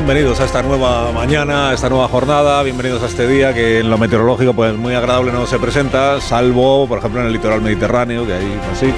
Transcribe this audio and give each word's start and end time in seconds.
Bienvenidos 0.00 0.40
a 0.40 0.46
esta 0.46 0.62
nueva 0.62 1.12
mañana, 1.12 1.68
a 1.68 1.74
esta 1.74 1.90
nueva 1.90 2.08
jornada, 2.08 2.62
bienvenidos 2.62 3.02
a 3.02 3.06
este 3.06 3.28
día 3.28 3.52
que 3.52 3.80
en 3.80 3.90
lo 3.90 3.98
meteorológico 3.98 4.54
pues 4.54 4.74
muy 4.74 4.94
agradable 4.94 5.30
no 5.30 5.46
se 5.46 5.58
presenta, 5.58 6.22
salvo 6.22 6.88
por 6.88 7.00
ejemplo 7.00 7.20
en 7.20 7.26
el 7.26 7.34
litoral 7.34 7.60
mediterráneo, 7.60 8.26
que 8.26 8.32
ahí 8.32 8.58
pues 8.66 8.78
sí, 8.78 8.94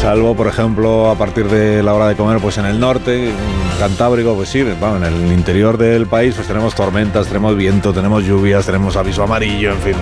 salvo 0.00 0.34
por 0.34 0.48
ejemplo 0.48 1.10
a 1.10 1.14
partir 1.14 1.46
de 1.46 1.80
la 1.84 1.94
hora 1.94 2.08
de 2.08 2.16
comer 2.16 2.40
pues 2.40 2.58
en 2.58 2.66
el 2.66 2.80
norte, 2.80 3.28
en 3.28 3.36
Cantábrico, 3.78 4.34
pues 4.34 4.48
sí, 4.48 4.64
bueno, 4.64 4.96
en 4.96 5.04
el 5.04 5.32
interior 5.32 5.78
del 5.78 6.08
país 6.08 6.34
pues 6.34 6.48
tenemos 6.48 6.74
tormentas, 6.74 7.28
tenemos 7.28 7.56
viento, 7.56 7.92
tenemos 7.92 8.24
lluvias, 8.24 8.66
tenemos 8.66 8.96
aviso 8.96 9.22
amarillo, 9.22 9.70
en 9.70 9.78
fin, 9.78 9.94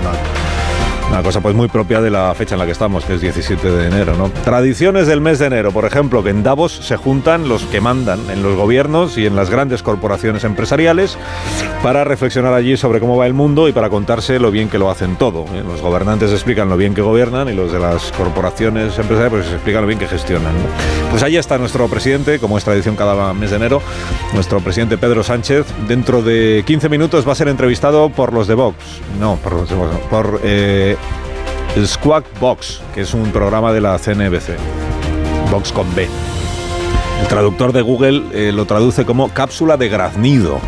una 1.11 1.25
cosa 1.25 1.41
pues 1.41 1.57
muy 1.57 1.67
propia 1.67 2.01
de 2.01 2.09
la 2.09 2.33
fecha 2.35 2.55
en 2.55 2.61
la 2.61 2.67
que 2.67 2.73
estamos, 2.73 3.05
que 3.05 3.15
es 3.15 3.21
17 3.21 3.69
de 3.69 3.89
enero, 3.89 4.17
¿no? 4.17 4.31
Tradiciones 4.45 5.09
del 5.09 5.21
mes 5.21 5.41
de 5.41 5.47
enero, 5.47 5.73
por 5.73 5.85
ejemplo, 5.85 6.23
que 6.23 6.31
en 6.31 6.45
Davos 6.45 6.73
se 6.73 6.97
juntan 6.97 7.49
los 7.49 7.65
que 7.65 7.81
mandan 7.81 8.21
en 8.31 8.45
los 8.45 8.57
gobiernos 8.57 9.19
y 9.19 9.27
en 9.27 9.35
las 9.35 9.51
grandes 9.51 9.83
corporaciones 9.83 10.45
empresariales 10.45 11.19
para 11.83 12.05
reflexionar 12.05 12.55
allí 12.55 12.77
sobre 12.77 13.01
cómo 13.01 13.17
va 13.17 13.27
el 13.27 13.35
mundo 13.35 13.69
y 13.69 13.73
para 13.73 13.91
contarse 13.91 14.39
lo 14.39 14.53
bien 14.53 14.69
que 14.69 14.79
lo 14.79 14.89
hacen 14.89 15.17
todo. 15.17 15.47
¿eh? 15.53 15.65
Los 15.67 15.81
gobernantes 15.83 16.31
explican 16.31 16.69
lo 16.69 16.77
bien 16.77 16.95
que 16.95 17.03
gobiernan 17.03 17.49
y 17.49 17.55
los 17.55 17.73
de 17.73 17.81
las 17.81 18.13
corporaciones 18.13 18.97
empresariales 18.97 19.31
pues 19.31 19.53
explican 19.53 19.83
lo 19.83 19.89
bien 19.89 19.99
que 19.99 20.07
gestionan. 20.07 20.55
Pues 21.11 21.25
ahí 21.25 21.37
está 21.37 21.59
nuestro 21.59 21.89
presidente, 21.89 22.39
como 22.39 22.57
es 22.57 22.63
tradición 22.63 22.95
cada 22.95 23.35
mes 23.35 23.51
de 23.51 23.57
enero, 23.57 23.83
nuestro 24.33 24.61
presidente 24.61 24.97
Pedro 24.97 25.25
Sánchez. 25.25 25.67
Dentro 25.89 26.23
de 26.23 26.63
15 26.65 26.89
minutos 26.89 27.27
va 27.27 27.33
a 27.33 27.35
ser 27.35 27.49
entrevistado 27.49 28.11
por 28.11 28.33
los 28.33 28.47
de 28.47 28.55
Vox. 28.55 28.77
No, 29.19 29.37
por 29.37 29.67
por 30.09 30.41
eh, 30.45 30.97
Squawk 31.85 32.25
Box, 32.41 32.81
que 32.95 33.03
es 33.03 33.15
un 33.15 33.31
programa 33.31 33.73
de 33.73 33.81
la 33.81 33.99
CNBC. 33.99 34.57
Box 35.51 35.73
con 35.73 35.93
B. 35.95 36.09
El 37.21 37.29
traductor 37.29 37.73
de 37.73 37.83
Google 37.83 38.23
eh, 38.33 38.53
lo 38.53 38.65
traduce 38.65 39.05
como 39.05 39.29
cápsula 39.29 39.77
de 39.77 39.89
graznido. 39.89 40.59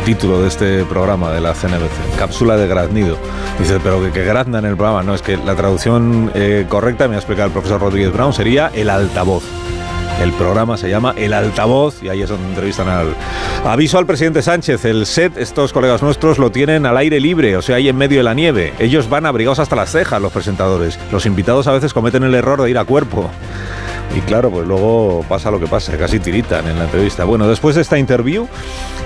El 0.00 0.04
título 0.04 0.42
de 0.42 0.48
este 0.48 0.84
programa 0.84 1.30
de 1.32 1.40
la 1.40 1.54
CNBC, 1.54 2.18
cápsula 2.18 2.56
de 2.56 2.66
graznido. 2.66 3.16
Dice, 3.58 3.78
pero 3.82 4.02
que, 4.02 4.10
que 4.10 4.24
grazna 4.24 4.58
en 4.58 4.66
el 4.66 4.76
programa. 4.76 5.02
No, 5.02 5.14
es 5.14 5.22
que 5.22 5.36
la 5.36 5.54
traducción 5.54 6.30
eh, 6.34 6.66
correcta, 6.68 7.08
me 7.08 7.14
ha 7.14 7.18
explicado 7.18 7.46
el 7.46 7.52
profesor 7.52 7.80
Rodríguez 7.80 8.12
Brown, 8.12 8.32
sería 8.32 8.70
el 8.74 8.90
altavoz. 8.90 9.44
El 10.20 10.32
programa 10.32 10.76
se 10.76 10.88
llama 10.88 11.14
El 11.16 11.32
Altavoz 11.32 12.02
y 12.02 12.08
ahí 12.08 12.22
es 12.22 12.28
donde 12.28 12.48
entrevistan 12.48 12.88
al... 12.88 13.14
Aviso 13.64 13.98
al 13.98 14.06
presidente 14.06 14.42
Sánchez, 14.42 14.84
el 14.86 15.06
set, 15.06 15.36
estos 15.36 15.72
colegas 15.72 16.02
nuestros 16.02 16.38
lo 16.38 16.50
tienen 16.50 16.86
al 16.86 16.96
aire 16.96 17.20
libre, 17.20 17.56
o 17.56 17.62
sea, 17.62 17.76
ahí 17.76 17.88
en 17.88 17.96
medio 17.96 18.18
de 18.18 18.24
la 18.24 18.34
nieve. 18.34 18.72
Ellos 18.78 19.08
van 19.10 19.26
abrigados 19.26 19.58
hasta 19.58 19.76
las 19.76 19.90
cejas, 19.90 20.20
los 20.22 20.32
presentadores. 20.32 20.98
Los 21.12 21.26
invitados 21.26 21.66
a 21.66 21.72
veces 21.72 21.92
cometen 21.92 22.22
el 22.22 22.34
error 22.34 22.62
de 22.62 22.70
ir 22.70 22.78
a 22.78 22.84
cuerpo. 22.84 23.30
Y 24.16 24.20
claro, 24.20 24.50
pues 24.50 24.66
luego 24.66 25.24
pasa 25.28 25.50
lo 25.50 25.60
que 25.60 25.66
pasa, 25.66 25.96
casi 25.98 26.18
tiritan 26.18 26.66
en 26.66 26.78
la 26.78 26.84
entrevista. 26.84 27.24
Bueno, 27.24 27.46
después 27.46 27.74
de 27.74 27.82
esta 27.82 27.98
interview, 27.98 28.48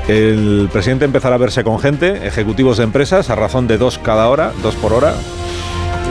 el 0.07 0.69
presidente 0.73 1.05
empezará 1.05 1.35
a 1.35 1.39
verse 1.39 1.65
con 1.65 1.81
gente, 1.81 2.27
ejecutivos 2.27 2.77
de 2.77 2.85
empresas, 2.85 3.31
a 3.31 3.35
razón 3.35 3.67
de 3.67 3.79
dos 3.79 3.99
cada 3.99 4.29
hora, 4.29 4.53
dos 4.63 4.77
por 4.77 4.93
hora, 4.93 5.15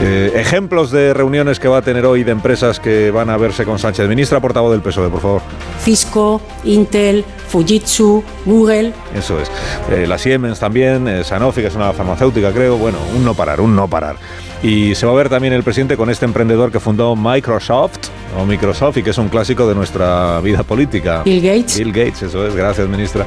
eh, 0.02 0.32
ejemplos 0.34 0.90
de 0.90 1.12
reuniones 1.12 1.60
que 1.60 1.68
va 1.68 1.78
a 1.78 1.82
tener 1.82 2.06
hoy 2.06 2.24
de 2.24 2.32
empresas 2.32 2.80
que 2.80 3.10
van 3.10 3.28
a 3.28 3.36
verse 3.36 3.64
con 3.66 3.78
Sánchez. 3.78 4.08
Ministra 4.08 4.40
portavoz 4.40 4.72
del 4.72 4.80
PSOE, 4.80 5.10
por 5.10 5.20
favor. 5.20 5.42
Cisco, 5.82 6.40
Intel, 6.64 7.24
Fujitsu, 7.48 8.24
Google. 8.46 8.94
Eso 9.14 9.38
es. 9.38 9.50
Eh, 9.90 10.06
la 10.06 10.16
Siemens 10.16 10.58
también, 10.58 11.06
eh, 11.06 11.22
Sanofi, 11.22 11.60
que 11.60 11.66
es 11.66 11.74
una 11.74 11.92
farmacéutica, 11.92 12.50
creo. 12.50 12.78
Bueno, 12.78 12.98
un 13.14 13.24
no 13.24 13.34
parar, 13.34 13.60
un 13.60 13.76
no 13.76 13.88
parar. 13.88 14.16
Y 14.62 14.94
se 14.94 15.04
va 15.04 15.12
a 15.12 15.16
ver 15.16 15.28
también 15.28 15.52
el 15.52 15.62
presidente 15.62 15.96
con 15.96 16.08
este 16.08 16.24
emprendedor 16.24 16.72
que 16.72 16.80
fundó 16.80 17.14
Microsoft, 17.14 17.98
o 18.36 18.44
Microsoft, 18.44 18.98
y 18.98 19.02
que 19.02 19.10
es 19.10 19.18
un 19.18 19.28
clásico 19.28 19.68
de 19.68 19.74
nuestra 19.74 20.40
vida 20.40 20.62
política. 20.62 21.22
Bill 21.24 21.42
Gates. 21.42 21.78
Bill 21.78 21.92
Gates, 21.92 22.22
eso 22.22 22.46
es. 22.46 22.54
Gracias, 22.54 22.88
ministra. 22.88 23.26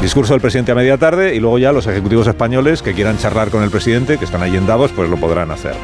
Discurso 0.00 0.32
del 0.32 0.40
presidente 0.40 0.72
a 0.72 0.74
media 0.74 0.98
tarde 0.98 1.34
y 1.34 1.40
luego 1.40 1.58
ya 1.58 1.72
los 1.72 1.86
ejecutivos 1.86 2.26
españoles 2.26 2.82
que 2.82 2.92
quieran 2.92 3.18
charlar 3.18 3.50
con 3.50 3.62
el 3.62 3.70
presidente, 3.70 4.18
que 4.18 4.24
están 4.24 4.42
allí 4.42 4.56
en 4.56 4.66
Davos, 4.66 4.90
pues 4.94 5.08
lo 5.08 5.16
podrán 5.16 5.50
hacer. 5.50 5.74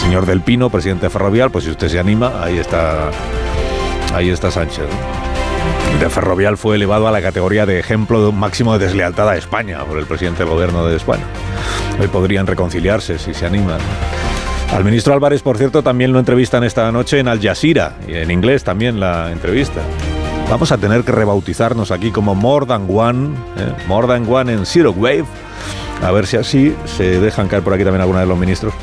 Señor 0.00 0.26
Del 0.26 0.40
Pino, 0.40 0.70
presidente 0.70 1.10
ferrovial, 1.10 1.50
pues 1.50 1.64
si 1.64 1.70
usted 1.70 1.88
se 1.88 1.98
anima, 1.98 2.42
ahí 2.42 2.58
está, 2.58 3.10
ahí 4.14 4.30
está 4.30 4.50
Sánchez. 4.50 4.86
De 6.00 6.08
Ferrovial 6.08 6.56
fue 6.56 6.76
elevado 6.76 7.08
a 7.08 7.10
la 7.10 7.20
categoría 7.20 7.66
de 7.66 7.80
ejemplo 7.80 8.30
máximo 8.30 8.78
de 8.78 8.86
deslealtad 8.86 9.28
a 9.28 9.36
España 9.36 9.84
por 9.84 9.98
el 9.98 10.06
presidente 10.06 10.44
del 10.44 10.52
gobierno 10.52 10.86
de 10.86 10.96
España. 10.96 11.24
Hoy 12.00 12.06
podrían 12.06 12.46
reconciliarse 12.46 13.18
si 13.18 13.34
se 13.34 13.46
animan. 13.46 13.80
Al 14.72 14.84
ministro 14.84 15.14
Álvarez, 15.14 15.42
por 15.42 15.56
cierto, 15.56 15.82
también 15.82 16.12
lo 16.12 16.18
entrevistan 16.18 16.62
esta 16.62 16.92
noche 16.92 17.18
en 17.18 17.28
Al 17.28 17.40
Jazeera, 17.40 17.96
y 18.06 18.14
en 18.14 18.30
inglés 18.30 18.64
también 18.64 19.00
la 19.00 19.32
entrevista. 19.32 19.80
Vamos 20.50 20.72
a 20.72 20.78
tener 20.78 21.04
que 21.04 21.12
rebautizarnos 21.12 21.90
aquí 21.90 22.10
como 22.10 22.34
More 22.34 22.66
Than 22.66 22.86
One, 22.88 23.30
¿eh? 23.56 23.72
More 23.88 24.06
Than 24.06 24.30
One 24.30 24.52
en 24.52 24.66
Zero 24.66 24.92
Wave, 24.92 25.24
a 26.02 26.10
ver 26.12 26.26
si 26.26 26.36
así 26.36 26.74
se 26.84 27.18
dejan 27.18 27.48
caer 27.48 27.62
por 27.62 27.72
aquí 27.72 27.82
también 27.82 28.02
alguna 28.02 28.20
de 28.20 28.26
los 28.26 28.38
ministros 28.38 28.74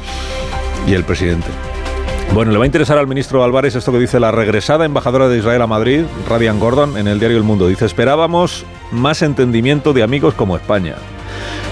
y 0.88 0.94
el 0.94 1.04
presidente. 1.04 1.48
Bueno, 2.34 2.52
le 2.52 2.58
va 2.58 2.64
a 2.64 2.68
interesar 2.68 2.98
al 2.98 3.08
ministro 3.08 3.44
Álvarez 3.44 3.76
esto 3.76 3.92
que 3.92 4.00
dice 4.00 4.20
la 4.20 4.32
regresada 4.32 4.86
embajadora 4.86 5.30
de 5.30 5.38
Israel 5.38 5.62
a 5.62 5.68
Madrid, 5.68 6.02
Radian 6.28 6.60
Gordon, 6.60 6.98
en 6.98 7.08
el 7.08 7.20
diario 7.20 7.38
El 7.38 7.44
Mundo. 7.44 7.68
Dice, 7.68 7.86
esperábamos 7.86 8.66
más 8.92 9.22
entendimiento 9.22 9.94
de 9.94 10.04
amigos 10.04 10.34
como 10.34 10.58
España. 10.58 10.96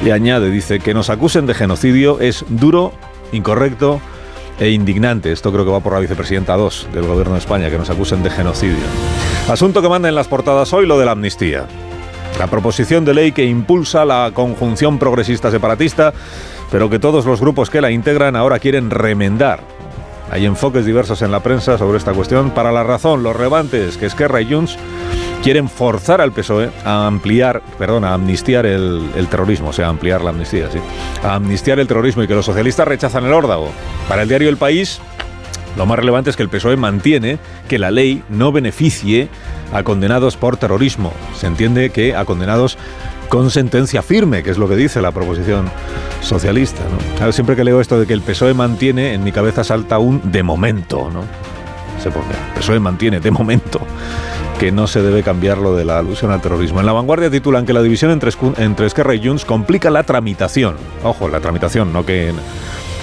Y 0.05 0.11
añade, 0.11 0.49
dice, 0.51 0.79
que 0.79 0.93
nos 0.93 1.09
acusen 1.09 1.47
de 1.47 1.53
genocidio 1.53 2.19
es 2.19 2.45
duro, 2.47 2.93
incorrecto 3.33 3.99
e 4.59 4.69
indignante. 4.69 5.31
Esto 5.31 5.51
creo 5.51 5.65
que 5.65 5.71
va 5.71 5.81
por 5.81 5.93
la 5.93 5.99
vicepresidenta 5.99 6.55
2 6.55 6.89
del 6.93 7.05
gobierno 7.05 7.33
de 7.33 7.39
España, 7.39 7.69
que 7.69 7.77
nos 7.77 7.89
acusen 7.89 8.23
de 8.23 8.29
genocidio. 8.29 8.85
Asunto 9.49 9.81
que 9.81 9.89
manda 9.89 10.09
en 10.09 10.15
las 10.15 10.27
portadas 10.27 10.71
hoy, 10.73 10.85
lo 10.85 10.97
de 10.97 11.05
la 11.05 11.11
amnistía. 11.11 11.67
La 12.39 12.47
proposición 12.47 13.05
de 13.05 13.13
ley 13.13 13.31
que 13.31 13.45
impulsa 13.45 14.05
la 14.05 14.31
conjunción 14.33 14.97
progresista 14.97 15.51
separatista, 15.51 16.13
pero 16.71 16.89
que 16.89 16.99
todos 16.99 17.25
los 17.25 17.39
grupos 17.39 17.69
que 17.69 17.81
la 17.81 17.91
integran 17.91 18.35
ahora 18.35 18.59
quieren 18.59 18.89
remendar. 18.89 19.72
Hay 20.33 20.47
enfoques 20.47 20.83
diversos 20.83 21.21
en 21.21 21.29
la 21.29 21.41
prensa 21.41 21.77
sobre 21.77 21.99
esta 21.99 22.11
cuestión. 22.11 22.49
Para 22.49 22.71
la 22.71 22.81
razón, 22.81 23.21
los 23.21 23.35
revantes 23.35 23.97
que 23.97 24.07
Esquerra 24.07 24.41
y 24.41 24.51
Junts 24.51 24.79
quieren 25.43 25.69
forzar 25.69 26.21
al 26.21 26.31
PSOE 26.31 26.71
a 26.83 27.05
ampliar, 27.05 27.61
perdón, 27.77 28.03
a 28.03 28.15
amnistiar 28.15 28.65
el, 28.65 29.11
el, 29.15 29.27
terrorismo, 29.27 29.69
o 29.69 29.73
sea, 29.73 29.89
ampliar 29.89 30.23
la 30.23 30.31
amnistía, 30.31 30.71
sí, 30.71 30.79
a 31.21 31.35
amnistiar 31.35 31.79
el 31.79 31.87
terrorismo 31.87 32.23
y 32.23 32.27
que 32.27 32.33
los 32.33 32.47
socialistas 32.47 32.87
rechazan 32.87 33.25
el 33.25 33.31
órdago. 33.31 33.69
Para 34.09 34.23
el 34.23 34.27
diario 34.27 34.49
El 34.49 34.57
País, 34.57 34.99
lo 35.77 35.85
más 35.85 35.99
relevante 35.99 36.31
es 36.31 36.35
que 36.35 36.41
el 36.41 36.49
PSOE 36.49 36.77
mantiene 36.77 37.37
que 37.67 37.77
la 37.77 37.91
ley 37.91 38.23
no 38.27 38.51
beneficie 38.51 39.27
a 39.71 39.83
condenados 39.83 40.35
por 40.35 40.57
terrorismo. 40.57 41.13
Se 41.35 41.45
entiende 41.45 41.91
que 41.91 42.15
a 42.15 42.25
condenados 42.25 42.79
con 43.29 43.49
sentencia 43.49 44.01
firme, 44.01 44.43
que 44.43 44.51
es 44.51 44.57
lo 44.57 44.67
que 44.67 44.75
dice 44.75 45.01
la 45.01 45.11
proposición 45.11 45.69
socialista. 46.21 46.81
¿no? 47.19 47.31
Siempre 47.31 47.55
que 47.55 47.63
leo 47.63 47.81
esto 47.81 47.99
de 47.99 48.05
que 48.05 48.13
el 48.13 48.21
PSOE 48.21 48.53
mantiene, 48.53 49.13
en 49.13 49.23
mi 49.23 49.31
cabeza 49.31 49.63
salta 49.63 49.97
un 49.99 50.31
de 50.31 50.43
momento. 50.43 51.09
¿no? 51.11 51.21
Se 52.01 52.11
pone, 52.11 52.27
el 52.29 52.59
PSOE 52.59 52.79
mantiene 52.79 53.19
de 53.19 53.31
momento 53.31 53.79
que 54.59 54.71
no 54.71 54.87
se 54.87 55.01
debe 55.01 55.23
cambiar 55.23 55.57
lo 55.57 55.75
de 55.75 55.83
la 55.83 55.99
alusión 55.99 56.31
al 56.31 56.41
terrorismo. 56.41 56.79
En 56.79 56.85
la 56.85 56.93
vanguardia 56.93 57.29
titulan 57.29 57.65
que 57.65 57.73
la 57.73 57.81
división 57.81 58.11
entre, 58.11 58.31
entre 58.57 58.85
Esquerra 58.85 59.15
y 59.15 59.25
Junts 59.25 59.45
complica 59.45 59.89
la 59.89 60.03
tramitación. 60.03 60.75
Ojo, 61.03 61.27
la 61.27 61.39
tramitación, 61.39 61.91
no 61.91 62.05
que 62.05 62.31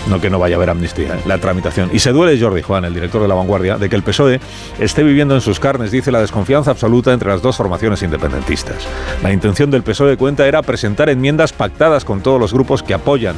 no 0.09 0.21
que 0.21 0.31
no 0.31 0.39
vaya 0.39 0.57
a 0.57 0.59
haber 0.59 0.71
amnistía, 0.71 1.17
¿eh? 1.17 1.21
la 1.27 1.39
tramitación. 1.39 1.91
Y 1.93 1.99
se 1.99 2.13
duele 2.13 2.41
Jordi 2.41 2.63
Juan, 2.63 2.85
el 2.85 2.95
director 2.95 3.21
de 3.23 3.29
La 3.29 3.35
Vanguardia, 3.35 3.79
de 3.79 3.89
que 3.89 3.97
el 3.97 4.03
PSOE 4.03 4.41
esté 4.79 5.03
viviendo 5.03 5.35
en 5.35 5.41
sus 5.41 5.61
carnes, 5.61 5.91
dice 5.91 6.13
la 6.13 6.21
desconfianza 6.21 6.71
absoluta 6.71 7.13
entre 7.13 7.29
las 7.29 7.43
dos 7.43 7.57
formaciones 7.57 8.03
independentistas. 8.03 8.87
La 9.23 9.33
intención 9.33 9.71
del 9.71 9.83
PSOE 9.83 10.17
cuenta 10.17 10.47
era 10.47 10.63
presentar 10.63 11.09
enmiendas 11.09 11.53
pactadas 11.53 12.05
con 12.05 12.21
todos 12.21 12.41
los 12.41 12.53
grupos 12.53 12.83
que 12.83 12.95
apoyan 12.95 13.37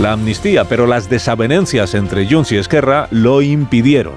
la 0.00 0.12
amnistía, 0.12 0.64
pero 0.64 0.86
las 0.86 1.10
desavenencias 1.10 1.94
entre 1.94 2.26
Junts 2.28 2.52
y 2.52 2.56
Esquerra 2.56 3.08
lo 3.10 3.42
impidieron. 3.42 4.14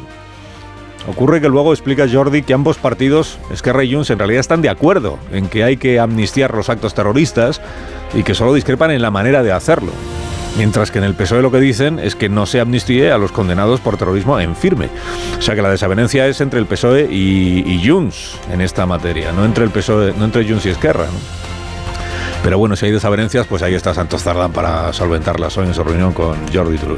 Ocurre 1.08 1.42
que 1.42 1.50
luego 1.50 1.74
explica 1.74 2.08
Jordi 2.12 2.44
que 2.44 2.54
ambos 2.54 2.78
partidos, 2.78 3.40
Esquerra 3.52 3.84
y 3.84 3.94
Junts, 3.94 4.12
en 4.12 4.20
realidad 4.20 4.40
están 4.40 4.62
de 4.62 4.70
acuerdo 4.70 5.18
en 5.32 5.48
que 5.48 5.64
hay 5.64 5.78
que 5.78 6.00
amnistiar 6.00 6.54
los 6.54 6.70
actos 6.70 6.94
terroristas 6.94 7.60
y 8.14 8.24
que 8.24 8.36
solo 8.36 8.54
discrepan 8.54 8.92
en 8.92 9.02
la 9.02 9.10
manera 9.10 9.42
de 9.42 9.52
hacerlo. 9.52 9.92
Mientras 10.58 10.92
que 10.92 10.98
en 10.98 11.06
el 11.06 11.14
PSOE 11.14 11.42
lo 11.42 11.52
que 11.52 11.60
dicen 11.60 11.98
es 12.00 12.16
que 12.16 12.30
no 12.30 12.46
se 12.46 12.60
amnistíe 12.60 13.12
a 13.12 13.18
los 13.18 13.32
condenados 13.32 13.80
por 13.80 13.98
terrorismo 13.98 14.40
en 14.40 14.56
firme. 14.56 14.90
O 15.38 15.42
sea 15.42 15.56
que 15.56 15.62
la 15.62 15.70
desavenencia 15.70 16.28
es 16.28 16.42
entre 16.42 16.60
el 16.60 16.66
PSOE 16.66 17.08
y, 17.10 17.64
y 17.66 17.88
Junts 17.88 18.38
en 18.52 18.62
esta 18.62 18.86
materia, 18.86 19.32
no 19.32 19.46
entre 19.46 19.64
el 19.64 19.72
PSOE, 19.72 20.14
no 20.18 20.26
entre 20.26 20.48
Junts 20.48 20.66
y 20.66 20.70
Esquerra. 20.70 21.06
Pero 22.44 22.58
bueno, 22.58 22.76
si 22.76 22.88
hay 22.88 22.92
desavenencias, 22.92 23.46
pues 23.46 23.62
ahí 23.62 23.76
está 23.76 23.94
Santos 23.94 24.24
Zardán 24.24 24.52
para 24.52 24.92
solventarlas 24.94 25.56
hoy 25.58 25.68
en 25.68 25.76
su 25.76 25.84
reunión 25.84 26.12
con 26.12 26.36
Jordi 26.52 26.78
Turull. 26.78 26.98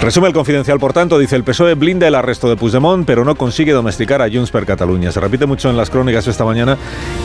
Resume 0.00 0.26
el 0.26 0.34
confidencial, 0.34 0.80
por 0.80 0.92
tanto, 0.92 1.18
dice 1.18 1.36
el 1.36 1.44
PSOE 1.44 1.74
blinda 1.74 2.08
el 2.08 2.14
arresto 2.16 2.48
de 2.48 2.56
Puigdemont, 2.56 3.06
pero 3.06 3.24
no 3.24 3.36
consigue 3.36 3.72
domesticar 3.72 4.22
a 4.22 4.28
Junts 4.28 4.50
per 4.50 4.66
Cataluña. 4.66 5.12
Se 5.12 5.20
repite 5.20 5.46
mucho 5.46 5.70
en 5.70 5.76
las 5.76 5.88
crónicas 5.88 6.26
esta 6.26 6.44
mañana 6.44 6.76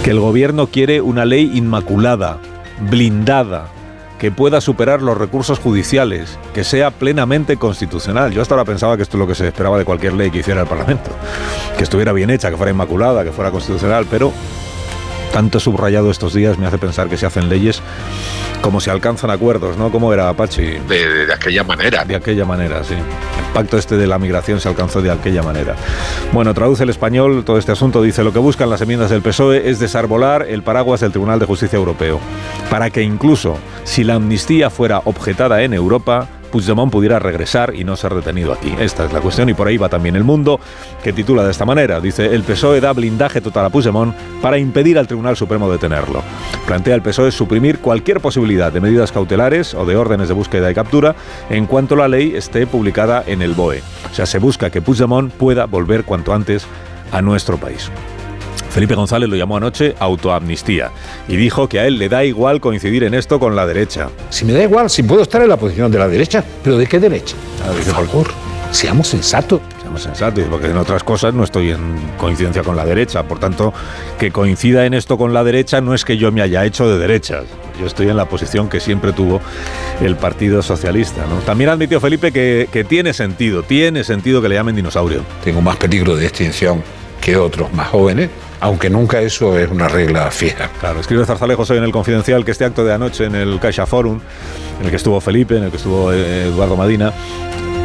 que 0.04 0.12
el 0.12 0.20
gobierno 0.20 0.68
quiere 0.68 1.02
una 1.02 1.26
ley 1.26 1.52
inmaculada, 1.56 2.38
blindada, 2.90 3.70
que 4.22 4.32
pueda 4.32 4.62
superar 4.62 5.02
los 5.02 5.18
recursos 5.18 5.58
judiciales, 5.58 6.38
que 6.54 6.64
sea 6.64 6.92
plenamente 6.92 7.58
constitucional. 7.58 8.32
Yo 8.32 8.44
hasta 8.44 8.54
ahora 8.54 8.66
pensaba 8.66 8.96
que 8.96 9.02
esto 9.02 9.18
es 9.18 9.20
lo 9.20 9.26
que 9.26 9.34
se 9.34 9.48
esperaba 9.48 9.80
de 9.80 9.84
cualquier 9.84 10.14
ley 10.14 10.30
que 10.30 10.42
hiciera 10.42 10.62
el 10.62 10.68
Parlamento, 10.68 11.10
que 11.76 11.84
estuviera 11.84 12.14
bien 12.14 12.30
hecha, 12.30 12.52
que 12.52 12.56
fuera 12.56 12.72
inmaculada, 12.72 13.24
que 13.24 13.32
fuera 13.32 13.50
constitucional, 13.50 14.06
pero 14.12 14.32
tanto 15.32 15.60
subrayado 15.60 16.12
estos 16.12 16.34
días 16.34 16.58
me 16.58 16.68
hace 16.68 16.78
pensar 16.78 17.10
que 17.10 17.18
se 17.18 17.26
hacen 17.26 17.50
leyes 17.50 17.82
como 18.62 18.80
se 18.80 18.92
alcanzan 18.92 19.32
acuerdos, 19.32 19.78
¿no? 19.78 19.92
¿Cómo 19.92 20.14
era 20.14 20.30
Apache? 20.30 20.80
De, 20.88 21.34
aquella 21.34 21.64
manera. 21.64 22.06
De 22.06 22.16
aquella 22.16 22.46
manera, 22.46 22.84
sí. 22.84 22.94
El 22.94 23.54
pacto 23.54 23.78
este 23.78 23.98
de 23.98 24.08
la 24.08 24.20
migración 24.20 24.60
se 24.60 24.70
alcanzó 24.70 25.02
de 25.02 25.12
aquella 25.12 25.42
manera. 25.42 25.76
Bueno, 26.32 26.54
traduce 26.54 26.84
el 26.84 26.90
español 26.90 27.44
todo 27.44 27.58
este 27.58 27.72
asunto. 27.72 28.02
Dice, 28.02 28.24
lo 28.24 28.32
que 28.32 28.40
buscan 28.40 28.70
las 28.70 28.82
enmiendas 28.82 29.10
del 29.10 29.22
PSOE 29.22 29.70
es 29.70 29.80
desarbolar 29.80 30.46
el 30.48 30.62
paraguas 30.62 31.02
del 31.02 31.12
Tribunal 31.12 31.40
de 31.40 31.48
Justicia 31.48 31.78
Europeo, 31.78 32.20
para 32.70 32.92
que 32.92 33.02
incluso 33.02 33.58
si 33.84 34.04
la 34.04 34.16
amnistía 34.16 34.70
fuera 34.70 35.02
objetada 35.06 35.64
en 35.64 35.74
Europa, 35.74 36.28
Puigdemont 36.52 36.92
pudiera 36.92 37.18
regresar 37.18 37.74
y 37.76 37.84
no 37.84 37.96
ser 37.96 38.14
detenido 38.14 38.54
aquí. 38.54 38.74
Esta 38.80 39.06
es 39.06 39.14
la 39.14 39.22
cuestión 39.22 39.50
y 39.50 39.54
por 39.54 39.68
ahí 39.68 39.78
va 39.78 39.90
también 39.90 40.16
el 40.16 40.24
mundo, 40.24 40.60
que 41.04 41.14
titula 41.14 41.44
de 41.44 41.52
esta 41.52 41.66
manera. 41.66 42.00
Dice, 42.00 42.36
el 42.36 42.44
PSOE 42.44 42.82
da 42.82 42.94
blindaje 42.94 43.42
total 43.42 43.66
a 43.66 43.70
Puigdemont 43.70 44.14
para 44.42 44.58
impedir 44.58 45.00
al 45.00 45.08
Tribunal 45.08 45.36
Supremo 45.36 45.72
detenerlo. 45.72 46.22
Plantea 46.68 46.96
el 46.96 47.02
PSOE 47.02 47.32
suprimir 47.32 47.80
cualquier 47.80 48.20
posibilidad 48.20 48.72
de 48.72 48.82
medidas 48.82 49.12
cautelares 49.12 49.74
o 49.74 49.86
de 49.86 49.96
órdenes 49.96 50.28
de 50.28 50.34
búsqueda 50.34 50.70
y 50.70 50.76
captura 50.76 51.16
en 51.50 51.66
cuanto 51.66 51.96
la 51.96 52.08
ley 52.08 52.36
esté 52.36 52.68
publicada 52.68 53.24
en 53.26 53.42
el 53.42 53.54
BOE. 53.54 53.82
O 54.12 54.14
sea, 54.14 54.26
se 54.26 54.40
busca 54.40 54.70
que 54.70 54.82
Puigdemont 54.82 55.32
pueda 55.34 55.66
volver 55.66 56.04
cuanto 56.04 56.34
antes 56.34 56.68
a 57.12 57.22
nuestro 57.22 57.58
país. 57.58 57.90
Felipe 58.72 58.96
González 58.96 59.30
lo 59.30 59.36
llamó 59.36 59.58
anoche 59.58 59.96
autoamnistía 60.00 60.92
y 61.28 61.36
dijo 61.36 61.68
que 61.68 61.80
a 61.80 61.88
él 61.88 61.98
le 61.98 62.08
da 62.08 62.24
igual 62.24 62.62
coincidir 62.62 63.04
en 63.04 63.14
esto 63.14 63.40
con 63.40 63.56
la 63.56 63.68
derecha. 63.68 64.10
Si 64.30 64.46
me 64.46 64.54
da 64.54 64.64
igual, 64.64 64.90
si 64.90 65.04
puedo 65.04 65.22
estar 65.22 65.42
en 65.42 65.50
la 65.50 65.58
posición 65.58 65.92
de 65.92 66.00
la 66.00 66.08
derecha, 66.08 66.44
pero 66.64 66.78
¿de 66.78 66.88
qué 66.88 67.00
derecha? 67.00 67.36
Por 67.66 68.08
favor, 68.08 68.28
seamos 68.72 69.08
sensatos. 69.08 69.60
Seamos 69.82 70.04
sensatos, 70.04 70.46
porque 70.50 70.68
en 70.68 70.78
otras 70.78 71.04
cosas 71.04 71.34
no 71.34 71.44
estoy 71.44 71.72
en 71.72 71.80
coincidencia 72.18 72.64
con 72.64 72.78
la 72.78 72.86
derecha. 72.86 73.24
Por 73.24 73.40
tanto, 73.40 73.74
que 74.18 74.32
coincida 74.32 74.86
en 74.86 74.94
esto 74.94 75.18
con 75.18 75.34
la 75.34 75.44
derecha 75.44 75.82
no 75.82 75.94
es 75.94 76.06
que 76.06 76.18
yo 76.18 76.32
me 76.32 76.42
haya 76.42 76.64
hecho 76.64 76.88
de 76.88 76.98
derechas. 76.98 77.44
Yo 77.78 77.88
estoy 77.88 78.08
en 78.08 78.16
la 78.16 78.26
posición 78.26 78.70
que 78.70 78.80
siempre 78.80 79.12
tuvo 79.12 79.42
el 80.00 80.16
Partido 80.16 80.62
Socialista. 80.62 81.26
¿no? 81.28 81.40
También 81.42 81.72
admitió 81.72 82.00
Felipe 82.00 82.32
que, 82.32 82.70
que 82.72 82.86
tiene 82.86 83.14
sentido, 83.14 83.64
tiene 83.64 84.06
sentido 84.06 84.42
que 84.42 84.48
le 84.48 84.56
llamen 84.56 84.76
dinosaurio. 84.78 85.24
Tengo 85.44 85.62
más 85.62 85.76
peligro 85.76 86.16
de 86.16 86.26
extinción 86.26 86.82
que 87.20 87.36
otros 87.36 87.74
más 87.74 87.90
jóvenes 87.90 88.30
aunque 88.62 88.90
nunca 88.90 89.20
eso 89.20 89.58
es 89.58 89.70
una 89.70 89.88
regla 89.88 90.32
fija. 90.32 90.70
Claro, 90.80 91.02
escribe 91.02 91.26
Zarzalejos 91.26 91.70
hoy 91.72 91.80
en 91.80 91.84
el 91.84 91.92
Confidencial 91.92 92.46
que 92.46 92.52
este 92.52 92.64
acto 92.64 92.86
de 92.86 92.94
anoche 92.94 93.26
en 93.26 93.36
el 93.36 93.60
Caixa 93.60 93.86
Forum, 93.86 94.22
en 94.80 94.86
el 94.86 94.92
que 94.92 94.98
estuvo 94.98 95.20
Felipe, 95.20 95.58
en 95.58 95.64
el 95.64 95.72
que 95.72 95.78
estuvo 95.78 96.14
eh, 96.14 96.46
Eduardo 96.46 96.78
Madina, 96.78 97.12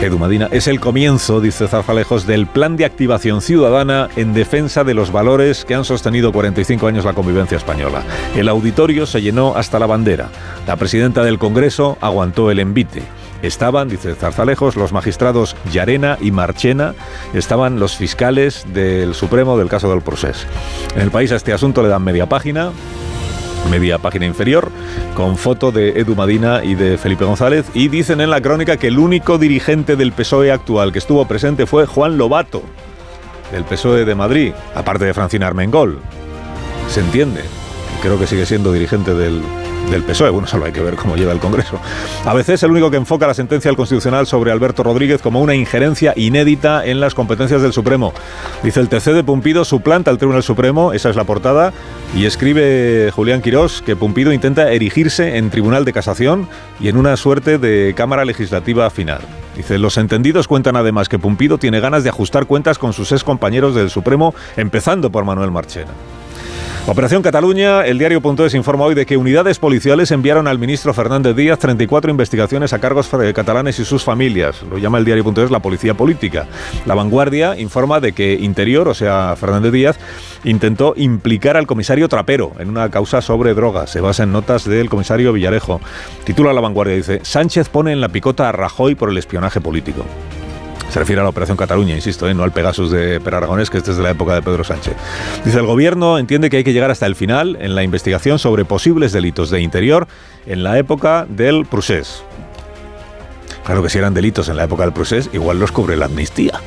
Edu 0.02 0.18
Madina, 0.18 0.48
es 0.52 0.68
el 0.68 0.78
comienzo, 0.78 1.40
dice 1.40 1.66
Zarzalejos, 1.66 2.26
del 2.26 2.46
plan 2.46 2.76
de 2.76 2.84
activación 2.84 3.40
ciudadana 3.40 4.10
en 4.16 4.34
defensa 4.34 4.84
de 4.84 4.92
los 4.92 5.10
valores 5.10 5.64
que 5.64 5.74
han 5.74 5.86
sostenido 5.86 6.32
45 6.32 6.86
años 6.86 7.06
la 7.06 7.14
convivencia 7.14 7.56
española. 7.56 8.02
El 8.36 8.50
auditorio 8.50 9.06
se 9.06 9.22
llenó 9.22 9.56
hasta 9.56 9.78
la 9.78 9.86
bandera. 9.86 10.28
La 10.66 10.76
presidenta 10.76 11.24
del 11.24 11.38
Congreso 11.38 11.96
aguantó 12.02 12.50
el 12.50 12.58
envite. 12.58 13.02
Estaban, 13.42 13.88
dice 13.88 14.14
Zarzalejos, 14.14 14.76
los 14.76 14.92
magistrados 14.92 15.56
Llarena 15.72 16.18
y 16.20 16.30
Marchena, 16.30 16.94
estaban 17.34 17.78
los 17.78 17.96
fiscales 17.96 18.64
del 18.72 19.14
Supremo 19.14 19.58
del 19.58 19.68
caso 19.68 19.90
del 19.90 20.02
Procés. 20.02 20.46
En 20.94 21.02
el 21.02 21.10
país 21.10 21.32
a 21.32 21.36
este 21.36 21.52
asunto 21.52 21.82
le 21.82 21.88
dan 21.88 22.02
media 22.02 22.28
página, 22.28 22.70
media 23.70 23.98
página 23.98 24.26
inferior, 24.26 24.70
con 25.14 25.36
foto 25.36 25.72
de 25.72 26.00
Edu 26.00 26.14
Madina 26.14 26.64
y 26.64 26.74
de 26.74 26.98
Felipe 26.98 27.24
González, 27.24 27.66
y 27.74 27.88
dicen 27.88 28.20
en 28.20 28.30
la 28.30 28.40
crónica 28.40 28.76
que 28.76 28.88
el 28.88 28.98
único 28.98 29.38
dirigente 29.38 29.96
del 29.96 30.12
PSOE 30.12 30.50
actual 30.50 30.92
que 30.92 30.98
estuvo 30.98 31.26
presente 31.26 31.66
fue 31.66 31.86
Juan 31.86 32.16
Lobato, 32.16 32.62
del 33.52 33.64
PSOE 33.64 34.04
de 34.04 34.14
Madrid, 34.14 34.52
aparte 34.74 35.04
de 35.04 35.14
Francina 35.14 35.46
Armengol. 35.46 36.00
¿Se 36.88 37.00
entiende? 37.00 37.42
Creo 38.02 38.18
que 38.18 38.26
sigue 38.26 38.46
siendo 38.46 38.72
dirigente 38.72 39.14
del, 39.14 39.42
del 39.90 40.02
PSOE. 40.02 40.30
Bueno, 40.30 40.46
solo 40.46 40.64
hay 40.64 40.72
que 40.72 40.80
ver 40.80 40.96
cómo 40.96 41.16
lleva 41.16 41.32
el 41.32 41.38
Congreso. 41.38 41.80
A 42.24 42.34
veces 42.34 42.54
es 42.54 42.62
el 42.62 42.70
único 42.70 42.90
que 42.90 42.96
enfoca 42.96 43.26
la 43.26 43.34
sentencia 43.34 43.68
del 43.68 43.76
Constitucional 43.76 44.26
sobre 44.26 44.52
Alberto 44.52 44.82
Rodríguez 44.82 45.22
como 45.22 45.40
una 45.40 45.54
injerencia 45.54 46.12
inédita 46.16 46.84
en 46.84 47.00
las 47.00 47.14
competencias 47.14 47.62
del 47.62 47.72
Supremo. 47.72 48.12
Dice 48.62 48.80
el 48.80 48.88
TC 48.88 49.12
de 49.12 49.24
Pumpido 49.24 49.64
suplanta 49.64 50.10
al 50.10 50.18
Tribunal 50.18 50.42
Supremo, 50.42 50.92
esa 50.92 51.10
es 51.10 51.16
la 51.16 51.24
portada, 51.24 51.72
y 52.16 52.26
escribe 52.26 53.10
Julián 53.14 53.42
Quirós 53.42 53.82
que 53.82 53.96
Pumpido 53.96 54.32
intenta 54.32 54.70
erigirse 54.72 55.36
en 55.36 55.50
Tribunal 55.50 55.84
de 55.84 55.92
Casación 55.92 56.48
y 56.80 56.88
en 56.88 56.96
una 56.96 57.16
suerte 57.16 57.58
de 57.58 57.94
Cámara 57.96 58.24
Legislativa 58.24 58.88
final. 58.90 59.20
Dice, 59.56 59.78
los 59.78 59.96
entendidos 59.96 60.48
cuentan 60.48 60.76
además 60.76 61.08
que 61.08 61.18
Pumpido 61.18 61.56
tiene 61.56 61.80
ganas 61.80 62.04
de 62.04 62.10
ajustar 62.10 62.46
cuentas 62.46 62.78
con 62.78 62.92
sus 62.92 63.10
ex 63.12 63.24
compañeros 63.24 63.74
del 63.74 63.88
Supremo, 63.88 64.34
empezando 64.56 65.10
por 65.10 65.24
Manuel 65.24 65.50
Marchena. 65.50 65.92
Operación 66.88 67.20
Cataluña, 67.20 67.84
el 67.84 67.98
diario.es 67.98 68.54
informa 68.54 68.84
hoy 68.84 68.94
de 68.94 69.06
que 69.06 69.16
unidades 69.16 69.58
policiales 69.58 70.12
enviaron 70.12 70.46
al 70.46 70.60
ministro 70.60 70.94
Fernández 70.94 71.34
Díaz 71.34 71.58
34 71.58 72.12
investigaciones 72.12 72.72
a 72.72 72.78
cargos 72.78 73.10
catalanes 73.34 73.80
y 73.80 73.84
sus 73.84 74.04
familias. 74.04 74.62
Lo 74.62 74.78
llama 74.78 74.98
el 74.98 75.04
diario.es 75.04 75.50
la 75.50 75.58
policía 75.58 75.94
política. 75.94 76.46
La 76.86 76.94
vanguardia 76.94 77.58
informa 77.58 77.98
de 77.98 78.12
que 78.12 78.34
Interior, 78.34 78.86
o 78.86 78.94
sea, 78.94 79.34
Fernández 79.36 79.72
Díaz, 79.72 79.98
intentó 80.44 80.94
implicar 80.96 81.56
al 81.56 81.66
comisario 81.66 82.08
Trapero 82.08 82.52
en 82.60 82.68
una 82.68 82.88
causa 82.88 83.20
sobre 83.20 83.52
drogas. 83.52 83.90
Se 83.90 84.00
basa 84.00 84.22
en 84.22 84.30
notas 84.30 84.64
del 84.64 84.88
comisario 84.88 85.32
Villarejo. 85.32 85.80
Titula 86.22 86.52
la 86.52 86.60
vanguardia, 86.60 86.94
dice, 86.94 87.18
Sánchez 87.24 87.68
pone 87.68 87.90
en 87.90 88.00
la 88.00 88.10
picota 88.10 88.48
a 88.48 88.52
Rajoy 88.52 88.94
por 88.94 89.10
el 89.10 89.18
espionaje 89.18 89.60
político. 89.60 90.04
Se 90.96 91.00
refiere 91.00 91.20
a 91.20 91.24
la 91.24 91.28
Operación 91.28 91.58
Cataluña, 91.58 91.94
insisto, 91.94 92.26
¿eh? 92.26 92.32
no 92.32 92.42
al 92.42 92.52
Pegasus 92.52 92.90
de 92.90 93.20
Per 93.20 93.34
Aragonés, 93.34 93.68
que 93.68 93.76
este 93.76 93.90
es 93.90 93.98
de 93.98 94.02
la 94.02 94.12
época 94.12 94.32
de 94.32 94.40
Pedro 94.40 94.64
Sánchez. 94.64 94.94
Dice, 95.44 95.58
el 95.58 95.66
gobierno 95.66 96.16
entiende 96.16 96.48
que 96.48 96.56
hay 96.56 96.64
que 96.64 96.72
llegar 96.72 96.90
hasta 96.90 97.04
el 97.04 97.14
final 97.14 97.58
en 97.60 97.74
la 97.74 97.82
investigación 97.82 98.38
sobre 98.38 98.64
posibles 98.64 99.12
delitos 99.12 99.50
de 99.50 99.60
interior 99.60 100.08
en 100.46 100.62
la 100.64 100.78
época 100.78 101.26
del 101.28 101.66
procés. 101.66 102.24
Claro 103.66 103.82
que 103.82 103.90
si 103.90 103.98
eran 103.98 104.14
delitos 104.14 104.48
en 104.48 104.56
la 104.56 104.64
época 104.64 104.84
del 104.84 104.94
procés, 104.94 105.28
igual 105.34 105.58
los 105.58 105.70
cubre 105.70 105.98
la 105.98 106.06
amnistía. 106.06 106.62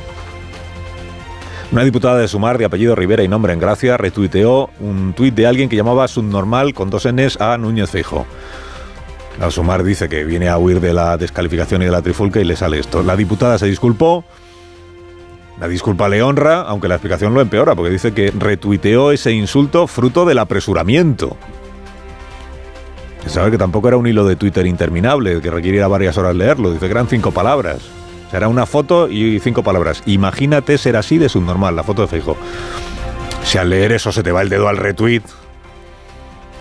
Una 1.72 1.84
diputada 1.84 2.20
de 2.20 2.28
Sumar, 2.28 2.60
de 2.60 2.66
apellido 2.66 2.94
Rivera 2.94 3.24
y 3.24 3.28
nombre 3.28 3.54
en 3.54 3.60
gracia, 3.60 3.98
retuiteó 3.98 4.70
un 4.80 5.14
tuit 5.14 5.34
de 5.34 5.48
alguien 5.48 5.70
que 5.70 5.76
llamaba 5.76 6.08
subnormal 6.08 6.76
con 6.76 6.92
dos 6.92 7.08
Ns 7.12 7.42
a 7.42 7.58
Núñez 7.58 7.90
Feijóo. 7.90 8.28
La 9.40 9.50
Sumar 9.50 9.84
dice 9.84 10.10
que 10.10 10.26
viene 10.26 10.50
a 10.50 10.58
huir 10.58 10.82
de 10.82 10.92
la 10.92 11.16
descalificación 11.16 11.82
y 11.82 11.86
de 11.86 11.92
la 11.92 12.02
trifulca 12.02 12.42
y 12.42 12.44
le 12.44 12.58
sale 12.58 12.78
esto. 12.78 13.04
La 13.04 13.16
diputada 13.16 13.58
se 13.58 13.68
disculpó. 13.68 14.26
La 15.62 15.68
disculpa 15.70 16.10
le 16.10 16.22
honra, 16.22 16.62
aunque 16.62 16.90
la 16.90 16.96
explicación 16.96 17.34
lo 17.34 17.40
empeora, 17.40 17.74
porque 17.74 17.90
dice 17.90 18.14
que 18.14 18.34
retuiteó 18.38 19.12
ese 19.12 19.32
insulto 19.32 19.88
fruto 19.88 20.26
del 20.26 20.40
apresuramiento. 20.40 21.38
Se 23.24 23.30
sabe 23.30 23.52
que 23.52 23.58
tampoco 23.58 23.88
era 23.88 23.98
un 23.98 24.08
hilo 24.08 24.26
de 24.26 24.36
Twitter 24.36 24.66
interminable, 24.66 25.42
que 25.42 25.52
requiriera 25.52 25.88
varias 25.88 26.18
horas 26.18 26.36
leerlo. 26.36 26.72
Dice 26.72 26.86
que 26.86 26.92
eran 26.92 27.08
cinco 27.08 27.32
palabras. 27.32 27.78
O 28.28 28.30
sea, 28.30 28.38
era 28.38 28.48
una 28.50 28.66
foto 28.66 29.10
y 29.10 29.40
cinco 29.40 29.64
palabras. 29.64 30.04
Imagínate 30.06 30.78
ser 30.78 30.98
así 30.98 31.18
de 31.18 31.30
subnormal, 31.30 31.78
la 31.78 31.84
foto 31.84 32.02
de 32.02 32.10
Feijo. 32.10 32.36
Si 33.44 33.58
al 33.58 33.70
leer 33.70 33.94
eso 33.94 34.12
se 34.12 34.22
te 34.22 34.34
va 34.34 34.42
el 34.42 34.50
dedo 34.50 34.68
al 34.68 34.78
retweet, 34.78 35.24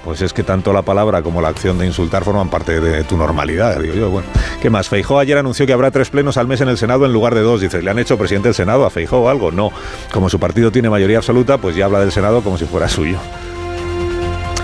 pues 0.08 0.22
es 0.22 0.32
que 0.32 0.42
tanto 0.42 0.72
la 0.72 0.80
palabra 0.80 1.20
como 1.20 1.42
la 1.42 1.48
acción 1.48 1.76
de 1.76 1.84
insultar 1.84 2.24
forman 2.24 2.48
parte 2.48 2.80
de 2.80 3.04
tu 3.04 3.18
normalidad, 3.18 3.78
digo 3.78 3.92
yo. 3.92 4.22
¿qué 4.62 4.70
más? 4.70 4.88
Feijó 4.88 5.18
ayer 5.18 5.36
anunció 5.36 5.66
que 5.66 5.74
habrá 5.74 5.90
tres 5.90 6.08
plenos 6.08 6.38
al 6.38 6.46
mes 6.46 6.62
en 6.62 6.70
el 6.70 6.78
Senado 6.78 7.04
en 7.04 7.12
lugar 7.12 7.34
de 7.34 7.42
dos. 7.42 7.60
Dice, 7.60 7.82
¿le 7.82 7.90
han 7.90 7.98
hecho 7.98 8.16
presidente 8.16 8.48
del 8.48 8.54
Senado 8.54 8.86
a 8.86 8.90
Feijó 8.90 9.18
o 9.18 9.28
algo? 9.28 9.52
No. 9.52 9.70
Como 10.10 10.30
su 10.30 10.40
partido 10.40 10.72
tiene 10.72 10.88
mayoría 10.88 11.18
absoluta, 11.18 11.58
pues 11.58 11.76
ya 11.76 11.84
habla 11.84 12.00
del 12.00 12.10
Senado 12.10 12.40
como 12.40 12.56
si 12.56 12.64
fuera 12.64 12.88
suyo. 12.88 13.18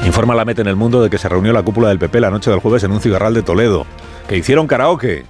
Informa 0.06 0.34
la 0.34 0.46
MET 0.46 0.60
en 0.60 0.66
el 0.66 0.76
mundo 0.76 1.02
de 1.02 1.10
que 1.10 1.18
se 1.18 1.28
reunió 1.28 1.52
la 1.52 1.62
cúpula 1.62 1.88
del 1.88 1.98
PP 1.98 2.20
la 2.20 2.30
noche 2.30 2.50
del 2.50 2.60
jueves 2.60 2.82
en 2.84 2.92
un 2.92 3.02
cigarral 3.02 3.34
de 3.34 3.42
Toledo, 3.42 3.84
que 4.26 4.38
hicieron 4.38 4.66
karaoke 4.66 5.26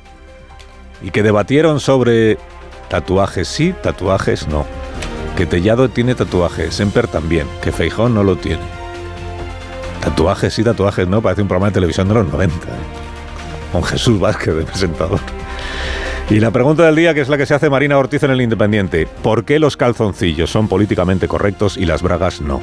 y 1.02 1.10
que 1.10 1.24
debatieron 1.24 1.80
sobre 1.80 2.38
tatuajes 2.88 3.48
sí, 3.48 3.74
tatuajes 3.82 4.46
no. 4.46 4.64
Que 5.36 5.44
Tellado 5.44 5.88
tiene 5.88 6.14
tatuajes, 6.14 6.72
Semper 6.72 7.08
también, 7.08 7.48
que 7.62 7.72
Feijón 7.72 8.14
no 8.14 8.22
lo 8.22 8.36
tiene. 8.36 8.83
Tatuajes 10.04 10.52
sí, 10.52 10.62
tatuajes 10.62 11.08
no, 11.08 11.22
parece 11.22 11.42
un 11.42 11.48
programa 11.48 11.68
de 11.68 11.74
televisión 11.74 12.06
de 12.08 12.14
los 12.14 12.30
90. 12.30 12.54
¿eh? 12.54 13.04
con 13.74 13.82
Jesús 13.82 14.20
Vázquez 14.20 14.54
de 14.54 14.62
presentador. 14.62 15.18
Y 16.30 16.38
la 16.38 16.52
pregunta 16.52 16.84
del 16.84 16.94
día, 16.94 17.12
que 17.12 17.20
es 17.20 17.28
la 17.28 17.36
que 17.36 17.44
se 17.44 17.54
hace 17.54 17.68
Marina 17.68 17.98
Ortiz 17.98 18.22
en 18.22 18.30
el 18.30 18.40
Independiente, 18.40 19.08
¿por 19.20 19.44
qué 19.44 19.58
los 19.58 19.76
calzoncillos 19.76 20.48
son 20.48 20.68
políticamente 20.68 21.26
correctos 21.26 21.76
y 21.76 21.84
las 21.84 22.00
bragas 22.00 22.40
no? 22.40 22.62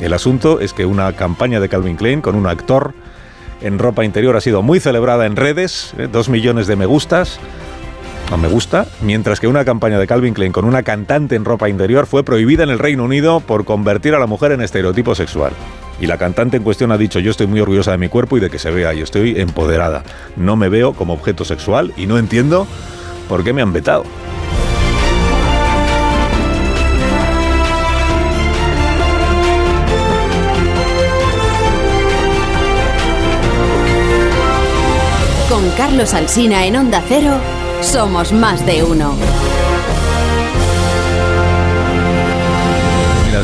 El 0.00 0.12
asunto 0.12 0.60
es 0.60 0.72
que 0.72 0.86
una 0.86 1.12
campaña 1.14 1.58
de 1.58 1.68
Calvin 1.68 1.96
Klein 1.96 2.20
con 2.20 2.36
un 2.36 2.46
actor 2.46 2.94
en 3.60 3.80
ropa 3.80 4.04
interior 4.04 4.36
ha 4.36 4.40
sido 4.40 4.62
muy 4.62 4.78
celebrada 4.78 5.26
en 5.26 5.34
redes, 5.34 5.94
¿eh? 5.98 6.08
dos 6.10 6.28
millones 6.28 6.68
de 6.68 6.76
me 6.76 6.86
gustas, 6.86 7.40
no 8.30 8.38
me 8.38 8.46
gusta, 8.46 8.86
mientras 9.00 9.40
que 9.40 9.48
una 9.48 9.64
campaña 9.64 9.98
de 9.98 10.06
Calvin 10.06 10.32
Klein 10.32 10.52
con 10.52 10.64
una 10.64 10.84
cantante 10.84 11.34
en 11.34 11.44
ropa 11.44 11.68
interior 11.68 12.06
fue 12.06 12.22
prohibida 12.22 12.62
en 12.62 12.70
el 12.70 12.78
Reino 12.78 13.02
Unido 13.02 13.40
por 13.40 13.64
convertir 13.64 14.14
a 14.14 14.20
la 14.20 14.26
mujer 14.26 14.52
en 14.52 14.62
estereotipo 14.62 15.16
sexual. 15.16 15.52
Y 16.02 16.06
la 16.08 16.18
cantante 16.18 16.56
en 16.56 16.64
cuestión 16.64 16.90
ha 16.90 16.98
dicho, 16.98 17.20
yo 17.20 17.30
estoy 17.30 17.46
muy 17.46 17.60
orgullosa 17.60 17.92
de 17.92 17.98
mi 17.98 18.08
cuerpo 18.08 18.36
y 18.36 18.40
de 18.40 18.50
que 18.50 18.58
se 18.58 18.72
vea, 18.72 18.92
y 18.92 19.00
estoy 19.00 19.40
empoderada. 19.40 20.02
No 20.34 20.56
me 20.56 20.68
veo 20.68 20.94
como 20.94 21.12
objeto 21.12 21.44
sexual 21.44 21.94
y 21.96 22.06
no 22.08 22.18
entiendo 22.18 22.66
por 23.28 23.44
qué 23.44 23.52
me 23.52 23.62
han 23.62 23.72
vetado. 23.72 24.02
Con 35.48 35.70
Carlos 35.76 36.14
Alsina 36.14 36.66
en 36.66 36.78
Onda 36.78 37.00
Cero, 37.06 37.36
somos 37.80 38.32
más 38.32 38.66
de 38.66 38.82
uno. 38.82 39.14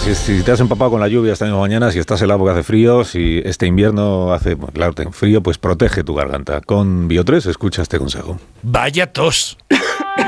Si, 0.00 0.14
si 0.14 0.42
te 0.42 0.52
has 0.52 0.60
empapado 0.60 0.92
con 0.92 1.00
la 1.00 1.08
lluvia 1.08 1.32
esta 1.32 1.44
misma 1.44 1.60
mañana, 1.60 1.90
si 1.90 1.98
estás 1.98 2.22
la 2.22 2.34
época 2.34 2.52
hace 2.52 2.62
frío, 2.62 3.04
si 3.04 3.42
este 3.44 3.66
invierno 3.66 4.32
hace, 4.32 4.54
bueno, 4.54 4.72
claro, 4.72 4.92
ten 4.92 5.12
frío, 5.12 5.42
pues 5.42 5.58
protege 5.58 6.04
tu 6.04 6.14
garganta. 6.14 6.60
Con 6.60 7.08
Bio3 7.08 7.48
escucha 7.50 7.82
este 7.82 7.98
consejo. 7.98 8.38
Vaya 8.62 9.12
tos. 9.12 9.58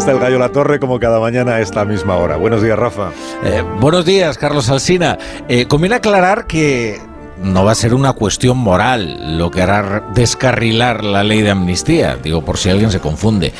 Está 0.00 0.12
el 0.12 0.18
gallo 0.18 0.38
La 0.38 0.48
Torre 0.48 0.80
como 0.80 0.98
cada 0.98 1.20
mañana 1.20 1.56
a 1.56 1.60
esta 1.60 1.84
misma 1.84 2.16
hora. 2.16 2.36
Buenos 2.36 2.62
días, 2.62 2.78
Rafa. 2.78 3.10
Eh, 3.44 3.62
buenos 3.80 4.06
días, 4.06 4.38
Carlos 4.38 4.70
Alsina. 4.70 5.18
Eh, 5.46 5.66
conviene 5.66 5.96
aclarar 5.96 6.46
que 6.46 6.98
no 7.42 7.64
va 7.64 7.72
a 7.72 7.74
ser 7.74 7.94
una 7.94 8.12
cuestión 8.12 8.58
moral 8.58 9.38
lo 9.38 9.50
que 9.50 9.62
hará 9.62 10.04
descarrilar 10.14 11.04
la 11.04 11.24
ley 11.24 11.42
de 11.42 11.50
amnistía, 11.50 12.16
digo 12.16 12.44
por 12.44 12.58
si 12.58 12.70
alguien 12.70 12.90
se 12.90 13.00
confunde. 13.00 13.52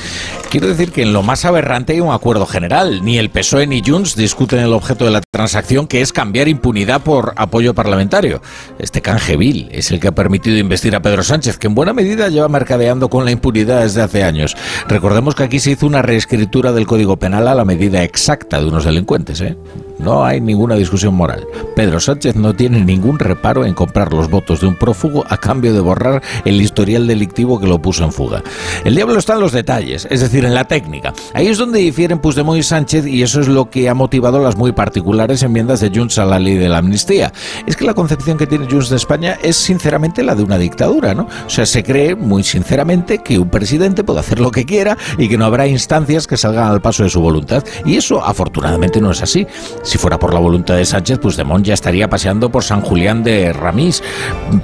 Quiero 0.50 0.66
decir 0.66 0.92
que 0.92 1.02
en 1.02 1.12
lo 1.12 1.22
más 1.22 1.44
aberrante 1.44 1.92
hay 1.92 2.00
un 2.00 2.12
acuerdo 2.12 2.44
general. 2.44 3.04
Ni 3.04 3.18
el 3.18 3.30
PSOE 3.30 3.66
ni 3.66 3.82
Junts 3.84 4.16
discuten 4.16 4.58
el 4.58 4.72
objeto 4.72 5.04
de 5.04 5.12
la 5.12 5.20
transacción, 5.30 5.86
que 5.86 6.00
es 6.00 6.12
cambiar 6.12 6.48
impunidad 6.48 7.00
por 7.02 7.32
apoyo 7.36 7.74
parlamentario. 7.74 8.42
Este 8.78 9.00
canje 9.00 9.36
vil 9.36 9.68
es 9.70 9.90
el 9.90 10.00
que 10.00 10.08
ha 10.08 10.14
permitido 10.14 10.58
investir 10.58 10.94
a 10.96 11.02
Pedro 11.02 11.22
Sánchez, 11.22 11.56
que 11.56 11.68
en 11.68 11.74
buena 11.74 11.92
medida 11.92 12.28
lleva 12.28 12.48
mercadeando 12.48 13.08
con 13.08 13.24
la 13.24 13.30
impunidad 13.30 13.82
desde 13.82 14.02
hace 14.02 14.24
años. 14.24 14.56
Recordemos 14.88 15.34
que 15.34 15.44
aquí 15.44 15.60
se 15.60 15.70
hizo 15.70 15.86
una 15.86 16.02
reescritura 16.02 16.72
del 16.72 16.86
Código 16.86 17.16
Penal 17.16 17.46
a 17.46 17.54
la 17.54 17.64
medida 17.64 18.02
exacta 18.02 18.60
de 18.60 18.66
unos 18.66 18.84
delincuentes, 18.84 19.40
¿eh? 19.40 19.56
No 20.00 20.24
hay 20.24 20.40
ninguna 20.40 20.76
discusión 20.76 21.14
moral. 21.14 21.46
Pedro 21.76 22.00
Sánchez 22.00 22.34
no 22.34 22.54
tiene 22.54 22.82
ningún 22.82 23.18
reparo 23.18 23.66
en 23.66 23.69
comprar 23.74 24.12
los 24.12 24.28
votos 24.28 24.60
de 24.60 24.66
un 24.66 24.76
prófugo 24.76 25.24
a 25.28 25.36
cambio 25.36 25.72
de 25.72 25.80
borrar 25.80 26.22
el 26.44 26.60
historial 26.60 27.06
delictivo 27.06 27.60
que 27.60 27.66
lo 27.66 27.80
puso 27.80 28.04
en 28.04 28.12
fuga. 28.12 28.42
El 28.84 28.94
diablo 28.94 29.18
está 29.18 29.34
en 29.34 29.40
los 29.40 29.52
detalles, 29.52 30.06
es 30.10 30.20
decir, 30.20 30.44
en 30.44 30.54
la 30.54 30.64
técnica. 30.64 31.12
Ahí 31.34 31.48
es 31.48 31.58
donde 31.58 31.80
difieren 31.80 32.18
Puigdemont 32.18 32.58
y 32.58 32.62
Sánchez 32.62 33.06
y 33.06 33.22
eso 33.22 33.40
es 33.40 33.48
lo 33.48 33.70
que 33.70 33.88
ha 33.88 33.94
motivado 33.94 34.40
las 34.40 34.56
muy 34.56 34.72
particulares 34.72 35.42
enmiendas 35.42 35.80
de 35.80 35.90
Junts 35.94 36.18
a 36.18 36.24
la 36.24 36.38
ley 36.38 36.54
de 36.54 36.68
la 36.68 36.78
amnistía. 36.78 37.32
Es 37.66 37.76
que 37.76 37.84
la 37.84 37.94
concepción 37.94 38.38
que 38.38 38.46
tiene 38.46 38.66
Junts 38.70 38.90
de 38.90 38.96
España 38.96 39.38
es 39.42 39.56
sinceramente 39.56 40.22
la 40.22 40.34
de 40.34 40.42
una 40.42 40.58
dictadura, 40.58 41.14
¿no? 41.14 41.28
O 41.46 41.50
sea, 41.50 41.66
se 41.66 41.82
cree 41.82 42.14
muy 42.14 42.42
sinceramente 42.42 43.18
que 43.18 43.38
un 43.38 43.50
presidente 43.50 44.04
puede 44.04 44.20
hacer 44.20 44.40
lo 44.40 44.50
que 44.50 44.64
quiera 44.64 44.96
y 45.18 45.28
que 45.28 45.38
no 45.38 45.44
habrá 45.44 45.66
instancias 45.66 46.26
que 46.26 46.36
salgan 46.36 46.68
al 46.68 46.80
paso 46.80 47.02
de 47.02 47.08
su 47.08 47.20
voluntad. 47.20 47.64
Y 47.84 47.96
eso 47.96 48.24
afortunadamente 48.24 49.00
no 49.00 49.10
es 49.10 49.22
así. 49.22 49.46
Si 49.82 49.98
fuera 49.98 50.18
por 50.18 50.34
la 50.34 50.40
voluntad 50.40 50.76
de 50.76 50.84
Sánchez, 50.84 51.18
Puigdemont 51.18 51.64
ya 51.64 51.74
estaría 51.74 52.08
paseando 52.08 52.50
por 52.50 52.64
San 52.64 52.80
Julián 52.80 53.22
de 53.22 53.52
Ramís. 53.60 54.02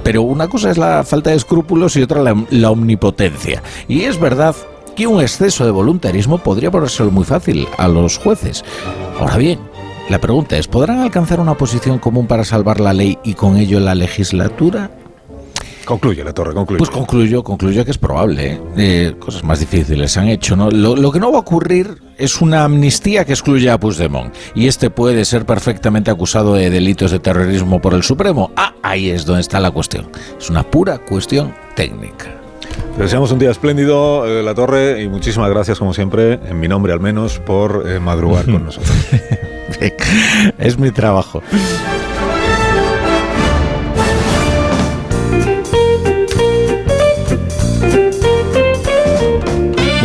Pero 0.03 0.23
una 0.23 0.47
cosa 0.47 0.71
es 0.71 0.77
la 0.77 1.03
falta 1.03 1.29
de 1.29 1.37
escrúpulos 1.37 1.95
y 1.95 2.01
otra 2.01 2.21
la, 2.21 2.35
la 2.49 2.71
omnipotencia. 2.71 3.63
Y 3.87 4.01
es 4.01 4.19
verdad 4.19 4.55
que 4.95 5.07
un 5.07 5.21
exceso 5.21 5.63
de 5.63 5.71
voluntarismo 5.71 6.39
podría 6.39 6.71
ponérselo 6.71 7.11
muy 7.11 7.23
fácil 7.23 7.67
a 7.77 7.87
los 7.87 8.17
jueces. 8.17 8.65
Ahora 9.19 9.37
bien, 9.37 9.59
la 10.09 10.19
pregunta 10.19 10.57
es, 10.57 10.67
¿podrán 10.67 10.99
alcanzar 10.99 11.39
una 11.39 11.55
posición 11.55 11.99
común 11.99 12.27
para 12.27 12.43
salvar 12.43 12.79
la 12.79 12.93
ley 12.93 13.17
y 13.23 13.33
con 13.33 13.57
ello 13.57 13.79
la 13.79 13.93
legislatura? 13.93 14.89
Concluye, 15.87 16.21
La 16.21 16.33
Torre, 16.33 16.53
concluye. 16.53 16.79
Pues 16.79 16.89
concluyo, 16.89 17.41
concluyo 17.45 17.85
que 17.85 17.91
es 17.91 17.97
probable. 17.97 18.51
¿eh? 18.51 18.61
Eh, 18.75 19.15
cosas 19.17 19.45
más 19.45 19.61
difíciles 19.61 20.11
se 20.11 20.19
han 20.19 20.27
hecho, 20.27 20.57
¿no? 20.57 20.69
Lo, 20.69 20.97
lo, 20.97 21.13
que 21.13 21.19
no 21.19 21.31
va 21.31 21.37
a 21.37 21.39
ocurrir 21.39 22.01
es 22.17 22.41
una 22.41 22.65
amnistía 22.65 23.23
que 23.23 23.31
excluya 23.31 23.73
a 23.73 23.79
Puigdemont. 23.79 24.35
Y 24.53 24.67
este 24.67 24.89
puede 24.89 25.23
ser 25.23 25.45
perfectamente 25.45 26.11
acusado 26.11 26.55
de 26.55 26.69
delitos 26.69 27.11
de 27.11 27.19
terrorismo 27.19 27.79
por 27.79 27.93
el 27.93 28.03
Supremo. 28.03 28.51
Ah, 28.57 28.73
ahí 28.83 29.09
es 29.09 29.25
donde 29.25 29.39
está 29.39 29.61
la 29.61 29.71
cuestión. 29.71 30.09
Es 30.37 30.49
una 30.49 30.63
pura 30.63 30.97
cuestión 30.97 31.55
técnica. 31.73 32.35
Te 32.97 33.03
deseamos 33.03 33.31
un 33.31 33.39
día 33.39 33.51
espléndido, 33.51 34.27
eh, 34.27 34.43
La 34.43 34.53
Torre, 34.53 35.01
y 35.01 35.07
muchísimas 35.07 35.49
gracias, 35.49 35.79
como 35.79 35.93
siempre, 35.93 36.33
en 36.33 36.59
mi 36.59 36.67
nombre 36.67 36.91
al 36.91 36.99
menos, 36.99 37.39
por 37.39 37.85
eh, 37.87 38.01
madrugar 38.01 38.43
con 38.43 38.65
nosotros. 38.65 38.91
es 40.57 40.77
mi 40.77 40.91
trabajo. 40.91 41.41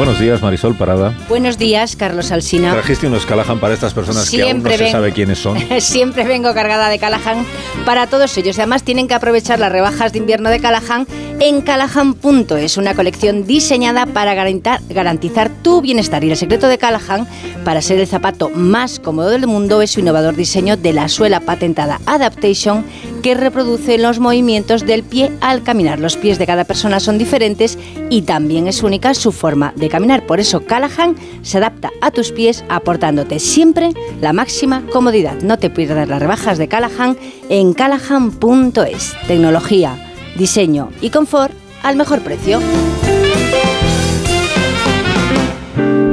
Buenos 0.03 0.19
días, 0.19 0.43
Marisol 0.43 0.75
Parada. 0.75 1.17
Buenos 1.29 1.59
días, 1.59 1.95
Carlos 1.95 2.33
Alsina. 2.33 2.73
Trajiste 2.73 3.07
unos 3.07 3.25
Callahan 3.25 3.61
para 3.61 3.73
estas 3.73 3.95
personas 3.95 4.29
que 4.29 4.43
aún 4.43 4.61
no 4.61 4.69
se 4.69 4.91
sabe 4.91 5.13
quiénes 5.13 5.39
son. 5.39 5.57
Siempre 5.79 6.25
vengo 6.25 6.53
cargada 6.55 6.89
de 6.89 6.99
Callahan 6.99 7.47
para 7.87 8.09
todos 8.09 8.37
ellos. 8.37 8.59
Además, 8.59 8.83
tienen 8.83 9.07
que 9.07 9.15
aprovechar 9.15 9.61
las 9.61 9.71
rebajas 9.71 10.13
de 10.13 10.19
invierno 10.19 10.51
de 10.51 10.59
Callahan 10.59 11.07
en 11.39 11.61
Callahan.es, 11.61 12.77
una 12.79 12.95
colección 12.95 13.47
diseñada 13.47 14.07
para 14.07 14.35
garantizar 14.35 15.51
tu 15.63 15.81
bienestar. 15.81 16.25
Y 16.25 16.33
el 16.33 16.37
secreto 16.37 16.67
de 16.67 16.79
Callahan 16.79 17.29
para 17.65 17.81
ser 17.81 18.01
el 18.01 18.09
zapato 18.09 18.51
más 18.51 18.99
cómodo 18.99 19.31
del 19.31 19.47
mundo 19.47 19.83
es 19.83 19.93
su 19.93 20.01
innovador 20.01 20.35
diseño 20.35 20.77
de 20.77 20.95
la 20.95 21.09
suela 21.09 21.39
patentada 21.39 22.01
Adaptation 22.07 22.85
que 23.23 23.35
reproduce 23.35 23.99
los 23.99 24.19
movimientos 24.19 24.85
del 24.85 25.05
pie 25.05 25.33
al 25.41 25.63
caminar. 25.63 26.01
Los 26.01 26.17
pies 26.17 26.39
de 26.39 26.47
cada 26.47 26.65
persona 26.65 27.01
son 27.01 27.19
diferentes 27.19 27.79
y 28.11 28.23
también 28.23 28.67
es 28.67 28.83
única 28.83 29.15
su 29.15 29.33
forma 29.33 29.73
de 29.77 29.89
caminar. 29.89 30.27
Por 30.27 30.41
eso 30.41 30.65
Callahan 30.65 31.15
se 31.43 31.59
adapta 31.59 31.91
a 32.01 32.11
tus 32.11 32.33
pies 32.33 32.65
aportándote 32.69 33.39
siempre 33.39 33.91
la 34.21 34.33
máxima 34.33 34.85
comodidad. 34.93 35.41
No 35.41 35.59
te 35.59 35.71
pierdas 35.71 36.09
las 36.09 36.21
rebajas 36.21 36.59
de 36.59 36.69
Callahan 36.69 37.17
en 37.49 37.73
callahan.es. 37.73 39.15
Tecnología, 39.29 39.97
diseño 40.37 40.91
y 41.01 41.11
confort 41.11 41.55
al 41.83 41.97
mejor 41.97 42.21
precio. 42.21 42.61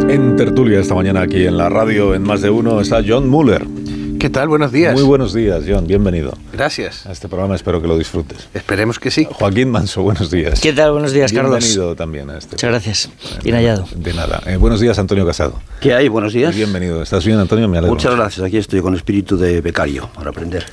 En 0.09 0.35
tertulia 0.35 0.79
esta 0.79 0.95
mañana 0.95 1.21
aquí 1.21 1.45
en 1.45 1.57
la 1.57 1.69
radio, 1.69 2.15
en 2.15 2.23
más 2.23 2.41
de 2.41 2.49
uno, 2.49 2.81
está 2.81 3.03
John 3.07 3.29
Muller. 3.29 3.78
¿Qué 4.19 4.29
tal? 4.29 4.49
Buenos 4.49 4.73
días. 4.73 4.93
Muy 4.93 5.03
buenos 5.03 5.33
días, 5.33 5.63
John. 5.65 5.87
Bienvenido 5.87 6.37
Gracias. 6.51 7.05
a 7.05 7.13
este 7.13 7.29
programa. 7.29 7.55
Espero 7.55 7.81
que 7.81 7.87
lo 7.87 7.97
disfrutes. 7.97 8.49
Esperemos 8.53 8.99
que 8.99 9.11
sí. 9.11 9.25
Joaquín 9.31 9.71
Manso, 9.71 10.03
buenos 10.03 10.29
días. 10.29 10.59
¿Qué 10.59 10.73
tal? 10.73 10.91
Buenos 10.91 11.13
días, 11.13 11.31
Carlos. 11.31 11.57
Bienvenido 11.57 11.95
también 11.95 12.29
a 12.29 12.37
este. 12.37 12.55
Muchas 12.55 12.69
gracias. 12.69 13.09
Bien 13.45 13.55
hallado. 13.55 13.87
De 13.95 14.13
nada. 14.13 14.41
Eh, 14.45 14.57
buenos 14.57 14.81
días, 14.81 14.99
Antonio 14.99 15.25
Casado. 15.25 15.61
¿Qué 15.79 15.93
hay? 15.93 16.09
Buenos 16.09 16.33
días. 16.33 16.53
Bienvenido. 16.53 17.01
¿Estás 17.01 17.25
bien, 17.25 17.39
Antonio? 17.39 17.69
Me 17.69 17.77
alegro. 17.77 17.95
Muchas 17.95 18.13
gracias. 18.13 18.45
Aquí 18.45 18.57
estoy 18.57 18.81
con 18.81 18.93
espíritu 18.93 19.37
de 19.37 19.61
becario 19.61 20.09
para 20.13 20.31
aprender. 20.31 20.65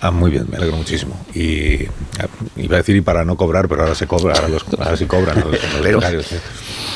Ah, 0.00 0.10
muy 0.10 0.30
bien, 0.30 0.46
me 0.50 0.56
alegro 0.56 0.76
muchísimo. 0.76 1.18
Y 1.34 1.86
ah, 2.20 2.28
iba 2.56 2.76
a 2.76 2.78
decir 2.78 2.96
y 2.96 3.00
para 3.00 3.24
no 3.24 3.36
cobrar, 3.36 3.68
pero 3.68 3.82
ahora 3.82 3.94
se 3.94 4.06
cobra, 4.06 4.34
ahora, 4.34 4.48
los, 4.48 4.64
ahora 4.78 4.96
sí 4.96 5.06
cobran 5.06 5.40
los, 5.40 5.50
los 5.50 5.82
becarios, 5.82 6.32
¿eh? 6.32 6.40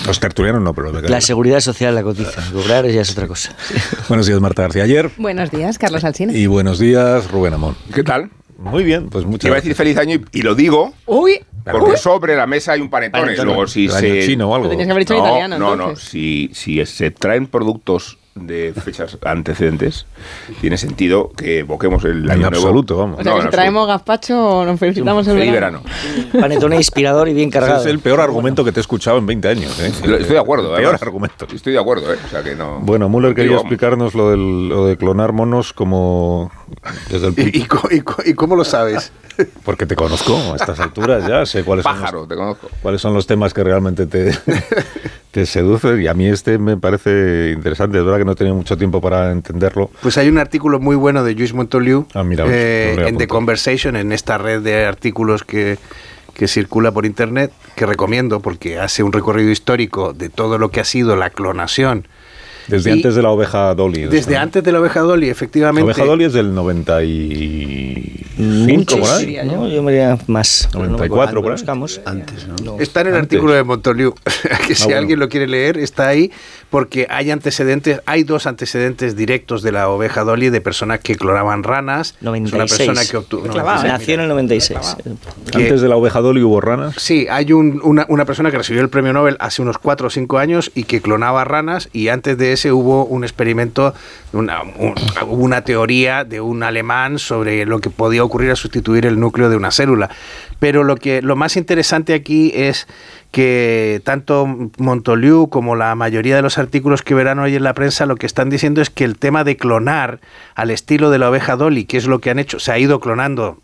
Los 0.06 0.20
tertulianos 0.20 0.62
no, 0.62 0.72
pero 0.74 0.86
los 0.86 0.94
becarios. 0.94 1.10
La 1.10 1.20
seguridad 1.20 1.60
social 1.60 1.94
la 1.94 2.02
cotiza. 2.02 2.42
Cobrar 2.52 2.86
ya 2.86 3.00
es 3.00 3.10
otra 3.10 3.26
cosa. 3.26 3.54
Buenos 4.08 4.26
días, 4.26 4.40
Marta 4.40 4.62
García. 4.62 4.84
Ayer. 4.84 5.10
Buenos 5.16 5.50
días, 5.50 5.78
Carlos 5.78 6.04
Alsina. 6.04 6.32
Y 6.32 6.46
buenos 6.46 6.78
días, 6.78 7.30
Rubén 7.30 7.54
Amón. 7.54 7.76
¿Qué 7.94 8.04
tal? 8.04 8.30
Muy 8.58 8.84
bien, 8.84 9.08
pues 9.08 9.24
muchas 9.24 9.46
Iba 9.46 9.56
a 9.56 9.60
decir 9.60 9.74
feliz 9.74 9.96
año 9.96 10.14
y, 10.14 10.38
y 10.38 10.42
lo 10.42 10.54
digo 10.54 10.94
Uy, 11.06 11.40
porque 11.70 11.96
sobre 11.96 12.36
la 12.36 12.46
mesa 12.46 12.72
hay 12.72 12.80
un. 12.80 12.90
Panetone. 12.90 13.36
Luego 13.36 13.66
si 13.66 13.88
se 13.88 14.26
chino 14.26 14.50
o 14.50 14.54
algo. 14.54 14.64
Lo 14.64 14.70
tenías 14.70 14.86
que 14.86 14.92
haber 14.92 15.02
dicho 15.02 15.14
en 15.14 15.20
no, 15.20 15.26
italiano, 15.26 15.58
no, 15.58 15.76
no. 15.76 15.82
entonces. 15.84 16.08
Si, 16.08 16.50
si 16.52 16.84
se 16.86 17.10
traen 17.10 17.46
productos 17.46 18.18
de 18.34 18.72
fechas 18.72 19.18
antecedentes, 19.24 20.06
tiene 20.62 20.78
sentido 20.78 21.30
que 21.36 21.58
evoquemos 21.58 22.02
el 22.04 22.24
En 22.24 22.30
año 22.30 22.40
nuevo. 22.50 22.56
absoluto, 22.56 22.96
vamos. 22.96 23.20
o 23.20 23.22
sea 23.22 23.30
No, 23.32 23.38
que 23.38 23.44
si 23.44 23.50
traemos 23.50 23.86
gazpacho 23.86 24.64
nos 24.64 24.80
felicitamos 24.80 25.26
el 25.28 25.36
Feliz 25.38 25.52
verano. 25.52 25.82
verano. 25.84 26.30
Panetone 26.40 26.76
inspirador 26.76 27.28
y 27.28 27.34
bien 27.34 27.50
Ese 27.50 27.58
cargado. 27.58 27.80
es 27.82 27.86
el 27.86 27.98
peor 27.98 28.20
argumento 28.20 28.64
que 28.64 28.72
te 28.72 28.80
he 28.80 28.82
escuchado 28.82 29.18
en 29.18 29.26
20 29.26 29.48
años. 29.48 29.78
¿eh? 29.80 29.88
Estoy 29.88 30.18
de 30.34 30.38
acuerdo. 30.38 30.74
El 30.76 30.82
peor 30.82 30.98
argumento. 31.00 31.46
Estoy 31.54 31.74
de 31.74 31.78
acuerdo, 31.78 32.12
¿eh? 32.12 32.16
O 32.24 32.28
sea 32.30 32.42
que 32.42 32.54
no. 32.54 32.80
Bueno, 32.80 33.08
Müller 33.10 33.34
quería 33.34 33.50
Digo, 33.50 33.60
explicarnos 33.60 34.14
lo, 34.14 34.30
del- 34.30 34.68
lo 34.70 34.86
de 34.86 34.96
clonar 34.96 35.32
monos 35.32 35.74
como 35.74 36.50
desde 37.10 37.26
el 37.28 37.34
¿Y, 37.54 37.66
y 38.24 38.32
cómo 38.34 38.56
lo 38.56 38.64
sabes? 38.64 39.12
porque 39.64 39.84
te 39.86 39.94
conozco 39.94 40.36
a 40.52 40.56
estas 40.56 40.78
alturas 40.80 41.26
ya 41.26 41.44
sé 41.46 41.64
cuáles 41.64 41.84
son 41.84 41.94
Pájaro, 41.94 42.18
los, 42.20 42.28
te 42.28 42.34
conozco. 42.34 42.68
cuáles 42.82 43.00
son 43.00 43.14
los 43.14 43.26
temas 43.26 43.52
que 43.54 43.64
realmente 43.64 44.06
te, 44.06 44.30
te 45.32 45.46
seducen 45.46 46.00
y 46.00 46.06
a 46.06 46.14
mí 46.14 46.28
este 46.28 46.58
me 46.58 46.76
parece 46.76 47.52
interesante 47.56 47.98
es 47.98 48.04
verdad 48.04 48.18
que 48.18 48.24
no 48.24 48.32
he 48.32 48.36
tenido 48.36 48.54
mucho 48.54 48.76
tiempo 48.76 49.00
para 49.00 49.32
entenderlo 49.32 49.90
Pues 50.02 50.18
hay 50.18 50.28
un 50.28 50.38
artículo 50.38 50.78
muy 50.78 50.94
bueno 50.94 51.24
de 51.24 51.34
Luis 51.34 51.54
Montoliu 51.54 52.06
Ah, 52.14 52.22
mira, 52.22 52.44
eh, 52.48 52.94
en 53.06 53.16
The. 53.16 53.26
Conversation, 53.26 53.96
en 53.96 54.12
esta 54.12 54.36
red 54.36 54.60
de 54.60 54.84
artículos 54.84 55.42
que, 55.42 55.78
que 56.34 56.48
circula 56.48 56.92
por 56.92 57.06
internet, 57.06 57.50
que 57.74 57.86
recomiendo 57.86 58.40
porque 58.40 58.78
hace 58.78 59.02
un 59.02 59.12
recorrido 59.12 59.50
histórico 59.50 60.12
de 60.12 60.28
todo 60.28 60.58
lo 60.58 60.70
que 60.70 60.80
ha 60.80 60.84
sido 60.84 61.16
la 61.16 61.30
clonación. 61.30 62.06
Desde 62.68 62.90
Y- 62.90 62.92
antes 62.94 63.14
de 63.14 63.22
la 63.22 63.30
oveja 63.30 63.74
Dolly 63.74 64.02
Desde 64.06 64.36
antes 64.36 64.62
de 64.62 64.72
la 64.72 64.80
oveja 64.80 65.00
Dolly, 65.00 65.26
la 65.26 65.32
efectivamente. 65.32 65.82
oveja 65.84 66.04
Dolly 66.04 66.24
es 66.24 66.32
del 66.32 66.54
95 66.54 68.12
Muchos, 68.38 68.98
por 69.00 69.08
ahí 69.10 69.34
yo. 69.44 69.68
Yo 69.68 69.82
me 69.82 69.92
diría 69.92 70.18
más. 70.26 70.68
pero 70.72 70.84
no 70.84 70.90
me 70.92 70.96
94 71.08 71.22
acuerdo, 71.40 71.42
por 71.42 71.50
ahí. 71.52 71.56
buscamos. 71.56 72.00
Antes, 72.04 72.46
Está 72.80 73.00
en 73.02 73.06
el 73.08 73.14
Antes. 73.14 73.24
artículo 73.38 73.52
de 73.52 73.62
Montoliu, 73.62 74.14
que 74.66 74.74
si 74.74 74.84
bueno. 74.84 74.98
alguien 75.00 75.18
lo 75.20 75.28
quiere 75.28 75.46
leer, 75.46 75.76
está 75.78 76.08
ahí, 76.08 76.30
porque 76.70 77.06
hay 77.10 77.30
antecedentes, 77.30 78.00
hay 78.06 78.24
dos 78.24 78.46
antecedentes 78.46 79.16
directos 79.16 79.62
de 79.62 79.72
la 79.72 79.88
oveja 79.88 80.24
Dolly 80.24 80.48
de 80.50 80.60
personas 80.60 81.00
que 81.00 81.16
clonaban 81.16 81.62
ranas. 81.62 82.14
Es 82.16 82.22
96. 82.22 82.54
una 82.54 82.66
persona 82.94 83.10
que 83.10 83.16
obtuvo. 83.18 83.46
¿eh? 83.46 83.62
Nació 83.88 84.14
en 84.14 84.20
el 84.20 84.28
96. 84.28 84.96
que- 85.52 85.58
antes 85.58 85.80
de 85.82 85.88
la 85.88 85.96
oveja 85.96 86.20
Dolly 86.20 86.42
hubo 86.42 86.60
ranas 86.60 86.94
Sí, 86.98 87.26
hay 87.30 87.52
un- 87.52 87.80
una, 87.84 88.06
una 88.08 88.24
persona 88.24 88.50
que 88.50 88.58
recibió 88.58 88.80
el 88.82 88.88
premio 88.88 89.12
Nobel 89.12 89.36
hace 89.40 89.60
unos 89.62 89.78
4 89.78 90.06
o 90.06 90.10
5 90.10 90.38
años 90.38 90.70
y 90.74 90.84
que 90.84 91.00
clonaba 91.02 91.44
ranas 91.44 91.88
y 91.92 92.08
antes 92.08 92.38
de 92.38 92.51
hubo 92.72 93.04
un 93.04 93.24
experimento, 93.24 93.94
una, 94.32 94.62
una 95.26 95.62
teoría 95.62 96.24
de 96.24 96.40
un 96.40 96.62
alemán 96.62 97.18
sobre 97.18 97.66
lo 97.66 97.80
que 97.80 97.90
podía 97.90 98.24
ocurrir 98.24 98.50
a 98.50 98.56
sustituir 98.56 99.06
el 99.06 99.18
núcleo 99.18 99.50
de 99.50 99.56
una 99.56 99.70
célula. 99.70 100.10
Pero 100.58 100.84
lo, 100.84 100.96
que, 100.96 101.22
lo 101.22 101.36
más 101.36 101.56
interesante 101.56 102.14
aquí 102.14 102.52
es 102.54 102.86
que 103.30 104.02
tanto 104.04 104.46
Montoliu 104.78 105.48
como 105.48 105.74
la 105.74 105.94
mayoría 105.94 106.36
de 106.36 106.42
los 106.42 106.58
artículos 106.58 107.02
que 107.02 107.14
verán 107.14 107.38
hoy 107.38 107.56
en 107.56 107.64
la 107.64 107.74
prensa 107.74 108.06
lo 108.06 108.16
que 108.16 108.26
están 108.26 108.50
diciendo 108.50 108.82
es 108.82 108.90
que 108.90 109.04
el 109.04 109.18
tema 109.18 109.42
de 109.42 109.56
clonar 109.56 110.20
al 110.54 110.70
estilo 110.70 111.10
de 111.10 111.18
la 111.18 111.30
oveja 111.30 111.56
Dolly, 111.56 111.84
que 111.84 111.96
es 111.96 112.06
lo 112.06 112.20
que 112.20 112.30
han 112.30 112.38
hecho, 112.38 112.60
se 112.60 112.72
ha 112.72 112.78
ido 112.78 113.00
clonando 113.00 113.58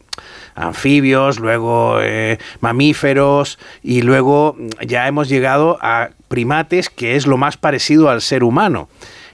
anfibios, 0.54 1.38
luego 1.38 1.98
eh, 2.00 2.38
mamíferos 2.60 3.58
y 3.82 4.02
luego 4.02 4.56
mm, 4.58 4.86
ya 4.86 5.06
hemos 5.08 5.28
llegado 5.28 5.78
a 5.80 6.10
primates, 6.28 6.90
que 6.90 7.16
es 7.16 7.26
lo 7.26 7.36
más 7.36 7.56
parecido 7.56 8.10
al 8.10 8.20
ser 8.20 8.44
humano. 8.44 8.88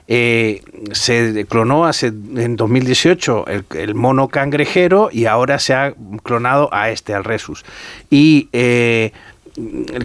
Eh, 0.07 0.61
se 0.91 1.45
clonó 1.49 1.85
hace, 1.85 2.07
en 2.07 2.55
2018 2.57 3.45
el, 3.47 3.65
el 3.75 3.95
mono 3.95 4.27
cangrejero 4.27 5.09
y 5.11 5.25
ahora 5.25 5.57
se 5.57 5.73
ha 5.73 5.95
clonado 6.21 6.69
a 6.71 6.91
este, 6.91 7.15
al 7.15 7.23
Resus. 7.23 7.65
Y 8.11 8.49
eh, 8.53 9.11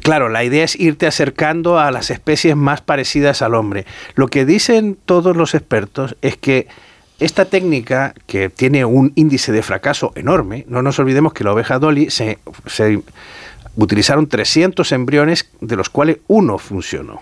claro, 0.02 0.28
la 0.28 0.44
idea 0.44 0.64
es 0.64 0.78
irte 0.78 1.06
acercando 1.06 1.78
a 1.78 1.90
las 1.90 2.10
especies 2.10 2.56
más 2.56 2.80
parecidas 2.80 3.42
al 3.42 3.54
hombre. 3.54 3.84
Lo 4.14 4.28
que 4.28 4.44
dicen 4.44 4.96
todos 5.04 5.36
los 5.36 5.54
expertos 5.54 6.16
es 6.22 6.36
que 6.36 6.68
esta 7.20 7.44
técnica, 7.44 8.14
que 8.26 8.48
tiene 8.48 8.84
un 8.84 9.12
índice 9.14 9.52
de 9.52 9.62
fracaso 9.62 10.12
enorme, 10.14 10.64
no 10.68 10.82
nos 10.82 10.98
olvidemos 10.98 11.32
que 11.32 11.44
la 11.44 11.52
oveja 11.52 11.78
Dolly 11.78 12.10
se, 12.10 12.38
se 12.66 13.02
utilizaron 13.76 14.26
300 14.26 14.90
embriones, 14.92 15.48
de 15.60 15.76
los 15.76 15.90
cuales 15.90 16.18
uno 16.26 16.58
funcionó. 16.58 17.20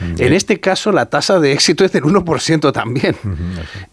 En 0.00 0.32
este 0.32 0.60
caso, 0.60 0.92
la 0.92 1.06
tasa 1.06 1.40
de 1.40 1.52
éxito 1.52 1.84
es 1.84 1.90
del 1.90 2.04
1% 2.04 2.72
también. 2.72 3.16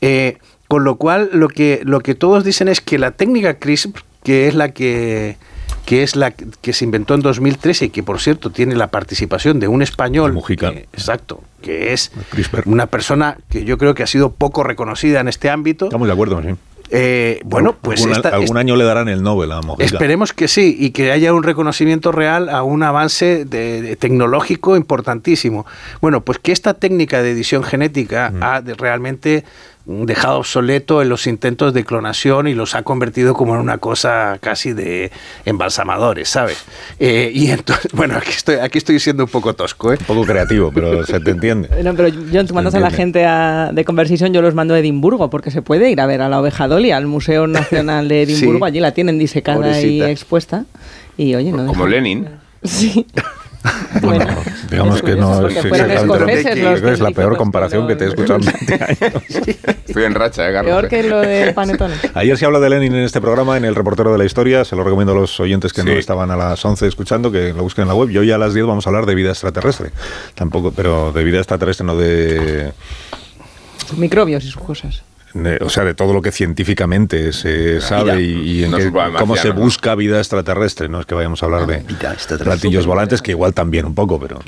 Eh, 0.02 0.38
con 0.68 0.84
lo 0.84 0.98
cual, 0.98 1.30
lo 1.34 1.48
que, 1.48 1.82
lo 1.84 2.02
que 2.02 2.14
todos 2.14 2.44
dicen 2.44 2.68
es 2.68 2.80
que 2.80 3.00
la 3.00 3.12
técnica 3.12 3.56
CRISPR, 3.56 4.04
que 4.24 4.48
es 4.48 4.54
la 4.54 4.70
que 4.70 5.38
que 5.86 6.04
es 6.04 6.16
la 6.16 6.32
que 6.32 6.74
se 6.74 6.84
inventó 6.86 7.14
en 7.14 7.22
2013 7.22 7.86
y 7.86 7.90
que 7.90 8.04
por 8.04 8.20
cierto 8.20 8.50
tiene 8.50 8.76
la 8.76 8.88
participación 8.88 9.60
de 9.60 9.68
un 9.68 9.82
español, 9.82 10.38
que- 10.48 10.88
exacto, 10.94 11.42
que 11.62 11.94
es 11.94 12.12
una 12.66 12.88
persona 12.88 13.38
que 13.50 13.64
yo 13.66 13.78
creo 13.78 13.94
que 13.94 14.04
ha 14.04 14.08
sido 14.08 14.32
poco 14.32 14.64
reconocida 14.64 15.20
en 15.20 15.28
este 15.28 15.50
ámbito. 15.50 15.86
estamos 15.86 16.08
de 16.08 16.14
acuerdo 16.14 16.42
sí. 16.42 16.50
Eh, 16.92 17.40
bueno, 17.44 17.76
pues 17.82 18.02
algún, 18.02 18.16
esta- 18.16 18.30
algún 18.30 18.44
esta- 18.46 18.60
año 18.60 18.76
le 18.76 18.84
darán 18.84 19.10
el 19.10 19.24
Nobel 19.24 19.52
a 19.52 19.62
Mojica 19.64 19.84
Esperemos 19.86 20.34
que 20.34 20.48
sí 20.48 20.76
y 20.80 20.92
que 20.92 21.12
haya 21.12 21.34
un 21.34 21.42
reconocimiento 21.42 22.12
real 22.12 22.48
a 22.48 22.62
un 22.62 22.84
avance 22.84 23.44
de- 23.46 23.82
de 23.82 23.96
tecnológico 23.96 24.78
importantísimo. 24.78 25.66
Bueno, 26.00 26.22
pues 26.22 26.38
que 26.38 26.52
esta 26.52 26.76
técnica 26.76 27.24
de 27.24 27.32
edición 27.32 27.64
genética 27.64 28.32
ha 28.40 28.62
de- 28.62 28.76
realmente 28.76 29.46
dejado 29.88 30.40
obsoleto 30.40 31.02
en 31.04 31.10
los 31.10 31.28
intentos 31.28 31.74
de 31.74 31.86
clonación 31.86 32.48
y 32.48 32.54
los 32.56 32.74
ha 32.74 32.82
convertido 32.84 33.34
como 33.36 33.54
en 33.54 33.62
una 33.62 33.78
cosa 33.78 34.38
casi 34.42 34.74
de 34.74 35.12
embalsamadores, 35.46 36.28
¿sabes? 36.30 36.58
Eh, 37.00 37.32
y 37.34 37.52
entonces, 37.52 37.92
bueno, 37.94 38.18
aquí 38.18 38.32
estoy, 38.32 38.56
aquí 38.56 38.78
estoy 38.80 39.00
siendo 39.00 39.24
un 39.26 39.30
poco 39.30 39.54
tosco, 39.54 39.94
¿eh? 39.94 39.98
Un 40.00 40.06
poco 40.06 40.24
creativo, 40.26 40.72
pero 40.74 41.06
se 41.06 41.20
te 41.20 41.32
entiende. 41.32 41.70
No, 41.84 41.94
pero 41.94 42.10
John, 42.34 42.48
tú 42.48 42.54
mandas 42.56 42.74
a 42.76 42.80
la 42.80 42.90
gente 42.92 43.26
a- 43.26 43.72
de 43.74 43.86
Conversation, 43.86 44.34
yo 44.34 44.42
los 44.42 44.56
mando 44.56 44.74
a 44.74 44.80
Edimburgo, 44.80 45.30
porque 45.30 45.52
se 45.52 45.62
puede 45.62 45.90
ir 45.92 46.02
a 46.02 46.06
ver 46.08 46.22
a 46.22 46.30
la 46.30 46.40
oveja 46.40 46.68
Dolly, 46.68 46.92
al 46.92 47.06
Museo 47.06 47.46
Nacional 47.48 48.08
de 48.08 48.24
Edimburgo, 48.24 48.66
Sí. 48.66 48.70
allí 48.70 48.80
la 48.80 48.92
tienen 48.94 49.20
disecada 49.20 49.58
Pobrecita. 49.58 50.08
y 50.10 50.12
expuesta. 50.12 50.66
Y 51.18 51.36
oye, 51.36 51.52
no 51.52 51.66
Como 51.68 51.86
deja- 51.86 51.90
Lenin. 51.98 52.28
Sí. 52.64 53.06
Bueno, 54.02 54.26
digamos 54.70 55.02
que 55.02 55.16
no 55.16 55.48
es, 55.48 55.58
que 55.62 56.92
es 56.92 57.00
la 57.00 57.12
peor 57.12 57.38
comparación 57.38 57.88
que 57.88 57.96
te 57.96 58.06
he 58.06 58.08
escuchado 58.10 58.40
en 58.40 58.46
20 58.68 58.84
años. 58.84 59.24
Estoy 59.88 60.04
en 60.04 60.14
racha, 60.14 60.50
¿eh, 60.50 60.54
Carlos? 60.54 60.72
Peor 60.72 60.90
que 60.90 61.04
lo 61.04 61.22
de 61.22 61.54
Panetone. 61.54 61.96
Ayer 62.14 62.38
se 62.38 62.46
habla 62.46 62.60
de 62.60 62.70
Lenin 62.70 62.94
en 62.96 63.04
este 63.04 63.22
programa, 63.22 63.58
en 63.58 63.66
el 63.66 63.76
reportero 63.76 64.12
de 64.12 64.18
la 64.18 64.26
historia. 64.26 64.66
Se 64.66 64.76
lo 64.76 64.84
recomiendo 64.84 65.14
a 65.14 65.16
los 65.16 65.40
oyentes 65.40 65.74
que 65.74 65.84
no 65.84 65.92
estaban 65.92 66.32
a 66.32 66.36
las 66.36 66.64
11 66.64 66.88
escuchando, 66.88 67.32
que 67.32 67.54
lo 67.54 67.64
busquen 67.64 67.84
en 67.84 67.90
la 67.90 67.96
web. 67.96 68.10
Y 68.10 68.18
hoy 68.18 68.32
a 68.32 68.38
las 68.38 68.54
10 68.54 68.66
vamos 68.66 68.86
a 68.86 68.90
hablar 68.90 69.06
de 69.06 69.16
vida 69.16 69.30
extraterrestre. 69.30 69.92
Tampoco, 70.34 70.72
pero 70.72 71.12
de 71.12 71.24
vida 71.24 71.38
extraterrestre, 71.38 71.86
no 71.86 71.96
de. 71.96 72.74
Microbios 73.98 74.44
y 74.44 74.48
sus 74.48 74.62
cosas. 74.62 75.04
De- 75.36 75.58
o 75.62 75.70
sea, 75.70 75.84
de 75.84 75.94
todo 75.94 76.14
lo 76.14 76.22
que 76.22 76.32
científicamente 76.32 77.32
se 77.34 77.80
sabe 77.82 78.22
y, 78.24 78.60
y 78.60 78.64
en 78.64 78.72
No 78.72 78.78
qué- 78.78 78.84
es 78.84 78.88
un 78.88 78.94
problema 78.94 79.20
cómo 79.20 79.36
se 79.36 79.52
busca 79.52 79.94
vida 79.94 80.18
extraterrestre. 80.18 80.90
No 80.90 81.00
es 81.02 81.06
que 81.06 81.14
vayamos 81.14 81.44
a 81.44 81.46
hablar 81.46 81.68
de 81.68 81.84
platillos 82.44 82.86
volantes, 82.86 83.22
que 83.22 83.32
igual 83.32 83.54
también 83.54 83.86
un 83.86 83.94
poco, 83.94 84.20
pero. 84.20 84.40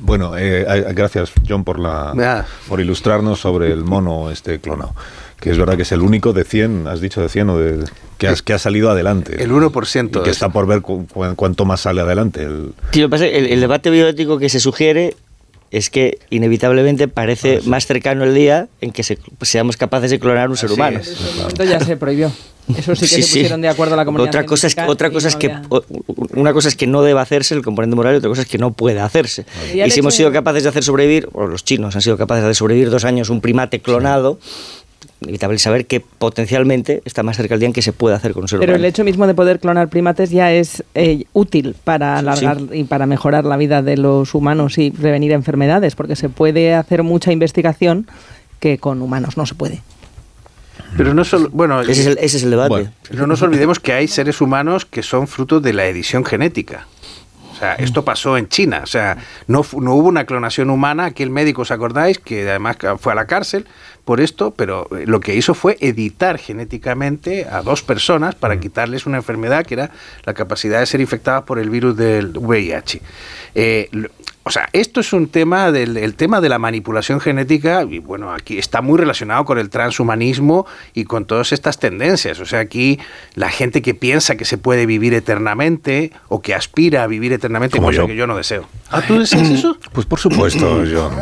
Bueno, 0.00 0.32
eh, 0.38 0.64
gracias, 0.94 1.32
John, 1.48 1.64
por, 1.64 1.78
la, 1.78 2.12
Ah. 2.18 2.44
por 2.68 2.80
ilustrarnos 2.80 3.40
sobre 3.40 3.72
el 3.72 3.84
mono 3.84 4.30
este 4.30 4.60
clonado. 4.60 4.94
Que 5.40 5.50
es 5.50 5.58
verdad 5.58 5.76
que 5.76 5.82
es 5.82 5.92
el 5.92 6.00
único 6.00 6.32
de 6.32 6.42
100, 6.44 6.88
has 6.88 7.00
dicho 7.00 7.20
de 7.20 7.28
100, 7.28 7.50
o 7.50 7.58
de, 7.58 7.84
que, 8.18 8.26
has- 8.26 8.42
que 8.42 8.54
ha 8.54 8.58
salido 8.58 8.90
adelante. 8.90 9.40
El 9.42 9.52
1%. 9.52 10.20
Y 10.20 10.22
que 10.24 10.30
es- 10.30 10.36
está 10.36 10.48
por 10.48 10.66
ver 10.66 10.80
cu- 10.82 11.06
cu- 11.06 11.34
cuánto 11.36 11.64
más 11.64 11.80
sale 11.82 12.00
adelante. 12.00 12.42
El, 12.42 12.72
Sí, 12.92 13.00
lo 13.00 13.06
que 13.06 13.10
pasa 13.10 13.26
es 13.26 13.32
que 13.32 13.38
el, 13.38 13.46
el 13.46 13.60
debate 13.60 13.90
bioético 13.90 14.38
que 14.38 14.48
se 14.48 14.58
sugiere 14.58 15.14
es 15.70 15.90
que 15.90 16.18
inevitablemente 16.30 17.08
parece 17.08 17.60
más 17.64 17.86
cercano 17.86 18.24
el 18.24 18.34
día 18.34 18.68
en 18.80 18.90
que 18.92 19.02
se- 19.02 19.18
seamos 19.42 19.76
capaces 19.76 20.10
de 20.10 20.18
clonar 20.18 20.48
un 20.50 20.56
ser 20.56 20.72
humano. 20.72 20.98
es. 21.00 21.08
En 21.08 21.14
ese 21.26 21.34
momento 21.40 21.64
ya 21.64 21.80
se 21.80 21.96
prohibió. 21.96 22.32
Eso 22.76 22.94
sí 22.94 23.00
que 23.02 23.06
Sí, 23.06 23.14
se 23.16 23.22
sí. 23.22 23.38
pusieron 23.38 23.62
de 23.62 23.68
acuerdo 23.68 23.96
la 23.96 24.04
comunidad 24.04 24.28
Otra 24.28 24.44
cosa 24.44 24.66
es 24.66 24.74
que, 24.74 24.82
otra 24.82 25.10
es 25.28 25.34
no 25.34 25.38
que 25.40 25.46
había- 25.52 25.62
o- 25.70 25.84
una 26.34 26.52
cosa 26.52 26.68
es 26.68 26.76
que 26.76 26.86
no 26.86 27.00
debe 27.02 27.18
hacerse 27.20 27.54
el 27.54 27.62
componente 27.62 27.96
moral 27.96 28.14
y 28.14 28.18
otra 28.18 28.28
cosa 28.28 28.42
es 28.42 28.48
que 28.48 28.58
no 28.58 28.72
puede 28.72 29.00
hacerse. 29.00 29.46
Y 29.74 29.90
si 29.90 30.00
hemos 30.00 30.14
sido 30.14 30.30
capaces 30.32 30.64
de 30.64 30.68
hacer 30.68 30.84
sobrevivir, 30.84 31.28
o 31.32 31.46
los 31.46 31.64
chinos 31.64 31.96
han 31.96 32.02
sido 32.02 32.18
capaces 32.18 32.44
de 32.44 32.54
sobrevivir 32.54 32.90
dos 32.90 33.04
años 33.06 33.30
un 33.30 33.40
primate 33.40 33.80
clonado, 33.80 34.38
inevitable 35.20 35.58
saber 35.58 35.86
que 35.86 36.00
potencialmente 36.00 37.02
está 37.04 37.22
más 37.22 37.36
cerca 37.36 37.54
el 37.54 37.60
día 37.60 37.66
en 37.66 37.72
que 37.72 37.82
se 37.82 37.92
puede 37.92 38.14
hacer 38.14 38.32
con 38.32 38.42
un 38.42 38.48
ser 38.48 38.60
Pero 38.60 38.72
el 38.72 38.78
humano. 38.78 38.88
hecho 38.88 39.04
mismo 39.04 39.26
de 39.26 39.34
poder 39.34 39.58
clonar 39.58 39.88
primates 39.88 40.30
ya 40.30 40.52
es 40.52 40.84
eh, 40.94 41.24
útil 41.32 41.74
para 41.84 42.18
alargar 42.18 42.58
y 42.72 42.84
para 42.84 43.06
mejorar 43.06 43.44
la 43.44 43.56
vida 43.56 43.82
de 43.82 43.96
los 43.96 44.34
humanos 44.34 44.78
y 44.78 44.90
prevenir 44.90 45.32
enfermedades, 45.32 45.94
porque 45.94 46.16
se 46.16 46.28
puede 46.28 46.74
hacer 46.74 47.02
mucha 47.02 47.32
investigación 47.32 48.06
que 48.60 48.78
con 48.78 49.02
humanos 49.02 49.36
no 49.36 49.46
se 49.46 49.54
puede. 49.54 49.82
Pero 50.96 51.12
no 51.14 51.24
solo, 51.24 51.50
bueno, 51.52 51.80
Ese 51.82 51.92
es 51.92 52.06
el, 52.06 52.18
ese 52.18 52.38
es 52.38 52.42
el 52.44 52.50
debate. 52.50 52.68
Bueno. 52.68 52.90
no 53.12 53.26
nos 53.26 53.42
olvidemos 53.42 53.78
que 53.78 53.92
hay 53.92 54.08
seres 54.08 54.40
humanos 54.40 54.86
que 54.86 55.02
son 55.02 55.26
fruto 55.26 55.60
de 55.60 55.72
la 55.72 55.86
edición 55.86 56.24
genética. 56.24 56.86
O 57.52 57.56
sea, 57.58 57.74
esto 57.74 58.04
pasó 58.04 58.38
en 58.38 58.48
China. 58.48 58.82
O 58.84 58.86
sea, 58.86 59.18
no, 59.48 59.66
no 59.80 59.94
hubo 59.94 60.08
una 60.08 60.24
clonación 60.24 60.70
humana. 60.70 61.06
Aquel 61.06 61.30
médico, 61.30 61.62
¿os 61.62 61.72
acordáis? 61.72 62.18
Que 62.20 62.48
además 62.48 62.76
fue 63.00 63.12
a 63.12 63.16
la 63.16 63.26
cárcel 63.26 63.66
por 64.08 64.22
esto, 64.22 64.52
pero 64.52 64.88
eh, 64.96 65.04
lo 65.06 65.20
que 65.20 65.34
hizo 65.34 65.52
fue 65.52 65.76
editar 65.80 66.38
genéticamente 66.38 67.44
a 67.44 67.60
dos 67.60 67.82
personas 67.82 68.34
para 68.34 68.58
quitarles 68.58 69.04
una 69.04 69.18
enfermedad 69.18 69.66
que 69.66 69.74
era 69.74 69.90
la 70.24 70.32
capacidad 70.32 70.80
de 70.80 70.86
ser 70.86 71.02
infectadas 71.02 71.42
por 71.42 71.58
el 71.58 71.68
virus 71.68 71.94
del 71.94 72.32
VIH. 72.34 73.02
Eh, 73.54 73.90
o 74.48 74.50
sea, 74.50 74.68
esto 74.72 75.00
es 75.00 75.12
un 75.12 75.28
tema 75.28 75.70
del 75.70 75.96
el 75.98 76.14
tema 76.14 76.40
de 76.40 76.48
la 76.48 76.58
manipulación 76.58 77.20
genética 77.20 77.84
y 77.88 77.98
bueno, 78.00 78.32
aquí 78.32 78.58
está 78.58 78.80
muy 78.82 78.98
relacionado 78.98 79.44
con 79.44 79.58
el 79.58 79.70
transhumanismo 79.70 80.66
y 80.94 81.04
con 81.04 81.24
todas 81.26 81.52
estas 81.52 81.78
tendencias. 81.78 82.40
O 82.40 82.46
sea, 82.46 82.60
aquí 82.60 82.98
la 83.34 83.50
gente 83.50 83.82
que 83.82 83.94
piensa 83.94 84.36
que 84.36 84.44
se 84.44 84.58
puede 84.58 84.86
vivir 84.86 85.14
eternamente 85.14 86.12
o 86.28 86.40
que 86.42 86.54
aspira 86.54 87.02
a 87.02 87.06
vivir 87.06 87.32
eternamente, 87.32 87.76
Como 87.76 87.88
cosa 87.88 87.98
yo. 87.98 88.06
que 88.06 88.16
yo 88.16 88.26
no 88.26 88.36
deseo. 88.36 88.66
¿Ah, 88.90 89.02
tú 89.06 89.18
deseas 89.18 89.48
eso? 89.50 89.76
Pues 89.92 90.06
por 90.06 90.18
supuesto, 90.18 90.82
John. 90.90 91.12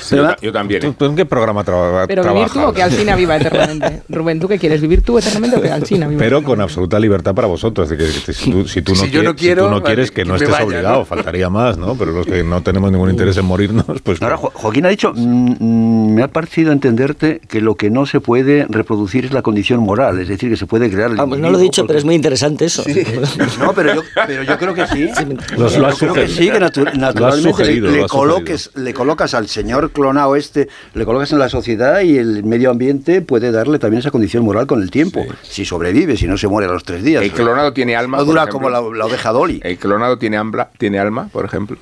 Sí, 0.00 0.16
yo, 0.16 0.34
yo 0.40 0.52
también. 0.52 0.80
¿Tú, 0.80 0.88
¿eh? 0.88 0.94
tú 0.98 1.04
en 1.04 1.16
qué 1.16 1.26
programa 1.26 1.62
traba- 1.62 2.06
Pero 2.06 2.22
vivir 2.22 2.46
tú 2.46 2.52
trabajas? 2.54 2.70
o 2.70 2.72
que 2.74 2.82
Alcina 2.82 3.14
viva 3.14 3.36
eternamente. 3.36 4.02
Rubén, 4.08 4.40
¿tú 4.40 4.48
qué 4.48 4.58
quieres? 4.58 4.80
¿Vivir 4.80 5.02
tú 5.02 5.18
eternamente 5.18 5.56
o 5.58 5.60
que 5.62 5.70
Alcina 5.70 6.08
viva 6.08 6.18
Pero 6.18 6.42
con 6.42 6.60
absoluta 6.60 6.98
libertad 6.98 7.34
para 7.34 7.46
vosotros. 7.46 7.90
de 7.90 7.98
que, 7.98 8.04
que 8.06 8.32
si 8.32 8.50
tú, 8.50 8.58
no, 8.60 8.66
Si 8.68 8.80
tú 8.82 8.94
no 8.94 9.34
quieres 9.82 10.10
que 10.10 10.14
que 10.14 10.24
no 10.24 10.36
estés 10.36 10.48
vaya, 10.50 10.64
obligado, 10.64 10.98
¿no? 11.00 11.04
faltaría 11.04 11.50
más, 11.50 11.76
¿no? 11.76 11.94
Pero 11.96 12.12
los 12.12 12.24
que 12.26 12.42
no 12.42 12.53
tenemos 12.62 12.90
ningún 12.92 13.10
interés 13.10 13.36
en 13.36 13.44
morirnos, 13.44 13.84
pues 14.02 14.20
Ahora, 14.22 14.36
Jo- 14.36 14.50
Joaquín 14.54 14.86
ha 14.86 14.88
dicho, 14.88 15.12
mm, 15.14 15.56
mm, 15.58 16.14
me 16.14 16.22
ha 16.22 16.28
parecido 16.28 16.72
entenderte 16.72 17.40
que 17.48 17.60
lo 17.60 17.74
que 17.76 17.90
no 17.90 18.06
se 18.06 18.20
puede 18.20 18.66
reproducir 18.68 19.24
es 19.24 19.32
la 19.32 19.42
condición 19.42 19.80
moral, 19.80 20.20
es 20.20 20.28
decir, 20.28 20.48
que 20.50 20.56
se 20.56 20.66
puede 20.66 20.90
crear 20.90 21.10
el 21.10 21.16
Vamos, 21.16 21.38
no 21.38 21.50
lo 21.50 21.58
he 21.58 21.62
dicho, 21.62 21.82
porque- 21.82 21.88
pero 21.88 21.98
es 21.98 22.04
muy 22.04 22.14
interesante 22.14 22.64
eso. 22.66 22.82
Sí. 22.84 23.02
No, 23.58 23.72
pero 23.72 23.94
yo, 23.94 24.02
pero 24.26 24.42
yo 24.42 24.58
creo 24.58 24.74
que 24.74 24.86
sí. 24.86 25.10
Los- 25.56 25.76
lo 25.78 25.86
has 25.86 25.94
Yo 25.94 25.98
creo 26.12 26.14
que 26.14 26.28
sugerido. 26.28 26.36
sí, 26.36 26.50
que 26.50 26.60
natu- 26.60 26.92
naturalmente 26.94 27.50
sugerido, 27.50 27.90
le, 27.90 28.06
coloques, 28.06 28.70
le 28.74 28.92
colocas 28.94 29.34
al 29.34 29.48
señor 29.48 29.90
clonado 29.92 30.36
este, 30.36 30.68
le 30.94 31.04
colocas 31.04 31.32
en 31.32 31.38
la 31.38 31.48
sociedad 31.48 32.00
y 32.00 32.18
el 32.18 32.44
medio 32.44 32.70
ambiente 32.70 33.20
puede 33.22 33.50
darle 33.52 33.78
también 33.78 34.00
esa 34.00 34.10
condición 34.10 34.44
moral 34.44 34.66
con 34.66 34.82
el 34.82 34.90
tiempo. 34.90 35.24
Si 35.42 35.64
sobrevive, 35.64 36.16
si 36.16 36.26
no 36.26 36.36
se 36.36 36.48
muere 36.48 36.68
a 36.68 36.72
los 36.72 36.84
tres 36.84 37.02
días. 37.02 37.22
El 37.22 37.32
clonado 37.32 37.72
tiene 37.72 37.96
alma. 37.96 38.18
No 38.18 38.24
dura 38.24 38.46
como 38.46 38.68
la, 38.70 38.80
la 38.80 39.06
oveja 39.06 39.32
Dolly. 39.32 39.60
El 39.64 39.78
clonado 39.78 40.18
tiene, 40.18 40.36
ambla, 40.36 40.70
tiene 40.78 40.98
alma, 40.98 41.28
por 41.32 41.44
ejemplo. 41.44 41.76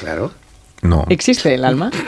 Claro. 0.00 0.32
No. 0.82 1.04
¿Existe 1.10 1.54
el 1.54 1.64
alma? 1.64 1.90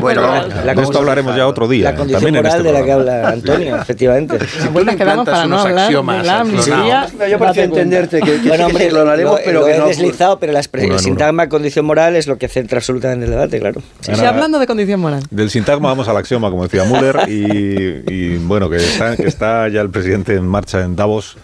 Bueno, 0.00 0.22
de 0.42 0.82
esto 0.82 0.98
hablaremos 0.98 1.34
ya 1.36 1.46
otro 1.46 1.68
día. 1.68 1.92
La 1.92 1.96
condición 1.96 2.20
También 2.22 2.36
en 2.36 2.42
moral 2.42 2.58
este 2.58 2.72
de 2.72 2.78
la 2.78 2.84
que 2.84 2.92
habla 2.92 3.28
Antonio, 3.28 3.76
efectivamente. 3.80 4.38
La 4.60 4.68
vuelta 4.70 4.96
que 4.96 5.04
damos 5.04 5.24
para 5.24 5.46
no 5.46 5.60
hablar 5.60 5.90
de 5.90 6.24
la 6.24 6.40
amnistía. 6.40 7.06
Yo 7.30 7.38
parecía 7.38 7.64
entenderte 7.64 8.20
que, 8.20 8.40
que 8.40 8.48
Bueno, 8.48 8.52
sí 8.52 8.58
que 8.58 8.64
hombre, 8.64 8.84
sí 8.84 8.90
clonaremos, 8.90 9.38
lo, 9.38 9.44
pero 9.44 9.60
lo 9.60 9.66
que 9.66 9.74
he 9.74 9.78
no. 9.78 9.86
deslizado, 9.86 10.38
pero 10.38 10.52
la 10.52 10.60
en 10.72 10.92
el 10.92 10.98
sintagma 10.98 11.48
condición 11.48 11.86
moral 11.86 12.16
es 12.16 12.26
lo 12.26 12.36
que 12.36 12.48
centra 12.48 12.78
absolutamente 12.78 13.24
el 13.24 13.30
debate, 13.30 13.60
claro. 13.60 13.80
Sí, 14.00 14.12
hablando 14.12 14.58
de 14.58 14.66
condición 14.66 15.00
moral. 15.00 15.22
Del 15.30 15.50
sintagma 15.50 15.88
vamos 15.88 16.08
al 16.08 16.16
axioma, 16.16 16.50
como 16.50 16.64
decía 16.64 16.84
Müller, 16.84 17.28
y, 17.28 18.02
y, 18.12 18.36
bueno, 18.38 18.68
que 18.68 18.76
está, 18.76 19.16
que 19.16 19.26
está 19.26 19.68
ya 19.68 19.80
el 19.80 19.90
presidente 19.90 20.34
en 20.34 20.46
marcha 20.46 20.82
en 20.82 20.96
Davos, 20.96 21.36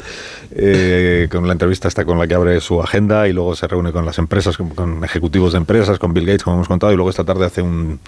eh, 0.57 1.29
con 1.33 1.47
la 1.49 1.53
entrevista 1.53 1.89
está 1.89 2.05
con 2.05 2.17
la 2.17 2.29
que 2.29 2.35
abre 2.35 2.61
su 2.61 2.81
agenda 2.81 3.27
y 3.27 3.33
luego 3.33 3.57
se 3.57 3.67
reúne 3.67 3.91
con 3.91 4.07
las 4.07 4.19
empresas, 4.19 4.57
con, 4.57 5.03
ejecutivos 5.03 5.53
de 5.53 5.59
empresas, 5.59 5.99
con 5.99 6.15
Bill 6.15 6.27
Gates, 6.27 6.45
como 6.45 6.57
hemos 6.57 6.69
contado, 6.69 6.93
y 6.93 6.97
luego 6.97 7.11
esta 7.11 7.25
tarde 7.25 7.47
hace 7.47 7.61
un, 7.63 7.99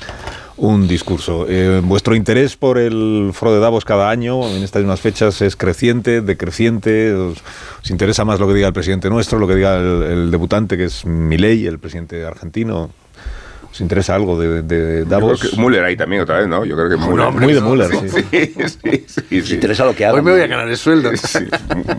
discurso. 0.87 1.45
Eh, 1.49 1.81
¿Vuestro 1.83 2.15
interés 2.15 2.57
por 2.57 2.79
el 2.79 3.31
foro 3.33 3.53
de 3.53 3.59
Davos 3.59 3.85
cada 3.85 4.11
año, 4.11 4.49
en 4.49 4.63
estas 4.63 4.83
mismas 4.83 5.01
fechas, 5.01 5.43
es 5.43 5.57
creciente, 5.57 6.21
decreciente? 6.21 7.13
¿Os, 7.13 7.39
os 7.83 7.91
interesa 7.91 8.25
más 8.25 8.39
lo 8.39 8.47
que 8.47 8.55
diga 8.55 8.69
el 8.69 8.73
presidente 8.73 9.11
nuestro, 9.11 9.41
lo 9.41 9.49
que 9.49 9.57
diga 9.57 9.77
el, 9.77 10.03
el 10.05 10.31
debutante, 10.31 10.77
que 10.77 10.85
es 10.85 11.05
Milei, 11.05 11.67
el 11.67 11.81
presidente 11.81 12.25
argentino? 12.25 12.91
¿Os 13.77 13.81
interesa 13.83 14.15
algo 14.15 14.41
de, 14.41 14.63
de 14.63 15.01
Yo 15.01 15.05
Davos? 15.05 15.39
creo 15.39 15.51
que 15.53 15.57
Müller 15.61 15.85
ahí 15.85 15.97
también 15.99 16.23
otra 16.23 16.39
vez, 16.39 16.49
¿no? 16.49 16.65
Yo 16.65 16.75
creo 16.77 16.89
que 16.89 16.97
Müller. 16.97 17.31
Muy 17.31 17.53
de 17.53 17.61
Müller, 17.61 17.91
sí. 17.91 18.09
Sí, 18.09 18.55
sí, 18.83 19.05
sí, 19.29 19.43
sí. 19.43 19.55
interesa 19.57 19.85
lo 19.85 19.95
que 19.95 20.07
haga. 20.07 20.15
Hoy 20.15 20.23
me 20.23 20.33
voy 20.33 20.41
a 20.41 20.47
ganar 20.47 20.67
el 20.67 20.77
sueldo. 20.79 21.11
Sí. 21.15 21.41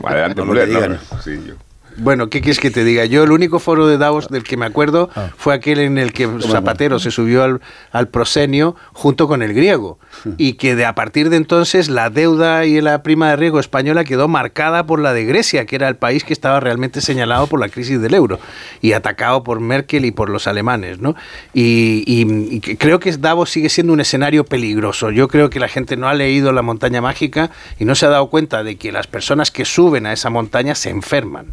Adelante, 0.04 0.42
No 0.44 0.54
lo 0.54 0.60
que 0.60 0.66
Müller. 0.66 0.90
no, 0.90 1.22
sí, 1.22 1.40
yo. 1.48 1.54
Bueno, 2.00 2.30
¿qué 2.30 2.42
quieres 2.42 2.60
que 2.60 2.70
te 2.70 2.84
diga? 2.84 3.06
Yo 3.06 3.24
el 3.24 3.32
único 3.32 3.58
foro 3.60 3.88
de 3.88 3.98
Davos 3.98 4.28
del 4.28 4.44
que 4.44 4.56
me 4.56 4.66
acuerdo 4.68 5.10
fue 5.36 5.56
aquel 5.56 5.80
en 5.80 5.98
el 5.98 6.14
que 6.14 6.28
Zapatero 6.52 7.00
se 7.00 7.10
subió 7.10 7.44
al, 7.44 7.60
al 7.92 8.08
proscenio 8.08 8.76
junto 8.94 9.28
con 9.28 9.42
el 9.42 9.54
griego 9.54 9.98
y 10.38 10.54
que 10.54 10.76
de 10.76 10.86
a 10.86 10.94
partir 10.94 11.30
de 11.32 11.38
entonces 11.38 11.90
la 11.90 12.10
deuda 12.12 12.66
y 12.66 12.82
la 12.82 13.02
prima 13.02 13.30
de 13.32 13.36
riesgo 13.38 13.60
española 13.60 14.04
quedó 14.04 14.28
marcada 14.28 14.86
por 14.86 15.00
la 15.00 15.12
de 15.14 15.26
Grecia, 15.26 15.66
que 15.66 15.76
era 15.76 15.88
el 15.88 15.96
país 15.96 16.24
que 16.24 16.34
estaba 16.34 16.60
realmente 16.60 17.02
señalado 17.02 17.48
por 17.48 17.60
la 17.60 17.70
crisis 17.70 18.00
del 18.00 18.14
euro 18.14 18.40
y 18.82 18.94
atacado 18.94 19.44
por 19.44 19.60
Merkel 19.60 20.06
y 20.06 20.12
por 20.12 20.30
los 20.30 20.46
alemanes, 20.48 21.00
¿no? 21.00 21.16
Y, 21.54 22.04
y- 22.06 22.56
y 22.58 22.60
creo 22.78 23.00
que 23.00 23.12
Davos 23.18 23.50
sigue 23.50 23.70
siendo 23.70 23.94
un 23.94 24.02
escenario 24.02 24.44
peligroso. 24.46 25.10
Yo 25.10 25.28
creo 25.28 25.50
que 25.50 25.60
la 25.60 25.68
gente 25.68 25.98
no 25.98 26.08
ha 26.08 26.14
leído 26.14 26.52
La 26.52 26.62
montaña 26.62 27.02
mágica 27.02 27.50
y 27.80 27.86
no 27.86 27.96
se 27.96 28.06
ha 28.06 28.10
dado 28.10 28.28
cuenta 28.30 28.64
de 28.64 28.76
que 28.76 28.92
las 28.92 29.08
personas 29.08 29.50
que 29.50 29.66
suben 29.66 30.06
a 30.06 30.14
esa 30.14 30.30
montaña 30.30 30.76
se 30.76 30.90
enferman 30.92 31.48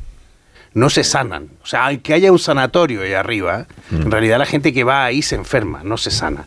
no 0.74 0.90
se 0.90 1.04
sanan. 1.04 1.48
O 1.62 1.66
sea, 1.66 1.86
aunque 1.86 2.14
haya 2.14 2.32
un 2.32 2.38
sanatorio 2.38 3.02
ahí 3.02 3.12
arriba, 3.14 3.66
en 3.92 4.10
realidad 4.10 4.38
la 4.38 4.46
gente 4.46 4.72
que 4.72 4.82
va 4.84 5.04
ahí 5.04 5.22
se 5.22 5.36
enferma, 5.36 5.82
no 5.84 5.96
se 5.96 6.10
sana. 6.10 6.46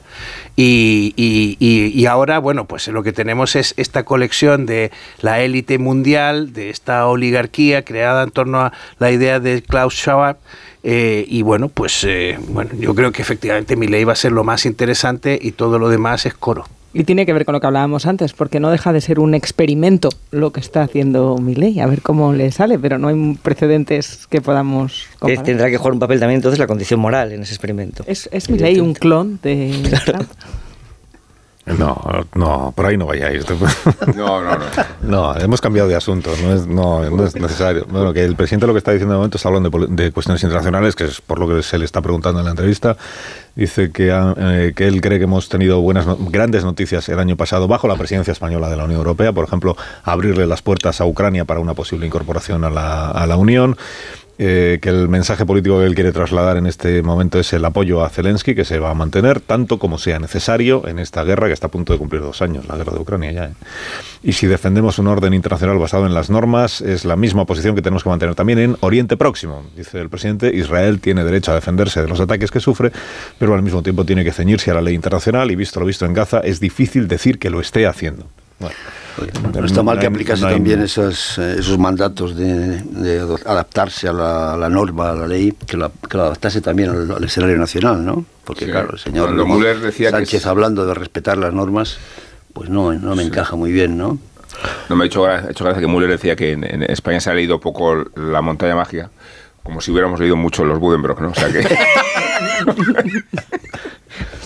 Y, 0.56 1.14
y- 1.16 1.56
y- 1.60 1.88
y 2.00 2.06
ahora, 2.08 2.40
bueno, 2.40 2.66
pues 2.66 2.88
lo 2.90 3.04
que 3.04 3.14
tenemos 3.14 3.56
es 3.56 3.74
esta 3.78 4.04
colección 4.04 4.66
de 4.66 4.92
la 5.22 5.40
élite 5.42 5.78
mundial, 5.78 6.52
de 6.54 6.70
esta 6.70 7.06
oligarquía 7.08 7.84
creada 7.86 8.24
en 8.24 8.32
torno 8.32 8.60
a 8.62 8.74
la 9.00 9.12
idea 9.12 9.40
de 9.40 9.62
Klaus 9.62 9.96
Schwab. 9.96 10.38
eh, 10.84 11.26
y 11.28 11.42
bueno, 11.42 11.68
pues 11.70 12.04
eh, 12.06 12.38
bueno, 12.50 12.72
yo 12.80 12.96
creo 12.96 13.12
que 13.12 13.22
efectivamente 13.22 13.76
mi 13.76 13.88
ley 13.88 14.04
va 14.06 14.14
a 14.14 14.16
ser 14.16 14.32
lo 14.32 14.44
más 14.46 14.66
interesante 14.66 15.38
y 15.42 15.52
todo 15.52 15.80
lo 15.80 15.90
demás 15.90 16.26
es 16.26 16.34
coro. 16.34 16.66
Y 16.94 17.04
tiene 17.04 17.26
que 17.26 17.34
ver 17.34 17.46
con 17.46 17.54
lo 17.54 17.62
que 17.62 17.68
hablábamos 17.68 18.06
antes, 18.06 18.34
porque 18.34 18.60
no 18.60 18.70
deja 18.72 18.94
de 18.94 19.02
ser 19.02 19.20
un 19.20 19.34
experimento 19.34 20.10
lo 20.32 20.52
que 20.52 20.60
está 20.60 20.84
haciendo 20.84 21.38
Milei, 21.38 21.80
a 21.80 21.86
ver 21.86 22.02
cómo 22.02 22.34
le 22.34 22.52
sale, 22.52 22.80
pero 22.80 22.98
no 22.98 23.10
hay 23.10 23.38
precedentes 23.42 24.26
que 24.30 24.42
podamos 24.42 25.08
comparar. 25.20 25.46
tendrá 25.46 25.70
que 25.70 25.78
jugar 25.78 25.94
un 25.94 26.00
papel 26.00 26.20
también 26.20 26.38
entonces 26.38 26.60
la 26.60 26.68
condición 26.68 27.00
moral 27.00 27.32
en 27.34 27.42
ese 27.44 27.54
experimento. 27.54 28.04
¿Es, 28.08 28.30
es 28.32 28.50
Milei 28.50 28.80
un 28.80 28.94
clon 28.94 29.40
de 29.44 29.72
Trump? 30.06 30.30
No, 31.78 32.00
no, 32.36 32.72
por 32.76 32.86
ahí 32.86 32.98
no 32.98 33.06
vayáis. 33.06 33.46
No, 34.16 34.42
no, 34.42 34.52
no. 34.58 34.66
No, 35.02 35.36
hemos 35.38 35.60
cambiado 35.62 35.88
de 35.90 35.96
asunto, 35.96 36.32
no 36.42 36.54
es, 36.54 36.66
no, 36.66 37.10
no 37.10 37.26
es 37.26 37.36
necesario. 37.36 37.86
Bueno, 37.90 38.14
que 38.14 38.24
el 38.24 38.36
presidente 38.36 38.68
lo 38.68 38.74
que 38.74 38.80
está 38.80 38.92
diciendo 38.92 39.14
de 39.14 39.18
momento 39.18 39.38
está 39.38 39.50
hablando 39.50 39.70
de, 39.70 39.88
de 40.04 40.12
cuestiones 40.12 40.42
internacionales, 40.44 40.96
que 40.96 41.06
es 41.06 41.22
por 41.22 41.40
lo 41.40 41.48
que 41.48 41.62
se 41.64 41.78
le 41.78 41.86
está 41.86 42.02
preguntando 42.02 42.40
en 42.40 42.46
la 42.46 42.52
entrevista. 42.52 42.96
Dice 43.56 43.92
que, 43.92 44.10
eh, 44.38 44.74
que 44.76 44.88
él 44.88 45.02
cree 45.02 45.18
que 45.18 45.26
hemos 45.26 45.50
tenido 45.50 45.82
buenas, 45.82 46.06
no- 46.06 46.18
grandes 46.30 46.64
noticias 46.64 47.08
el 47.10 47.20
año 47.20 47.36
pasado 47.36 47.68
bajo 47.68 47.88
la 47.88 47.96
presidencia 47.96 48.32
española 48.32 48.70
de 48.70 48.78
la 48.78 48.86
Unión 48.86 49.00
Europea, 49.00 49.34
por 49.34 49.44
ejemplo, 49.46 49.76
abrirle 50.04 50.46
las 50.48 50.62
puertas 50.62 51.02
a 51.02 51.06
Ucrania 51.06 51.44
para 51.46 51.60
una 51.60 51.74
posible 51.74 52.06
incorporación 52.06 52.64
a 52.64 52.70
la, 52.70 53.10
a 53.12 53.26
la 53.28 53.36
Unión. 53.38 53.76
Eh, 54.40 54.78
que 54.82 54.90
el 54.90 55.10
mensaje 55.10 55.46
político 55.46 55.80
que 55.80 55.86
él 55.86 55.96
quiere 55.96 56.12
trasladar 56.12 56.58
en 56.58 56.68
este 56.68 57.02
momento 57.02 57.40
es 57.40 57.54
el 57.54 57.66
apoyo 57.66 58.04
a 58.04 58.10
Zelensky, 58.10 58.54
que 58.54 58.66
se 58.66 58.78
va 58.78 58.92
a 58.92 58.94
mantener 58.94 59.42
tanto 59.42 59.80
como 59.80 59.98
sea 59.98 60.20
necesario 60.20 60.88
en 60.88 61.00
esta 61.00 61.24
guerra 61.24 61.48
que 61.48 61.54
está 61.54 61.68
a 61.68 61.72
punto 61.72 61.94
de 61.94 62.00
cumplir 62.00 62.22
dos 62.22 62.42
años, 62.42 62.68
la 62.68 62.78
guerra 62.78 62.94
de 62.94 63.00
Ucrania 63.00 63.32
ya. 63.32 63.46
¿eh? 63.46 63.54
Y 64.24 64.34
si 64.34 64.48
defendemos 64.48 65.00
un 65.00 65.08
orden 65.08 65.34
internacional 65.34 65.78
basado 65.80 66.06
en 66.06 66.14
las 66.14 66.30
normas, 66.30 66.82
es 66.82 67.06
la 67.06 67.16
misma 67.16 67.46
posición 67.46 67.76
que 67.76 67.82
tenemos 67.82 68.04
que 68.04 68.10
mantener 68.10 68.36
también 68.36 68.60
en 68.60 68.78
Oriente 68.82 69.18
Próximo. 69.18 69.64
Dice 69.76 70.00
el 70.00 70.10
presidente, 70.10 70.56
Israel 70.56 71.00
tiene 71.00 71.24
derecho 71.24 71.52
a 71.52 71.56
defenderse 71.56 72.02
de 72.02 72.08
los 72.08 72.20
ataques 72.20 72.52
que 72.52 72.60
sufre, 72.60 72.92
pero 73.40 73.56
al 73.56 73.64
mismo 73.64 73.82
tiempo 73.82 74.06
tiene 74.06 74.24
que 74.24 74.32
ceñirse 74.32 74.72
a 74.72 74.76
la 74.76 74.82
ley 74.82 74.94
internacional 74.94 75.50
y 75.50 75.56
visto 75.56 75.80
lo 75.80 75.86
visto 75.86 76.06
en 76.06 76.14
Gaza, 76.14 76.40
es 76.42 76.60
difícil 76.60 77.08
decir 77.08 77.40
que 77.40 77.50
lo 77.50 77.60
esté 77.60 77.88
haciendo. 77.88 78.28
Bueno, 78.60 78.76
No 79.60 79.66
está 79.66 79.84
mal 79.84 80.00
que 80.00 80.06
aplicase 80.08 80.42
no 80.42 80.48
hay- 80.50 80.56
también 80.56 80.82
esos, 80.82 81.38
eh, 81.38 81.56
esos 81.60 81.78
mandatos 81.78 82.36
de, 82.36 82.82
de 82.82 83.20
adaptarse 83.46 84.08
a 84.08 84.14
la, 84.14 84.54
a 84.54 84.58
la 84.58 84.70
norma, 84.70 85.10
a 85.12 85.16
la 85.16 85.28
ley, 85.28 85.54
que 85.66 85.76
la, 85.78 85.92
que 86.10 86.18
la 86.18 86.24
adaptase 86.26 86.62
también 86.62 86.90
al, 86.90 87.12
al 87.12 87.24
escenario 87.24 87.58
nacional, 87.58 88.04
¿no? 88.06 88.26
Porque 88.44 88.66
Sí. 88.66 88.72
claro, 88.72 88.94
el 88.94 89.00
señor 89.00 89.26
Cuando 89.26 89.46
Müller 89.46 89.80
decía 89.80 90.10
que 90.12 90.18
Sánchez 90.18 90.46
hablando 90.46 90.86
de 90.86 90.94
respetar 90.94 91.38
las 91.38 91.54
normas, 91.54 91.98
pues 92.54 92.70
no, 92.70 92.94
no 92.94 93.16
me 93.16 93.24
encaja 93.24 93.56
muy 93.56 93.72
bien, 93.72 93.98
¿no? 93.98 94.18
No 94.90 94.96
me 94.96 95.04
ha 95.04 95.08
hecho, 95.08 95.26
ha 95.26 95.50
hecho 95.52 95.64
gracia 95.64 95.82
que 95.82 95.88
Müller 95.88 96.10
decía 96.10 96.36
que 96.36 96.54
en, 96.54 96.64
en 96.64 96.84
España 96.84 97.20
se 97.20 97.30
ha 97.30 97.34
leído 97.34 97.60
poco 97.60 98.06
La 98.16 98.42
montaña 98.42 98.76
mágica, 98.76 99.10
como 99.64 99.82
si 99.82 99.92
hubiéramos 99.92 100.20
leído 100.20 100.36
mucho 100.36 100.64
los 100.66 100.80
Budenbrock, 100.80 101.22
¿no? 101.22 101.30
O 101.30 101.36
sea 101.36 101.50
que... 101.52 101.60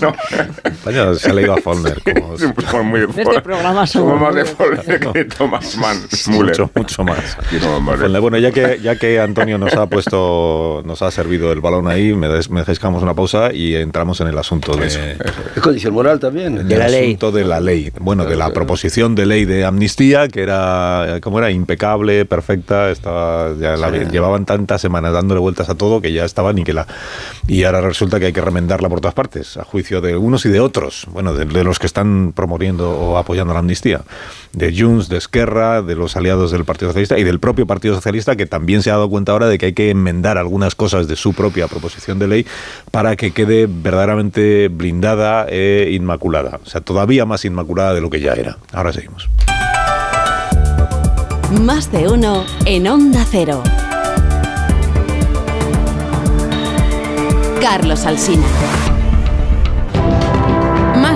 España 0.63 1.13
se 1.15 1.29
ha 1.29 1.33
leído 1.33 1.53
a 1.53 1.57
Follner. 1.57 2.01
Como, 2.03 2.37
Somos 2.37 2.85
muy 2.85 2.99
de 3.01 3.05
Este 3.21 3.41
programa 3.41 3.85
Somos 3.87 4.19
más 4.19 4.35
de 4.35 4.43
muy- 4.43 4.51
Follner 4.53 4.99
que 5.13 5.25
Thomas 5.25 5.77
Mann. 5.77 5.97
Müller. 6.27 6.45
mucho, 6.45 6.71
mucho 6.75 7.03
más. 7.03 7.37
No. 7.61 7.81
Follner. 7.97 8.21
Bueno, 8.21 8.37
ya 8.37 8.51
que, 8.51 8.79
ya 8.81 8.95
que 8.97 9.19
Antonio 9.19 9.57
nos 9.57 9.73
ha 9.73 9.87
puesto, 9.87 10.81
nos 10.85 11.01
ha 11.01 11.11
servido 11.11 11.51
el 11.51 11.61
balón 11.61 11.87
ahí, 11.87 12.13
me, 12.13 12.27
des- 12.27 12.49
me 12.49 12.61
dejáis 12.61 12.79
que 12.79 12.85
hagamos 12.85 13.03
una 13.03 13.13
pausa 13.13 13.53
y 13.53 13.75
entramos 13.75 14.19
en 14.21 14.27
el 14.27 14.37
asunto 14.37 14.75
de, 14.75 14.87
Es 14.87 15.61
condición 15.61 15.93
moral 15.93 16.19
también. 16.19 16.57
en 16.57 16.71
el 16.71 16.81
asunto 16.81 17.31
de 17.31 17.45
la 17.45 17.59
ley. 17.59 17.91
Bueno, 17.99 18.25
de 18.25 18.35
la 18.35 18.51
proposición 18.51 19.15
de 19.15 19.25
ley 19.25 19.45
de 19.45 19.65
amnistía, 19.65 20.27
que 20.27 20.41
era, 20.43 21.19
como 21.21 21.39
era? 21.39 21.51
Impecable, 21.51 22.25
perfecta, 22.25 22.89
estaba, 22.91 23.53
ya 23.59 23.75
la- 23.77 23.91
Sí. 23.91 23.97
llevaban 24.11 24.45
tantas 24.45 24.79
semanas 24.79 25.11
dándole 25.11 25.41
vueltas 25.41 25.67
a 25.69 25.75
todo 25.75 26.01
que 26.01 26.13
ya 26.13 26.23
estaba 26.23 26.53
ni 26.53 26.63
que 26.63 26.71
la... 26.73 26.87
Y 27.47 27.63
ahora 27.65 27.81
resulta 27.81 28.19
que 28.19 28.27
hay 28.27 28.33
que 28.33 28.39
remendarla 28.41 28.87
por 28.87 29.01
todas 29.01 29.13
partes, 29.13 29.57
a 29.57 29.63
juicio 29.65 29.90
de 29.99 30.15
unos 30.15 30.45
y 30.45 30.49
de 30.49 30.61
otros, 30.61 31.07
bueno, 31.11 31.33
de, 31.33 31.45
de 31.45 31.63
los 31.65 31.79
que 31.79 31.87
están 31.87 32.31
promoviendo 32.33 32.91
o 32.91 33.17
apoyando 33.17 33.53
la 33.53 33.59
amnistía, 33.59 34.03
de 34.53 34.73
Junts, 34.77 35.09
de 35.09 35.17
Esquerra, 35.17 35.81
de 35.81 35.95
los 35.95 36.15
aliados 36.15 36.51
del 36.51 36.65
Partido 36.65 36.89
Socialista 36.89 37.17
y 37.17 37.23
del 37.23 37.39
propio 37.39 37.65
Partido 37.67 37.95
Socialista, 37.95 38.35
que 38.35 38.45
también 38.45 38.83
se 38.83 38.91
ha 38.91 38.93
dado 38.93 39.09
cuenta 39.09 39.31
ahora 39.31 39.47
de 39.47 39.57
que 39.57 39.67
hay 39.67 39.73
que 39.73 39.89
enmendar 39.89 40.37
algunas 40.37 40.75
cosas 40.75 41.07
de 41.07 41.15
su 41.15 41.33
propia 41.33 41.67
proposición 41.67 42.19
de 42.19 42.27
ley 42.27 42.45
para 42.91 43.15
que 43.15 43.31
quede 43.31 43.67
verdaderamente 43.67 44.69
blindada 44.69 45.47
e 45.49 45.91
inmaculada. 45.93 46.59
O 46.63 46.69
sea, 46.69 46.81
todavía 46.81 47.25
más 47.25 47.45
inmaculada 47.45 47.93
de 47.93 48.01
lo 48.01 48.09
que 48.09 48.19
ya 48.19 48.33
era. 48.33 48.57
Ahora 48.71 48.93
seguimos. 48.93 49.29
Más 51.61 51.91
de 51.91 52.07
uno 52.07 52.45
en 52.65 52.87
Onda 52.87 53.25
Cero. 53.29 53.61
Carlos 57.61 58.05
Alsina. 58.05 59.00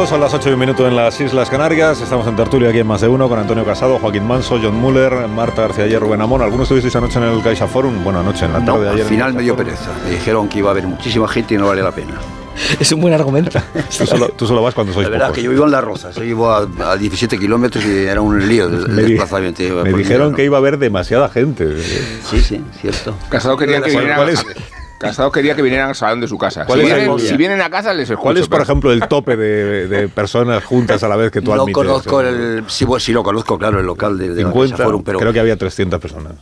Las 0.00 0.10
9 0.10 0.10
y 0.10 0.10
un 0.10 0.10
minuto, 0.10 0.10
son 0.10 0.20
las 0.20 0.34
8 0.34 0.50
y 0.50 0.52
un 0.52 0.58
minuto 0.58 0.88
en 0.88 0.96
las 0.96 1.20
Islas 1.20 1.48
Canarias. 1.50 2.00
Estamos 2.00 2.26
en 2.26 2.36
tertulia 2.36 2.68
aquí 2.70 2.78
en 2.78 2.86
Más 2.86 3.00
de 3.00 3.08
Uno 3.08 3.28
con 3.28 3.38
Antonio 3.38 3.64
Casado, 3.64 3.98
Joaquín 3.98 4.26
Manso, 4.26 4.58
John 4.62 4.74
Muller, 4.76 5.28
Marta 5.28 5.62
García 5.62 5.84
Ayer, 5.84 6.00
Rubén 6.00 6.20
Amón. 6.20 6.42
¿Algunos 6.42 6.64
estuvisteis 6.64 6.94
anoche 6.96 7.18
en 7.18 7.24
el 7.24 7.42
Caixa 7.42 7.66
Forum? 7.66 8.02
Bueno, 8.02 8.20
anoche, 8.20 8.44
en 8.46 8.52
la 8.52 8.60
No, 8.60 8.72
tarde 8.72 8.84
de 8.86 8.90
ayer. 8.90 9.02
al 9.02 9.08
final 9.08 9.34
me 9.34 9.42
dio 9.42 9.56
pereza. 9.56 9.90
Me 10.04 10.10
dijeron 10.12 10.48
que 10.48 10.58
iba 10.58 10.68
a 10.68 10.72
haber 10.72 10.86
muchísima 10.86 11.28
gente 11.28 11.54
y 11.54 11.58
no 11.58 11.66
vale 11.68 11.82
la 11.82 11.92
pena. 11.92 12.14
Es 12.80 12.92
un 12.92 13.00
buen 13.00 13.12
argumento. 13.14 13.58
Tú 13.98 14.06
solo, 14.06 14.28
tú 14.28 14.46
solo 14.46 14.62
vas 14.62 14.74
cuando 14.74 14.92
sois 14.92 15.06
La 15.06 15.10
verdad 15.10 15.26
pocos. 15.26 15.36
que 15.38 15.42
yo 15.44 15.50
vivo 15.50 15.64
en 15.64 15.70
Las 15.72 15.82
Rozas, 15.82 16.14
yo 16.14 16.22
vivo 16.22 16.50
a, 16.50 16.66
a 16.84 16.96
17 16.96 17.36
kilómetros 17.38 17.84
y 17.84 18.04
era 18.06 18.20
un 18.20 18.46
lío 18.48 18.66
el, 18.66 18.94
desplazamiento. 18.96 19.60
Me 19.62 19.68
dijeron 19.92 20.28
invierno. 20.28 20.36
que 20.36 20.44
iba 20.44 20.56
a 20.56 20.60
haber 20.60 20.78
demasiada 20.78 21.28
gente. 21.28 21.80
Sí, 22.22 22.40
sí, 22.40 22.62
cierto. 22.80 23.14
Casado 23.28 23.56
quería 23.56 23.80
que 23.82 23.92
¿Cuál- 23.92 24.04
vinieran 24.04 24.28
es? 24.28 24.44
Casado 25.04 25.30
quería 25.32 25.54
que 25.54 25.62
vinieran 25.62 25.88
al 25.90 25.94
salón 25.94 26.20
de 26.20 26.28
su 26.28 26.36
casa. 26.38 26.64
¿Cuál 26.66 26.80
si, 26.80 26.86
vienen, 26.86 27.18
si 27.18 27.36
vienen 27.36 27.60
a 27.60 27.70
casa 27.70 27.92
les 27.94 28.08
escucho. 28.10 28.22
¿Cuál 28.22 28.36
es, 28.38 28.42
por 28.48 28.50
pero- 28.58 28.62
ejemplo, 28.64 28.92
el 28.92 29.00
tope 29.08 29.36
de, 29.36 29.86
de 29.88 30.08
personas 30.08 30.64
juntas 30.64 31.02
a 31.02 31.08
la 31.08 31.16
vez 31.16 31.30
que 31.30 31.40
tú 31.40 31.54
No 31.54 31.62
admites? 31.62 31.74
conozco 31.74 32.20
el... 32.20 32.64
Sí, 32.68 32.84
bueno, 32.84 33.00
sí 33.00 33.12
lo 33.12 33.22
conozco, 33.22 33.58
claro, 33.58 33.80
el 33.80 33.86
local 33.86 34.18
de, 34.18 34.28
de 34.30 34.42
la 34.42 34.48
50, 34.50 34.70
Caixa 34.76 34.84
Forum, 34.84 35.02
pero... 35.04 35.18
creo 35.18 35.32
que 35.32 35.40
había 35.40 35.56
300 35.56 36.00
personas. 36.00 36.32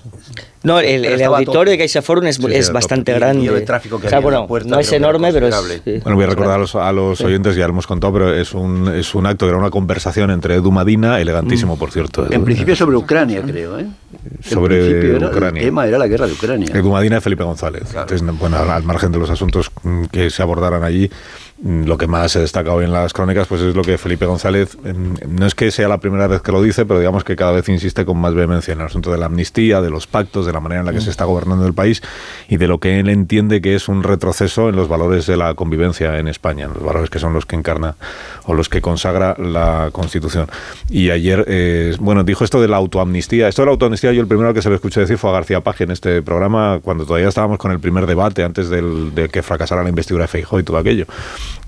No, 0.62 0.79
el, 0.81 1.22
auditorio 1.22 1.72
de 1.72 1.79
Caixa 1.79 2.03
Forum 2.03 2.27
es, 2.27 2.37
Sí, 2.37 2.72
bastante 2.72 3.12
grande. 3.12 3.46
el 3.46 3.64
tráfico 3.64 3.98
que 4.01 4.07
o 4.07 4.11
sea, 4.11 4.18
había 4.18 4.29
en 4.29 4.33
la 4.35 4.38
bueno, 4.40 4.48
puerta 4.48 4.68
no 4.70 4.79
es 4.79 4.92
enorme, 4.92 5.33
pero 5.33 5.48
es, 5.48 5.55
sí. 5.85 5.98
Bueno, 6.03 6.16
voy 6.16 6.25
a 6.25 6.29
recordar 6.29 6.55
a 6.57 6.59
los, 6.59 6.75
a 6.77 6.92
los 6.92 7.18
Sí. 7.18 7.25
oyentes, 7.25 7.57
ya 7.57 7.66
lo 7.66 7.72
hemos 7.72 7.87
contado, 7.87 8.12
pero 8.12 8.33
es 8.35 8.53
un, 8.55 8.88
es 8.94 9.14
un 9.14 9.27
acto 9.27 9.46
que 9.46 9.51
era 9.51 9.59
una 9.59 9.70
conversación 9.70 10.31
entre 10.31 10.55
Edu 10.55 10.70
Madina, 10.70 11.20
elegantísimo, 11.20 11.77
por 11.79 11.90
cierto. 11.90 12.27
En 12.31 12.44
principio 12.44 12.77
sobre 12.77 12.96
Ucrania, 12.96 13.42
creo, 13.42 13.79
¿eh? 13.79 13.87
Sobre 14.43 14.79
principio 14.81 15.17
era- 15.17 15.29
Ucrania. 15.29 15.61
El 15.61 15.67
tema 15.67 15.87
era 15.87 15.99
la 15.99 16.07
guerra 16.07 16.27
de 16.27 16.33
Ucrania. 16.33 16.69
Edu 16.75 16.91
Madina 16.91 17.19
y 17.19 17.21
Felipe 17.21 17.45
González. 17.45 17.83
Entonces, 17.95 18.23
bueno, 18.39 18.57
al 18.59 18.83
margen 18.85 19.11
de 19.13 19.19
los 19.19 19.31
asuntos 19.31 19.71
que 20.11 20.31
se 20.31 20.43
abordaran 20.43 20.83
allí, 20.85 21.11
lo 21.64 21.96
que 21.96 22.09
más 22.09 22.33
se 22.33 22.40
destaca 22.40 22.72
hoy 22.72 22.85
en 22.85 22.92
las 22.92 23.12
crónicas 23.12 23.46
pues 23.46 23.62
es 23.62 23.77
lo 23.77 23.83
que 23.83 23.96
Felipe 23.96 24.27
González, 24.27 24.77
mm, 24.77 25.38
no 25.38 25.46
es 25.46 25.55
que 25.55 25.70
sea 25.70 25.87
la 25.87 25.98
primera 25.98 26.27
vez 26.27 26.42
que 26.42 26.51
lo 26.51 26.61
dice, 26.61 26.85
pero 26.87 26.98
digamos 26.98 27.22
que 27.22 27.37
cada 27.37 27.53
vez 27.53 27.68
insiste 27.68 28.05
con 28.05 28.18
más 28.18 28.35
vehemencia 28.35 28.72
en 28.72 28.81
el 28.81 28.87
asunto 28.87 29.12
de 29.12 29.18
la 29.18 29.27
amnistía, 29.27 29.81
de 29.81 29.90
los 29.90 30.09
pactos, 30.09 30.44
de 30.44 30.53
la 30.53 30.59
manera 30.59 30.81
en 30.81 30.87
la 30.87 30.92
que 30.92 31.01
se 31.01 31.11
está 31.11 31.25
gobernando 31.25 31.64
el 31.66 31.72
país 31.75 32.03
y 32.48 32.57
de 32.57 32.66
lo 32.66 32.79
que 32.79 32.98
él 32.98 33.09
entiende 33.09 33.61
que 33.61 33.77
es 33.77 33.88
un 33.88 34.03
retroceso 34.03 34.68
en 34.68 34.77
los 34.77 34.88
valores 34.88 35.27
de 35.27 35.37
la 35.37 35.55
convivencia 35.55 36.18
en 36.18 36.27
España, 36.27 36.64
en 36.64 36.75
los 36.75 36.83
valores 36.83 37.11
que 37.11 37.20
son 37.20 37.33
los 37.33 37.46
que 37.46 37.55
encarna 37.55 37.94
o 38.44 38.55
los 38.55 38.68
que 38.68 38.81
consagra 38.81 39.37
la 39.38 39.90
Constitución. 39.92 40.48
Y 40.90 41.11
ayer, 41.11 41.44
eh, 41.46 41.94
bueno, 42.01 42.25
dijo 42.25 42.42
esto 42.42 42.61
de 42.61 42.68
la 42.68 42.77
autoamnistía. 42.79 43.46
Esto 43.46 43.62
de 43.62 43.66
la 43.66 43.72
autoamnistía, 43.72 44.12
yo 44.12 44.20
el 44.20 44.27
primero 44.27 44.53
que 44.53 44.62
se 44.62 44.68
lo 44.68 44.75
escuché 44.75 45.01
decir 45.01 45.16
fue 45.16 45.31
a 45.31 45.35
García 45.35 45.61
Paje 45.61 45.85
en 45.85 45.92
este 45.92 46.22
programa, 46.22 46.81
cuando 46.83 47.07
todavía 47.07 47.29
estábamos 47.29 47.59
con 47.59 47.70
el 47.70 47.79
primer 47.79 48.07
debate 48.07 48.42
antes 48.42 48.68
del, 48.68 49.14
de 49.14 49.29
que 49.29 49.42
fracasara 49.42 49.85
la 49.85 49.88
investidura 49.88 50.25
de 50.25 50.29
Feijóo 50.29 50.59
y 50.59 50.64
todo 50.64 50.79
aquello. 50.79 51.07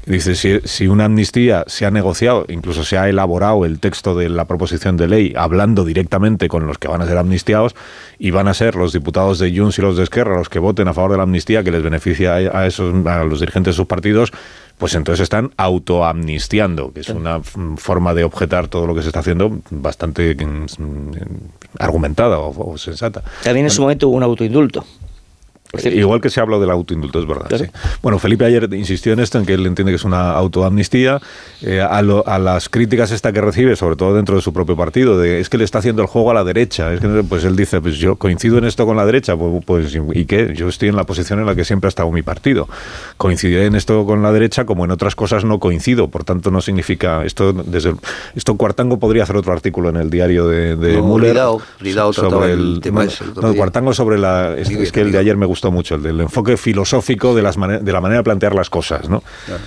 Dice, 0.06 0.34
si, 0.34 0.60
si 0.64 0.86
una 0.86 1.06
amnistía 1.06 1.64
se 1.66 1.86
ha 1.86 1.90
negociado, 1.90 2.44
incluso 2.48 2.84
se 2.84 2.98
ha 2.98 3.08
elaborado 3.08 3.64
el 3.64 3.78
texto 3.78 4.14
de 4.14 4.28
la 4.28 4.44
proposición 4.44 4.98
de 4.98 5.08
ley 5.08 5.32
hablando 5.34 5.84
directamente 5.84 6.48
con 6.48 6.66
los 6.66 6.76
que 6.76 6.88
van 6.88 7.00
a 7.00 7.06
ser 7.06 7.16
amnistiados 7.16 7.74
y 8.18 8.30
van 8.30 8.46
a 8.46 8.54
ser 8.54 8.74
los 8.74 8.92
diputados 8.92 9.38
de 9.38 9.56
Junts 9.56 9.78
y 9.78 9.82
los 9.82 9.96
de 9.96 10.02
Esquerra 10.02 10.36
los 10.36 10.50
que 10.50 10.58
voten 10.58 10.88
a 10.88 10.94
favor 10.94 11.12
de 11.12 11.16
la 11.16 11.22
amnistía 11.22 11.64
que 11.64 11.70
les 11.70 11.82
beneficia 11.82 12.34
a, 12.34 12.66
esos, 12.66 12.94
a 13.06 13.24
los 13.24 13.40
dirigentes 13.40 13.74
de 13.74 13.76
sus 13.76 13.86
partidos, 13.86 14.30
pues 14.76 14.94
entonces 14.94 15.22
están 15.22 15.52
autoamnistiando, 15.56 16.92
que 16.92 17.00
es 17.00 17.08
una 17.08 17.40
forma 17.76 18.12
de 18.12 18.24
objetar 18.24 18.68
todo 18.68 18.86
lo 18.86 18.94
que 18.94 19.00
se 19.00 19.08
está 19.08 19.20
haciendo 19.20 19.58
bastante 19.70 20.34
mm, 20.34 20.66
argumentada 21.78 22.38
o, 22.40 22.72
o 22.72 22.76
sensata. 22.76 23.22
También 23.42 23.66
en 23.66 23.70
su 23.70 23.80
momento 23.80 24.08
hubo 24.08 24.16
un 24.16 24.22
autoindulto. 24.22 24.84
Igual 25.84 26.20
que 26.20 26.30
se 26.30 26.40
habla 26.40 26.58
del 26.58 26.70
autoindulto, 26.70 27.18
es 27.20 27.26
verdad. 27.26 27.46
Claro. 27.48 27.64
sí. 27.64 27.70
Bueno, 28.02 28.18
Felipe 28.18 28.44
ayer 28.44 28.68
insistió 28.74 29.12
en 29.12 29.20
esto, 29.20 29.38
en 29.38 29.46
que 29.46 29.54
él 29.54 29.66
entiende 29.66 29.92
que 29.92 29.96
es 29.96 30.04
una 30.04 30.32
autoamnistía. 30.32 31.20
eh, 31.62 31.80
a, 31.80 32.02
lo- 32.02 32.26
a 32.26 32.38
las 32.38 32.68
críticas 32.68 33.10
esta 33.10 33.32
que 33.32 33.40
recibe, 33.40 33.74
sobre 33.76 33.96
todo 33.96 34.14
dentro 34.14 34.36
de 34.36 34.42
su 34.42 34.52
propio 34.52 34.76
partido, 34.76 35.18
de 35.18 35.40
es 35.40 35.48
que 35.48 35.56
le 35.58 35.64
está 35.64 35.78
haciendo 35.78 36.02
el 36.02 36.08
juego 36.08 36.30
a 36.30 36.34
la 36.34 36.44
derecha. 36.44 36.92
Es 36.92 37.00
que, 37.00 37.08
pues 37.28 37.44
él 37.44 37.56
dice, 37.56 37.80
pues 37.80 37.96
yo 37.96 38.16
coincido 38.16 38.58
en 38.58 38.64
esto 38.64 38.84
con 38.86 38.96
la 38.96 39.06
derecha, 39.06 39.36
pues, 39.36 39.64
pues, 39.64 39.98
¿y 40.12 40.24
qué? 40.26 40.52
Yo 40.54 40.68
estoy 40.68 40.88
en 40.90 40.96
la 40.96 41.04
posición 41.04 41.38
en 41.40 41.46
la 41.46 41.54
que 41.54 41.64
siempre 41.64 41.88
ha 41.88 41.90
estado 41.90 42.10
mi 42.10 42.22
partido. 42.22 42.68
Coincidiré 43.16 43.66
en 43.66 43.74
esto 43.74 44.04
con 44.06 44.22
la 44.22 44.32
derecha, 44.32 44.64
como 44.66 44.84
en 44.84 44.90
otras 44.90 45.14
cosas 45.14 45.44
no 45.44 45.58
coincido. 45.58 46.08
Por 46.08 46.24
tanto, 46.24 46.50
no 46.50 46.60
significa 46.60 47.24
esto. 47.24 47.52
Desde 47.52 47.90
el- 47.90 47.96
esto 48.34 48.56
Cuartango 48.56 48.98
podría 48.98 49.22
hacer 49.22 49.36
otro 49.36 49.52
artículo 49.52 49.88
en 49.88 49.96
el 49.96 50.10
diario 50.10 50.48
de, 50.48 50.76
de 50.76 50.96
No, 50.96 51.06
Müller 51.06 51.34
Ridao- 51.36 51.60
Ridao 51.80 52.12
trataba 52.12 52.50
el 52.50 52.80
tema 52.82 53.04
no, 53.04 53.10
el 53.10 53.28
otro 53.30 53.42
no, 53.42 53.48
día. 53.50 53.58
Cuartango 53.58 53.94
sobre 53.94 54.18
la. 54.18 54.54
Es, 54.56 54.70
es 54.70 54.92
que 54.92 55.00
el 55.00 55.12
de 55.12 55.18
ayer 55.18 55.36
me 55.36 55.46
gustó 55.46 55.63
mucho, 55.70 55.94
el 55.96 56.02
del 56.02 56.20
enfoque 56.20 56.56
filosófico 56.56 57.34
de, 57.34 57.42
las 57.42 57.56
de 57.56 57.92
la 57.92 58.00
manera 58.00 58.20
de 58.20 58.24
plantear 58.24 58.54
las 58.54 58.70
cosas, 58.70 59.08
¿no? 59.08 59.22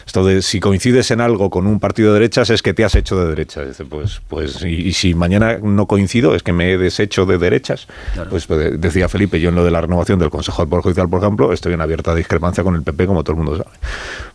Esto 0.05 0.25
de 0.25 0.41
si 0.41 0.60
coincides 0.60 1.12
en 1.12 1.21
algo 1.21 1.49
con 1.49 1.67
un 1.67 1.79
partido 1.79 2.13
de 2.13 2.19
derechas 2.19 2.49
es 2.49 2.62
que 2.62 2.73
te 2.73 2.83
has 2.83 2.95
hecho 2.95 3.19
de 3.19 3.27
derechas. 3.27 3.67
Dice, 3.67 3.86
pues, 3.86 4.21
pues, 4.27 4.63
y, 4.63 4.88
y 4.88 4.93
si 4.93 5.13
mañana 5.13 5.57
no 5.62 5.86
coincido 5.88 6.36
es 6.36 6.43
que 6.43 6.53
me 6.53 6.71
he 6.71 6.77
deshecho 6.77 7.25
de 7.25 7.38
derechas. 7.38 7.88
Pues, 8.29 8.45
pues, 8.45 8.79
decía 8.79 9.10
Felipe, 9.10 9.39
yo 9.39 9.49
en 9.49 9.55
lo 9.55 9.63
de 9.63 9.71
la 9.71 9.81
renovación 9.81 10.19
del 10.19 10.29
Consejo 10.29 10.62
del 10.62 10.69
Poder 10.69 10.83
Judicial, 10.83 11.10
por 11.10 11.21
ejemplo, 11.21 11.53
estoy 11.53 11.73
en 11.73 11.81
abierta 11.81 12.15
discrepancia 12.15 12.63
con 12.63 12.75
el 12.75 12.83
PP, 12.83 13.07
como 13.07 13.23
todo 13.23 13.33
el 13.38 13.43
mundo 13.43 13.57
sabe. 13.57 13.75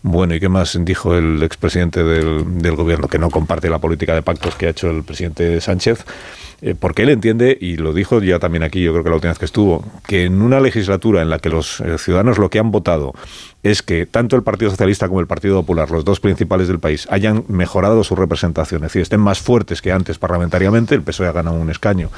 Bueno, 0.03 0.35
¿y 0.35 0.41
qué 0.41 0.49
más 0.49 0.79
dijo 0.81 1.15
el 1.15 1.43
expresidente 1.43 2.03
del, 2.03 2.59
del 2.59 2.77
gobierno? 2.77 3.09
Que 3.09 3.19
no 3.19 3.31
comparte 3.31 3.71
la 3.71 3.79
política 3.79 4.15
de 4.15 4.23
pactos 4.23 4.55
que 4.55 4.67
ha 4.67 4.71
hecho 4.71 4.91
el 4.91 5.03
presidente 5.03 5.61
Sánchez. 5.61 6.05
Eh, 6.65 6.77
porque 6.79 7.03
él 7.03 7.09
entiende, 7.09 7.59
y 7.61 7.77
lo 7.77 7.93
dijo 7.93 8.23
ya 8.23 8.39
también 8.39 8.63
aquí, 8.63 8.81
yo 8.81 8.93
creo 8.93 9.03
que 9.03 9.11
la 9.11 9.17
última 9.17 9.33
vez 9.33 9.39
que 9.41 9.47
estuvo, 9.47 9.85
que 10.07 10.27
en 10.27 10.41
una 10.41 10.61
legislatura 10.61 11.21
en 11.21 11.29
la 11.29 11.41
que 11.43 11.51
los 11.51 11.81
eh, 11.81 11.99
ciudadanos 11.99 12.39
lo 12.39 12.49
que 12.49 12.59
han 12.59 12.71
votado 12.71 13.13
es 13.63 13.83
que 13.83 14.07
tanto 14.07 14.35
el 14.37 14.43
Partido 14.43 14.71
Socialista 14.71 15.07
como 15.09 15.21
el 15.21 15.27
Partido 15.27 15.55
Popular, 15.61 15.91
los 15.91 16.05
dos 16.05 16.19
principales 16.19 16.67
del 16.69 16.81
país, 16.81 17.07
hayan 17.11 17.45
mejorado 17.49 18.03
su 18.03 18.17
representación, 18.17 18.79
es 18.83 18.89
decir, 18.89 19.03
estén 19.03 19.21
más 19.21 19.41
fuertes 19.41 19.81
que 19.81 19.93
antes 19.93 20.19
parlamentariamente, 20.19 20.95
el 20.95 21.03
PSOE 21.03 21.29
ha 21.29 21.33
ganado 21.33 21.57
un 21.57 21.71
escaño, 21.71 22.11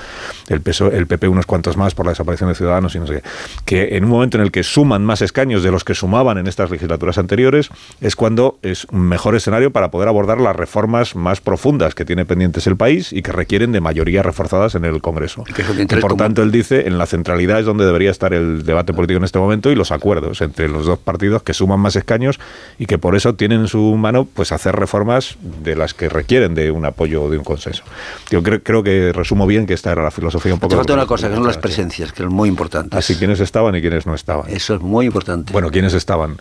el, 0.49 0.61
PSOE, 0.63 0.97
el 0.97 1.07
PP 1.07 1.29
unos 1.29 1.45
cuantos 1.47 1.77
más 1.77 1.95
por 1.95 2.07
la 2.07 2.13
desaparición 2.13 2.49
de 2.49 2.55
Ciudadanos 2.55 2.95
y 2.95 2.99
no 2.99 3.07
sé 3.07 3.23
qué, 3.67 3.89
que 3.89 3.97
en 3.97 4.05
un 4.05 4.11
momento 4.11 4.39
en 4.39 4.43
el 4.43 4.51
que 4.51 4.63
suman 4.63 5.05
más 5.05 5.21
escaños 5.21 5.63
de 5.63 5.71
los 5.71 5.85
que 5.85 5.95
sumaban 5.95 6.39
en 6.39 6.47
estas 6.47 6.71
legislaturas 6.71 7.19
anteriores, 7.19 7.69
es 8.01 8.17
cuando 8.17 8.59
es 8.63 8.87
un 8.87 9.03
mejor 9.03 9.35
escenario 9.35 9.71
para 9.71 9.91
poder 9.91 10.09
abordar 10.09 10.41
las 10.41 10.57
reformas 10.57 11.15
más 11.15 11.41
profundas 11.43 11.95
que 11.95 12.05
tiene 12.07 12.25
pendientes 12.25 12.67
el 12.67 12.77
país 12.77 13.13
y 13.13 13.21
que 13.23 13.33
requieren 13.33 13.73
de 13.73 13.81
mayorías 13.83 14.25
reforzadas 14.25 14.75
en 14.77 14.85
el 14.87 15.03
Congreso. 15.03 15.45
que 15.45 15.63
por 16.01 16.13
como- 16.13 16.17
tanto 16.17 16.43
él 16.43 16.51
dice, 16.51 16.87
en 16.87 16.97
la 16.97 17.07
centralidad 17.07 17.61
es 17.61 17.67
donde 17.67 17.85
debería 17.85 18.11
estar 18.11 18.33
el 18.33 18.65
debate 18.65 18.95
político 18.95 19.19
en 19.19 19.25
este 19.25 19.39
momento 19.39 19.71
y 19.71 19.75
los 19.75 19.93
acuerdos 19.93 20.41
entre 20.41 20.69
los 20.69 20.87
dos 20.87 20.99
partidos 20.99 21.34
partidos 21.35 21.43
que 21.43 21.55
suman 21.55 21.81
más 21.81 21.97
escaños 21.97 22.39
y 22.79 22.87
que 22.87 22.99
por 22.99 23.17
eso 23.17 23.35
tienen 23.35 23.61
en 23.63 23.69
su 23.69 23.81
mano 23.97 24.25
pues 24.27 24.53
hacer 24.53 24.77
reformas 24.77 25.37
de 25.63 25.75
las 25.77 25.95
que 25.95 26.09
requieren 26.09 26.55
de 26.55 26.71
un 26.71 26.85
apoyo 26.85 27.23
o 27.25 27.31
de 27.31 27.39
un 27.39 27.45
consenso. 27.45 27.83
Yo 28.31 28.43
creo, 28.43 28.63
creo 28.63 28.83
que 28.83 29.13
resumo 29.13 29.47
bien 29.47 29.67
que 29.67 29.75
esta 29.75 29.93
era 29.93 30.03
la 30.03 30.11
filosofía 30.11 30.55
un 30.55 30.61
poco... 30.61 30.71
Te 30.71 30.77
falta 30.77 30.95
una 30.95 31.07
cosa, 31.07 31.29
que 31.29 31.35
son 31.35 31.47
las 31.47 31.59
presencias, 31.59 32.13
que 32.13 32.23
es 32.23 32.29
muy 32.29 32.49
importante. 32.49 32.97
Así, 32.97 33.17
quiénes 33.17 33.41
estaban 33.41 33.75
y 33.77 33.81
quiénes 33.81 34.07
no 34.07 34.15
estaban. 34.15 34.49
Eso 34.51 34.75
es 34.75 34.81
muy 34.81 35.07
importante. 35.07 35.53
Bueno, 35.53 35.71
¿quiénes 35.71 35.95
estaban? 35.95 36.37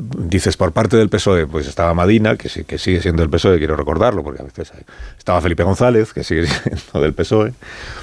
Dices 0.00 0.56
por 0.56 0.72
parte 0.72 0.96
del 0.96 1.08
PSOE, 1.08 1.46
pues 1.46 1.66
estaba 1.66 1.92
Madina, 1.94 2.36
que 2.36 2.48
sí, 2.48 2.64
que 2.64 2.78
sigue 2.78 3.00
siendo 3.00 3.22
del 3.22 3.30
PSOE, 3.30 3.58
quiero 3.58 3.74
recordarlo, 3.76 4.22
porque 4.22 4.42
a 4.42 4.44
veces 4.44 4.70
hay- 4.74 4.84
estaba 5.16 5.40
Felipe 5.40 5.62
González, 5.62 6.12
que 6.12 6.22
sigue 6.24 6.46
siendo 6.62 7.00
del 7.00 7.14
PSOE. 7.14 7.52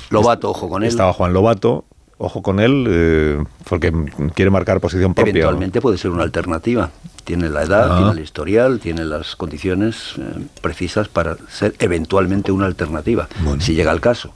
Lobato, 0.10 0.50
ojo 0.50 0.68
con 0.70 0.84
él. 0.84 0.90
Estaba 0.90 1.14
Juan 1.14 1.32
Lobato, 1.34 1.86
ojo 2.18 2.42
con 2.42 2.60
él, 2.60 2.86
eh, 2.90 3.44
porque 3.68 3.92
quiere 4.34 4.52
marcar 4.52 4.80
posición 4.80 5.14
propia. 5.14 5.32
Eventualmente 5.32 5.82
puede 5.82 5.98
ser 5.98 6.12
una 6.12 6.24
alternativa. 6.24 6.92
Tiene 7.24 7.50
la 7.50 7.64
edad, 7.64 7.92
Ah. 7.92 7.98
tiene 7.98 8.12
el 8.12 8.20
historial, 8.20 8.80
tiene 8.80 9.04
las 9.04 9.36
condiciones 9.36 10.14
eh, 10.18 10.46
precisas 10.62 11.08
para 11.08 11.38
ser 11.50 11.76
eventualmente 11.80 12.52
una 12.52 12.66
alternativa, 12.68 13.28
si 13.60 13.74
llega 13.74 13.92
el 13.92 14.00
caso. 14.02 14.34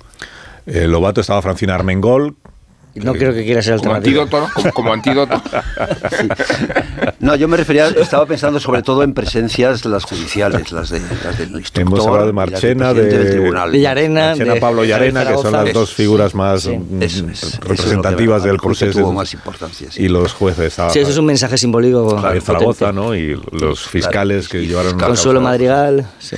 Eh, 0.65 0.87
Lobato 0.87 1.21
estaba 1.21 1.41
Francina 1.41 1.75
Armengol. 1.75 2.35
No 2.95 3.13
creo 3.13 3.33
que 3.33 3.45
quiera 3.45 3.61
ser 3.61 3.77
Como 3.77 3.93
alternativa. 3.93 4.23
antídoto, 4.23 4.47
¿no? 4.47 4.53
Como, 4.53 4.73
como 4.73 4.93
antídoto. 4.93 5.41
No, 7.19 7.35
yo 7.35 7.47
me 7.47 7.55
refería, 7.57 7.87
estaba 7.87 8.25
pensando 8.25 8.59
sobre 8.59 8.81
todo 8.81 9.03
en 9.03 9.13
presencias 9.13 9.85
las 9.85 10.03
judiciales, 10.03 10.71
las, 10.71 10.89
de, 10.89 10.99
las 11.23 11.37
del 11.37 11.49
instructor. 11.51 11.81
Hemos 11.81 12.07
hablado 12.07 12.27
de 12.27 12.33
Marchena, 12.33 12.93
de, 12.93 13.05
del 13.05 13.29
tribunal. 13.31 13.71
De 13.71 13.79
Llarena, 13.79 14.27
Marchena, 14.29 14.53
de 14.55 14.59
Pablo 14.59 14.83
Llarena, 14.83 15.25
que 15.25 15.37
son 15.37 15.51
las 15.51 15.71
dos 15.73 15.93
figuras 15.93 16.33
más 16.35 16.63
sí. 16.63 16.77
mm, 16.77 17.01
Eso 17.03 17.25
es, 17.29 17.43
eso 17.43 17.47
es 17.47 17.53
lo 17.55 17.59
que 17.61 17.67
representativas 17.69 18.43
del 18.43 18.57
proceso. 18.57 18.99
tuvo 18.99 19.13
más 19.13 19.33
importancia, 19.33 19.87
sí. 19.91 20.03
Y 20.03 20.07
los 20.09 20.33
jueces. 20.33 20.77
ah, 20.79 20.89
Sí, 20.89 20.99
eso 20.99 21.11
es 21.11 21.17
un 21.17 21.25
mensaje 21.25 21.57
simbólico. 21.57 22.17
Javier 22.17 22.41
potente. 22.43 22.45
Zaragoza, 22.45 22.91
¿no? 22.91 23.15
Y 23.15 23.39
los 23.51 23.87
fiscales 23.87 24.49
que 24.49 24.65
llevaron 24.65 24.97
Consuelo 24.99 25.41
Madrigal, 25.41 26.05
sí. 26.19 26.35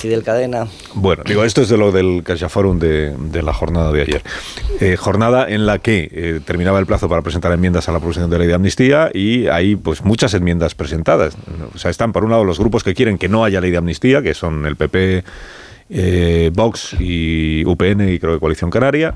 Fidel 0.00 0.22
Cadena. 0.22 0.66
Bueno, 0.94 1.22
digo, 1.26 1.44
esto 1.44 1.60
es 1.60 1.68
de 1.68 1.76
lo 1.76 1.92
del 1.92 2.22
CaixaForum 2.24 2.78
de, 2.78 3.14
de 3.16 3.42
la 3.42 3.52
jornada 3.52 3.92
de 3.92 4.02
ayer. 4.02 4.22
Eh, 4.80 4.96
jornada 4.96 5.46
en 5.46 5.66
la 5.66 5.78
que 5.78 6.08
eh, 6.10 6.40
terminaba 6.42 6.78
el 6.78 6.86
plazo 6.86 7.06
para 7.06 7.20
presentar 7.20 7.52
enmiendas 7.52 7.88
a 7.88 7.92
la 7.92 7.98
proposición 7.98 8.30
de 8.30 8.38
ley 8.38 8.48
de 8.48 8.54
amnistía 8.54 9.10
y 9.12 9.48
hay 9.48 9.76
pues 9.76 10.02
muchas 10.02 10.32
enmiendas 10.32 10.74
presentadas. 10.74 11.36
O 11.74 11.78
sea, 11.78 11.90
están 11.90 12.12
por 12.12 12.24
un 12.24 12.30
lado 12.30 12.44
los 12.44 12.58
grupos 12.58 12.82
que 12.82 12.94
quieren 12.94 13.18
que 13.18 13.28
no 13.28 13.44
haya 13.44 13.60
ley 13.60 13.70
de 13.70 13.76
amnistía, 13.76 14.22
que 14.22 14.32
son 14.32 14.64
el 14.64 14.76
PP, 14.76 15.22
eh, 15.90 16.50
Vox 16.54 16.96
y 16.98 17.64
UPN 17.66 18.08
y 18.08 18.18
creo 18.18 18.34
que 18.34 18.40
Coalición 18.40 18.70
Canaria. 18.70 19.14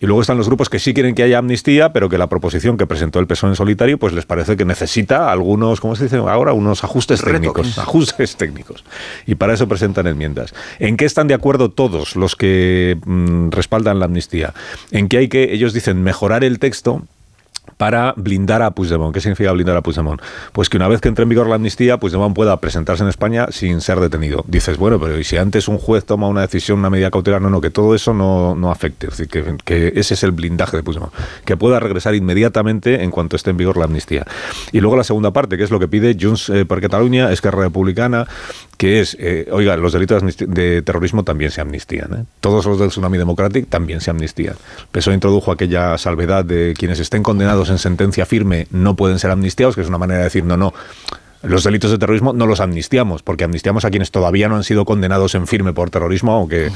Y 0.00 0.06
luego 0.06 0.22
están 0.22 0.38
los 0.38 0.46
grupos 0.46 0.70
que 0.70 0.78
sí 0.78 0.94
quieren 0.94 1.14
que 1.14 1.22
haya 1.22 1.38
amnistía, 1.38 1.92
pero 1.92 2.08
que 2.08 2.16
la 2.16 2.28
proposición 2.28 2.78
que 2.78 2.86
presentó 2.86 3.18
el 3.20 3.26
PSOE 3.26 3.50
en 3.50 3.56
solitario, 3.56 3.98
pues 3.98 4.14
les 4.14 4.24
parece 4.24 4.56
que 4.56 4.64
necesita 4.64 5.30
algunos, 5.30 5.80
¿cómo 5.80 5.94
se 5.94 6.04
dice 6.04 6.16
ahora? 6.16 6.54
Unos 6.54 6.82
ajustes 6.82 7.22
técnicos. 7.22 7.78
Ajustes 7.78 8.36
técnicos. 8.36 8.82
Y 9.26 9.34
para 9.34 9.52
eso 9.52 9.68
presentan 9.68 10.06
enmiendas. 10.06 10.54
¿En 10.78 10.96
qué 10.96 11.04
están 11.04 11.28
de 11.28 11.34
acuerdo 11.34 11.70
todos 11.70 12.16
los 12.16 12.34
que 12.34 12.98
mm, 13.04 13.50
respaldan 13.50 13.98
la 13.98 14.06
amnistía? 14.06 14.54
En 14.90 15.08
que 15.08 15.18
hay 15.18 15.28
que, 15.28 15.52
ellos 15.52 15.74
dicen, 15.74 16.02
mejorar 16.02 16.44
el 16.44 16.58
texto 16.58 17.02
para 17.76 18.14
blindar 18.16 18.62
a 18.62 18.70
Puigdemont. 18.70 19.12
¿Qué 19.14 19.20
significa 19.20 19.52
blindar 19.52 19.76
a 19.76 19.82
Puigdemont? 19.82 20.20
Pues 20.52 20.68
que 20.68 20.76
una 20.76 20.88
vez 20.88 21.00
que 21.00 21.08
entre 21.08 21.22
en 21.22 21.28
vigor 21.28 21.48
la 21.48 21.56
amnistía, 21.56 21.98
Puigdemont 21.98 22.34
pueda 22.34 22.56
presentarse 22.58 23.02
en 23.02 23.08
España 23.08 23.46
sin 23.50 23.80
ser 23.80 24.00
detenido. 24.00 24.44
Dices, 24.46 24.76
bueno, 24.76 24.98
pero 25.00 25.18
¿y 25.18 25.24
si 25.24 25.36
antes 25.36 25.68
un 25.68 25.78
juez 25.78 26.04
toma 26.04 26.28
una 26.28 26.42
decisión, 26.42 26.78
una 26.78 26.90
medida 26.90 27.10
cautelar? 27.10 27.40
No, 27.40 27.50
no, 27.50 27.60
que 27.60 27.70
todo 27.70 27.94
eso 27.94 28.14
no, 28.14 28.54
no 28.54 28.70
afecte. 28.70 29.08
Es 29.08 29.16
decir, 29.16 29.56
que, 29.64 29.92
ese 29.94 30.14
es 30.14 30.22
el 30.22 30.32
blindaje 30.32 30.76
de 30.76 30.82
Puigdemont. 30.82 31.12
Que 31.44 31.56
pueda 31.56 31.80
regresar 31.80 32.14
inmediatamente 32.14 33.02
en 33.02 33.10
cuanto 33.10 33.36
esté 33.36 33.50
en 33.50 33.56
vigor 33.56 33.76
la 33.76 33.84
amnistía. 33.84 34.26
Y 34.72 34.80
luego 34.80 34.96
la 34.96 35.04
segunda 35.04 35.32
parte, 35.32 35.56
que 35.56 35.64
es 35.64 35.70
lo 35.70 35.78
que 35.78 35.88
pide 35.88 36.16
Junts 36.20 36.50
eh, 36.50 36.64
per 36.64 36.80
Catalunya, 36.80 37.32
Esquerra 37.32 37.62
Republicana, 37.62 38.26
que 38.80 39.00
es, 39.00 39.14
eh, 39.20 39.46
oiga, 39.52 39.76
los 39.76 39.92
delitos 39.92 40.22
de 40.38 40.80
terrorismo 40.80 41.22
también 41.22 41.50
se 41.50 41.60
amnistían. 41.60 42.14
¿eh? 42.14 42.24
Todos 42.40 42.64
los 42.64 42.78
del 42.78 42.88
Tsunami 42.88 43.18
Democratic 43.18 43.68
también 43.68 44.00
se 44.00 44.10
amnistían. 44.10 44.54
El 44.54 44.86
PSOE 44.90 45.12
introdujo 45.12 45.52
aquella 45.52 45.98
salvedad 45.98 46.46
de 46.46 46.74
quienes 46.78 46.98
estén 46.98 47.22
condenados 47.22 47.59
en 47.68 47.78
sentencia 47.78 48.24
firme 48.24 48.66
no 48.70 48.96
pueden 48.96 49.18
ser 49.18 49.30
amnistiados, 49.30 49.74
que 49.74 49.82
es 49.82 49.88
una 49.88 49.98
manera 49.98 50.18
de 50.18 50.24
decir, 50.24 50.44
no, 50.44 50.56
no, 50.56 50.72
los 51.42 51.64
delitos 51.64 51.90
de 51.90 51.98
terrorismo 51.98 52.32
no 52.32 52.46
los 52.46 52.60
amnistiamos, 52.60 53.22
porque 53.22 53.44
amnistiamos 53.44 53.84
a 53.84 53.90
quienes 53.90 54.10
todavía 54.10 54.48
no 54.48 54.56
han 54.56 54.64
sido 54.64 54.84
condenados 54.84 55.34
en 55.34 55.46
firme 55.46 55.72
por 55.72 55.90
terrorismo, 55.90 56.32
aunque, 56.32 56.70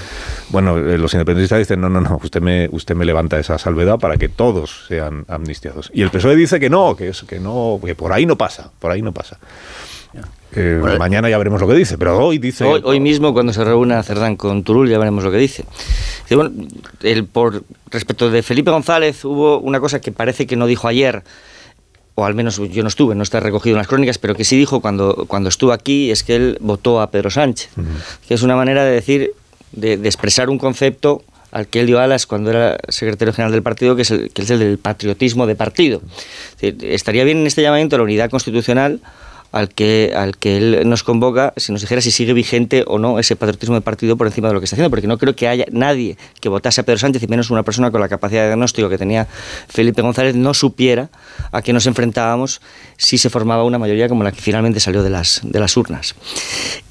bueno, 0.51 0.79
eh, 0.79 0.99
los 0.99 1.13
independentistas 1.13 1.59
dicen, 1.59 1.81
no, 1.81 1.89
no, 1.89 2.01
no, 2.01 2.19
usted 2.23 2.41
me, 2.41 2.69
usted 2.73 2.95
me 2.95 3.05
levanta 3.05 3.39
esa 3.39 3.59
salvedad 3.59 3.99
para 3.99 4.17
que 4.17 4.29
todos 4.29 4.87
sean 4.89 5.25
amnistiados. 5.29 5.91
Y 5.95 6.03
el 6.03 6.11
PSOE 6.11 6.37
dice 6.37 6.59
que 6.59 6.71
no, 6.71 6.97
que, 6.97 7.09
es, 7.09 7.23
que 7.25 7.41
no, 7.41 7.79
que 7.85 7.95
por 7.95 8.13
ahí 8.13 8.27
no 8.27 8.37
pasa, 8.37 8.71
por 8.79 8.91
ahí 8.91 9.03
no 9.03 9.13
pasa. 9.13 9.39
Eh, 10.57 10.79
Bueno, 10.81 10.99
mañana 10.99 11.29
ya 11.29 11.39
veremos 11.39 11.61
lo 11.61 11.67
que 11.67 11.75
dice, 11.75 11.99
pero 11.99 12.19
hoy 12.19 12.39
dice... 12.39 12.65
Hoy, 12.65 12.81
hoy 12.85 13.01
mismo, 13.01 13.33
cuando 13.33 13.53
se 13.53 13.65
reúna 13.65 14.03
Cerdán 14.03 14.37
con 14.37 14.63
Turul, 14.63 14.89
ya 14.89 14.99
veremos 14.99 15.25
lo 15.25 15.31
que 15.31 15.39
dice. 15.39 15.65
Bueno, 16.31 16.53
el, 17.03 17.25
por, 17.25 17.65
respecto 17.91 18.31
de 18.31 18.43
Felipe 18.43 18.71
González, 18.71 19.25
hubo 19.25 19.59
una 19.59 19.81
cosa 19.81 20.01
que 20.01 20.13
parece 20.13 20.47
que 20.47 20.57
no 20.57 20.67
dijo 20.67 20.87
ayer, 20.87 21.25
o 22.15 22.25
al 22.25 22.35
menos 22.35 22.61
yo 22.71 22.83
no 22.83 22.89
estuve, 22.89 23.15
no 23.15 23.23
está 23.25 23.41
recogido 23.41 23.75
en 23.75 23.79
las 23.79 23.89
crónicas, 23.89 24.19
pero 24.19 24.35
que 24.35 24.45
sí 24.45 24.57
dijo 24.57 24.81
cuando, 24.81 25.25
cuando 25.27 25.49
estuvo 25.49 25.73
aquí, 25.73 26.11
es 26.13 26.23
que 26.23 26.37
él 26.37 26.59
votó 26.61 27.01
a 27.01 27.11
Pedro 27.11 27.31
Sánchez, 27.31 27.71
que 28.29 28.35
es 28.35 28.43
una 28.43 28.55
manera 28.55 28.85
de 28.85 28.93
decir, 28.93 29.33
de, 29.73 29.97
de 29.97 30.09
expresar 30.09 30.49
un 30.51 30.59
concepto 30.59 31.23
al 31.51 31.69
que 31.69 31.81
él 31.81 31.87
dio 31.87 32.01
alas 32.01 32.27
cuando 32.27 32.51
era 32.51 32.79
secretario 32.89 33.33
general 33.33 33.53
del 33.53 33.63
partido, 33.63 33.95
que 33.95 34.03
es 34.03 34.11
el, 34.11 34.31
que 34.33 34.43
es 34.43 34.51
el 34.51 34.59
del 34.59 34.79
patriotismo 34.79 35.47
de 35.47 35.55
partido. 35.55 36.03
Es 36.57 36.61
decir, 36.61 36.91
estaría 36.91 37.23
bien 37.23 37.39
en 37.39 37.47
este 37.47 37.63
llamamiento 37.63 37.97
la 37.97 38.03
unidad 38.03 38.29
constitucional 38.29 39.01
al 39.55 39.69
que, 39.69 40.13
al 40.17 40.37
que 40.37 40.57
él 40.57 40.83
nos 40.85 41.05
convoca, 41.05 41.53
si 41.57 41.71
nos 41.71 41.81
dijera 41.81 42.01
si 42.01 42.11
sigue 42.11 42.33
vigente 42.33 42.83
o 42.89 42.99
no 42.99 43.21
ese 43.21 43.37
patriotismo 43.37 43.77
de 43.77 43.83
partido 43.83 44.17
por 44.17 44.27
encima 44.27 44.49
de 44.49 44.55
lo 44.55 44.61
que 44.61 44.65
está 44.65 44.75
haciendo, 44.75 44.91
porque 44.91 45.07
no 45.07 45.17
creo 45.17 45.37
que 45.37 45.47
haya 45.47 45.65
nadie 45.71 46.19
que 46.41 46.49
votase 46.49 46.81
a 46.81 46.85
Pedro 46.85 46.99
Sánchez, 46.99 47.23
y 47.23 47.29
menos 47.29 47.51
una 47.51 47.63
persona 47.63 47.93
con 47.93 48.01
la 48.01 48.09
capacidad 48.09 48.41
de 48.43 48.49
diagnóstico 48.49 48.89
que 48.89 48.99
tenía 48.99 49.29
Felipe 49.69 50.03
González, 50.03 50.35
no 50.35 50.55
supiera 50.55 51.09
a 51.53 51.63
qué 51.63 51.73
nos 51.73 51.87
enfrentábamos 51.87 52.61
si 52.97 53.17
se 53.17 53.31
formaba 53.31 53.63
una 53.63 53.79
mayoría 53.79 54.09
como 54.09 54.25
la 54.25 54.33
que 54.33 54.41
finalmente 54.41 54.81
salió 54.81 55.05
de 55.05 55.11
las, 55.11 55.41
de 55.45 55.61
las 55.61 55.77
urnas. 55.77 56.17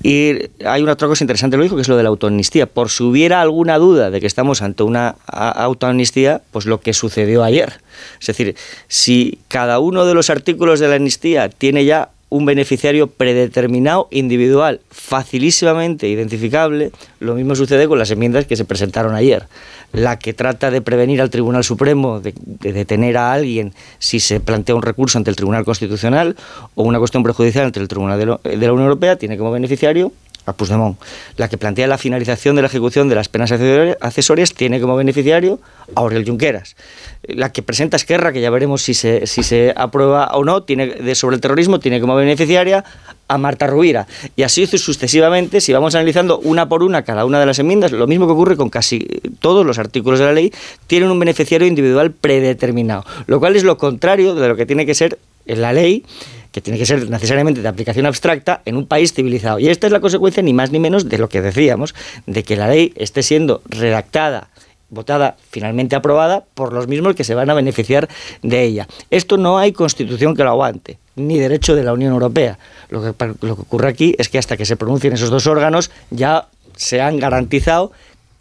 Y 0.02 0.32
hay 0.65 0.82
una 0.82 0.93
otra 0.93 1.10
cosa 1.10 1.26
interesante, 1.26 1.58
lo 1.58 1.63
dijo, 1.63 1.76
que 1.76 1.82
es 1.82 1.89
lo 1.89 1.97
de 1.97 2.04
la 2.04 2.10
autoamnistía. 2.10 2.65
Por 2.65 2.89
si 2.89 3.04
hubiera 3.04 3.41
alguna 3.41 3.78
duda 3.78 4.10
de 4.10 4.21
que 4.21 4.28
estamos 4.28 4.62
ante 4.62 4.84
una 4.84 5.15
autoamnistía, 5.28 6.41
pues 6.52 6.65
lo 6.65 6.80
que 6.80 6.93
sucedió 6.93 7.43
ayer. 7.43 7.82
Es 8.21 8.28
decir, 8.28 8.56
si 8.88 9.39
cada 9.49 9.80
uno 9.80 10.06
de 10.06 10.13
los 10.13 10.30
artículos 10.30 10.80
de 10.80 10.88
la 10.88 10.95
amnistía 10.95 11.49
tiene 11.49 11.84
ya 11.84 12.12
un 12.34 12.46
beneficiario 12.46 13.06
predeterminado, 13.06 14.08
individual, 14.10 14.82
facilísimamente 14.89 16.08
identificable, 16.08 16.91
lo 17.19 17.36
mismo 17.36 17.54
sucede 17.54 17.88
con 17.88 18.00
las 18.00 18.10
enmiendas 18.10 18.48
que 18.48 18.56
se 18.56 18.65
presentaron 18.65 19.13
ayer. 19.13 19.43
La 19.91 20.17
que 20.17 20.34
trata 20.34 20.72
de 20.72 20.82
prevenir 20.82 21.22
al 21.22 21.30
Tribunal 21.30 21.63
Supremo 21.63 22.22
de, 22.22 22.34
de 22.36 22.74
detener 22.74 23.17
a 23.17 23.34
alguien 23.34 23.76
si 24.00 24.19
se 24.19 24.39
plantea 24.39 24.74
un 24.74 24.82
recurso 24.82 25.19
ante 25.19 25.30
el 25.30 25.36
Tribunal 25.36 25.63
Constitucional 25.63 26.36
o 26.74 26.82
una 26.82 26.98
cuestión 26.98 27.22
prejudicial 27.22 27.65
ante 27.65 27.80
el 27.80 27.88
Tribunal 27.88 28.17
de, 28.17 28.26
de 28.58 28.65
la 28.65 28.74
Unión 28.74 28.88
Europea 28.88 29.15
tiene 29.15 29.38
como 29.38 29.52
beneficiario 29.52 30.12
a 30.46 30.54
Puigdemont. 30.54 30.98
La 31.38 31.48
que 31.48 31.58
plantea 31.58 31.88
la 31.88 31.98
finalización 31.98 32.56
de 32.56 32.62
la 32.62 32.68
ejecución 32.68 33.10
de 33.10 33.16
las 33.16 33.30
penas 33.30 33.52
accesorias- 33.52 34.54
tiene 34.54 34.80
como 34.82 34.96
beneficiario 34.96 35.60
a 35.96 36.02
Oriol 36.02 36.26
Junqueras. 36.26 36.76
La 37.24 37.52
que 37.52 37.64
presenta 37.64 37.96
Esquerra, 37.98 38.34
que 38.34 38.42
ya 38.42 38.50
veremos 38.50 38.82
si 38.82 38.94
se, 38.94 39.28
si 39.28 39.44
se 39.44 39.74
aprueba 39.76 40.28
o 40.34 40.44
no, 40.44 40.64
tiene 40.64 40.88
de, 40.88 41.16
sobre 41.16 41.36
el 41.36 41.42
terrorismo, 41.42 41.80
tiene 41.80 42.02
como 42.02 42.16
beneficiaria 42.16 42.84
a 43.28 43.38
Marta 43.38 43.68
Rubira. 43.68 44.08
Y 44.36 44.44
así 44.44 44.66
sucesivamente, 44.68 45.62
si 45.62 45.74
vamos 45.74 45.96
analizando 45.96 46.40
una 46.40 46.68
por 46.68 46.84
una 46.84 47.04
cada 47.04 47.26
una 47.26 47.40
de 47.40 47.46
las 47.46 47.60
enmiendas, 47.60 47.92
lo 47.92 48.08
mismo 48.08 48.26
que 48.26 48.34
ocurre 48.34 48.58
con 48.58 48.70
casi 48.70 49.06
todos 49.40 49.66
los 49.66 49.80
artículos 49.80 50.20
de 50.20 50.26
la 50.26 50.34
ley, 50.34 50.54
tienen 50.88 51.10
un 51.10 51.20
beneficiario 51.20 51.68
individual 51.68 52.12
predeterminado. 52.12 53.06
Lo 53.28 53.40
cual 53.40 53.56
es 53.56 53.64
lo 53.64 53.78
contrario 53.78 54.36
de 54.36 54.48
lo 54.48 54.56
que 54.56 54.66
tiene 54.66 54.86
que 54.86 54.96
ser 54.96 55.18
en 55.46 55.62
la 55.62 55.74
ley 55.74 56.06
que 56.52 56.62
tiene 56.62 56.78
que 56.78 56.86
ser 56.86 57.10
necesariamente 57.10 57.64
de 57.64 57.68
aplicación 57.68 58.06
abstracta 58.06 58.62
en 58.66 58.78
un 58.78 58.86
país 58.86 59.12
civilizado. 59.12 59.58
Y 59.58 59.70
esta 59.70 59.88
es 59.88 59.94
la 59.94 60.00
consecuencia 60.00 60.44
ni 60.44 60.54
más 60.54 60.70
ni 60.70 60.78
menos 60.78 61.10
de 61.10 61.18
lo 61.18 61.28
que 61.28 61.42
decíamos, 61.42 61.96
de 62.28 62.44
que 62.44 62.56
la 62.56 62.68
ley 62.68 62.94
esté 62.96 63.24
siendo 63.24 63.64
redactada 63.66 64.50
votada, 64.94 65.36
finalmente 65.50 65.96
aprobada, 65.96 66.46
por 66.54 66.72
los 66.72 66.88
mismos 66.88 67.16
que 67.16 67.24
se 67.24 67.36
van 67.36 67.50
a 67.50 67.54
beneficiar 67.54 68.08
de 68.42 68.64
ella. 68.64 68.88
Esto 69.10 69.38
no 69.38 69.58
hay 69.58 69.72
constitución 69.72 70.36
que 70.36 70.44
lo 70.44 70.52
aguante, 70.52 71.00
ni 71.15 71.39
derecho 71.39 71.76
de 71.76 71.84
la 71.84 71.93
Unión 71.93 72.13
Europea. 72.13 72.58
Lo 72.89 73.02
que, 73.02 73.13
lo 73.41 73.56
que 73.56 73.62
ocurre 73.62 73.88
aquí 73.89 74.15
es 74.17 74.30
que 74.30 74.38
hasta 74.38 74.58
que 74.58 74.65
se 74.65 74.76
pronuncien 74.76 75.13
esos 75.13 75.30
dos 75.30 75.47
órganos 75.47 75.91
ya 76.10 76.47
se 76.76 77.02
han 77.02 77.19
garantizado 77.19 77.91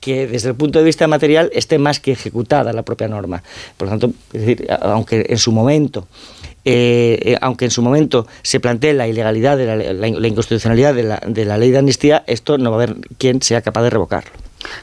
que 0.00 0.26
desde 0.26 0.48
el 0.48 0.54
punto 0.56 0.78
de 0.80 0.84
vista 0.84 1.06
material 1.06 1.48
esté 1.52 1.78
más 1.78 2.00
que 2.00 2.12
ejecutada 2.12 2.72
la 2.72 2.82
propia 2.82 3.06
norma. 3.06 3.42
Por 3.76 3.86
lo 3.86 3.92
tanto, 3.92 4.16
es 4.32 4.40
decir, 4.40 4.66
aunque 4.80 5.26
en 5.28 5.38
su 5.38 5.52
momento 5.52 6.08
eh, 6.64 7.18
eh, 7.22 7.38
aunque 7.40 7.64
en 7.64 7.70
su 7.72 7.82
momento 7.82 8.26
se 8.42 8.60
plantee 8.60 8.94
la 8.94 9.08
ilegalidad, 9.08 9.56
de 9.56 9.66
la, 9.66 9.76
la- 9.92 10.28
inconstitucionalidad 10.28 10.94
de 10.94 11.02
la, 11.02 11.20
de 11.26 11.44
la 11.44 11.58
ley 11.58 11.72
de 11.72 11.78
amnistía, 11.78 12.22
esto 12.26 12.56
no 12.56 12.70
va 12.70 12.76
a 12.80 12.82
haber 12.84 12.96
quien 13.18 13.42
sea 13.42 13.62
capaz 13.62 13.82
de 13.82 13.90
revocarlo. 13.90 14.30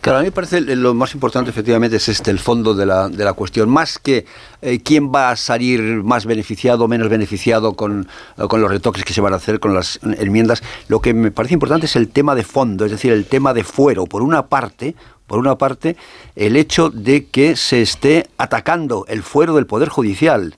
Claro, 0.01 0.19
a 0.19 0.21
mí 0.21 0.27
me 0.27 0.31
parece 0.31 0.61
lo 0.61 0.93
más 0.93 1.13
importante 1.13 1.49
efectivamente 1.49 1.97
es 1.97 2.09
este, 2.09 2.31
el 2.31 2.39
fondo 2.39 2.73
de 2.73 2.85
la, 2.85 3.09
de 3.09 3.23
la 3.23 3.33
cuestión, 3.33 3.69
más 3.69 3.99
que 3.99 4.25
eh, 4.61 4.79
quién 4.83 5.11
va 5.13 5.31
a 5.31 5.35
salir 5.35 5.81
más 6.03 6.25
beneficiado 6.25 6.85
o 6.85 6.87
menos 6.87 7.09
beneficiado 7.09 7.73
con, 7.73 8.07
eh, 8.37 8.47
con 8.47 8.61
los 8.61 8.69
retoques 8.69 9.03
que 9.03 9.13
se 9.13 9.21
van 9.21 9.33
a 9.33 9.37
hacer 9.37 9.59
con 9.59 9.73
las 9.73 9.99
enmiendas, 10.03 10.63
lo 10.87 11.01
que 11.01 11.13
me 11.13 11.31
parece 11.31 11.53
importante 11.53 11.85
es 11.85 11.95
el 11.95 12.09
tema 12.09 12.35
de 12.35 12.43
fondo, 12.43 12.85
es 12.85 12.91
decir, 12.91 13.11
el 13.11 13.25
tema 13.25 13.53
de 13.53 13.63
fuero. 13.63 14.05
Por 14.05 14.21
una 14.21 14.47
parte, 14.47 14.95
por 15.29 15.39
una 15.39 15.59
parte, 15.59 15.95
el 16.35 16.57
hecho 16.57 16.89
de 16.89 17.27
que 17.27 17.55
se 17.55 17.83
esté 17.83 18.27
atacando 18.37 19.05
el 19.07 19.21
fuero 19.21 19.55
del 19.55 19.67
Poder 19.67 19.87
Judicial, 19.87 20.55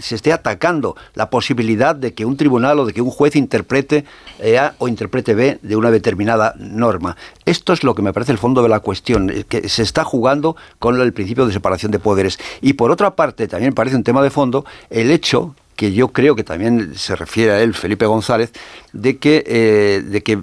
se 0.00 0.14
esté 0.14 0.32
atacando 0.32 0.96
la 1.12 1.28
posibilidad 1.28 1.94
de 1.94 2.14
que 2.14 2.24
un 2.24 2.38
tribunal 2.38 2.80
o 2.80 2.86
de 2.86 2.94
que 2.94 3.02
un 3.02 3.10
juez 3.10 3.36
interprete 3.36 4.06
eh, 4.38 4.58
A 4.58 4.74
o 4.78 4.88
interprete 4.88 5.34
B 5.34 5.58
de 5.60 5.76
una 5.76 5.90
determinada 5.90 6.54
norma. 6.58 7.18
Esto 7.44 7.74
es 7.74 7.84
lo 7.84 7.94
que 7.94 8.00
me 8.00 8.14
parece 8.14 8.32
el 8.32 8.38
fondo 8.38 8.62
de 8.62 8.70
la 8.70 8.80
cuestión, 8.80 9.28
eh, 9.28 9.44
que 9.46 9.68
se 9.68 9.82
está 9.82 10.04
jugando 10.04 10.56
con 10.78 10.98
el 10.98 11.12
principio 11.12 11.46
de 11.46 11.52
separación 11.52 11.92
de 11.92 11.98
poderes. 11.98 12.38
Y 12.62 12.72
por 12.72 12.90
otra 12.90 13.14
parte, 13.14 13.46
también 13.46 13.74
parece 13.74 13.94
un 13.94 14.04
tema 14.04 14.22
de 14.22 14.30
fondo 14.30 14.64
el 14.88 15.10
hecho 15.10 15.54
que 15.76 15.92
yo 15.92 16.08
creo 16.08 16.34
que 16.34 16.44
también 16.44 16.94
se 16.94 17.14
refiere 17.14 17.52
a 17.52 17.60
él, 17.60 17.74
Felipe 17.74 18.06
González, 18.06 18.52
de 18.94 19.18
que, 19.18 19.44
eh, 19.46 20.02
de 20.02 20.22
que 20.22 20.38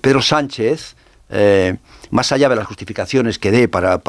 Pedro 0.00 0.20
Sánchez 0.20 0.96
más 2.14 2.30
allá 2.30 2.48
de 2.48 2.54
las 2.54 2.68
justificaciones 2.68 3.40
que 3.40 3.50
dé 3.50 3.66
para, 3.66 4.00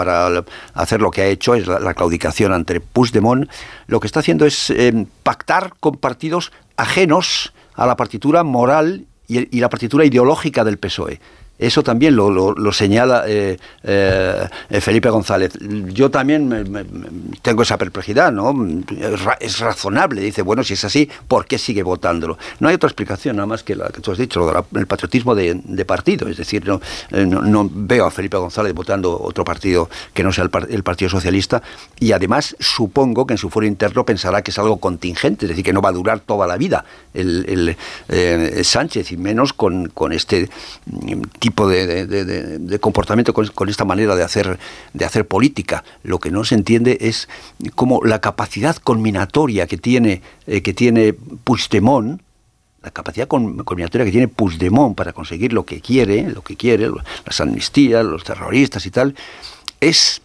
hacer 0.76 1.02
lo 1.02 1.10
que 1.10 1.24
ha 1.24 1.26
hecho, 1.26 1.56
es 1.56 1.66
la, 1.66 1.96
claudicación 1.96 2.54
ante 2.54 2.80
Puigdemont, 2.80 3.50
lo 3.88 4.00
que 4.00 4.06
está 4.06 4.20
haciendo 4.20 4.46
es 4.46 4.70
eh, 4.70 5.08
pactar 5.24 5.74
con 5.80 5.96
partidos 5.96 6.52
ajenos 6.78 7.52
a 7.74 7.88
la 7.88 7.98
partitura 7.98 8.44
moral 8.44 9.06
y, 9.28 9.58
y 9.58 9.60
la 9.60 9.70
partitura 9.70 10.06
ideológica 10.06 10.64
del 10.64 10.78
PSOE. 10.78 11.20
Eso 11.58 11.84
también 11.84 12.18
lo, 12.18 12.30
lo, 12.30 12.72
señala 12.74 13.24
eh, 13.28 13.58
eh, 13.84 14.48
Felipe 14.82 15.10
González. 15.10 15.54
Yo 15.94 16.12
también 16.12 16.86
tengo 17.42 17.64
esa 17.64 17.78
perplejidad, 17.78 18.34
¿no? 18.34 18.54
Es 19.40 19.60
razonable. 19.60 20.20
Dice, 20.22 20.42
bueno, 20.42 20.66
si 20.66 20.74
es 20.74 20.84
así, 20.84 21.10
¿por 21.30 21.46
qué 21.46 21.58
sigue 21.58 21.82
votándolo? 21.82 22.38
No 22.60 22.68
hay 22.68 22.76
otra 22.76 22.90
explicación 22.90 23.38
nada 23.38 23.46
más 23.46 23.64
que 23.64 23.76
la 23.76 23.88
que 23.88 24.02
tú 24.02 24.12
has 24.12 24.18
dicho, 24.18 24.42
lo 24.42 24.66
del 24.72 24.86
patriotismo 24.86 25.34
de, 25.34 25.86
partido. 25.86 26.28
Es 26.28 26.38
decir, 26.38 26.70
eh, 27.12 27.26
no, 27.26 27.70
veo 27.72 28.06
a 28.06 28.12
Felipe 28.12 28.36
González 28.36 28.74
votando 28.74 29.18
otro 29.22 29.46
partido 29.46 29.90
que 30.14 30.24
no 30.24 30.34
sea 30.34 30.50
el, 30.70 30.84
Partido 30.84 31.10
Socialista 31.10 31.64
y 32.00 32.12
además 32.12 32.56
supongo 32.60 33.26
que 33.26 33.34
en 33.34 33.38
su 33.38 33.50
foro 33.50 33.66
interno 33.66 34.06
pensará 34.06 34.44
que 34.44 34.52
es 34.52 34.60
algo 34.60 34.78
contingente, 34.78 35.46
es 35.46 35.50
decir, 35.50 35.64
que 35.64 35.74
no 35.74 35.82
va 35.82 35.90
a 35.90 35.94
durar 35.94 36.20
toda 36.20 36.46
la 36.46 36.58
vida 36.58 36.86
el, 37.14 37.76
Sánchez 38.64 39.12
y 39.12 39.18
menos 39.18 39.54
con, 39.54 39.90
con 39.90 40.12
este 40.12 40.50
tipo 41.46 41.70
de, 41.70 42.80
comportamiento, 42.82 43.32
con, 43.32 43.70
esta 43.70 43.86
manera 43.86 44.16
de 44.16 44.24
hacer, 44.24 44.58
de 44.94 45.06
hacer 45.06 45.28
política. 45.28 45.84
Lo 46.02 46.18
que 46.18 46.32
no 46.32 46.44
se 46.44 46.56
entiende 46.56 46.98
es 47.02 47.30
cómo 47.76 48.02
la 48.04 48.20
capacidad 48.20 48.76
combinatoria 48.78 49.68
que 49.68 49.78
tiene, 49.78 50.24
eh, 50.48 50.64
que 50.64 50.74
tiene 50.74 51.14
Puigdemont, 51.14 52.20
la 52.82 52.90
capacidad 52.90 53.28
combinatoria 53.28 54.06
que 54.06 54.12
tiene 54.12 54.28
Puigdemont 54.28 54.96
para 54.96 55.14
conseguir 55.14 55.54
lo 55.54 55.68
que 55.68 55.82
quiere, 55.82 56.32
lo 56.32 56.42
que 56.42 56.56
quiere, 56.56 56.90
las 57.26 57.40
amnistías, 57.40 58.04
los 58.04 58.24
terroristas 58.24 58.84
y 58.88 58.90
tal, 58.90 59.14
es 59.80 60.24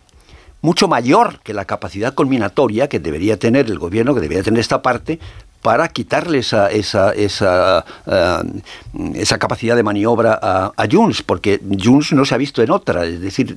mucho 0.63 0.89
mayor 0.89 1.41
que 1.43 1.53
la 1.53 1.67
capacidad 1.67 2.15
combinatoria 2.15 2.89
que 2.89 2.99
debería 2.99 3.39
tener 3.39 3.67
el 3.67 3.79
gobierno, 3.79 4.15
que 4.15 4.23
debería 4.23 4.43
tener 4.43 4.61
esta 4.61 4.81
parte, 4.81 5.21
para 5.63 5.89
quitarle 5.89 6.39
esa, 6.39 6.71
esa, 6.71 7.13
esa, 7.13 7.85
eh, 8.07 8.43
esa 9.15 9.39
capacidad 9.39 9.77
de 9.77 9.83
maniobra 9.83 10.39
a, 10.41 10.73
a, 10.77 10.87
Junts, 10.91 11.23
porque 11.23 11.61
Junts 11.83 12.13
no 12.13 12.25
se 12.25 12.35
ha 12.35 12.39
visto 12.39 12.63
en 12.63 12.71
otra. 12.71 13.05
Es 13.05 13.21
decir, 13.21 13.57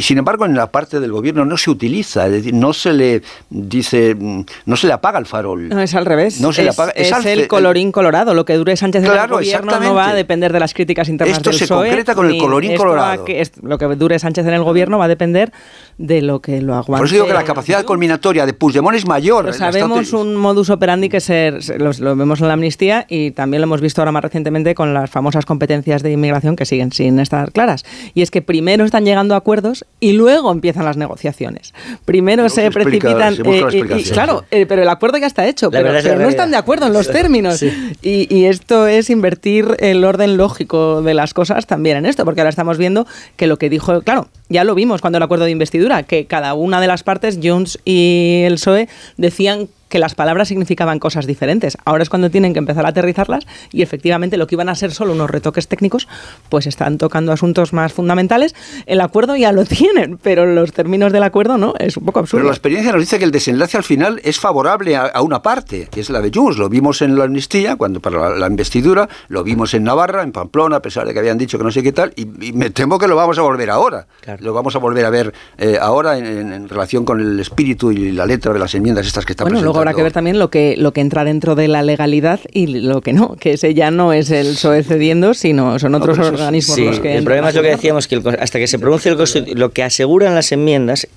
sin 0.00 0.18
embargo, 0.18 0.46
en 0.46 0.54
la 0.54 0.70
parte 0.70 0.98
del 0.98 1.12
gobierno 1.12 1.44
no 1.44 1.56
se 1.56 1.70
utiliza, 1.70 2.26
es 2.26 2.32
decir, 2.32 2.54
no 2.54 2.72
se 2.72 2.92
le 2.92 3.22
dice, 3.50 4.16
no 4.16 4.76
se 4.76 4.86
le 4.86 4.92
apaga 4.94 5.18
el 5.18 5.26
farol. 5.26 5.68
No, 5.68 5.80
es 5.80 5.94
al 5.94 6.06
revés. 6.06 6.40
No 6.40 6.52
se 6.52 6.62
es, 6.62 6.64
le 6.64 6.70
apaga, 6.70 6.92
es, 6.92 7.12
el 7.26 7.48
colorín 7.48 7.92
colorado. 7.92 8.32
Lo 8.32 8.44
que 8.44 8.54
dure 8.54 8.76
Sánchez 8.76 9.04
en 9.04 9.10
el 9.10 9.28
gobierno 9.28 9.78
no 9.78 9.94
va 9.94 10.10
a 10.10 10.14
depender 10.14 10.52
de 10.52 10.60
las 10.60 10.72
críticas 10.72 11.08
internas 11.08 11.36
Esto 11.36 11.50
del 11.50 11.58
se 11.58 11.68
concreta 11.68 12.14
con 12.14 12.30
el 12.30 12.38
colorín 12.38 12.76
colorado. 12.76 13.24
Que 13.24 13.46
lo 13.62 13.76
que 13.78 13.86
dure 13.86 14.18
Sánchez 14.18 14.46
en 14.46 14.54
el 14.54 14.62
gobierno 14.62 14.98
va 14.98 15.04
a 15.04 15.08
depender 15.08 15.52
de 15.98 16.22
lo 16.22 16.40
que 16.40 16.62
lo 16.62 16.74
aguante. 16.74 17.00
Por 17.00 17.06
eso 17.06 17.14
digo 17.14 17.26
que 17.26 17.34
la 17.34 17.44
capacidad 17.44 17.84
combinatoria 17.84 18.46
de 18.46 18.54
Puigdemont 18.54 18.96
es 18.96 19.06
mayor. 19.06 19.52
sabemos 19.52 20.12
un 20.12 20.36
modus 20.36 20.70
operandi 20.70 21.08
que 21.08 21.20
ser, 21.26 21.58
lo, 21.78 22.16
vemos 22.16 22.40
en 22.40 22.48
la 22.48 22.54
amnistía 22.54 23.04
y 23.08 23.32
también 23.32 23.60
lo 23.60 23.66
hemos 23.66 23.80
visto 23.80 24.00
ahora 24.00 24.12
más 24.12 24.22
recientemente 24.22 24.74
con 24.74 24.94
las 24.94 25.10
famosas 25.10 25.44
competencias 25.44 26.02
de 26.02 26.12
inmigración 26.12 26.56
que 26.56 26.64
siguen 26.64 26.92
sin 26.92 27.18
estar 27.18 27.52
claras. 27.52 27.84
Y 28.14 28.22
es 28.22 28.30
que 28.30 28.42
primero 28.42 28.84
están 28.84 29.04
llegando 29.04 29.34
a 29.34 29.38
acuerdos 29.38 29.84
y 30.00 30.12
luego 30.12 30.52
empiezan 30.52 30.84
las 30.84 30.96
negociaciones. 30.96 31.74
Primero 32.04 32.48
se, 32.48 32.70
precipitan. 32.70 33.34
Eh, 33.44 34.04
claro, 34.12 34.44
eh, 34.50 34.66
pero 34.66 34.82
el 34.82 34.88
acuerdo 34.88 35.18
ya 35.18 35.26
está 35.26 35.46
hecho, 35.46 35.70
pero, 35.70 35.92
no 35.92 36.28
están 36.28 36.50
de 36.50 36.56
acuerdo 36.56 36.86
en 36.86 36.92
los 36.92 37.10
términos. 37.12 37.62
Y, 37.62 38.34
y 38.34 38.44
esto 38.46 38.86
es 38.86 39.10
invertir 39.10 39.76
el 39.80 40.04
orden 40.04 40.36
lógico 40.36 41.02
de 41.02 41.14
las 41.14 41.34
cosas 41.34 41.66
también 41.66 41.96
en 41.98 42.06
esto, 42.06 42.24
porque 42.24 42.40
ahora 42.40 42.50
estamos 42.50 42.78
viendo 42.78 43.06
que 43.36 43.46
lo 43.46 43.58
que 43.58 43.68
dijo, 43.68 44.00
claro, 44.02 44.28
ya 44.48 44.64
lo 44.64 44.74
vimos 44.74 45.00
cuando 45.00 45.16
el 45.16 45.22
acuerdo 45.22 45.44
de 45.44 45.50
investidura, 45.50 46.04
que 46.04 46.26
cada 46.26 46.54
una 46.54 46.80
de 46.80 46.86
las 46.86 47.02
partes, 47.02 47.38
Junts 47.42 47.78
y 47.84 48.42
el 48.44 48.54
PSOE, 48.54 48.88
decían 49.16 49.68
que 49.88 49.98
las 49.98 50.14
palabras 50.14 50.48
significaban 50.48 50.98
cosas 50.98 51.26
diferentes. 51.26 51.78
Ahora 51.84 52.02
es 52.02 52.10
cuando 52.10 52.30
tienen 52.30 52.52
que 52.52 52.58
empezar 52.58 52.86
a 52.86 52.90
aterrizarlas 52.90 53.46
y 53.72 53.82
efectivamente 53.82 54.36
lo 54.36 54.46
que 54.46 54.54
iban 54.54 54.68
a 54.68 54.74
ser 54.74 54.92
solo 54.92 55.12
unos 55.12 55.30
retoques 55.30 55.68
técnicos, 55.68 56.08
pues 56.48 56.66
están 56.66 56.98
tocando 56.98 57.32
asuntos 57.32 57.72
más 57.72 57.92
fundamentales. 57.92 58.54
El 58.86 59.00
acuerdo 59.00 59.36
ya 59.36 59.52
lo 59.52 59.64
tienen, 59.66 60.18
pero 60.18 60.46
los 60.46 60.72
términos 60.72 61.12
del 61.12 61.22
acuerdo 61.22 61.58
no, 61.58 61.74
es 61.78 61.96
un 61.96 62.04
poco 62.04 62.20
absurdo. 62.20 62.40
Pero 62.40 62.50
la 62.50 62.54
experiencia 62.54 62.92
nos 62.92 63.00
dice 63.00 63.18
que 63.18 63.24
el 63.24 63.30
desenlace 63.30 63.76
al 63.76 63.84
final 63.84 64.20
es 64.24 64.38
favorable 64.40 64.96
a, 64.96 65.20
una 65.22 65.42
parte, 65.42 65.88
que 65.90 66.00
es 66.00 66.10
la 66.10 66.20
de 66.20 66.30
Junts. 66.34 66.58
Lo 66.58 66.68
vimos 66.68 67.02
en 67.02 67.18
la 67.18 67.24
amnistía, 67.24 67.76
cuando 67.76 68.00
para 68.00 68.30
la, 68.36 68.46
investidura, 68.46 69.08
lo 69.28 69.42
vimos 69.42 69.74
en 69.74 69.84
Navarra, 69.84 70.22
en 70.22 70.32
Pamplona, 70.32 70.76
a 70.76 70.82
pesar 70.82 71.06
de 71.06 71.12
que 71.12 71.18
habían 71.18 71.38
dicho 71.38 71.58
que 71.58 71.64
no 71.64 71.70
sé 71.70 71.82
qué 71.82 71.92
tal, 71.92 72.12
y, 72.16 72.26
me 72.52 72.70
temo 72.70 72.98
que 72.98 73.08
lo 73.08 73.16
vamos 73.16 73.38
a 73.38 73.42
volver 73.42 73.70
ahora. 73.70 74.06
Lo 74.40 74.52
vamos 74.52 74.74
a 74.76 74.78
volver 74.78 75.04
a 75.04 75.10
ver 75.10 75.32
eh, 75.58 75.78
ahora 75.80 76.18
en, 76.18 76.68
relación 76.68 77.04
con 77.04 77.20
el 77.20 77.38
espíritu 77.38 77.92
y 77.92 78.12
la 78.12 78.26
letra 78.26 78.52
de 78.52 78.58
las 78.58 78.74
enmiendas 78.74 79.06
estas 79.06 79.24
que 79.24 79.32
están 79.32 79.48
bueno, 79.48 79.60
habrá 79.78 79.94
que 79.94 80.02
ver 80.02 80.12
también 80.12 80.38
lo 80.38 80.50
que, 80.50 80.76
lo 80.76 80.92
que 80.92 81.00
entra 81.00 81.24
dentro 81.24 81.54
de 81.54 81.68
la 81.68 81.82
legalidad 81.82 82.40
y 82.52 82.66
lo 82.66 83.00
que 83.00 83.12
no, 83.12 83.36
que 83.36 83.52
ese 83.52 83.74
ya 83.74 83.90
no 83.90 84.12
es 84.12 84.30
el 84.30 84.48
PSOE 84.48 84.82
cediendo, 84.82 85.34
sino 85.34 85.78
son 85.78 85.94
otros 85.94 86.18
organismos 86.18 86.78
los 86.78 87.00
que... 87.00 87.16
El 87.16 87.24
problema 87.24 87.50
es 87.50 87.54
lo 87.54 87.62
que 87.62 87.68
decíamos, 87.68 88.08
que 88.08 88.22
hasta 88.38 88.58
que 88.58 88.66
se 88.66 88.78
pronuncie 88.78 89.10
el 89.12 89.18
lo 89.54 89.70
que 89.70 89.82
aseguran 89.82 90.34
las 90.34 90.52
enmiendas, 90.52 91.08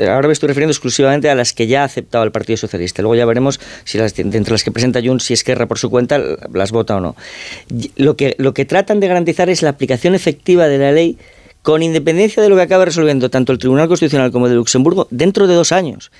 ahora 0.00 0.28
me 0.28 0.32
estoy 0.32 0.48
refiriendo 0.48 0.72
exclusivamente 0.72 1.30
a 1.30 1.34
las 1.34 1.52
que 1.52 1.66
ya 1.66 1.82
ha 1.82 1.84
aceptado 1.84 2.24
el 2.24 2.32
Partido 2.32 2.56
Socialista, 2.56 3.02
luego 3.02 3.14
ya 3.14 3.24
veremos 3.24 3.60
si 3.84 3.98
las, 3.98 4.18
entre 4.18 4.52
las 4.52 4.64
que 4.64 4.70
presenta 4.70 5.00
Junts, 5.02 5.24
si 5.24 5.34
Esquerra 5.34 5.66
por 5.66 5.78
su 5.78 5.90
cuenta, 5.90 6.20
las 6.52 6.72
vota 6.72 6.96
o 6.96 7.00
no. 7.00 7.16
Lo 7.96 8.16
que, 8.16 8.34
lo 8.38 8.54
que 8.54 8.64
tratan 8.64 9.00
de 9.00 9.08
garantizar 9.08 9.50
es 9.50 9.62
la 9.62 9.70
aplicación 9.70 10.14
efectiva 10.14 10.68
de 10.68 10.78
la 10.78 10.92
ley 10.92 11.18
con 11.66 11.82
independencia 11.82 12.40
de 12.40 12.48
lo 12.48 12.54
que 12.54 12.62
acabe 12.62 12.84
resolviendo 12.84 13.28
tanto 13.28 13.50
el 13.50 13.58
Tribunal 13.58 13.88
Constitucional 13.88 14.30
como 14.30 14.46
el 14.46 14.52
de 14.52 14.56
Luxemburgo 14.56 15.08
dentro 15.10 15.48
de 15.48 15.54
dos 15.54 15.72
años. 15.72 16.12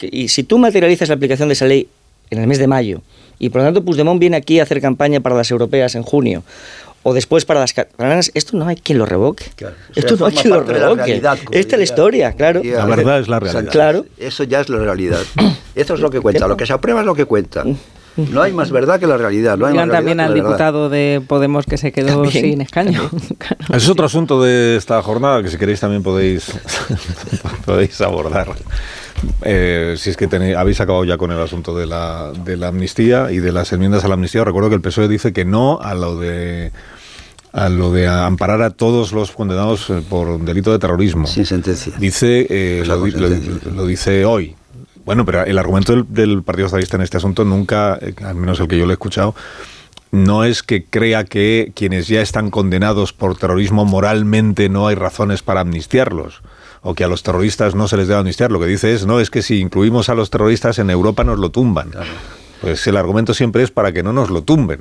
Y, 0.00 0.28
si 0.28 0.42
tú 0.42 0.58
materializas 0.58 1.08
la 1.08 1.14
aplicación 1.14 1.48
de 1.48 1.54
esa 1.54 1.66
ley 1.66 1.88
en 2.30 2.40
el 2.40 2.46
mes 2.46 2.58
de 2.58 2.66
mayo, 2.66 3.02
y 3.38 3.48
por 3.48 3.60
lo 3.60 3.66
tanto 3.66 3.84
Puigdemont 3.84 4.20
viene 4.20 4.36
aquí 4.36 4.60
a 4.60 4.62
hacer 4.62 4.80
campaña 4.80 5.20
para 5.20 5.36
las 5.36 5.50
europeas 5.50 5.94
en 5.94 6.02
junio, 6.02 6.44
o 7.02 7.12
después 7.12 7.44
para 7.44 7.60
las 7.60 7.74
catalanas, 7.74 8.30
esto 8.34 8.56
no 8.56 8.66
hay 8.66 8.76
quien 8.76 8.98
lo 8.98 9.04
revoque. 9.04 9.44
esto 9.94 10.16
no 10.16 10.26
hay 10.26 10.34
quien 10.34 10.54
lo 10.54 10.62
revoque. 10.62 11.22
Esta 11.50 11.76
es 11.76 11.78
la 11.78 11.84
historia, 11.84 12.32
claro. 12.32 12.62
La 12.64 12.86
verdad 12.86 13.20
es 13.20 13.28
la 13.28 13.40
realidad. 13.40 13.70
Claro. 13.70 14.06
Eso 14.18 14.44
ya 14.44 14.60
es 14.60 14.68
la 14.68 14.78
realidad. 14.78 15.20
Eso 15.74 15.94
es 15.94 16.00
lo 16.00 16.08
que 16.08 16.20
cuenta. 16.20 16.48
Lo 16.48 16.56
que 16.56 16.66
se 16.66 16.72
aprueba 16.72 17.00
es 17.00 17.06
lo 17.06 17.14
que 17.14 17.24
cuenta. 17.24 17.64
No 18.16 18.42
hay 18.42 18.52
más 18.52 18.70
verdad 18.70 19.00
que 19.00 19.06
la 19.06 19.16
realidad. 19.16 19.58
No 19.58 19.66
hay 19.66 19.74
también 19.90 20.20
al 20.20 20.34
diputado 20.34 20.88
de 20.88 21.20
Podemos 21.26 21.66
que 21.66 21.76
se 21.76 21.92
quedó 21.92 22.24
sin 22.30 22.60
escaño. 22.60 23.10
Ese 23.68 23.76
es 23.76 23.88
otro 23.88 24.06
asunto 24.06 24.42
de 24.42 24.76
esta 24.76 25.02
jornada 25.02 25.42
que 25.42 25.50
si 25.50 25.58
queréis 25.58 25.80
también 25.80 26.02
podéis, 26.02 26.52
podéis 27.66 28.00
abordar. 28.00 28.48
Eh, 29.42 29.94
si 29.98 30.10
es 30.10 30.16
que 30.16 30.26
tenéis, 30.26 30.56
habéis 30.56 30.80
acabado 30.80 31.04
ya 31.04 31.16
con 31.16 31.30
el 31.30 31.40
asunto 31.40 31.76
de 31.76 31.86
la, 31.86 32.32
de 32.32 32.56
la 32.56 32.68
amnistía 32.68 33.30
y 33.30 33.38
de 33.38 33.52
las 33.52 33.72
enmiendas 33.72 34.04
a 34.04 34.08
la 34.08 34.14
amnistía, 34.14 34.44
recuerdo 34.44 34.68
que 34.68 34.76
el 34.76 34.80
PSOE 34.80 35.08
dice 35.08 35.32
que 35.32 35.44
no 35.44 35.80
a 35.80 35.94
lo 35.94 36.18
de 36.18 36.72
a 37.52 37.68
lo 37.68 37.92
de 37.92 38.08
amparar 38.08 38.62
a 38.62 38.70
todos 38.70 39.12
los 39.12 39.30
condenados 39.30 39.88
eh, 39.88 40.02
por 40.08 40.40
delito 40.40 40.72
de 40.72 40.80
terrorismo. 40.80 41.28
Sin 41.28 41.46
sentencia. 41.46 41.92
Dice, 41.98 42.46
eh, 42.50 42.84
lo, 42.84 43.86
dice 43.86 44.24
hoy. 44.24 44.56
Bueno, 45.04 45.24
pero 45.24 45.44
el 45.44 45.56
argumento 45.56 46.02
del, 46.02 46.42
Partido 46.42 46.66
Socialista 46.66 46.96
en 46.96 47.02
este 47.02 47.18
asunto 47.18 47.44
nunca, 47.44 47.96
al 48.24 48.34
menos 48.34 48.58
el 48.58 48.66
que 48.66 48.76
yo 48.76 48.86
le 48.86 48.92
he 48.92 48.94
escuchado, 48.94 49.36
no 50.10 50.42
es 50.42 50.64
que 50.64 50.84
crea 50.84 51.24
que 51.24 51.70
quienes 51.76 52.08
ya 52.08 52.22
están 52.22 52.50
condenados 52.50 53.12
por 53.12 53.36
terrorismo 53.36 53.84
moralmente 53.84 54.68
no 54.68 54.88
hay 54.88 54.96
razones 54.96 55.42
para 55.42 55.60
amnistiarlos 55.60 56.42
o 56.84 56.94
que 56.94 57.02
a 57.02 57.08
los 57.08 57.22
terroristas 57.22 57.74
no 57.74 57.88
se 57.88 57.96
les 57.96 58.06
debe 58.06 58.20
amnistiar. 58.20 58.52
Lo 58.52 58.60
que 58.60 58.66
dice 58.66 58.94
es, 58.94 59.06
no, 59.06 59.18
es 59.18 59.30
que 59.30 59.42
si 59.42 59.58
incluimos 59.58 60.08
a 60.08 60.14
los 60.14 60.30
terroristas 60.30 60.78
en 60.78 60.90
Europa 60.90 61.24
nos 61.24 61.38
lo 61.38 61.50
tumban. 61.50 61.90
Pues 62.60 62.86
el 62.86 62.96
argumento 62.96 63.34
siempre 63.34 63.62
es 63.62 63.70
para 63.70 63.92
que 63.92 64.02
no 64.02 64.12
nos 64.12 64.30
lo 64.30 64.42
tumben. 64.42 64.80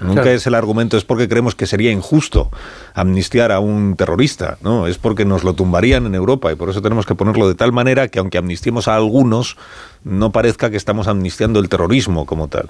Nunca 0.00 0.22
Claro. 0.22 0.30
es 0.30 0.46
el 0.46 0.54
argumento, 0.54 0.96
es 0.96 1.04
porque 1.04 1.28
creemos 1.28 1.54
que 1.54 1.66
sería 1.66 1.92
injusto 1.92 2.50
amnistiar 2.94 3.52
a 3.52 3.60
un 3.60 3.94
terrorista, 3.96 4.58
¿no? 4.62 4.86
Es 4.86 4.98
porque 4.98 5.24
nos 5.24 5.44
lo 5.44 5.54
tumbarían 5.54 6.06
en 6.06 6.14
Europa 6.14 6.50
y 6.52 6.56
por 6.56 6.70
eso 6.70 6.82
tenemos 6.82 7.06
que 7.06 7.14
ponerlo 7.14 7.46
de 7.48 7.54
tal 7.54 7.72
manera 7.72 8.08
que 8.08 8.18
aunque 8.18 8.38
amnistiemos 8.38 8.88
a 8.88 8.96
algunos, 8.96 9.56
no 10.04 10.30
parezca 10.32 10.68
que 10.70 10.76
estamos 10.76 11.08
amnistiando 11.08 11.60
el 11.60 11.68
terrorismo 11.68 12.26
como 12.26 12.48
tal. 12.48 12.68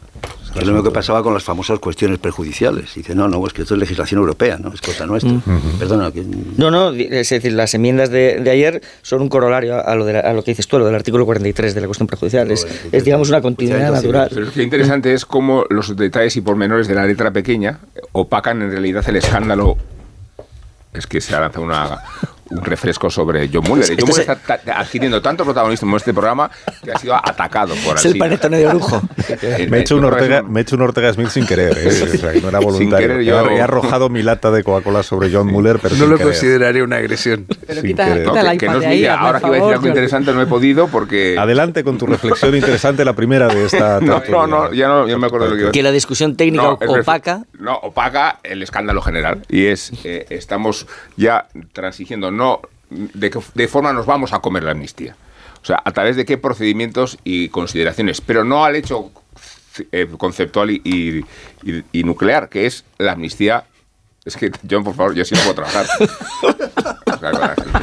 Que 0.53 0.61
es 0.61 0.67
lo 0.67 0.73
mismo 0.73 0.85
que 0.89 0.95
pasaba 0.95 1.21
con 1.25 1.35
las 1.35 1.43
famosas 1.43 1.81
cuestiones 1.81 2.21
perjudiciales. 2.21 2.95
Dice, 2.95 3.13
no, 3.17 3.27
no, 3.27 3.45
es 3.45 3.53
que 3.53 3.63
esto 3.63 3.75
es 3.75 3.81
legislación 3.81 4.21
europea, 4.21 4.57
no 4.57 4.73
es 4.73 4.81
cosa 4.81 5.05
nuestra. 5.05 5.33
Mm. 5.33 5.43
Perdona, 5.81 6.13
que... 6.13 6.25
No, 6.57 6.71
no, 6.71 6.91
es 6.93 7.29
decir, 7.29 7.53
las 7.55 7.75
enmiendas 7.75 8.11
de, 8.11 8.39
de 8.39 8.51
ayer 8.51 8.81
son 9.03 9.21
un 9.23 9.29
corolario 9.29 9.85
a 9.85 9.95
lo, 9.97 10.05
de 10.05 10.13
la- 10.13 10.21
a 10.21 10.33
lo 10.33 10.45
que 10.45 10.53
dices 10.53 10.69
tú, 10.69 10.77
a 10.77 10.79
lo 10.79 10.87
del 10.87 10.95
artículo 10.95 11.25
43 11.27 11.75
de 11.75 11.81
la 11.81 11.87
cuestión 11.89 12.07
prejudicial. 12.07 12.49
Es, 12.53 12.67
es, 12.93 13.05
digamos, 13.05 13.29
una 13.31 13.41
continuidad 13.43 13.91
natural. 13.93 14.29
Pero 14.33 14.47
lo 14.55 14.63
interesante 14.63 15.13
es 15.13 15.25
cómo 15.27 15.65
los 15.71 15.97
detalles 15.97 16.37
y 16.37 16.41
pormenores 16.41 16.87
de 16.87 16.95
la 16.95 17.05
letra 17.05 17.33
pequeña 17.33 17.81
opacan 18.13 18.63
en 18.63 18.71
realidad 18.71 19.05
el 19.09 19.17
escándalo. 19.17 19.77
Es 20.93 21.09
que 21.09 21.21
se 21.21 21.35
ha 21.35 21.41
lanzado 21.41 21.65
una, 21.65 21.99
un 22.51 22.63
refresco 22.65 23.11
sobre 23.11 23.49
John 23.53 23.65
Muller. 23.69 23.87
Y 23.89 23.93
Este 23.93 23.97
John 24.03 24.11
Muller 24.11 24.23
es- 24.23 24.29
está 24.29 24.81
adquiriendo 24.81 25.23
tanto 25.23 25.45
protagonismo 25.45 25.91
en 25.91 25.97
este 25.97 26.13
programa 26.15 26.51
que 26.83 26.93
ha 26.93 26.99
sido 26.99 27.15
atacado 27.15 27.75
por 27.85 27.97
Es 27.97 28.05
el 28.05 28.17
panetone 28.19 28.59
de 28.59 28.67
orujo. 28.67 29.03
Me 29.69 29.79
he 29.79 29.81
hecho 29.81 29.97
un 29.97 30.05
Ortega, 30.05 30.43
me 30.43 30.61
he 30.61 30.63
hecho 30.63 30.77
un 30.77 30.83
Ortega 30.83 31.13
Smith 31.13 31.29
sin 31.29 31.47
querer, 31.47 31.77
¿eh? 31.79 31.87
O 31.89 31.91
sea, 32.19 32.33
no 32.41 32.49
era 32.49 32.59
Sin 32.59 32.69
voluntario. 32.69 33.09
querer 33.09 33.23
yo- 33.25 33.51
He 33.51 33.61
arrojado 33.61 34.09
mi 34.09 34.23
lata 34.23 34.51
de 34.51 34.63
Coca-Cola 34.63 35.03
sobre 35.03 35.33
John 35.33 35.47
Muller, 35.47 35.79
pero 35.81 35.95
no 35.95 36.01
sin 36.03 36.11
lo 36.11 36.17
querer. 36.17 36.33
consideraría 36.33 36.85
una 36.85 36.97
agresión. 36.97 37.47
Pero 37.67 37.81
Sin 37.81 37.91
quita, 37.91 38.05
querer. 38.07 38.25
quita 38.27 38.43
No, 38.43 38.51
el 38.51 38.53
que, 38.53 38.59
que 38.59 38.65
iPad 38.67 38.75
no 38.75 38.81
de 38.81 38.87
es 38.87 38.91
ahí, 38.93 39.01
mía. 39.01 39.15
hazme 39.15 39.27
Ahora 39.27 39.41
que 39.41 39.47
iba 39.47 39.57
a 39.57 39.59
decir 39.61 39.75
algo 39.75 39.87
interesante 39.89 40.33
no 40.33 40.43
he 40.43 40.47
podido 40.47 40.89
porque... 40.89 41.37
Adelante 41.39 41.85
con 41.85 41.99
tu 41.99 42.07
reflexión 42.07 42.55
interesante, 42.55 43.05
la 43.05 43.13
primera 43.15 43.49
de 43.49 43.65
esta 43.65 44.01
No, 44.05 44.23
no, 44.29 44.47
no, 44.47 44.73
ya 44.73 44.89
no, 44.89 45.09
ya 45.09 45.17
me 45.19 45.27
acuerdo 45.27 45.47
de 45.47 45.51
lo 45.53 45.57
que 45.57 45.61
iba 45.63 45.69
a 45.71 45.73
Que 45.73 45.83
la 45.83 45.93
discusión 45.93 46.37
técnica 46.37 46.63
No, 46.65 46.73
opaca. 46.75 47.45
No, 47.59 47.75
opaca 47.77 48.39
el 48.43 48.63
escándalo 48.63 49.01
general. 49.03 49.43
Y 49.49 49.67
es, 49.67 49.93
eh, 50.05 50.27
estamos 50.31 50.87
ya 51.17 51.47
transigiendo, 51.73 52.31
no 52.35 52.61
de 52.91 53.31
qué 53.31 53.69
forma 53.69 53.93
nos 53.93 54.07
vamos 54.07 54.33
a 54.33 54.41
comer 54.41 54.65
la 54.65 54.73
amnistía. 54.73 55.17
O 55.63 55.67
sea, 55.67 55.81
a 55.85 55.93
través 55.93 56.17
de 56.17 56.25
qué 56.25 56.37
procedimientos 56.37 57.19
y 57.25 57.49
consideraciones, 57.49 58.21
pero 58.21 58.45
no 58.45 58.65
al 58.65 58.77
hecho 58.77 59.11
eh, 59.93 60.07
conceptual 60.19 60.71
y 60.71 61.25
nuclear, 61.93 62.49
que 62.51 62.67
es 62.67 62.85
la 62.99 63.13
amnistía. 63.13 63.65
Es 64.25 64.37
que, 64.37 64.51
John, 64.71 64.83
por 64.85 64.95
favor, 64.95 65.15
yo 65.15 65.25
sí 65.25 65.35
no 65.35 65.41
puedo 65.43 65.55
trabajar. 65.57 65.85
O 67.15 67.19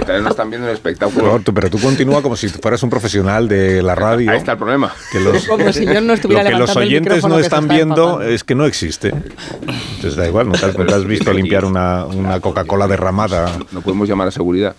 sea, 0.06 0.20
no 0.20 0.30
están 0.30 0.50
viendo 0.50 0.68
el 0.68 0.74
espectáculo. 0.74 1.20
Pero, 1.24 1.40
tú- 1.40 1.54
pero 1.54 1.70
tú 1.70 1.80
continúa 1.80 2.22
como 2.22 2.36
si 2.36 2.50
fueras 2.50 2.82
un 2.84 2.90
profesional 2.90 3.48
de 3.48 3.82
la 3.84 3.94
radio. 3.96 4.32
Ahí 4.32 4.38
está 4.38 4.54
el 4.54 4.58
problema. 4.58 4.92
Que 5.12 5.20
los, 5.20 5.46
Como 5.48 5.72
si 5.72 5.86
yo 5.86 6.02
no 6.02 6.14
estuviera 6.14 6.44
lo 6.44 6.50
que 6.50 6.56
los 6.58 6.76
oyentes 6.76 7.24
no 7.26 7.38
están 7.40 7.64
está 7.66 7.74
viendo 7.76 8.04
empapando. 8.06 8.22
es 8.34 8.44
que 8.44 8.56
no 8.56 8.66
existe. 8.66 9.10
Entonces 9.10 10.16
da 10.16 10.28
igual, 10.28 10.48
no 10.50 10.54
te 10.54 10.66
has, 10.66 10.78
no 10.78 10.86
te 10.86 10.94
has 10.96 11.06
visto 11.06 11.32
limpiar 11.32 11.64
una, 11.66 12.06
una 12.06 12.40
Coca-Cola 12.40 12.88
derramada. 12.88 13.52
No 13.72 13.82
podemos 13.82 14.08
llamar 14.10 14.28
a 14.28 14.32
seguridad. 14.32 14.76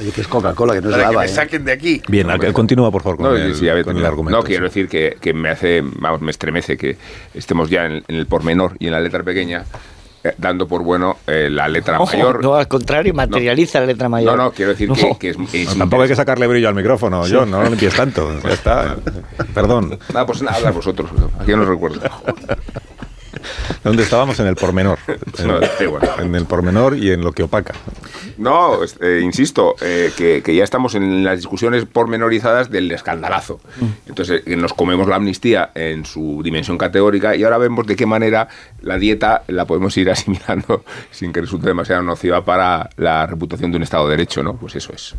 Oye, 0.00 0.10
que 0.10 0.22
es 0.22 0.26
Coca-Cola, 0.28 0.72
que 0.74 0.80
no 0.80 0.88
es 0.88 0.92
Para 0.96 1.04
que 1.08 1.12
lava. 1.12 1.24
me 1.24 1.30
¿eh? 1.30 1.34
saquen 1.34 1.64
de 1.64 1.72
aquí. 1.72 2.02
Bien, 2.08 2.28
al- 2.30 2.52
continúa 2.54 2.90
por 2.90 3.02
favor 3.02 3.18
con, 3.18 3.26
No, 3.26 3.36
el, 3.36 3.54
sí, 3.54 3.66
ver, 3.66 3.84
con 3.84 3.94
el 3.96 4.02
no, 4.02 4.08
argumento. 4.08 4.38
No, 4.38 4.42
quiero 4.44 4.64
decir 4.64 4.88
que, 4.88 5.16
que 5.20 5.32
me 5.34 5.50
hace, 5.50 5.82
vamos, 5.84 6.22
me 6.22 6.30
estremece 6.30 6.76
que 6.78 6.96
estemos 7.34 7.68
ya 7.70 7.84
en, 7.86 8.02
en 8.08 8.16
el 8.16 8.26
pormenor 8.26 8.72
y 8.78 8.86
en 8.86 8.92
la 8.92 9.00
letra 9.00 9.22
pequeña 9.22 9.60
eh, 9.60 9.64
dando 10.38 10.68
por 10.68 10.82
bueno 10.82 11.18
eh, 11.26 11.48
la 11.50 11.68
letra 11.68 12.00
Ojo, 12.00 12.16
mayor. 12.16 12.42
no, 12.42 12.54
al 12.54 12.68
contrario, 12.68 13.12
materializa 13.14 13.80
la 13.80 13.86
letra 13.86 14.08
mayor. 14.08 14.36
No, 14.36 14.44
no, 14.44 14.52
quiero 14.52 14.70
decir 14.72 14.90
que, 14.92 15.16
que 15.18 15.30
es, 15.30 15.36
es 15.52 15.68
No, 15.70 15.76
tampoco 15.78 16.02
hay 16.02 16.08
que 16.08 16.16
sacarle 16.16 16.46
brillo 16.46 16.68
al 16.68 16.74
micrófono, 16.74 17.24
Sí. 17.24 17.34
John, 17.34 17.50
no 17.50 17.62
lo 17.62 17.68
limpies 17.70 17.94
tanto. 17.94 18.30
Ya 18.42 18.50
está. 18.50 18.96
Perdón. 19.54 19.98
Nada, 20.12 20.26
pues 20.26 20.42
nada, 20.42 20.70
vosotros. 20.70 21.10
Aquí 21.40 21.52
no 21.52 21.64
recuerdo. 21.64 22.00
¿Dónde 23.82 24.04
estábamos? 24.04 24.38
En 24.38 24.46
el 24.46 24.54
pormenor. 24.54 24.98
En, 25.38 25.46
No, 25.48 25.58
da 25.58 25.68
igual. 25.80 26.08
en 26.18 26.34
el 26.34 26.44
pormenor 26.44 26.96
y 26.96 27.10
en 27.10 27.22
lo 27.22 27.32
que 27.32 27.42
opaca. 27.42 27.74
No, 28.38 28.78
eh, 29.00 29.20
insisto, 29.22 29.74
eh, 29.80 30.12
que, 30.16 30.42
que 30.42 30.54
ya 30.54 30.62
estamos 30.64 30.94
en 30.94 31.24
las 31.24 31.38
discusiones 31.38 31.84
pormenorizadas 31.86 32.70
del 32.70 32.90
escandalazo. 32.92 33.60
Entonces, 34.06 34.42
eh, 34.46 34.56
nos 34.56 34.72
comemos 34.74 35.08
la 35.08 35.16
amnistía 35.16 35.70
en 35.74 36.04
su 36.04 36.40
dimensión 36.44 36.78
categórica 36.78 37.34
y 37.34 37.42
ahora 37.42 37.58
vemos 37.58 37.86
de 37.86 37.96
qué 37.96 38.06
manera 38.06 38.48
la 38.82 38.98
dieta 38.98 39.42
la 39.48 39.64
podemos 39.66 39.96
ir 39.96 40.10
asimilando 40.12 40.84
sin 41.10 41.32
que 41.32 41.40
resulte 41.40 41.66
demasiado 41.68 42.02
nociva 42.02 42.44
para 42.44 42.90
la 42.96 43.26
reputación 43.26 43.70
de 43.70 43.76
un 43.78 43.82
Estado 43.82 44.04
de 44.06 44.10
Derecho, 44.16 44.42
¿no? 44.42 44.56
Pues 44.56 44.76
eso 44.76 44.92
es. 44.92 45.14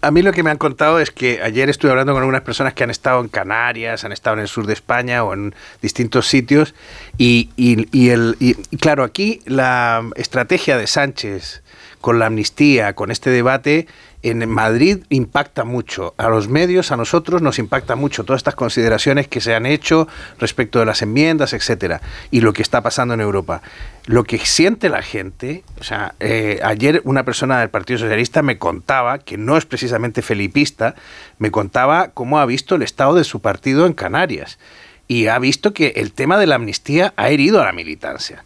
A, 0.00 0.10
mí 0.10 0.22
lo 0.22 0.32
que 0.32 0.42
me 0.42 0.50
han 0.50 0.58
contado 0.58 1.00
es 1.00 1.10
que 1.10 1.40
ayer 1.42 1.68
estuve 1.70 1.90
hablando 1.90 2.12
con 2.12 2.22
algunas 2.22 2.42
personas 2.42 2.74
que 2.74 2.84
han 2.84 2.90
estado 2.90 3.20
en 3.20 3.28
Canarias, 3.28 4.04
han 4.04 4.12
estado 4.12 4.34
en 4.36 4.40
el 4.42 4.48
sur 4.48 4.66
de 4.66 4.72
España 4.72 5.24
o 5.24 5.34
en 5.34 5.54
distintos 5.82 6.26
sitios 6.28 6.74
y, 7.18 7.50
y- 7.56 7.86
y 7.92 8.10
el, 8.10 8.36
y 8.40 8.54
claro, 8.78 9.02
aquí 9.04 9.40
la 9.46 10.02
estrategia 10.16 10.76
de 10.76 10.86
Sánchez 10.86 11.62
con 12.00 12.18
la 12.18 12.26
amnistía, 12.26 12.94
con 12.94 13.10
este 13.10 13.30
debate, 13.30 13.86
en 14.24 14.48
Madrid 14.48 15.04
impacta 15.10 15.64
mucho. 15.64 16.14
A 16.16 16.28
los 16.28 16.48
medios, 16.48 16.92
a 16.92 16.96
nosotros, 16.96 17.42
nos 17.42 17.58
impacta 17.58 17.94
mucho 17.94 18.24
todas 18.24 18.40
estas 18.40 18.54
consideraciones 18.54 19.28
que 19.28 19.42
se 19.42 19.54
han 19.54 19.66
hecho 19.66 20.08
respecto 20.38 20.78
de 20.78 20.86
las 20.86 21.02
enmiendas, 21.02 21.52
etcétera, 21.52 22.00
y 22.30 22.40
lo 22.40 22.54
que 22.54 22.62
está 22.62 22.82
pasando 22.82 23.12
en 23.12 23.20
Europa. 23.20 23.60
Lo 24.06 24.24
que 24.24 24.38
siente 24.38 24.88
la 24.88 25.02
gente, 25.02 25.62
o 25.78 25.84
sea, 25.84 26.14
eh, 26.20 26.60
ayer 26.62 27.02
una 27.04 27.24
persona 27.24 27.60
del 27.60 27.68
Partido 27.68 27.98
Socialista 27.98 28.42
me 28.42 28.58
contaba, 28.58 29.18
que 29.18 29.36
no 29.36 29.58
es 29.58 29.66
precisamente 29.66 30.22
felipista, 30.22 30.94
me 31.38 31.50
contaba 31.50 32.08
cómo 32.08 32.38
ha 32.38 32.46
visto 32.46 32.76
el 32.76 32.82
estado 32.82 33.14
de 33.14 33.24
su 33.24 33.40
partido 33.40 33.86
en 33.86 33.92
Canarias. 33.92 34.58
Y 35.06 35.26
ha 35.26 35.38
visto 35.38 35.74
que 35.74 35.88
el 35.96 36.12
tema 36.12 36.38
de 36.38 36.46
la 36.46 36.54
amnistía 36.54 37.12
ha 37.16 37.28
herido 37.28 37.60
a 37.60 37.66
la 37.66 37.72
militancia. 37.72 38.44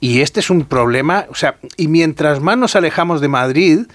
Y 0.00 0.20
este 0.20 0.40
es 0.40 0.50
un 0.50 0.64
problema, 0.64 1.26
o 1.30 1.36
sea, 1.36 1.58
y 1.76 1.86
mientras 1.86 2.40
más 2.40 2.58
nos 2.58 2.74
alejamos 2.74 3.20
de 3.20 3.28
Madrid, 3.28 3.86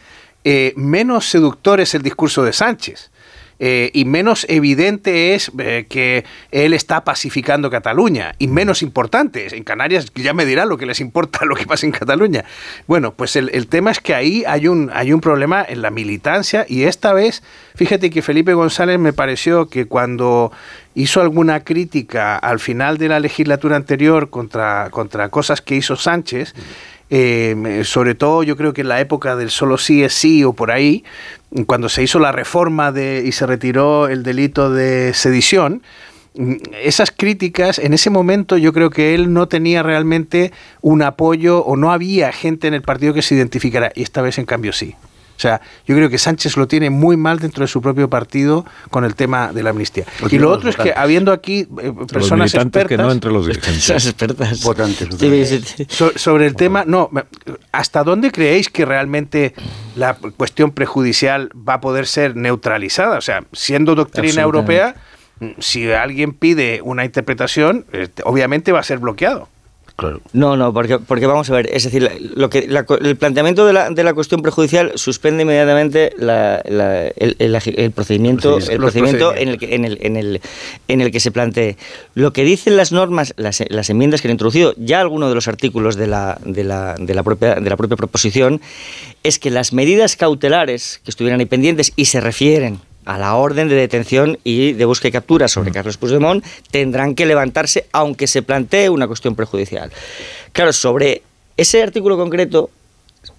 eh, 0.49 0.71
menos 0.77 1.25
seductor 1.29 1.81
es 1.81 1.93
el 1.93 2.03
discurso 2.03 2.41
de 2.45 2.53
Sánchez. 2.53 3.11
eh, 3.59 3.89
y 3.93 4.05
menos 4.05 4.45
evidente 4.49 5.33
es 5.33 5.51
eh, 5.57 5.87
que 5.89 6.25
él 6.51 6.73
está 6.73 7.03
pacificando 7.03 7.69
Cataluña 7.69 8.35
y 8.37 8.47
menos 8.47 8.81
importante. 8.81 9.55
En 9.57 9.63
Canarias 9.63 10.11
ya 10.15 10.33
me 10.33 10.45
dirán 10.45 10.69
lo 10.69 10.77
que 10.77 10.85
les 10.85 10.99
importa 10.99 11.43
lo 11.45 11.55
que 11.55 11.65
pasa 11.65 11.85
en 11.85 11.91
Cataluña. 11.91 12.45
Bueno, 12.85 13.13
pues 13.13 13.35
el, 13.35 13.49
el 13.53 13.67
tema 13.67 13.91
es 13.91 13.99
que 13.99 14.13
ahí 14.13 14.43
hay 14.47 14.67
un, 14.67 14.89
hay 14.93 15.11
un 15.11 15.21
problema 15.21 15.65
en 15.67 15.81
la 15.81 15.89
militancia 15.89 16.65
y 16.69 16.83
esta 16.83 17.11
vez, 17.13 17.43
fíjate 17.75 18.09
que 18.09 18.21
Felipe 18.21 18.53
González 18.53 18.99
me 18.99 19.11
pareció 19.11 19.67
que 19.67 19.85
cuando 19.85 20.51
hizo 20.93 21.21
alguna 21.21 21.63
crítica 21.63 22.37
al 22.37 22.59
final 22.59 22.97
de 22.97 23.09
la 23.09 23.19
legislatura 23.19 23.75
anterior 23.75 24.29
contra, 24.29 24.89
contra 24.91 25.29
cosas 25.29 25.61
que 25.61 25.75
hizo 25.75 25.95
Sánchez, 25.95 26.53
eh, 27.09 27.81
sobre 27.85 28.15
todo 28.15 28.43
yo 28.43 28.57
creo 28.57 28.73
que 28.73 28.81
en 28.81 28.89
la 28.89 28.99
época 28.99 29.35
del 29.35 29.49
solo 29.49 29.77
sí 29.77 30.03
es 30.03 30.13
sí 30.13 30.43
o 30.43 30.53
por 30.53 30.71
ahí, 30.71 31.03
cuando 31.65 31.89
se 31.89 32.03
hizo 32.03 32.19
la 32.19 32.31
reforma 32.31 32.91
de, 32.91 33.23
y 33.25 33.31
se 33.31 33.45
retiró 33.45 34.07
el 34.07 34.23
delito 34.23 34.71
de 34.71 35.13
sedición, 35.13 35.81
mm, 36.35 36.53
esas 36.83 37.11
críticas, 37.11 37.79
en 37.79 37.93
ese 37.93 38.09
momento 38.09 38.57
yo 38.57 38.73
creo 38.73 38.89
que 38.89 39.15
él 39.15 39.31
no 39.33 39.47
tenía 39.47 39.83
realmente 39.83 40.51
un 40.81 41.01
apoyo 41.01 41.63
o 41.63 41.77
no 41.77 41.91
había 41.91 42.31
gente 42.31 42.67
en 42.67 42.73
el 42.73 42.81
partido 42.81 43.13
que 43.13 43.21
se 43.21 43.35
identificara 43.35 43.91
y 43.95 44.03
esta 44.03 44.21
vez 44.21 44.37
en 44.37 44.45
cambio 44.45 44.73
sí. 44.73 44.95
O 45.37 45.39
sea, 45.39 45.61
yo 45.85 45.95
creo 45.95 46.09
que 46.09 46.17
Sánchez 46.17 46.57
lo 46.57 46.67
tiene 46.67 46.89
muy 46.89 47.15
mal 47.15 47.37
dentro 47.37 47.61
de 47.63 47.67
su 47.67 47.79
propio 47.79 48.09
partido 48.09 48.65
con 48.89 49.03
el 49.05 49.13
tema 49.13 49.53
de 49.53 49.61
la 49.61 49.69
amnistía. 49.69 50.03
Y 50.31 50.39
lo 50.39 50.51
otro 50.51 50.69
es 50.71 50.75
que 50.75 50.93
habiendo 50.97 51.31
aquí 51.31 51.67
eh, 51.79 51.93
personas 52.11 52.55
expertas... 52.55 52.87
que 52.89 52.97
no 52.97 53.11
entre 53.11 53.31
los 53.31 53.45
dirigentes. 53.47 53.89
expertas. 53.89 54.63
Votantes. 54.63 55.09
Sí, 55.19 55.45
sí, 55.45 55.61
sí. 55.63 55.85
So- 55.89 56.11
sobre 56.15 56.47
el 56.47 56.55
tema, 56.55 56.85
no, 56.87 57.11
¿hasta 57.71 58.03
dónde 58.03 58.31
creéis 58.31 58.69
que 58.69 58.83
realmente 58.83 59.53
la 59.95 60.15
cuestión 60.15 60.71
prejudicial 60.71 61.49
va 61.55 61.75
a 61.75 61.81
poder 61.81 62.07
ser 62.07 62.35
neutralizada? 62.35 63.19
O 63.19 63.21
sea, 63.21 63.43
siendo 63.53 63.93
doctrina 63.93 64.41
europea, 64.41 64.95
mm, 65.39 65.49
si 65.59 65.91
alguien 65.91 66.33
pide 66.33 66.81
una 66.83 67.05
interpretación, 67.05 67.85
eh, 67.93 68.07
obviamente 68.23 68.71
va 68.71 68.79
a 68.79 68.83
ser 68.83 68.97
bloqueado. 68.97 69.49
Claro. 69.97 70.21
No, 70.31 70.55
no, 70.55 70.71
porque, 70.73 70.99
porque 70.99 71.25
vamos 71.25 71.49
a 71.49 71.53
ver, 71.55 71.69
es 71.73 71.83
decir, 71.83 72.07
lo 72.35 72.51
que, 72.51 72.67
la 72.67 72.85
el 73.01 73.15
planteamiento 73.15 73.65
de 73.65 73.73
la, 73.73 73.89
de 73.89 74.03
la 74.03 74.13
cuestión 74.13 74.43
prejudicial 74.43 74.91
suspende 74.93 75.41
inmediatamente 75.41 76.13
la- 76.19 76.61
la- 76.69 77.07
el, 77.07 77.35
el 77.39 77.55
agi- 77.55 77.73
el 77.75 77.89
procedimiento, 77.89 78.59
el 78.59 78.77
procedimiento 78.77 79.33
en 79.35 79.47
el, 79.49 79.57
que, 79.57 79.73
en, 79.73 79.85
el, 79.85 79.97
en, 80.01 80.15
el, 80.15 80.41
en 80.87 81.01
el 81.01 81.09
que 81.11 81.19
se 81.19 81.31
plantee. 81.31 81.77
Lo 82.13 82.31
que 82.31 82.43
dicen 82.43 82.77
las 82.77 82.91
normas, 82.91 83.33
las, 83.37 83.63
las 83.69 83.89
enmiendas 83.89 84.21
que 84.21 84.27
han 84.27 84.33
introducido, 84.33 84.75
ya 84.77 85.01
algunos 85.01 85.29
de 85.29 85.35
los 85.35 85.47
artículos 85.47 85.95
de 85.95 86.05
la, 86.05 86.37
de, 86.45 86.63
la, 86.63 86.93
de, 86.99 87.15
la 87.15 87.23
propia, 87.23 87.55
de 87.55 87.67
la 87.67 87.75
propia 87.75 87.97
proposición, 87.97 88.61
es 89.23 89.39
que 89.39 89.49
las 89.49 89.73
medidas 89.73 90.15
cautelares 90.15 91.01
que 91.03 91.09
estuvieran 91.09 91.39
ahí 91.39 91.47
pendientes 91.47 91.91
y 91.95 92.05
se 92.05 92.21
refieren 92.21 92.77
a 93.07 93.17
la 93.17 93.35
orden 93.35 93.69
de 93.69 93.75
detención 93.75 94.37
y 94.43 94.73
de 94.73 94.85
búsqueda 94.85 95.09
y 95.09 95.11
captura 95.13 95.47
sobre 95.47 95.71
Carlos 95.71 95.97
Puigdemont 95.97 96.43
tendrán 96.71 97.15
que 97.15 97.25
levantarse 97.25 97.87
aunque 97.91 98.27
se 98.27 98.41
plantee 98.41 98.89
una 98.89 99.07
cuestión 99.07 99.35
prejudicial. 99.35 99.91
Claro, 100.51 100.73
sobre 100.73 101.23
ese 101.55 101.81
artículo 101.81 102.17
concreto 102.17 102.69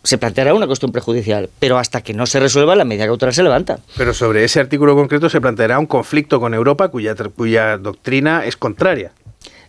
se 0.03 0.19
planteará 0.19 0.55
una 0.55 0.67
cuestión 0.67 0.93
prejudicial, 0.93 1.49
pero 1.59 1.79
hasta 1.79 2.01
que 2.03 2.13
no 2.15 2.27
se 2.27 2.41
resuelva 2.41 2.75
la 2.77 2.85
medida 2.85 3.07
cautelar 3.07 3.35
se 3.35 3.43
levanta. 3.43 3.79
Pero 3.97 4.13
sobre 4.15 4.45
ese 4.45 4.61
artículo 4.61 4.95
concreto 4.95 5.29
se 5.29 5.41
planteará 5.41 5.79
un 5.79 5.87
conflicto 5.87 6.41
con 6.41 6.55
Europa 6.55 6.89
cuya, 6.89 7.15
cuya 7.35 7.79
doctrina 7.79 8.45
es 8.45 8.57
contraria. 8.57 9.13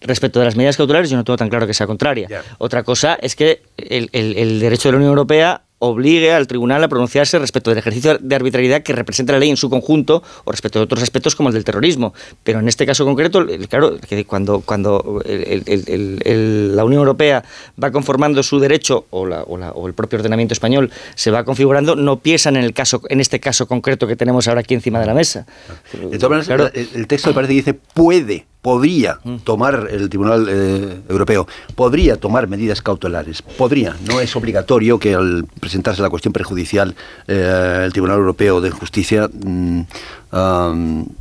Respecto 0.02 0.40
de 0.40 0.46
las 0.46 0.56
medidas 0.56 0.78
cautelares, 0.78 1.10
yo 1.10 1.18
no 1.18 1.26
tengo 1.26 1.36
tan 1.36 1.50
claro 1.50 1.68
que 1.68 1.74
sea 1.74 1.86
contraria. 1.88 2.28
Otra 2.58 2.84
cosa 2.84 3.18
es 3.22 3.36
que 3.36 3.64
el, 3.78 4.10
el- 4.14 4.38
el 4.38 4.60
derecho 4.62 4.88
de 4.88 4.94
la 4.94 4.98
Unión 4.98 5.10
Europea 5.10 5.62
obligue 5.80 6.32
al 6.34 6.46
tribunal 6.48 6.84
a 6.84 6.88
pronunciarse 6.90 7.40
respecto 7.40 7.70
del 7.72 7.80
ejercicio 7.80 8.18
de 8.20 8.36
arbitrariedad 8.36 8.84
que 8.84 8.94
representa 8.94 9.34
la 9.34 9.40
ley 9.40 9.50
en 9.50 9.58
su 9.58 9.70
conjunto 9.70 10.22
o 10.44 10.52
respecto 10.52 10.80
de 10.80 10.84
otros 10.84 11.02
aspectos 11.02 11.36
como 11.36 11.50
el 11.50 11.54
del 11.56 11.64
terrorismo. 11.64 12.14
Pero 12.44 12.60
en 12.60 12.68
este 12.68 12.86
caso 12.86 13.06
concreto, 13.06 13.46
claro, 13.70 13.98
que 13.98 14.26
cuando, 14.26 14.60
cuando 14.62 15.22
el- 15.26 15.64
el- 15.66 15.84
el- 15.88 16.22
el- 16.26 16.76
la 16.76 16.84
Unión 16.84 17.00
Europea 17.00 17.44
va 17.82 17.92
conformando 17.92 18.44
su 18.44 18.60
derecho 18.60 19.06
o, 19.10 19.26
la- 19.26 19.44
o 19.44 19.58
la- 19.58 19.72
o 19.72 19.88
el 19.88 19.94
propio 19.94 20.20
ordenamiento 20.20 20.54
español 20.54 20.92
se 21.16 21.32
va 21.32 21.44
configurando, 21.46 21.96
no 21.96 22.20
piensan 22.20 22.58
en, 22.58 22.64
el 22.66 22.74
caso, 22.74 23.02
en 23.10 23.22
este 23.22 23.40
caso 23.40 23.66
concreto 23.68 24.06
que 24.06 24.16
tenemos 24.18 24.48
ahora 24.48 24.60
aquí 24.62 24.74
encima 24.74 25.00
de 25.00 25.06
la 25.06 25.14
mesa. 25.14 25.46
De 25.94 26.18
todas 26.20 26.48
maneras, 26.48 26.72
el, 26.76 26.90
el 26.94 27.08
texto 27.08 27.30
me 27.30 27.36
parece 27.36 27.52
que 27.54 27.58
dice 27.58 27.74
puede, 27.74 28.46
podría 28.62 29.20
tomar 29.46 29.88
el 29.90 30.10
Tribunal 30.10 30.48
eh, 30.50 31.00
Europeo, 31.08 31.48
podría 31.76 32.18
tomar 32.18 32.48
medidas 32.48 32.82
cautelares, 32.82 33.42
podría, 33.42 33.96
no 34.08 34.20
es 34.20 34.36
obligatorio 34.36 35.00
que 35.00 35.14
al 35.16 35.46
presentarse 35.62 36.02
la 36.02 36.10
cuestión 36.10 36.34
prejudicial 36.34 36.94
eh, 37.28 37.84
el 37.86 37.94
Tribunal 37.94 38.18
Europeo 38.18 38.60
de 38.60 38.70
Justicia 38.72 39.30
mm, 39.32 39.82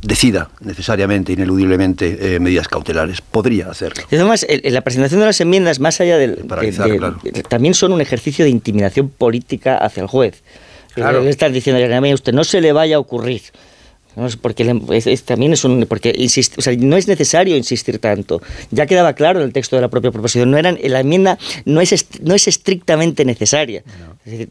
decida 0.01 0.49
necesariamente, 0.61 1.33
ineludiblemente, 1.33 2.35
eh, 2.35 2.39
medidas 2.39 2.67
cautelares, 2.67 3.21
podría 3.21 3.69
hacerlo. 3.69 4.03
Y 4.11 4.15
además, 4.15 4.45
el- 4.47 4.73
la 4.73 4.81
presentación 4.81 5.19
de 5.21 5.25
las 5.27 5.39
enmiendas, 5.41 5.79
más 5.79 5.99
allá 6.01 6.17
del. 6.17 6.35
de- 6.35 6.43
Paralizar, 6.43 6.89
de- 6.89 6.97
claro. 6.97 7.17
de- 7.23 7.43
también 7.43 7.73
son 7.73 7.93
un 7.93 8.01
ejercicio 8.01 8.43
de 8.45 8.51
intimidación 8.51 9.09
política 9.09 9.77
hacia 9.77 10.01
el 10.01 10.07
juez. 10.07 10.43
Claro. 10.93 11.21
Le 11.21 11.29
están 11.29 11.53
diciendo, 11.53 11.81
a 11.81 12.13
usted 12.13 12.33
no 12.33 12.43
se 12.43 12.61
le 12.61 12.73
vaya 12.73 12.97
a 12.97 12.99
ocurrir. 12.99 13.41
No, 14.19 14.27
es 14.27 14.35
porque 14.35 14.63
es- 14.91 15.07
es- 15.07 15.23
también 15.23 15.53
es 15.53 15.63
un 15.63 15.85
porque 15.87 16.13
insist- 16.13 16.57
o 16.57 16.61
sea, 16.61 16.75
no 16.77 16.97
es 16.97 17.07
necesario 17.07 17.55
insistir 17.55 17.99
tanto. 17.99 18.41
Ya 18.71 18.85
quedaba 18.85 19.13
claro 19.13 19.39
en 19.39 19.45
el 19.45 19.53
texto 19.53 19.75
de 19.77 19.81
la 19.81 19.87
propia 19.87 20.11
proposición 20.11 20.51
no 20.51 20.57
eran 20.57 20.77
la 20.83 20.99
enmienda 20.99 21.37
no 21.65 21.79
es 21.79 21.93
est- 21.93 22.19
no 22.21 22.35
es 22.35 22.47
estrictamente 22.47 23.23
necesaria. 23.23 23.83
Es 24.25 24.31
decir, 24.31 24.49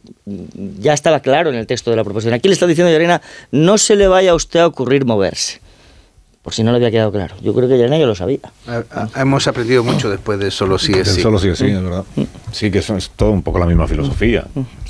ya 0.80 0.94
estaba 0.94 1.20
claro 1.20 1.50
en 1.50 1.56
el 1.56 1.66
texto 1.66 1.90
de 1.90 1.96
la 1.96 2.04
proposición. 2.04 2.34
Aquí 2.34 2.48
le 2.48 2.54
está 2.54 2.66
diciendo 2.66 2.90
Llarena 2.90 3.20
no 3.52 3.76
se 3.78 3.94
le 3.96 4.08
vaya 4.08 4.30
a 4.30 4.34
usted 4.34 4.60
a 4.60 4.66
ocurrir 4.66 5.04
moverse 5.04 5.60
por 6.48 6.54
si 6.54 6.62
no 6.62 6.70
le 6.70 6.76
había 6.78 6.90
quedado 6.90 7.12
claro 7.12 7.34
yo 7.42 7.52
creo 7.52 7.68
que 7.68 7.76
Llarena 7.76 7.98
ya 7.98 8.06
lo 8.06 8.14
sabía 8.14 8.40
Hemos 9.14 9.46
aprendido 9.46 9.84
mucho 9.84 10.08
después 10.08 10.38
de 10.38 10.50
solo 10.50 10.78
sí 10.78 10.92
es 10.92 11.08
sí. 11.08 11.20
Solo 11.20 11.38
sí 11.38 11.48
es 11.48 11.58
sí, 11.58 11.66
es 11.66 11.82
verdad. 11.82 12.04
Sí, 12.52 12.70
que 12.70 12.78
eso 12.78 12.96
es 12.96 13.10
todo 13.10 13.32
un 13.32 13.42
poco 13.42 13.58
la 13.58 13.66
misma 13.66 13.86
filosofía. 13.86 14.46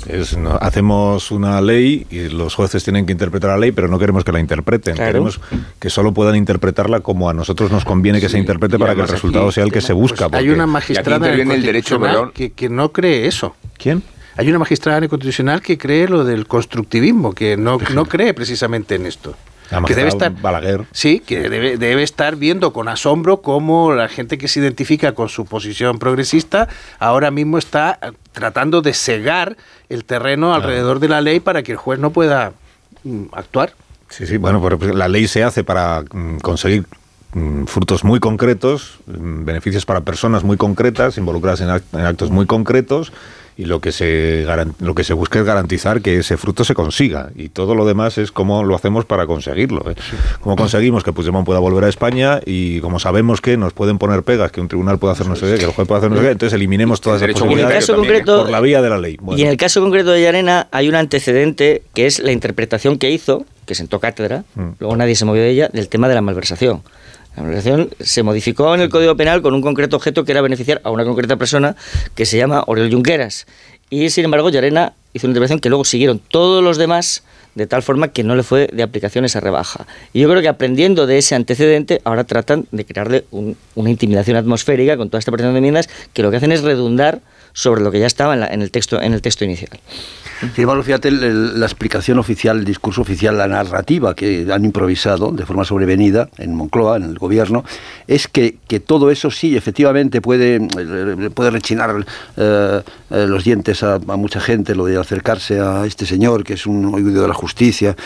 Es, 0.07 0.37
no, 0.37 0.57
hacemos 0.61 1.31
una 1.31 1.59
ley 1.61 2.07
y 2.09 2.29
los 2.29 2.55
jueces 2.55 2.83
tienen 2.83 3.05
que 3.05 3.11
interpretar 3.11 3.51
la 3.51 3.57
ley, 3.57 3.71
pero 3.71 3.87
no 3.87 3.99
queremos 3.99 4.23
que 4.23 4.31
la 4.31 4.39
interpreten. 4.39 4.95
Claro. 4.95 5.11
Queremos 5.11 5.41
que 5.79 5.89
solo 5.89 6.13
puedan 6.13 6.35
interpretarla 6.35 7.01
como 7.01 7.29
a 7.29 7.33
nosotros 7.33 7.71
nos 7.71 7.83
conviene 7.83 8.21
que 8.21 8.29
se 8.29 8.37
interprete 8.37 8.79
para 8.79 8.93
que 8.93 9.01
el 9.01 9.05
aquí 9.05 9.13
resultado 9.13 9.51
sea 9.51 9.65
el 9.65 9.71
que 9.71 9.81
se 9.81 9.93
busca. 9.93 10.29
Pues 10.29 10.41
hay 10.41 10.49
una 10.49 10.65
magistrada 10.65 11.33
en 11.33 11.39
el 11.39 11.47
Constitucional 11.47 12.31
que, 12.33 12.51
que 12.51 12.69
no 12.69 12.91
cree 12.91 13.27
eso. 13.27 13.55
¿Quién? 13.77 14.03
Hay 14.37 14.47
una 14.49 14.59
magistrada 14.59 14.99
en 14.99 15.03
el 15.05 15.09
Constitucional 15.09 15.61
que 15.61 15.77
cree 15.77 16.07
lo 16.07 16.23
del 16.23 16.47
constructivismo, 16.47 17.33
que 17.33 17.57
no, 17.57 17.77
no 17.93 18.05
cree 18.05 18.33
precisamente 18.33 18.95
en 18.95 19.05
esto. 19.05 19.35
La 19.71 19.81
que 19.83 19.95
debe 19.95 20.09
estar 20.09 20.31
Balaguer. 20.31 20.85
Sí, 20.91 21.19
que 21.19 21.49
debe, 21.49 21.77
debe 21.77 22.03
estar 22.03 22.35
viendo 22.35 22.73
con 22.73 22.87
asombro 22.87 23.41
cómo 23.41 23.93
la 23.93 24.07
gente 24.07 24.37
que 24.37 24.47
se 24.47 24.59
identifica 24.59 25.13
con 25.13 25.29
su 25.29 25.45
posición 25.45 25.99
progresista 25.99 26.67
ahora 26.99 27.31
mismo 27.31 27.57
está 27.57 27.99
eh, 28.01 28.11
tratando 28.31 28.81
de 28.81 28.93
cegar 28.93 29.57
el 29.89 30.05
terreno 30.05 30.53
alrededor 30.53 30.99
de 30.99 31.07
la 31.07 31.21
ley 31.21 31.39
para 31.39 31.63
que 31.63 31.73
el 31.73 31.77
juez 31.77 31.99
no 31.99 32.11
pueda 32.11 32.53
mm, 33.03 33.25
actuar. 33.31 33.73
Sí, 34.09 34.25
sí, 34.25 34.37
bueno, 34.37 34.61
pero 34.61 34.79
pues 34.79 34.95
la 34.95 35.07
ley 35.07 35.27
se 35.27 35.43
hace 35.43 35.63
para 35.63 36.01
mm, 36.01 36.37
conseguir 36.37 36.85
mm, 37.33 37.65
frutos 37.65 38.03
muy 38.03 38.19
concretos, 38.19 38.99
beneficios 39.05 39.85
para 39.85 40.01
personas 40.01 40.43
muy 40.43 40.57
concretas, 40.57 41.17
involucradas 41.17 41.61
en 41.61 41.69
actos 41.69 42.31
muy 42.31 42.47
concretos, 42.47 43.11
y 43.59 43.65
lo 43.65 43.81
que, 43.81 43.91
se 43.91 44.45
lo 44.79 44.95
que 44.95 45.03
se 45.03 45.13
busca 45.13 45.39
es 45.39 45.43
garantizar 45.45 46.01
que 46.01 46.19
ese 46.19 46.37
fruto 46.37 46.63
se 46.63 46.73
consiga. 46.73 47.29
Y 47.35 47.49
todo 47.49 47.75
lo 47.75 47.85
demás 47.85 48.17
es 48.17 48.31
cómo 48.31 48.63
lo 48.63 48.73
hacemos 48.73 49.03
para 49.03 49.27
conseguirlo. 49.27 49.83
¿eh? 49.91 49.95
Cómo 50.39 50.55
conseguimos 50.55 51.03
que 51.03 51.11
Puigdemont 51.11 51.45
pueda 51.45 51.59
volver 51.59 51.83
a 51.83 51.89
España 51.89 52.39
y 52.45 52.79
como 52.79 52.99
sabemos 52.99 53.41
que 53.41 53.57
nos 53.57 53.73
pueden 53.73 53.97
poner 53.97 54.23
pegas, 54.23 54.53
que 54.53 54.61
un 54.61 54.69
tribunal 54.69 54.97
puede 54.97 55.11
hacer 55.11 55.27
no 55.27 55.35
sé 55.35 55.45
qué, 55.51 55.57
que 55.59 55.65
el 55.65 55.71
juez 55.71 55.85
puede 55.89 55.97
hacer 55.99 56.09
no 56.09 56.15
sé 56.15 56.23
qué, 56.23 56.31
entonces 56.31 56.55
eliminemos 56.55 57.01
todas 57.01 57.21
esas 57.21 57.33
posibilidades 57.33 57.85
caso 57.85 57.95
concreto- 57.97 58.43
por 58.43 58.49
la 58.49 58.61
vía 58.61 58.81
de 58.81 58.89
la 58.89 58.97
ley. 58.97 59.17
Bueno. 59.19 59.37
Y 59.37 59.43
en 59.43 59.49
el 59.49 59.57
caso 59.57 59.81
concreto 59.81 60.11
de 60.11 60.21
Llarena 60.21 60.69
hay 60.71 60.87
un 60.87 60.95
antecedente 60.95 61.83
que 61.93 62.05
es 62.05 62.19
la 62.19 62.31
interpretación 62.31 62.97
que 62.97 63.11
hizo, 63.11 63.45
que 63.65 63.75
sentó 63.75 63.99
cátedra, 63.99 64.45
Mm. 64.55 64.69
luego 64.79 64.95
nadie 64.95 65.15
se 65.15 65.25
movió 65.25 65.41
de 65.41 65.49
ella, 65.49 65.69
del 65.73 65.89
tema 65.89 66.07
de 66.07 66.15
la 66.15 66.21
malversación. 66.21 66.81
La 67.35 67.43
malversación 67.43 67.89
se 67.99 68.23
modificó 68.23 68.73
en 68.75 68.81
el 68.81 68.89
Código 68.89 69.15
Penal 69.15 69.41
con 69.41 69.53
un 69.53 69.61
concreto 69.61 69.95
objeto 69.95 70.25
que 70.25 70.31
era 70.31 70.41
beneficiar 70.41 70.81
a 70.83 70.89
una 70.91 71.05
concreta 71.05 71.37
persona 71.37 71.75
que 72.15 72.25
se 72.25 72.37
llama 72.37 72.63
Oriol 72.67 72.91
Junqueras. 72.91 73.45
Y 73.89 74.09
sin 74.09 74.25
embargo, 74.25 74.49
Llarena 74.49 74.93
hizo 75.13 75.25
una 75.27 75.31
interpretación 75.31 75.59
que 75.59 75.69
luego 75.69 75.85
siguieron 75.85 76.19
todos 76.19 76.63
los 76.63 76.77
demás 76.77 77.23
de 77.55 77.65
tal 77.65 77.81
forma 77.81 78.09
que 78.09 78.23
no 78.23 78.35
le 78.35 78.43
fue 78.43 78.69
de 78.71 78.83
aplicación 78.83 79.25
esa 79.25 79.39
rebaja. 79.39 79.87
Y 80.13 80.19
yo 80.21 80.29
creo 80.29 80.41
que 80.41 80.47
aprendiendo 80.47 81.07
de 81.07 81.17
ese 81.17 81.33
antecedente, 81.35 81.99
ahora 82.03 82.23
tratan 82.23 82.67
de 82.71 82.85
crearle 82.85 83.25
un- 83.31 83.57
una 83.75 83.89
intimidación 83.89 84.37
atmosférica 84.37 84.97
con 84.97 85.09
toda 85.09 85.19
esta 85.19 85.31
presentación 85.31 85.55
de 85.55 85.57
enmiendas 85.59 85.89
que 86.13 86.21
lo 86.21 86.29
que 86.31 86.37
hacen 86.37 86.51
es 86.51 86.61
redundar 86.61 87.21
sobre 87.53 87.81
lo 87.81 87.91
que 87.91 87.99
ya 87.99 88.07
estaba 88.07 88.33
en, 88.33 88.39
la- 88.41 88.47
en 88.47 88.61
el, 88.61 88.71
texto, 88.71 89.01
en 89.01 89.13
el 89.13 89.21
texto 89.21 89.45
inicial. 89.45 89.79
Sin 90.55 90.61
embargo, 90.63 90.83
fíjate 90.83 91.11
la 91.11 91.65
explicación 91.65 92.17
oficial, 92.17 92.59
el 92.59 92.63
discurso 92.65 93.01
oficial, 93.01 93.37
la 93.37 93.47
narrativa 93.49 94.15
que 94.15 94.47
han 94.49 94.63
improvisado 94.63 95.31
de 95.33 95.45
forma 95.45 95.65
sobrevenida 95.65 96.29
en 96.37 96.55
Moncloa, 96.55 96.95
en 96.95 97.03
el 97.03 97.19
gobierno, 97.19 97.65
es 98.07 98.29
que, 98.29 98.55
que 98.67 98.79
todo 98.79 99.11
eso 99.11 99.31
sí, 99.31 99.57
efectivamente, 99.57 100.21
puede, 100.21 100.55
eh, 100.77 101.29
puede 101.33 101.49
rechinar 101.51 102.05
eh, 102.37 102.81
eh, 103.09 103.25
los 103.27 103.43
dientes 103.43 103.83
a, 103.83 103.99
mucha 103.99 104.39
gente, 104.39 104.75
lo 104.75 104.85
de 104.85 104.97
acercarse 104.97 105.59
a 105.59 105.85
este 105.85 106.05
señor, 106.05 106.45
que 106.45 106.53
es 106.53 106.65
un 106.65 106.85
oído 106.95 107.21
de 107.21 107.27
la 107.27 107.33
justicia, 107.33 107.97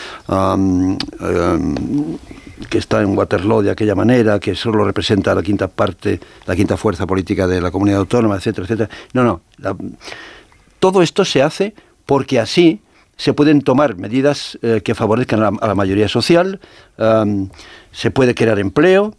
que 2.68 2.78
está 2.78 3.02
en 3.02 3.16
Waterloo 3.16 3.62
de 3.62 3.70
aquella 3.70 3.94
manera, 3.94 4.38
que 4.38 4.54
solo 4.54 4.84
representa 4.84 5.34
la 5.34 5.42
quinta 5.42 5.68
parte, 5.68 6.20
la 6.46 6.54
quinta 6.56 6.76
fuerza 6.76 7.06
política 7.06 7.46
de 7.46 7.60
la 7.60 7.70
comunidad 7.70 8.00
autónoma, 8.00 8.36
etcétera, 8.36 8.64
etcétera. 8.64 8.90
No, 9.12 9.24
no. 9.24 9.40
todo 10.78 11.02
esto 11.02 11.24
se 11.24 11.42
hace 11.42 11.74
porque 12.06 12.38
así 12.38 12.80
se 13.16 13.32
pueden 13.32 13.62
tomar 13.62 13.96
medidas 13.96 14.58
eh, 14.62 14.80
que 14.84 14.94
favorezcan 14.94 15.40
a 15.42 15.50
la, 15.50 15.58
a 15.60 15.68
la 15.68 15.74
mayoría 15.74 16.08
social, 16.08 16.60
se 17.92 18.10
puede 18.10 18.34
crear 18.34 18.58
empleo, 18.58 19.14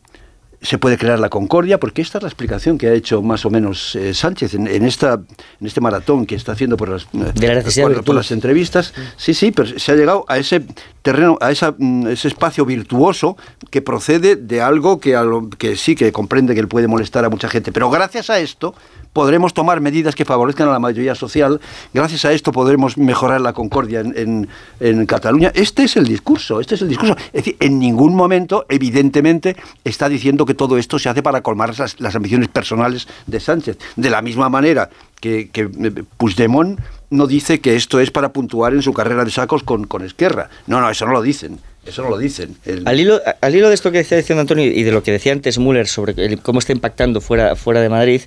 se 0.65 0.77
puede 0.77 0.97
crear 0.97 1.19
la 1.19 1.29
concordia, 1.29 1.79
porque 1.79 2.01
esta 2.01 2.17
es 2.17 2.23
la 2.23 2.27
explicación 2.27 2.77
que 2.77 2.87
ha 2.87 2.93
hecho 2.93 3.21
más 3.21 3.45
o 3.45 3.49
menos 3.49 3.95
eh, 3.95 4.13
Sánchez 4.13 4.53
en, 4.55 4.67
en 4.67 4.83
esta, 4.85 5.13
en 5.61 5.67
este 5.67 5.79
maratón 5.81 6.25
que 6.25 6.35
está 6.35 6.51
haciendo 6.53 6.75
por 6.77 6.89
las, 6.89 7.03
eh, 7.03 7.31
De 7.35 7.47
la 7.47 7.55
necesidad 7.55 7.85
de 7.85 7.89
por, 7.89 7.95
por 7.97 8.03
virtud. 8.03 8.15
las 8.15 8.31
entrevistas. 8.31 8.93
Sí, 9.17 9.33
sí, 9.33 9.51
pero 9.51 9.77
se 9.79 9.91
ha 9.91 9.95
llegado 9.95 10.25
a 10.27 10.37
ese 10.37 10.65
terreno, 11.01 11.37
a 11.39 11.51
esa, 11.51 11.75
mm, 11.77 12.07
ese 12.07 12.27
espacio 12.27 12.65
virtuoso 12.65 13.37
que 13.69 13.81
procede 13.81 14.35
de 14.35 14.61
algo 14.61 14.99
que, 14.99 15.15
a 15.15 15.23
lo- 15.23 15.49
que 15.49 15.75
sí, 15.75 15.95
que 15.95 16.11
comprende 16.11 16.53
que 16.53 16.59
él 16.59 16.67
puede 16.67 16.87
molestar 16.87 17.23
a 17.25 17.29
mucha 17.29 17.47
gente. 17.47 17.71
Pero 17.71 17.89
gracias 17.89 18.29
a 18.29 18.39
esto 18.39 18.73
podremos 19.15 19.53
tomar 19.53 19.79
medidas 19.79 20.13
que 20.13 20.25
favorezcan 20.25 20.67
a 20.67 20.73
la 20.73 20.79
mayoría 20.79 21.15
social, 21.15 21.61
gracias 21.93 22.25
a 22.25 22.33
esto 22.33 22.51
podremos 22.51 22.97
mejorar 22.97 23.39
la 23.39 23.53
concordia 23.53 24.01
en, 24.01 24.13
en- 24.17 24.47
en 24.81 25.05
Cataluña. 25.05 25.53
Este 25.55 25.83
es 25.83 25.95
el 25.95 26.05
discurso, 26.05 26.59
este 26.59 26.75
es 26.75 26.81
el 26.81 26.89
discurso. 26.89 27.15
Es 27.27 27.45
decir, 27.45 27.55
en 27.61 27.79
ningún 27.79 28.13
momento, 28.13 28.65
evidentemente, 28.67 29.55
está 29.85 30.09
diciendo 30.09 30.45
que 30.45 30.53
todo 30.53 30.77
esto 30.77 30.99
se 30.99 31.07
hace 31.07 31.23
para 31.23 31.39
colmar 31.41 31.79
las, 31.79 31.97
las 32.01 32.13
ambiciones 32.15 32.49
personales 32.49 33.07
de 33.25 33.39
Sánchez. 33.39 33.77
De 33.95 34.09
la 34.09 34.21
misma 34.21 34.49
manera 34.49 34.89
que, 35.21 35.49
que 35.49 35.61
eh, 35.61 36.03
Puigdemont 36.17 36.77
no 37.09 37.25
dice 37.25 37.61
que 37.61 37.77
esto 37.77 38.01
es 38.01 38.11
para 38.11 38.33
puntuar 38.33 38.73
en 38.73 38.81
su 38.81 38.91
carrera 38.91 39.23
de 39.23 39.31
sacos 39.31 39.63
con, 39.63 39.87
con 39.87 40.03
Esquerra. 40.03 40.49
No, 40.67 40.81
no, 40.81 40.89
eso 40.89 41.05
no 41.05 41.13
lo 41.13 41.21
dicen. 41.21 41.59
Eso 41.85 42.01
no 42.01 42.09
lo 42.09 42.17
dicen. 42.17 42.57
Al 42.85 42.99
hilo, 42.99 43.21
al 43.41 43.55
hilo 43.55 43.67
de 43.69 43.75
esto 43.75 43.91
que 43.91 43.99
decía 43.99 44.17
diciendo 44.17 44.41
Antonio 44.41 44.65
y 44.65 44.81
de 44.81 44.91
lo 44.91 45.03
que 45.03 45.11
decía 45.11 45.31
antes 45.33 45.59
Müller 45.59 45.87
sobre 45.87 46.37
cómo 46.39 46.57
está 46.57 46.71
impactando 46.73 47.21
fuera, 47.21 47.55
fuera 47.55 47.79
de 47.79 47.89
Madrid, 47.89 48.21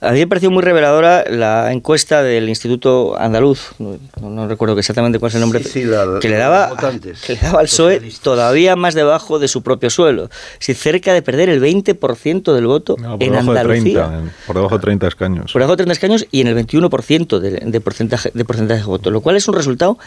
a 0.00 0.12
mí 0.12 0.18
me 0.18 0.26
pareció 0.26 0.50
muy 0.50 0.62
reveladora 0.62 1.24
la 1.30 1.72
encuesta 1.72 2.22
del 2.22 2.48
Instituto 2.48 3.16
Andaluz, 3.18 3.70
no, 3.78 3.98
no 4.20 4.46
recuerdo 4.46 4.78
exactamente 4.78 5.18
cuál 5.18 5.30
es 5.30 5.34
el 5.36 5.40
nombre, 5.40 5.62
Sí, 5.62 5.68
sí, 5.70 5.84
la- 5.84 6.18
que, 6.20 6.28
le 6.28 6.36
daba, 6.36 6.68
votantes. 6.68 7.20
que 7.22 7.32
le 7.34 7.40
daba 7.40 7.60
al 7.60 7.66
PSOE 7.66 8.00
todavía 8.22 8.76
más 8.76 8.94
debajo 8.94 9.38
de 9.38 9.48
su 9.48 9.62
propio 9.62 9.88
suelo, 9.90 10.28
si 10.58 10.74
cerca 10.74 11.14
de 11.14 11.22
perder 11.22 11.48
el 11.48 11.60
20% 11.62 12.52
del 12.54 12.66
voto 12.66 12.96
No, 12.98 13.14
en 13.18 13.32
de 13.32 13.38
Andalucía. 13.38 13.82
30, 14.08 14.18
en- 14.18 14.32
por 14.46 14.56
debajo 14.56 14.76
de 14.76 14.82
30 14.82 15.06
escaños. 15.08 15.52
Por 15.52 15.60
debajo 15.62 15.72
de 15.72 15.76
30 15.84 15.92
escaños 15.92 16.26
y 16.30 16.40
en 16.42 16.48
el 16.48 16.54
21% 16.54 17.40
de, 17.40 17.50
de 17.52 17.80
porcentaje, 17.80 18.30
de 18.34 18.44
porcentaje 18.44 18.80
de 18.80 18.86
voto, 18.86 19.10
lo 19.10 19.20
cual 19.22 19.36
es 19.36 19.48
un 19.48 19.54
resultado 19.54 19.98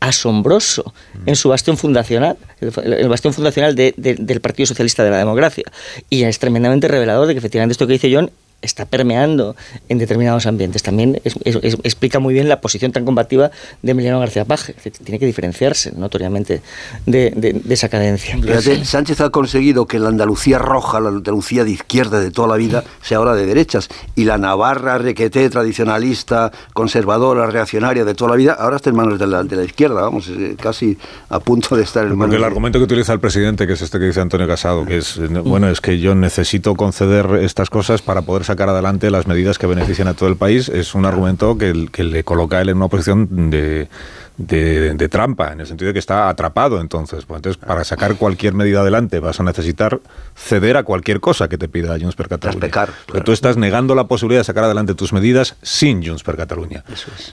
asombroso 0.00 0.92
en 1.26 1.36
su 1.36 1.48
bastión 1.48 1.76
fundacional, 1.76 2.36
el, 2.60 2.92
el 2.92 3.08
bastión 3.08 3.32
fundacional 3.32 3.74
de- 3.76 3.94
de- 3.96 4.16
del 4.16 4.40
Partido 4.40 4.66
Socialista 4.66 5.04
de 5.04 5.10
la 5.10 5.18
Democracia. 5.18 5.64
Y 6.10 6.24
es 6.24 6.38
tremendamente 6.40 6.88
revelador 6.88 7.28
de 7.28 7.34
que 7.34 7.38
efectivamente 7.38 7.72
esto 7.72 7.86
que 7.86 7.92
dice 7.94 8.12
John 8.12 8.30
está 8.62 8.86
permeando 8.86 9.54
en 9.88 9.98
determinados 9.98 10.46
ambientes. 10.46 10.82
También 10.82 11.20
es- 11.24 11.36
es- 11.44 11.58
es- 11.62 11.74
explica 11.82 12.18
muy 12.20 12.32
bien 12.34 12.48
la 12.48 12.60
posición 12.60 12.92
tan 12.92 13.04
combativa 13.04 13.50
de 13.82 13.90
Emiliano 13.92 14.18
García 14.20 14.44
Paje. 14.44 14.72
Decir, 14.74 14.92
Tiene 15.04 15.18
que 15.18 15.26
diferenciarse 15.26 15.92
notoriamente 15.96 16.62
de, 17.06 17.32
de- 17.36 17.52
de 17.54 17.74
esa 17.74 17.88
cadencia. 17.88 18.36
Fíjate, 18.38 18.84
Sánchez 18.84 19.20
ha 19.20 19.30
conseguido 19.30 19.86
que 19.86 19.98
la 19.98 20.08
Andalucía 20.08 20.58
roja, 20.58 21.00
la 21.00 21.08
Andalucía 21.10 21.64
de 21.64 21.72
izquierda 21.72 22.20
de 22.20 22.30
toda 22.30 22.48
la 22.48 22.56
vida, 22.56 22.84
sea 23.02 23.18
ahora 23.18 23.34
de 23.34 23.46
derechas. 23.46 23.88
Y 24.14 24.24
la 24.24 24.38
Navarra 24.38 24.98
requeté, 24.98 25.50
tradicionalista, 25.50 26.52
conservadora, 26.74 27.46
reaccionaria 27.46 28.04
de 28.04 28.14
toda 28.14 28.30
la 28.32 28.36
vida, 28.36 28.52
ahora 28.58 28.76
está 28.76 28.90
en 28.90 28.96
manos 28.96 29.18
de 29.18 29.26
la, 29.26 29.42
de 29.42 29.56
la 29.56 29.64
izquierda, 29.64 30.00
vamos, 30.02 30.28
eh, 30.28 30.54
casi 30.60 30.96
a 31.28 31.40
punto 31.40 31.76
de 31.76 31.82
estar 31.82 32.04
en 32.04 32.10
manos 32.10 32.26
Porque 32.26 32.36
el 32.36 32.44
argumento 32.44 32.78
que 32.78 32.84
utiliza 32.84 33.12
el 33.12 33.20
presidente, 33.20 33.66
que 33.66 33.72
es 33.72 33.82
este 33.82 33.98
que 33.98 34.06
dice 34.06 34.20
Antonio 34.20 34.46
Casado, 34.46 34.84
que 34.86 34.98
es, 34.98 35.18
bueno, 35.44 35.68
es 35.68 35.80
que 35.80 35.98
yo 35.98 36.14
necesito 36.14 36.74
conceder 36.74 37.26
estas 37.42 37.70
cosas 37.70 38.02
para 38.02 38.22
poder 38.22 38.44
sacar 38.52 38.68
adelante 38.68 39.10
las 39.10 39.26
medidas 39.26 39.58
que 39.58 39.66
benefician 39.66 40.08
a 40.08 40.14
todo 40.14 40.28
el 40.28 40.36
país, 40.36 40.68
es 40.68 40.94
un 40.94 41.06
argumento 41.06 41.56
que, 41.56 41.88
que 41.90 42.04
le 42.04 42.22
coloca 42.22 42.58
a 42.58 42.62
él 42.62 42.68
en 42.68 42.76
una 42.76 42.88
posición 42.88 43.50
de, 43.50 43.88
de- 44.36 44.94
de 44.94 45.08
trampa, 45.08 45.52
en 45.52 45.60
el 45.60 45.66
sentido 45.66 45.88
de 45.88 45.92
que 45.92 45.98
está 45.98 46.28
atrapado 46.28 46.80
entonces. 46.80 47.24
Pues 47.26 47.38
entonces, 47.38 47.62
para 47.64 47.84
sacar 47.84 48.16
cualquier 48.16 48.54
medida 48.54 48.80
adelante 48.80 49.20
vas 49.20 49.38
a 49.40 49.42
necesitar 49.42 50.00
ceder 50.34 50.76
a 50.76 50.82
cualquier 50.84 51.20
cosa 51.20 51.48
que 51.48 51.58
te 51.58 51.68
pida 51.68 51.98
Junts 51.98 52.16
per 52.16 52.28
Catalunya. 52.28 52.60
Pero 53.06 53.24
tú 53.24 53.32
estás 53.32 53.56
negando 53.56 53.94
la 53.94 54.04
posibilidad 54.08 54.40
de 54.40 54.44
sacar 54.44 54.64
adelante 54.64 54.94
tus 54.94 55.12
medidas 55.12 55.56
sin 55.62 56.04
Junts 56.04 56.22
per 56.22 56.36
Catalunya. 56.36 56.82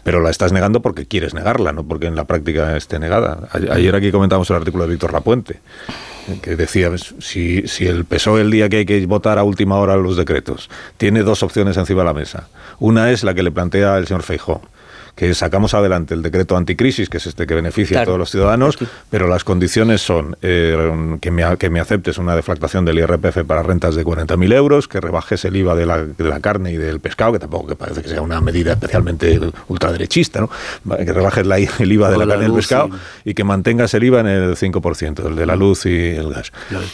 Pero 0.04 0.20
la 0.20 0.30
estás 0.30 0.52
negando 0.52 0.82
porque 0.82 1.06
quieres 1.06 1.34
negarla, 1.34 1.72
no 1.72 1.84
porque 1.84 2.08
en 2.08 2.16
la 2.16 2.26
práctica 2.26 2.76
esté 2.78 3.00
negada. 3.00 3.48
Ayer 3.72 3.96
aquí 3.96 4.12
comentamos 4.12 4.50
el 4.50 4.58
artículo 4.58 4.84
de 4.84 4.90
Víctor 4.92 5.14
Lapuente, 5.14 5.62
que 6.42 6.56
decía, 6.56 6.90
pues, 6.90 7.16
si, 7.20 7.68
si 7.68 7.88
el 7.88 8.06
PSOE 8.06 8.42
el 8.42 8.52
día 8.52 8.70
que 8.70 8.78
hay 8.78 8.86
que 8.86 9.06
votar 9.06 9.40
a 9.40 9.44
última 9.44 9.78
hora 9.78 9.96
los 9.96 10.16
decretos 10.18 10.70
tiene 10.98 11.24
dos 11.24 11.42
opciones 11.44 11.78
encima 11.78 12.02
de 12.02 12.06
la 12.06 12.14
mesa. 12.14 12.50
Una 12.80 13.10
es 13.12 13.24
la 13.24 13.34
que 13.34 13.42
le 13.42 13.52
plantea 13.52 13.98
el 13.98 14.06
señor 14.06 14.22
Feijó 14.24 14.62
que 15.20 15.34
sacamos 15.34 15.74
adelante 15.74 16.14
el 16.14 16.22
decreto 16.22 16.56
anticrisis, 16.56 17.10
que 17.10 17.18
es 17.18 17.28
este 17.28 17.46
que 17.46 17.54
beneficia 17.54 17.98
a 17.98 18.06
todos 18.06 18.18
los 18.20 18.32
ciudadanos, 18.32 18.78
pero 19.10 19.28
las 19.28 19.44
condiciones 19.44 20.02
son 20.02 20.38
eh, 20.42 21.18
que, 21.20 21.30
me, 21.30 21.44
que 21.58 21.70
me 21.70 21.82
aceptes 21.82 22.18
una 22.18 22.38
deflactación 22.38 22.86
del 22.86 23.00
IRPF 23.00 23.40
para 23.46 23.62
rentas 23.62 23.96
de 23.96 24.06
40.000 24.06 24.54
euros, 24.54 24.88
que 24.88 25.02
rebajes 25.02 25.44
el 25.44 25.58
IVA 25.58 25.76
de 25.76 25.86
la, 25.86 26.06
de 26.06 26.24
la 26.24 26.40
carne 26.40 26.72
y 26.72 26.78
del 26.78 27.02
pescado, 27.02 27.34
que 27.34 27.40
tampoco 27.40 27.68
que 27.68 27.76
parece 27.76 28.02
que 28.02 28.08
sea 28.08 28.22
una 28.22 28.40
medida 28.40 28.72
especialmente 28.72 29.38
ultraderechista, 29.68 30.40
¿no? 30.40 30.50
que 30.98 31.12
rebajes 31.12 31.46
la- 31.46 31.58
el 31.58 31.92
IVA 31.92 32.10
de 32.12 32.18
la 32.18 32.26
la 32.26 32.34
carne 32.36 32.44
y 32.44 32.46
el 32.46 32.52
luz, 32.52 32.58
pescado 32.68 32.90
y 33.26 33.34
que 33.34 33.44
mantengas 33.44 33.94
el 33.96 34.04
IVA 34.06 34.22
en 34.22 34.28
el 34.28 34.56
5%, 34.56 35.28
el 35.28 35.36
de 35.36 35.46
la 35.46 35.58
luz 35.58 35.86
y 35.86 36.12
el 36.16 36.32
gas. 36.34 36.54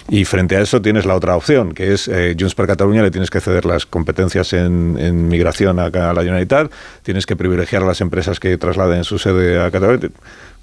Y 0.10 0.26
frente 0.26 0.56
a 0.58 0.62
eso 0.62 0.82
tienes 0.82 1.06
la 1.06 1.14
otra 1.16 1.36
opción, 1.36 1.74
que 1.74 1.94
es 1.94 2.08
eh, 2.08 2.36
Junts 2.40 2.56
per 2.56 2.66
Catalunya 2.66 3.04
le 3.04 3.12
tienes 3.12 3.30
que 3.30 3.40
ceder 3.40 3.66
las 3.66 3.86
competencias 3.86 4.52
en, 4.54 4.98
en 5.00 5.28
migración 5.28 5.80
acá 5.80 6.10
a 6.10 6.14
la 6.16 6.22
Generalitat, 6.22 6.72
tienes 7.04 7.28
que 7.28 7.36
privilegiar 7.36 7.84
a 7.84 7.86
las 7.86 8.02
empresas 8.02 8.15
que 8.40 8.58
trasladen 8.58 9.04
su 9.04 9.18
sede 9.18 9.62
a 9.62 9.72
Cataluña. 9.72 10.10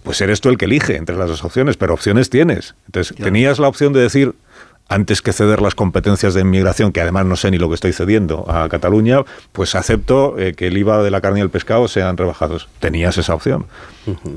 Pues 0.03 0.20
eres 0.20 0.40
tú 0.40 0.48
el 0.48 0.59
que 0.59 0.64
elige 0.64 0.96
entre 0.96 1.16
las 1.16 1.28
dos 1.28 1.44
opciones, 1.44 1.76
pero 1.76 1.94
opciones 1.94 2.28
tienes. 2.28 2.74
Entonces, 2.86 3.16
tenías 3.16 3.59
la 3.59 3.68
opción 3.68 3.92
de 3.92 4.00
decir, 4.00 4.34
antes 4.88 5.22
que 5.22 5.32
ceder 5.32 5.62
las 5.62 5.74
competencias 5.74 6.34
de 6.34 6.40
inmigración, 6.40 6.92
que 6.92 7.00
además 7.00 7.24
no 7.24 7.36
sé 7.36 7.50
ni 7.50 7.59
lo 7.59 7.68
que 7.68 7.76
estoy 7.76 7.92
cediendo 7.92 8.50
a 8.50 8.68
Cataluña, 8.68 9.20
pues 9.53 9.74
acepto 9.74 10.38
eh, 10.38 10.55
que 10.55 10.66
el 10.66 10.76
IVA 10.76 11.03
de 11.03 11.11
la 11.11 11.20
carne 11.20 11.38
y 11.38 11.42
el 11.42 11.50
pescado 11.50 11.88
sean 11.88 12.16
rebajados. 12.16 12.68
Tenías 12.80 13.16
esa 13.16 13.34
opción. 13.34 13.66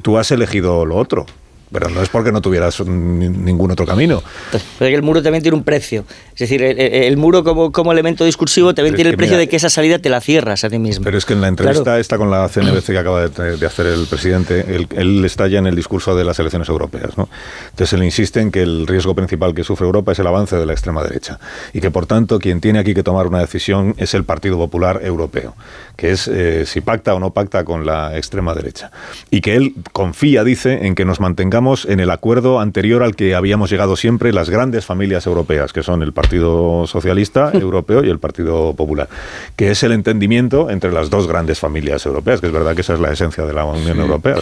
Tú 0.02 0.18
has 0.18 0.32
elegido 0.32 0.86
lo 0.86 0.96
otro, 0.96 1.26
pero 1.72 1.90
no 1.90 2.02
es 2.02 2.10
porque 2.10 2.32
no 2.32 2.42
tuvieras 2.42 2.80
ni- 2.86 3.30
ningún 3.30 3.72
otro 3.72 3.86
camino. 3.86 4.22
Pero 4.52 4.90
que 4.90 4.96
el 4.96 5.02
muro 5.04 5.22
también 5.24 5.42
tiene 5.42 5.58
un 5.58 5.64
precio. 5.64 6.06
Es 6.34 6.40
decir, 6.40 6.62
el, 6.64 6.80
el- 6.80 7.18
muro 7.18 7.44
como, 7.44 7.72
como 7.72 7.92
elemento 7.92 8.26
discursivo 8.26 8.74
también 8.76 8.94
Pero 8.94 8.98
tiene 8.98 9.10
el 9.12 9.18
precio 9.18 9.34
mira- 9.36 9.40
de 9.42 9.50
que 9.50 9.56
esa 9.56 9.70
salida 9.70 10.00
te 10.00 10.10
la 10.10 10.22
cierras 10.22 10.64
a 10.64 10.70
ti 10.70 10.80
mismo. 10.80 11.04
Pero 11.04 11.18
es 11.18 11.26
que 11.26 11.34
en 11.34 11.42
la 11.42 11.48
entrevista 11.48 11.84
Claro. 11.84 12.00
esta 12.00 12.18
con 12.18 12.30
la 12.32 12.48
CNBC 12.50 12.86
que 12.88 12.98
acaba 12.98 13.28
de, 13.28 13.58
de 13.58 13.66
hacer 13.66 13.86
el 13.88 14.06
presidente, 14.08 14.66
él, 14.76 14.88
él 14.96 15.24
está 15.26 15.48
ya 15.48 15.60
en 15.60 15.68
el 15.68 15.76
discurso 15.76 16.16
de 16.16 16.24
las 16.24 16.38
elecciones 16.40 16.68
europeas. 16.70 17.18
¿no? 17.18 17.30
Entonces 17.72 17.94
él 17.94 18.04
insiste 18.04 18.42
en 18.42 18.52
que 18.52 18.62
el 18.62 18.86
riesgo 18.88 19.16
principal 19.16 19.54
que 19.54 19.64
sufre 19.64 19.86
Europa 19.86 20.12
es 20.12 20.20
el 20.20 20.28
avance 20.28 20.56
de 20.56 20.66
la 20.66 20.74
extrema 20.74 21.04
derecha 21.04 21.40
y 21.74 21.82
que 21.82 21.90
por 21.92 22.06
tanto 22.06 22.40
quien 22.40 22.62
tiene 22.62 22.80
aquí 22.80 22.94
que 22.94 23.04
tomar 23.04 23.28
una 23.28 23.40
decisión 23.40 23.96
es 23.98 24.14
el 24.14 24.24
Partido 24.24 24.58
Popular 24.58 25.02
Europeo, 25.04 25.56
que 25.96 26.12
es 26.12 26.28
eh, 26.28 26.66
si 26.66 26.82
pacta 26.82 27.14
o 27.16 27.20
no 27.20 27.32
pacta 27.32 27.64
con 27.64 27.86
la 27.86 28.18
extrema 28.18 28.54
derecha. 28.54 28.92
Y 29.32 29.42
que 29.42 29.56
él 29.56 29.74
confía, 29.94 30.44
dice, 30.44 30.86
en 30.86 30.96
que 30.96 31.06
nos 31.06 31.20
mantengamos 31.20 31.55
en 31.56 32.02
el 32.02 32.12
acuerdo 32.12 32.60
anterior 32.60 33.02
al 33.02 33.16
que 33.16 33.34
habíamos 33.34 33.70
llegado 33.70 33.96
siempre 33.96 34.34
las 34.34 34.50
grandes 34.50 34.86
familias 34.86 35.26
europeas, 35.26 35.72
que 35.72 35.84
son 35.84 36.04
el 36.04 36.12
Partido 36.12 36.86
Socialista 36.86 37.52
Europeo 37.54 38.04
y 38.04 38.10
el 38.10 38.20
Partido 38.20 38.74
Popular, 38.74 39.08
que 39.56 39.72
es 39.72 39.82
el 39.84 39.94
entendimiento 39.94 40.70
entre 40.70 40.92
las 40.92 41.10
dos 41.10 41.28
grandes 41.28 41.60
familias 41.60 42.06
europeas, 42.06 42.42
que 42.42 42.48
es 42.48 42.52
verdad 42.52 42.76
que 42.76 42.82
esa 42.82 42.96
es 42.96 43.00
la 43.00 43.14
esencia 43.14 43.46
de 43.46 43.54
la 43.54 43.64
Unión 43.64 44.02
Europea. 44.02 44.36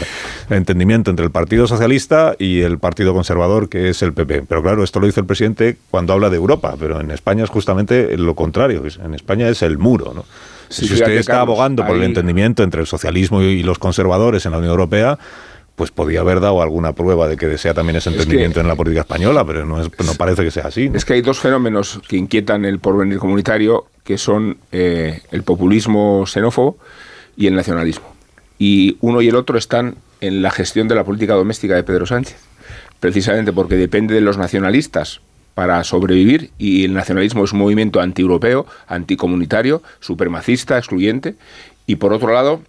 El 0.49 0.57
entendimiento 0.57 1.11
entre 1.11 1.23
el 1.23 1.31
Partido 1.31 1.67
Socialista 1.67 2.35
y 2.39 2.61
el 2.61 2.79
Partido 2.79 3.13
Conservador, 3.13 3.69
que 3.69 3.89
es 3.89 4.01
el 4.01 4.13
PP. 4.13 4.45
Pero 4.49 4.63
claro, 4.63 4.83
esto 4.83 4.99
lo 4.99 5.05
dice 5.05 5.19
el 5.19 5.27
presidente 5.27 5.77
cuando 5.91 6.13
habla 6.13 6.31
de 6.31 6.37
Europa, 6.37 6.75
pero 6.79 6.99
en 6.99 7.11
España 7.11 7.43
es 7.43 7.51
justamente 7.51 8.17
lo 8.17 8.33
contrario. 8.33 8.81
En 9.03 9.13
España 9.13 9.47
es 9.49 9.61
el 9.61 9.77
muro, 9.77 10.13
¿no? 10.15 10.25
Sí, 10.69 10.87
si 10.87 10.93
usted 10.95 11.11
está 11.11 11.33
Carlos, 11.33 11.49
abogando 11.49 11.85
por 11.85 11.95
el 11.95 12.03
entendimiento 12.03 12.63
entre 12.63 12.81
el 12.81 12.87
socialismo 12.87 13.43
y 13.43 13.61
los 13.61 13.77
conservadores 13.77 14.47
en 14.47 14.53
la 14.53 14.57
Unión 14.57 14.71
Europea, 14.71 15.19
pues 15.75 15.89
podía 15.91 16.19
haber 16.19 16.39
dado 16.39 16.61
alguna 16.61 16.93
prueba 16.93 17.27
de 17.27 17.35
que 17.35 17.47
desea 17.47 17.73
también 17.73 17.95
ese 17.95 18.09
Es 18.09 18.15
entendimiento 18.15 18.55
que- 18.55 18.59
en 18.61 18.67
la 18.67 18.75
política 18.75 19.01
española, 19.01 19.43
pero 19.45 19.65
no, 19.65 19.81
es- 19.81 19.89
no 20.05 20.13
parece 20.15 20.43
que 20.43 20.51
sea 20.51 20.67
así. 20.67 20.89
¿no? 20.89 20.95
Es 20.97 21.03
que 21.05 21.13
hay 21.13 21.21
dos 21.21 21.39
fenómenos 21.39 21.99
que 22.07 22.15
inquietan 22.17 22.63
el 22.65 22.79
porvenir 22.79 23.17
comunitario, 23.17 23.85
que 24.03 24.17
son 24.17 24.57
eh, 24.71 25.21
el 25.31 25.43
populismo 25.43 26.25
xenófobo 26.27 26.77
y 27.35 27.47
el 27.47 27.55
nacionalismo. 27.55 28.05
Y 28.59 28.97
uno 29.01 29.21
y 29.21 29.29
el 29.29 29.35
otro 29.35 29.57
están 29.57 29.95
en 30.21 30.41
la 30.41 30.51
gestión 30.51 30.87
de 30.87 30.95
la 30.95 31.03
política 31.03 31.33
doméstica 31.33 31.75
de 31.75 31.83
Pedro 31.83 32.05
Sánchez, 32.05 32.37
precisamente 32.99 33.51
porque 33.51 33.75
depende 33.75 34.13
de 34.13 34.21
los 34.21 34.37
nacionalistas 34.37 35.21
para 35.55 35.83
sobrevivir 35.83 36.51
y 36.57 36.85
el 36.85 36.93
nacionalismo 36.93 37.43
es 37.43 37.51
un 37.53 37.59
movimiento 37.59 37.99
antieuropeo, 37.99 38.65
anticomunitario, 38.87 39.81
supremacista, 39.99 40.77
excluyente, 40.77 41.35
y 41.85 41.97
por 41.97 42.13
otro 42.13 42.31
lado 42.33 42.61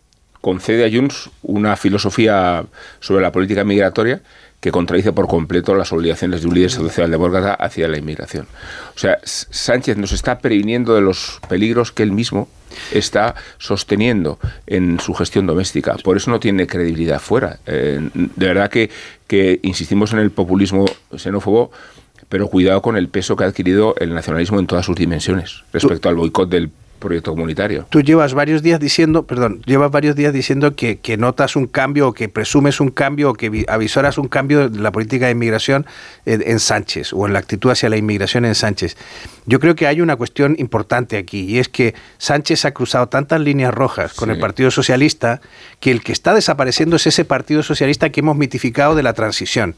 concede 0.44 0.84
a 0.84 0.90
Junts 0.94 1.30
una 1.42 1.74
filosofía 1.74 2.66
sobre 3.00 3.22
la 3.22 3.32
política 3.32 3.64
migratoria 3.64 4.20
que 4.60 4.70
contradice 4.70 5.10
por 5.10 5.26
completo 5.26 5.74
las 5.74 5.90
obligaciones 5.90 6.42
de 6.42 6.48
un 6.48 6.54
líder 6.54 6.70
socialdemócrata 6.70 7.54
hacia 7.54 7.88
la 7.88 7.96
inmigración. 7.96 8.46
O 8.94 8.98
sea, 8.98 9.16
Sánchez 9.24 9.96
nos 9.96 10.12
está 10.12 10.40
previniendo 10.40 10.94
de 10.94 11.00
los 11.00 11.40
peligros 11.48 11.92
que 11.92 12.02
él 12.02 12.12
mismo 12.12 12.46
está 12.92 13.34
sosteniendo 13.56 14.38
en 14.66 15.00
su 15.00 15.14
gestión 15.14 15.46
doméstica. 15.46 15.96
Por 16.04 16.18
eso 16.18 16.30
no 16.30 16.38
tiene 16.40 16.66
credibilidad 16.66 17.20
fuera. 17.20 17.58
Eh, 17.64 18.06
de 18.12 18.46
verdad 18.46 18.68
que, 18.68 18.90
que 19.26 19.60
insistimos 19.62 20.12
en 20.12 20.18
el 20.18 20.30
populismo 20.30 20.84
xenófobo, 21.16 21.70
pero 22.28 22.48
cuidado 22.48 22.82
con 22.82 22.98
el 22.98 23.08
peso 23.08 23.34
que 23.34 23.44
ha 23.44 23.46
adquirido 23.46 23.94
el 23.98 24.12
nacionalismo 24.12 24.60
en 24.60 24.66
todas 24.66 24.84
sus 24.84 24.96
dimensiones 24.96 25.62
respecto 25.72 26.10
al 26.10 26.16
boicot 26.16 26.50
del 26.50 26.70
proyecto 27.04 27.30
comunitario. 27.30 27.86
Tú 27.90 28.00
llevas 28.00 28.34
varios 28.34 28.62
días 28.62 28.80
diciendo, 28.80 29.22
perdón, 29.22 29.62
llevas 29.66 29.90
varios 29.92 30.16
días 30.16 30.32
diciendo 30.32 30.74
que, 30.74 30.96
que 30.98 31.16
notas 31.16 31.54
un 31.54 31.68
cambio, 31.68 32.08
o 32.08 32.12
que 32.12 32.28
presumes 32.28 32.80
un 32.80 32.88
cambio, 32.90 33.30
o 33.30 33.34
que 33.34 33.50
vi- 33.50 33.64
avisoras 33.68 34.18
un 34.18 34.26
cambio 34.26 34.64
en 34.64 34.82
la 34.82 34.90
política 34.90 35.26
de 35.26 35.32
inmigración 35.32 35.86
en, 36.26 36.42
en 36.44 36.58
Sánchez, 36.58 37.12
o 37.12 37.26
en 37.26 37.32
la 37.34 37.38
actitud 37.38 37.70
hacia 37.70 37.88
la 37.88 37.96
inmigración 37.96 38.44
en 38.44 38.56
Sánchez. 38.56 38.96
Yo 39.46 39.60
creo 39.60 39.76
que 39.76 39.86
hay 39.86 40.00
una 40.00 40.16
cuestión 40.16 40.56
importante 40.58 41.16
aquí, 41.16 41.44
y 41.44 41.58
es 41.58 41.68
que 41.68 41.94
Sánchez 42.18 42.64
ha 42.64 42.72
cruzado 42.72 43.08
tantas 43.08 43.40
líneas 43.40 43.72
rojas 43.72 44.14
con 44.14 44.30
el 44.30 44.38
Partido 44.38 44.70
Socialista, 44.70 45.40
que 45.78 45.90
el 45.90 46.02
que 46.02 46.12
está 46.12 46.34
desapareciendo 46.34 46.96
es 46.96 47.06
ese 47.06 47.24
Partido 47.24 47.62
Socialista 47.62 48.10
que 48.10 48.20
hemos 48.20 48.36
mitificado 48.36 48.94
de 48.94 49.02
la 49.02 49.12
transición 49.12 49.76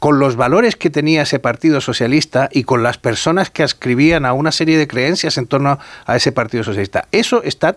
con 0.00 0.18
los 0.18 0.34
valores 0.34 0.76
que 0.76 0.90
tenía 0.90 1.22
ese 1.22 1.38
Partido 1.38 1.80
Socialista 1.80 2.48
y 2.50 2.64
con 2.64 2.82
las 2.82 2.98
personas 2.98 3.50
que 3.50 3.62
ascribían 3.62 4.24
a 4.24 4.32
una 4.32 4.50
serie 4.50 4.78
de 4.78 4.88
creencias 4.88 5.38
en 5.38 5.46
torno 5.46 5.78
a 6.06 6.16
ese 6.16 6.32
Partido 6.32 6.64
Socialista. 6.64 7.06
Eso 7.12 7.42
está 7.44 7.76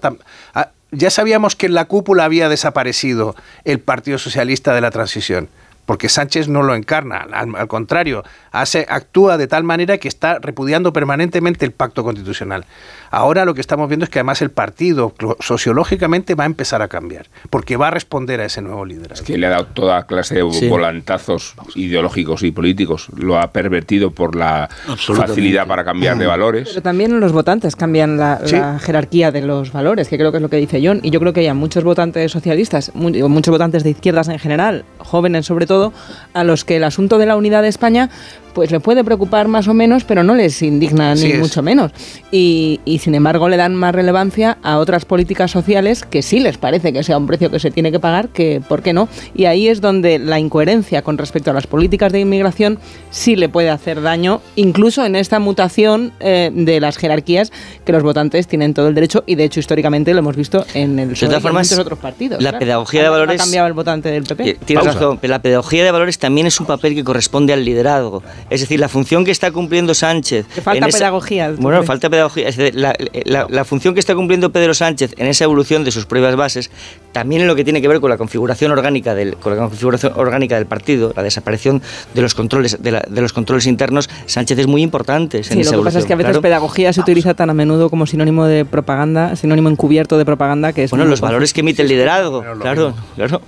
ah, 0.55 0.69
ya 0.91 1.09
sabíamos 1.09 1.55
que 1.55 1.65
en 1.65 1.73
la 1.73 1.85
cúpula 1.85 2.23
había 2.23 2.49
desaparecido 2.49 3.35
el 3.65 3.79
Partido 3.79 4.17
Socialista 4.17 4.73
de 4.73 4.81
la 4.81 4.91
transición. 4.91 5.49
Porque 5.85 6.07
Sánchez 6.07 6.47
no 6.47 6.63
lo 6.63 6.75
encarna, 6.75 7.27
al, 7.31 7.55
al 7.55 7.67
contrario, 7.67 8.23
hace, 8.51 8.85
actúa 8.89 9.37
de 9.37 9.47
tal 9.47 9.63
manera 9.63 9.97
que 9.97 10.07
está 10.07 10.39
repudiando 10.39 10.93
permanentemente 10.93 11.65
el 11.65 11.71
pacto 11.73 12.03
constitucional. 12.03 12.65
Ahora 13.11 13.43
lo 13.45 13.53
que 13.53 13.61
estamos 13.61 13.89
viendo 13.89 14.05
es 14.05 14.09
que 14.09 14.19
además 14.19 14.41
el 14.41 14.49
partido 14.49 15.13
sociológicamente 15.39 16.35
va 16.35 16.43
a 16.43 16.47
empezar 16.47 16.81
a 16.81 16.87
cambiar, 16.87 17.27
porque 17.49 17.77
va 17.77 17.89
a 17.89 17.91
responder 17.91 18.39
a 18.41 18.45
ese 18.45 18.61
nuevo 18.61 18.85
liderazgo. 18.85 19.25
que 19.25 19.37
le 19.37 19.47
ha 19.47 19.49
dado 19.51 19.65
toda 19.67 20.05
clase 20.07 20.35
de 20.35 20.51
Sí. 20.53 20.67
volantazos 20.67 21.55
ideológicos 21.75 22.43
y 22.43 22.51
políticos. 22.51 23.07
Lo 23.17 23.37
ha 23.39 23.51
pervertido 23.51 24.11
por 24.11 24.35
la 24.35 24.69
facilidad 24.97 25.67
para 25.67 25.83
cambiar 25.83 26.17
de 26.17 26.25
valores. 26.27 26.69
Pero 26.69 26.81
también 26.81 27.19
los 27.19 27.31
votantes 27.31 27.75
cambian 27.75 28.17
la, 28.17 28.39
Sí. 28.45 28.55
la 28.55 28.79
jerarquía 28.79 29.31
de 29.31 29.41
los 29.41 29.71
valores, 29.71 30.07
que 30.07 30.17
creo 30.17 30.31
que 30.31 30.37
es 30.37 30.41
lo 30.43 30.49
que 30.49 30.57
dice 30.57 30.81
John. 30.83 30.99
Y 31.03 31.09
yo 31.11 31.19
creo 31.19 31.33
que 31.33 31.41
hay 31.41 31.53
muchos 31.53 31.83
votantes 31.83 32.31
socialistas, 32.31 32.91
muchos 32.93 33.51
votantes 33.51 33.83
de 33.83 33.89
izquierdas 33.91 34.27
en 34.29 34.39
general, 34.39 34.85
jóvenes 34.99 35.45
sobre 35.45 35.65
todo, 35.65 35.72
a 36.33 36.43
los 36.43 36.65
que 36.65 36.77
el 36.77 36.83
asunto 36.83 37.17
de 37.17 37.25
la 37.25 37.35
unidad 37.35 37.61
de 37.61 37.69
España 37.69 38.09
pues 38.53 38.71
le 38.71 38.79
puede 38.79 39.03
preocupar 39.03 39.47
más 39.47 39.67
o 39.67 39.73
menos, 39.73 40.03
pero 40.03 40.23
no 40.23 40.35
les 40.35 40.61
indigna 40.61 41.11
Así 41.13 41.25
ni 41.27 41.31
es. 41.33 41.39
mucho 41.39 41.61
menos. 41.61 41.91
Y, 42.31 42.79
y, 42.85 42.99
sin 42.99 43.15
embargo 43.15 43.49
le 43.49 43.57
dan 43.57 43.75
más 43.75 43.93
relevancia 43.93 44.57
a 44.63 44.77
otras 44.77 45.05
políticas 45.05 45.51
sociales 45.51 46.03
que 46.03 46.21
sí 46.21 46.39
les 46.39 46.57
parece 46.57 46.93
que 46.93 47.03
sea 47.03 47.17
un 47.17 47.27
precio 47.27 47.49
que 47.51 47.59
se 47.59 47.71
tiene 47.71 47.91
que 47.91 47.99
pagar, 47.99 48.29
que 48.29 48.61
por 48.67 48.81
qué 48.81 48.93
no. 48.93 49.07
Y 49.35 49.45
ahí 49.45 49.67
es 49.67 49.81
donde 49.81 50.19
la 50.19 50.39
incoherencia 50.39 51.01
con 51.01 51.17
respecto 51.17 51.51
a 51.51 51.53
las 51.53 51.67
políticas 51.67 52.11
de 52.11 52.19
inmigración 52.19 52.79
sí 53.11 53.35
le 53.35 53.49
puede 53.49 53.69
hacer 53.69 54.01
daño, 54.01 54.41
incluso 54.55 55.05
en 55.05 55.15
esta 55.15 55.39
mutación 55.39 56.11
eh, 56.19 56.51
de 56.53 56.79
las 56.79 56.97
jerarquías 56.97 57.51
que 57.85 57.91
los 57.91 58.03
votantes 58.03 58.47
tienen 58.47 58.73
todo 58.73 58.87
el 58.87 58.95
derecho 58.95 59.23
y 59.25 59.35
de 59.35 59.43
hecho 59.45 59.59
históricamente 59.59 60.13
lo 60.13 60.19
hemos 60.19 60.35
visto 60.35 60.65
en 60.73 60.99
el 60.99 61.09
De 61.09 61.13
y 61.15 61.19
todas 61.19 61.35
en 61.35 61.41
formas, 61.41 61.67
muchos 61.67 61.79
otros 61.79 61.99
partidos. 61.99 62.41
la 62.41 62.49
claro. 62.51 62.59
pedagogía 62.65 63.03
de 63.03 63.09
valores- 63.09 63.39
Ha 63.41 63.43
cambiado 63.43 63.67
el 63.67 63.73
votante 63.73 64.09
del 64.09 64.23
PP. 64.23 64.59
Tienes 64.65 64.85
razón, 64.85 65.17
pero 65.19 65.31
la 65.31 65.41
pedagogía 65.41 65.83
de 65.83 65.91
valores 65.91 66.17
también 66.19 66.47
es 66.47 66.59
un 66.59 66.65
papel 66.65 66.93
que 66.95 67.03
corresponde 67.03 67.53
al 67.53 67.63
liderazgo. 67.65 68.23
Es 68.49 68.61
decir, 68.61 68.79
la 68.79 68.89
función 68.89 69.25
que 69.25 69.31
está 69.31 69.51
cumpliendo 69.51 69.93
Sánchez. 69.93 70.45
Que 70.53 70.61
falta 70.61 70.77
en 70.85 70.89
esa- 70.89 70.97
pedagogía, 70.99 71.49
¿tú 71.55 71.61
Bueno, 71.61 71.79
crees? 71.79 71.87
falta 71.87 72.09
pedagogía. 72.09 72.47
Es 72.49 72.57
decir, 72.57 72.75
la, 72.75 72.95
la- 73.25 73.47
la 73.49 73.65
función 73.65 73.93
que 73.93 73.99
está 73.99 74.15
cumpliendo 74.15 74.51
Pedro 74.51 74.73
Sánchez 74.73 75.13
en 75.17 75.27
esa 75.27 75.43
evolución 75.45 75.83
de 75.83 75.91
sus 75.91 76.05
propias 76.05 76.35
bases, 76.35 76.69
también 77.11 77.41
en 77.41 77.47
lo 77.47 77.55
que 77.55 77.63
tiene 77.63 77.81
que 77.81 77.87
ver 77.87 77.99
con 77.99 78.09
la 78.09 78.17
configuración 78.17 78.71
orgánica 78.71 79.15
del, 79.15 79.35
con 79.37 79.55
la 79.55 79.61
configuración 79.63 80.13
orgánica 80.15 80.55
del 80.55 80.65
partido, 80.65 81.13
la 81.15 81.23
desaparición 81.23 81.81
de 82.13 82.21
los 82.21 82.33
controles, 82.35 82.77
de, 82.81 82.91
la- 82.91 83.05
de 83.07 83.21
los 83.21 83.33
controles 83.33 83.65
internos, 83.67 84.09
Sánchez 84.25 84.59
es 84.59 84.67
muy 84.67 84.81
importante. 84.81 85.37
en 85.37 85.43
Sí, 85.43 85.59
esa 85.61 85.71
lo 85.75 85.79
que 85.79 85.85
pasa 85.85 85.99
es 85.99 86.05
que 86.05 86.13
a 86.13 86.15
veces 86.15 86.29
claro. 86.31 86.41
pedagogía 86.41 86.93
se 86.93 87.01
utiliza 87.01 87.33
tan 87.33 87.49
a 87.49 87.53
menudo 87.53 87.89
como 87.89 88.05
sinónimo 88.05 88.45
de 88.45 88.65
propaganda, 88.65 89.35
sinónimo 89.35 89.69
encubierto 89.69 90.17
de 90.17 90.25
propaganda 90.25 90.73
que 90.73 90.83
es 90.85 90.91
Bueno, 90.91 91.05
los 91.05 91.21
valores 91.21 91.53
que 91.53 91.61
emite 91.61 91.81
el 91.81 91.87
liderazgo, 91.87 92.43
claro, 92.61 92.93
claro. 93.15 93.41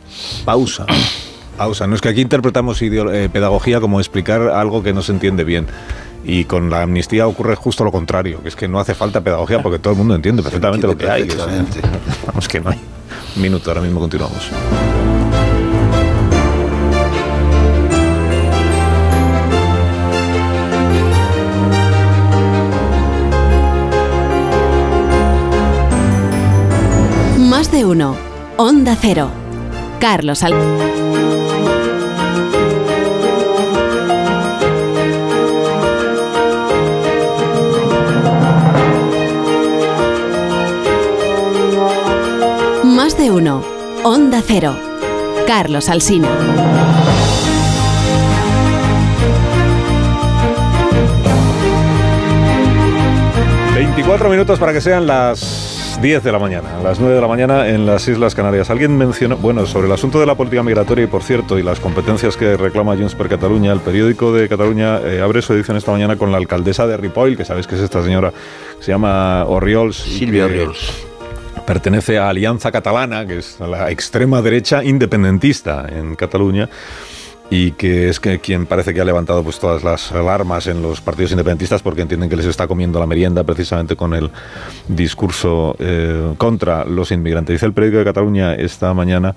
Pausa. 0.46 0.86
Pausa. 1.58 1.88
No 1.88 1.96
es 1.96 2.02
que 2.02 2.10
aquí 2.10 2.22
interpretamos 2.22 2.82
eh, 2.82 3.30
pedagogía 3.32 3.80
como 3.80 4.00
explicar 4.00 4.42
algo 4.50 4.84
que 4.84 4.94
no 4.94 5.02
se 5.02 5.12
entiende 5.12 5.44
bien. 5.44 5.68
Y 6.24 6.46
con 6.46 6.70
la 6.70 6.82
amnistía 6.82 7.28
ocurre 7.28 7.56
justo 7.56 7.84
lo 7.84 7.92
contrario, 7.92 8.42
que 8.42 8.50
es 8.50 8.56
que 8.56 8.68
no 8.68 8.80
hace 8.80 8.96
falta 8.96 9.22
pedagogía 9.22 9.62
porque 9.62 9.78
todo 9.78 9.94
el 9.94 9.98
mundo 10.00 10.16
entiende 10.16 10.42
perfectamente 10.42 10.88
lo 10.88 10.98
que 10.98 11.10
hay. 11.10 11.28
Vamos 12.26 12.48
que 12.48 12.60
no 12.60 12.72
hay. 12.72 12.80
Un 13.36 13.42
minuto, 13.42 13.70
ahora 13.70 13.82
mismo 13.82 14.00
continuamos. 14.00 14.50
Más 27.38 27.72
de 27.72 27.86
uno. 27.86 28.18
Onda 28.58 28.98
Cero. 29.00 29.30
Carlos 30.00 30.44
Al. 30.44 30.54
De 43.26 43.32
uno. 43.32 43.64
Onda 44.04 44.44
Cero. 44.46 44.78
Carlos 45.48 45.90
Alsina. 45.90 46.30
24 53.74 54.30
minutos 54.30 54.60
para 54.60 54.74
que 54.74 54.82
sean 54.82 55.08
las 55.08 55.98
10 56.04 56.24
de 56.24 56.32
la 56.32 56.38
mañana, 56.38 56.78
las 56.84 57.00
9 57.00 57.16
de 57.16 57.22
la 57.22 57.28
mañana 57.28 57.68
en 57.68 57.88
las 57.88 58.08
Islas 58.08 58.36
Canarias. 58.36 58.70
Alguien 58.70 58.96
mencionó, 58.96 59.38
bueno, 59.38 59.66
sobre 59.66 59.88
el 59.88 59.94
asunto 59.94 60.20
de 60.20 60.28
la 60.28 60.36
política 60.36 60.62
migratoria 60.62 61.06
y 61.06 61.08
por 61.08 61.24
cierto, 61.24 61.58
y 61.58 61.64
las 61.64 61.80
competencias 61.80 62.38
que 62.38 62.58
reclama 62.58 62.96
Junts 62.96 63.16
per 63.16 63.28
Cataluña, 63.28 63.72
el 63.72 63.80
periódico 63.80 64.34
de 64.34 64.48
Cataluña 64.48 65.00
eh, 65.00 65.22
abre 65.22 65.42
su 65.42 65.54
edición 65.54 65.78
esta 65.78 65.92
mañana 65.92 66.16
con 66.16 66.32
la 66.32 66.38
alcaldesa 66.38 66.86
de 66.86 66.96
Ripoll, 66.96 67.38
que 67.38 67.46
sabéis 67.46 67.66
que 67.66 67.74
es 67.74 67.82
esta 67.82 68.04
señora, 68.04 68.32
que 68.78 68.84
se 68.84 68.92
llama 68.92 69.46
Orriols. 69.46 69.96
Silvia 69.96 70.46
Orriols. 70.46 71.15
Pertenece 71.66 72.20
a 72.20 72.30
Alianza 72.30 72.72
Catalana, 72.72 73.26
que 73.26 73.40
es 73.40 73.60
la 73.60 73.90
extrema 73.90 74.42
derecha 74.42 74.84
independentista 74.84 75.88
en 75.90 76.16
Cataluña 76.16 76.70
y 77.50 77.72
que 77.72 78.10
es 78.10 78.20
que 78.20 78.40
quien 78.40 78.66
parece 78.66 78.94
que 78.94 79.02
ha 79.02 79.06
levantado 79.06 79.44
pues 79.44 79.60
todas 79.60 79.84
las 79.84 80.12
alarmas 80.12 80.68
en 80.68 80.82
los 80.82 81.02
partidos 81.02 81.32
independentistas 81.32 81.82
porque 81.82 82.02
entienden 82.02 82.30
que 82.30 82.36
les 82.36 82.46
está 82.46 82.68
comiendo 82.68 83.00
la 83.00 83.06
merienda 83.06 83.44
precisamente 83.44 83.96
con 83.96 84.14
el 84.14 84.32
discurso 84.88 85.76
eh, 85.80 86.34
contra 86.38 86.86
los 86.86 87.12
inmigrantes. 87.12 87.56
Dice 87.56 87.66
el 87.66 87.74
periódico 87.74 88.00
de 88.00 88.06
Cataluña 88.06 88.54
esta 88.56 88.94
mañana 88.94 89.36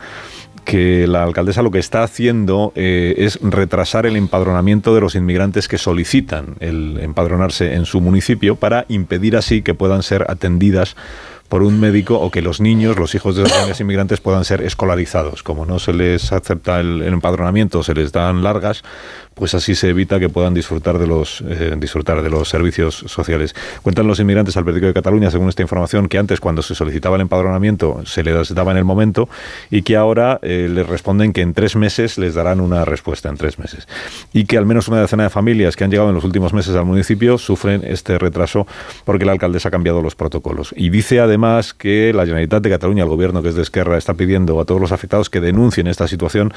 que 0.64 1.06
la 1.06 1.22
alcaldesa 1.22 1.62
lo 1.62 1.70
que 1.70 1.78
está 1.78 2.02
haciendo 2.02 2.72
eh, 2.74 3.14
es 3.18 3.38
retrasar 3.40 4.04
el 4.04 4.16
empadronamiento 4.16 4.94
de 4.94 5.00
los 5.00 5.14
inmigrantes 5.14 5.66
que 5.66 5.78
solicitan 5.78 6.56
el 6.60 6.98
empadronarse 7.00 7.74
en 7.74 7.86
su 7.86 8.02
municipio 8.02 8.56
para 8.56 8.84
impedir 8.88 9.36
así 9.36 9.62
que 9.62 9.72
puedan 9.72 10.02
ser 10.02 10.26
atendidas 10.28 10.94
por 11.48 11.62
un 11.62 11.80
médico 11.80 12.18
o 12.18 12.30
que 12.30 12.42
los 12.42 12.60
niños, 12.60 12.96
los 12.98 13.14
hijos 13.14 13.36
de 13.36 13.42
los 13.42 13.52
jóvenes 13.52 13.80
inmigrantes 13.80 14.20
puedan 14.20 14.44
ser 14.44 14.62
escolarizados. 14.62 15.42
Como 15.42 15.66
no 15.66 15.78
se 15.78 15.92
les 15.92 16.32
acepta 16.32 16.80
el, 16.80 17.02
el 17.02 17.12
empadronamiento, 17.14 17.82
se 17.82 17.94
les 17.94 18.12
dan 18.12 18.42
largas, 18.42 18.82
pues 19.38 19.54
así 19.54 19.74
se 19.74 19.90
evita 19.90 20.18
que 20.18 20.28
puedan 20.28 20.54
disfrutar 20.54 20.98
de 20.98 21.06
los 21.06 21.42
eh, 21.48 21.74
disfrutar 21.78 22.22
de 22.22 22.30
los 22.30 22.48
servicios 22.48 23.04
sociales. 23.06 23.54
Cuentan 23.82 24.06
los 24.06 24.20
inmigrantes 24.20 24.56
al 24.56 24.64
periódico 24.64 24.88
de 24.88 24.94
Cataluña, 24.94 25.30
según 25.30 25.48
esta 25.48 25.62
información, 25.62 26.08
que 26.08 26.18
antes 26.18 26.40
cuando 26.40 26.62
se 26.62 26.74
solicitaba 26.74 27.16
el 27.16 27.22
empadronamiento 27.22 28.02
se 28.04 28.22
les 28.22 28.54
daba 28.54 28.72
en 28.72 28.78
el 28.78 28.84
momento 28.84 29.28
y 29.70 29.82
que 29.82 29.96
ahora 29.96 30.38
eh, 30.42 30.68
les 30.70 30.86
responden 30.86 31.32
que 31.32 31.42
en 31.42 31.54
tres 31.54 31.76
meses 31.76 32.18
les 32.18 32.34
darán 32.34 32.60
una 32.60 32.84
respuesta 32.84 33.28
en 33.28 33.36
tres 33.36 33.58
meses 33.58 33.86
y 34.32 34.44
que 34.44 34.58
al 34.58 34.66
menos 34.66 34.88
una 34.88 35.00
decena 35.00 35.24
de 35.24 35.30
familias 35.30 35.76
que 35.76 35.84
han 35.84 35.90
llegado 35.90 36.08
en 36.08 36.14
los 36.14 36.24
últimos 36.24 36.52
meses 36.52 36.74
al 36.74 36.84
municipio 36.84 37.38
sufren 37.38 37.82
este 37.84 38.18
retraso 38.18 38.66
porque 39.04 39.24
la 39.24 39.32
alcaldesa 39.32 39.68
ha 39.68 39.70
cambiado 39.70 40.02
los 40.02 40.14
protocolos 40.14 40.74
y 40.76 40.90
dice 40.90 41.20
además 41.20 41.74
que 41.74 42.12
la 42.14 42.24
Generalitat 42.24 42.62
de 42.62 42.70
Cataluña, 42.70 43.04
el 43.04 43.08
gobierno 43.08 43.42
que 43.42 43.50
es 43.50 43.54
de 43.54 43.62
Esquerra, 43.62 43.96
está 43.98 44.14
pidiendo 44.14 44.60
a 44.60 44.64
todos 44.64 44.80
los 44.80 44.92
afectados 44.92 45.30
que 45.30 45.40
denuncien 45.40 45.86
esta 45.86 46.08
situación 46.08 46.52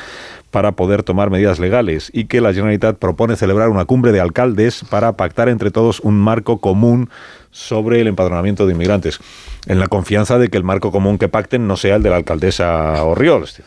para 0.50 0.74
poder 0.74 1.04
tomar 1.04 1.30
medidas 1.30 1.60
legales 1.60 2.10
y 2.14 2.26
que 2.26 2.42
la 2.42 2.54
Generalitat 2.54 2.71
propone 2.80 3.36
celebrar 3.36 3.70
una 3.70 3.86
cumbre 3.86 4.12
de 4.12 4.20
alcaldes 4.20 4.84
para 4.90 5.14
pactar 5.14 5.50
entre 5.50 5.72
todos 5.72 6.00
un 6.00 6.20
marco 6.20 6.60
común 6.60 7.10
sobre 7.52 8.02
el 8.02 8.08
empadronamiento 8.08 8.66
de 8.66 8.74
inmigrantes, 8.74 9.20
en 9.68 9.80
la 9.80 9.88
confianza 9.88 10.38
de 10.40 10.50
que 10.50 10.58
el 10.58 10.64
marco 10.64 10.92
común 10.92 11.18
que 11.18 11.28
pacten 11.28 11.68
no 11.68 11.78
sea 11.78 11.96
el 11.96 12.04
de 12.04 12.10
la 12.10 12.18
alcaldesa 12.18 13.04
Orriols. 13.04 13.62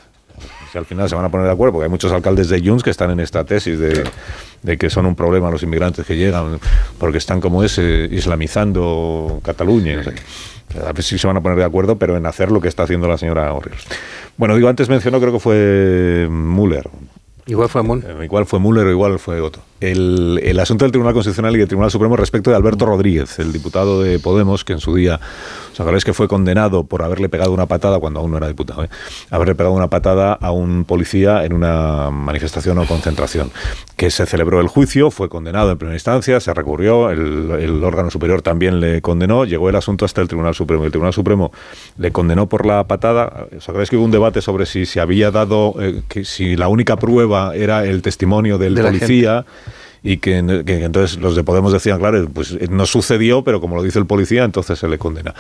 Si 0.73 0.79
al 0.79 0.87
final 0.87 1.09
se 1.09 1.15
van 1.15 1.25
a 1.25 1.31
poner 1.31 1.47
de 1.47 1.53
acuerdo, 1.53 1.75
porque 1.75 1.85
hay 1.85 1.91
muchos 1.91 2.11
alcaldes 2.11 2.49
de 2.49 2.61
Junts 2.61 2.83
que 2.83 2.91
están 2.91 3.11
en 3.11 3.21
esta 3.21 3.45
tesis 3.45 3.79
de, 3.79 4.03
de 4.63 4.77
que 4.77 4.91
son 4.91 5.07
un 5.07 5.15
problema 5.15 5.49
los 5.51 5.63
inmigrantes 5.63 6.05
que 6.05 6.17
llegan, 6.17 6.59
porque 6.99 7.19
están 7.19 7.41
como 7.41 7.63
es, 7.63 7.79
eh, 7.79 8.09
islamizando 8.11 9.41
Cataluña. 9.45 10.03
A 10.85 10.93
ver 10.93 11.05
si 11.05 11.17
se 11.17 11.27
van 11.29 11.37
a 11.37 11.41
poner 11.41 11.59
de 11.59 11.65
acuerdo, 11.65 11.97
pero 11.97 12.17
en 12.17 12.27
hacer 12.27 12.51
lo 12.51 12.61
que 12.61 12.67
está 12.67 12.83
haciendo 12.83 13.07
la 13.07 13.19
señora 13.19 13.53
Orriols. 13.53 13.87
Bueno, 14.37 14.57
digo, 14.57 14.69
antes 14.69 14.89
mencionó, 14.89 15.21
creo 15.21 15.33
que 15.33 15.39
fue 15.39 16.27
Müller. 16.29 16.89
Igual 17.47 17.69
fue 17.69 17.83
Moon. 17.83 18.03
Eh, 18.07 18.25
Igual 18.25 18.47
fue 18.47 18.59
Müller 18.59 18.87
o 18.87 18.91
igual 18.91 19.19
fue. 19.19 19.41
El, 19.81 20.41
el 20.43 20.59
asunto 20.61 20.87
del 20.87 20.93
Tribunal 20.93 21.13
Constitucional 21.13 21.55
y 21.55 21.59
del 21.59 21.69
Tribunal 21.69 21.91
Supremo 21.91 22.17
respecto 22.17 22.49
de 22.49 22.57
Alberto 22.57 22.87
Rodríguez, 22.87 23.39
el 23.39 23.53
diputado 23.53 24.01
de 24.01 24.19
Podemos, 24.19 24.65
que 24.65 24.73
en 24.73 24.81
su 24.81 24.95
día, 24.95 25.21
os 25.73 25.79
acordáis 25.79 26.05
que 26.05 26.15
fue 26.15 26.27
condenado 26.27 26.85
por 26.85 27.03
haberle 27.03 27.29
pegado 27.29 27.53
una 27.53 27.67
patada, 27.67 27.99
cuando 27.99 28.21
aún 28.21 28.31
no 28.31 28.39
era 28.39 28.49
diputado, 28.49 28.85
¿eh? 28.85 28.89
haberle 29.31 29.55
pegado 29.55 29.75
una 29.75 29.91
patada 29.91 30.33
a 30.33 30.53
un 30.53 30.85
policía 30.85 31.45
en 31.45 31.53
una 31.53 32.11
manifestación 32.11 32.79
o 32.79 32.87
concentración. 32.87 33.51
Que 33.97 34.11
se 34.11 34.25
celebró 34.25 34.61
el 34.61 34.69
juicio, 34.69 35.11
fue 35.11 35.29
condenado 35.29 35.71
en 35.71 35.77
primera 35.77 35.97
instancia, 35.97 36.41
se 36.41 36.55
recurrió, 36.55 37.11
el, 37.11 37.51
el 37.61 37.85
órgano 37.85 38.11
superior 38.11 38.41
también 38.41 38.81
le 38.81 39.03
condenó, 39.03 39.45
llegó 39.45 39.69
el 39.69 39.77
asunto 39.77 40.07
hasta 40.07 40.23
el 40.23 40.29
Tribunal 40.29 40.55
Supremo. 40.55 40.85
El 40.85 40.93
Tribunal 40.93 41.13
Supremo 41.13 41.53
le 41.99 42.11
condenó 42.11 42.49
por 42.49 42.65
la 42.65 42.85
patada. 42.85 43.49
¿Os 43.55 43.69
acordáis 43.69 43.91
que 43.91 43.97
hubo 43.97 44.05
un 44.05 44.11
debate 44.11 44.41
sobre 44.41 44.65
si 44.65 44.87
se 44.87 45.01
había 45.01 45.31
dado, 45.31 45.75
eh, 45.81 46.03
que 46.09 46.25
si 46.25 46.57
la 46.57 46.69
única 46.69 46.97
prueba 46.97 47.34
era 47.55 47.85
el 47.85 48.03
testimonio 48.03 48.59
del 48.59 48.75
De 48.75 48.83
la 48.83 48.89
policía? 48.89 49.45
Y 50.07 50.19
que, 50.19 50.37
entonces 50.37 51.19
los 51.19 51.35
de 51.35 51.43
Podemos 51.43 51.73
decían, 51.73 51.99
claro, 51.99 52.29
pues 52.33 52.53
eh, 52.53 52.69
no 52.71 52.85
sucedió, 52.85 53.43
pero 53.43 53.61
como 53.61 53.75
lo 53.75 53.83
dice 53.83 53.99
el 53.99 54.05
policía, 54.07 54.45
entonces 54.45 54.79
se 54.79 54.87
le 54.87 54.99
condena. 54.99 55.35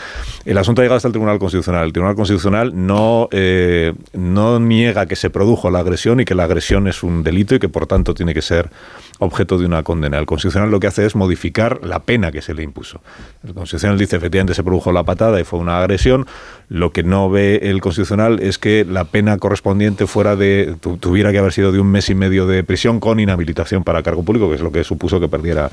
El 0.47 0.57
asunto 0.59 0.81
ha 0.81 0.85
llegado 0.85 0.97
hasta 0.97 1.09
el 1.09 1.13
Tribunal 1.13 1.39
Constitucional. 1.39 1.85
El 1.85 1.93
Tribunal 1.93 2.17
Constitucional 2.17 2.73
no, 2.75 3.29
eh, 3.31 3.93
no 4.15 4.59
niega 4.59 5.05
que 5.07 5.17
se 5.17 5.29
produjo 5.29 5.71
la 5.71 5.81
agresión 5.81 6.21
y 6.21 6.25
que 6.25 6.35
la 6.35 6.45
agresión 6.45 6.89
es 6.89 7.03
un 7.03 7.23
delito 7.23 7.55
y 7.55 7.59
que 7.59 7.69
por 7.69 7.87
tanto 7.87 8.15
tiene 8.15 8.33
que 8.33 8.41
ser 8.43 8.71
objeto 9.19 9.59
de 9.59 9.67
una 9.67 9.83
condena. 9.83 10.19
El 10.19 10.27
Constitucional 10.27 10.71
lo 10.71 10.81
que 10.81 10.87
hace 10.87 11.05
es 11.07 11.15
modificar 11.15 11.81
la 11.85 12.01
pena 12.01 12.33
que 12.33 12.41
se 12.43 12.55
le 12.55 12.63
impuso. 12.63 13.01
El 13.47 13.53
Constitucional 13.55 13.99
dice, 13.99 14.17
efectivamente 14.17 14.55
se 14.55 14.65
produjo 14.65 14.93
la 14.93 15.05
patada 15.05 15.39
y 15.41 15.45
fue 15.45 15.59
una 15.59 15.79
agresión. 15.79 16.27
Lo 16.69 16.91
que 16.93 17.03
no 17.03 17.29
ve 17.29 17.61
el 17.65 17.81
Constitucional 17.83 18.41
es 18.41 18.59
que 18.59 18.87
la 18.89 19.05
pena 19.05 19.37
correspondiente 19.37 20.07
fuera 20.07 20.35
de 20.37 20.75
tu- 20.81 20.97
tuviera 20.97 21.31
que 21.31 21.39
haber 21.39 21.53
sido 21.53 21.71
de 21.71 21.79
un 21.81 21.91
mes 21.91 22.09
y 22.09 22.15
medio 22.15 22.47
de 22.47 22.65
prisión 22.65 22.99
con 22.99 23.21
inhabilitación 23.21 23.85
para 23.85 24.03
cargo 24.03 24.23
público, 24.25 24.49
que 24.55 24.57
es 24.57 24.63
lo 24.63 24.73
que 24.73 24.85
supuso 24.85 25.21
que 25.21 25.29
perdiera 25.29 25.71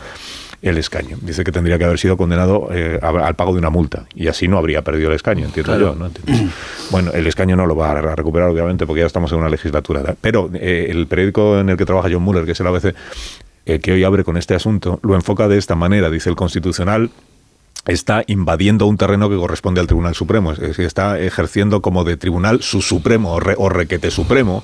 el 0.62 0.78
escaño. 0.78 1.18
Dice 1.22 1.44
que 1.44 1.52
tendría 1.52 1.78
que 1.80 1.86
haber 1.86 1.98
sido 1.98 2.18
condenado 2.18 2.70
eh, 2.72 3.00
al 3.02 3.36
pago 3.36 3.54
de 3.54 3.58
una 3.60 3.70
multa 3.72 4.06
y 4.14 4.28
así 4.28 4.48
no 4.48 4.58
habría 4.60 4.84
perdido 4.84 5.10
el 5.10 5.16
escaño, 5.16 5.46
entiendo 5.46 5.72
Claro. 5.76 5.94
yo. 5.94 5.96
¿no? 6.00 6.06
Entiendo. 6.08 6.52
Bueno, 6.92 7.12
el 7.14 7.26
escaño 7.26 7.56
no 7.56 7.66
lo 7.66 7.76
va 7.76 7.92
a 7.92 8.16
recuperar, 8.16 8.50
obviamente, 8.50 8.86
porque 8.86 9.00
ya 9.02 9.08
estamos 9.08 9.32
en 9.32 9.40
una 9.40 9.50
legislatura. 9.50 10.16
Pero 10.22 10.50
eh, 10.54 10.88
el 10.90 11.08
periódico 11.08 11.60
en 11.60 11.70
el 11.70 11.78
que 11.78 11.86
trabaja 11.86 12.10
John 12.12 12.22
Muller, 12.22 12.46
que 12.46 12.52
es 12.52 12.60
el 12.60 12.68
ABC, 12.68 12.94
eh, 13.66 13.80
que 13.80 13.92
hoy 13.94 14.04
abre 14.04 14.24
con 14.24 14.38
este 14.38 14.54
asunto, 14.54 15.00
lo 15.04 15.16
enfoca 15.16 15.48
de 15.48 15.58
esta 15.58 15.76
manera. 15.76 16.10
Dice 16.12 16.30
el 16.30 16.36
Constitucional 16.36 17.10
está 17.88 18.24
invadiendo 18.28 18.86
un 18.86 18.98
terreno 18.98 19.28
que 19.30 19.38
corresponde 19.38 19.82
al 19.82 19.88
Tribunal 19.88 20.14
Supremo, 20.14 20.52
es 20.52 20.60
decir, 20.60 20.86
está 20.86 21.20
ejerciendo 21.20 21.82
como 21.82 22.04
de 22.04 22.16
tribunal 22.16 22.62
su 22.62 22.80
supremo 22.84 23.32
o, 23.34 23.40
re- 23.40 23.56
o 23.58 23.70
requete 23.70 24.12
supremo, 24.12 24.64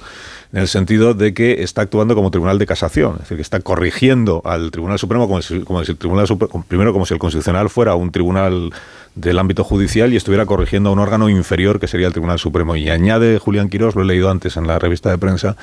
en 0.54 0.60
el 0.60 0.68
sentido 0.68 1.14
de 1.14 1.34
que 1.34 1.64
está 1.64 1.82
actuando 1.82 2.16
como 2.16 2.32
tribunal 2.32 2.58
de 2.58 2.66
casación, 2.66 3.14
es 3.14 3.20
decir, 3.22 3.38
que 3.38 3.42
está 3.42 3.60
corrigiendo 3.60 4.42
al 4.46 4.72
Tribunal 4.72 4.98
Supremo 4.98 5.28
como 5.28 5.42
si, 5.42 5.62
como 5.62 5.84
si 5.84 5.92
el 5.92 5.98
Tribunal 5.98 6.28
primero 6.68 6.94
como 6.94 7.06
si 7.06 7.14
el 7.14 7.20
Constitucional 7.20 7.70
fuera 7.70 7.96
un 7.96 8.12
tribunal 8.12 8.72
del 9.16 9.40
ámbito 9.40 9.64
judicial 9.64 10.14
y 10.14 10.16
estuviera 10.16 10.46
corrigiendo 10.46 10.90
a 10.90 10.94
un 10.94 11.00
órgano 11.00 11.28
inferior 11.28 11.80
que 11.80 11.88
sería 11.88 12.08
el 12.08 12.14
Tribunal 12.14 12.40
Supremo. 12.40 12.76
Y 12.76 12.90
añade 12.90 13.40
Julián 13.40 13.68
Quirós, 13.68 13.96
lo 13.96 14.04
he 14.04 14.06
leído 14.06 14.30
antes 14.30 14.58
en 14.58 14.68
la 14.68 14.78
revista 14.80 15.10
de 15.10 15.18
prensa, 15.18 15.58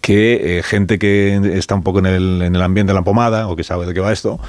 que 0.00 0.58
eh, 0.58 0.62
gente 0.62 0.98
que 0.98 1.58
está 1.58 1.74
un 1.74 1.82
poco 1.82 1.98
en 1.98 2.06
el, 2.06 2.42
en 2.42 2.56
el 2.56 2.62
ambiente 2.62 2.92
de 2.92 2.98
la 2.98 3.04
pomada 3.04 3.48
o 3.48 3.56
que 3.56 3.64
sabe 3.64 3.86
de 3.86 3.92
qué 3.92 4.00
va 4.00 4.12
esto, 4.12 4.40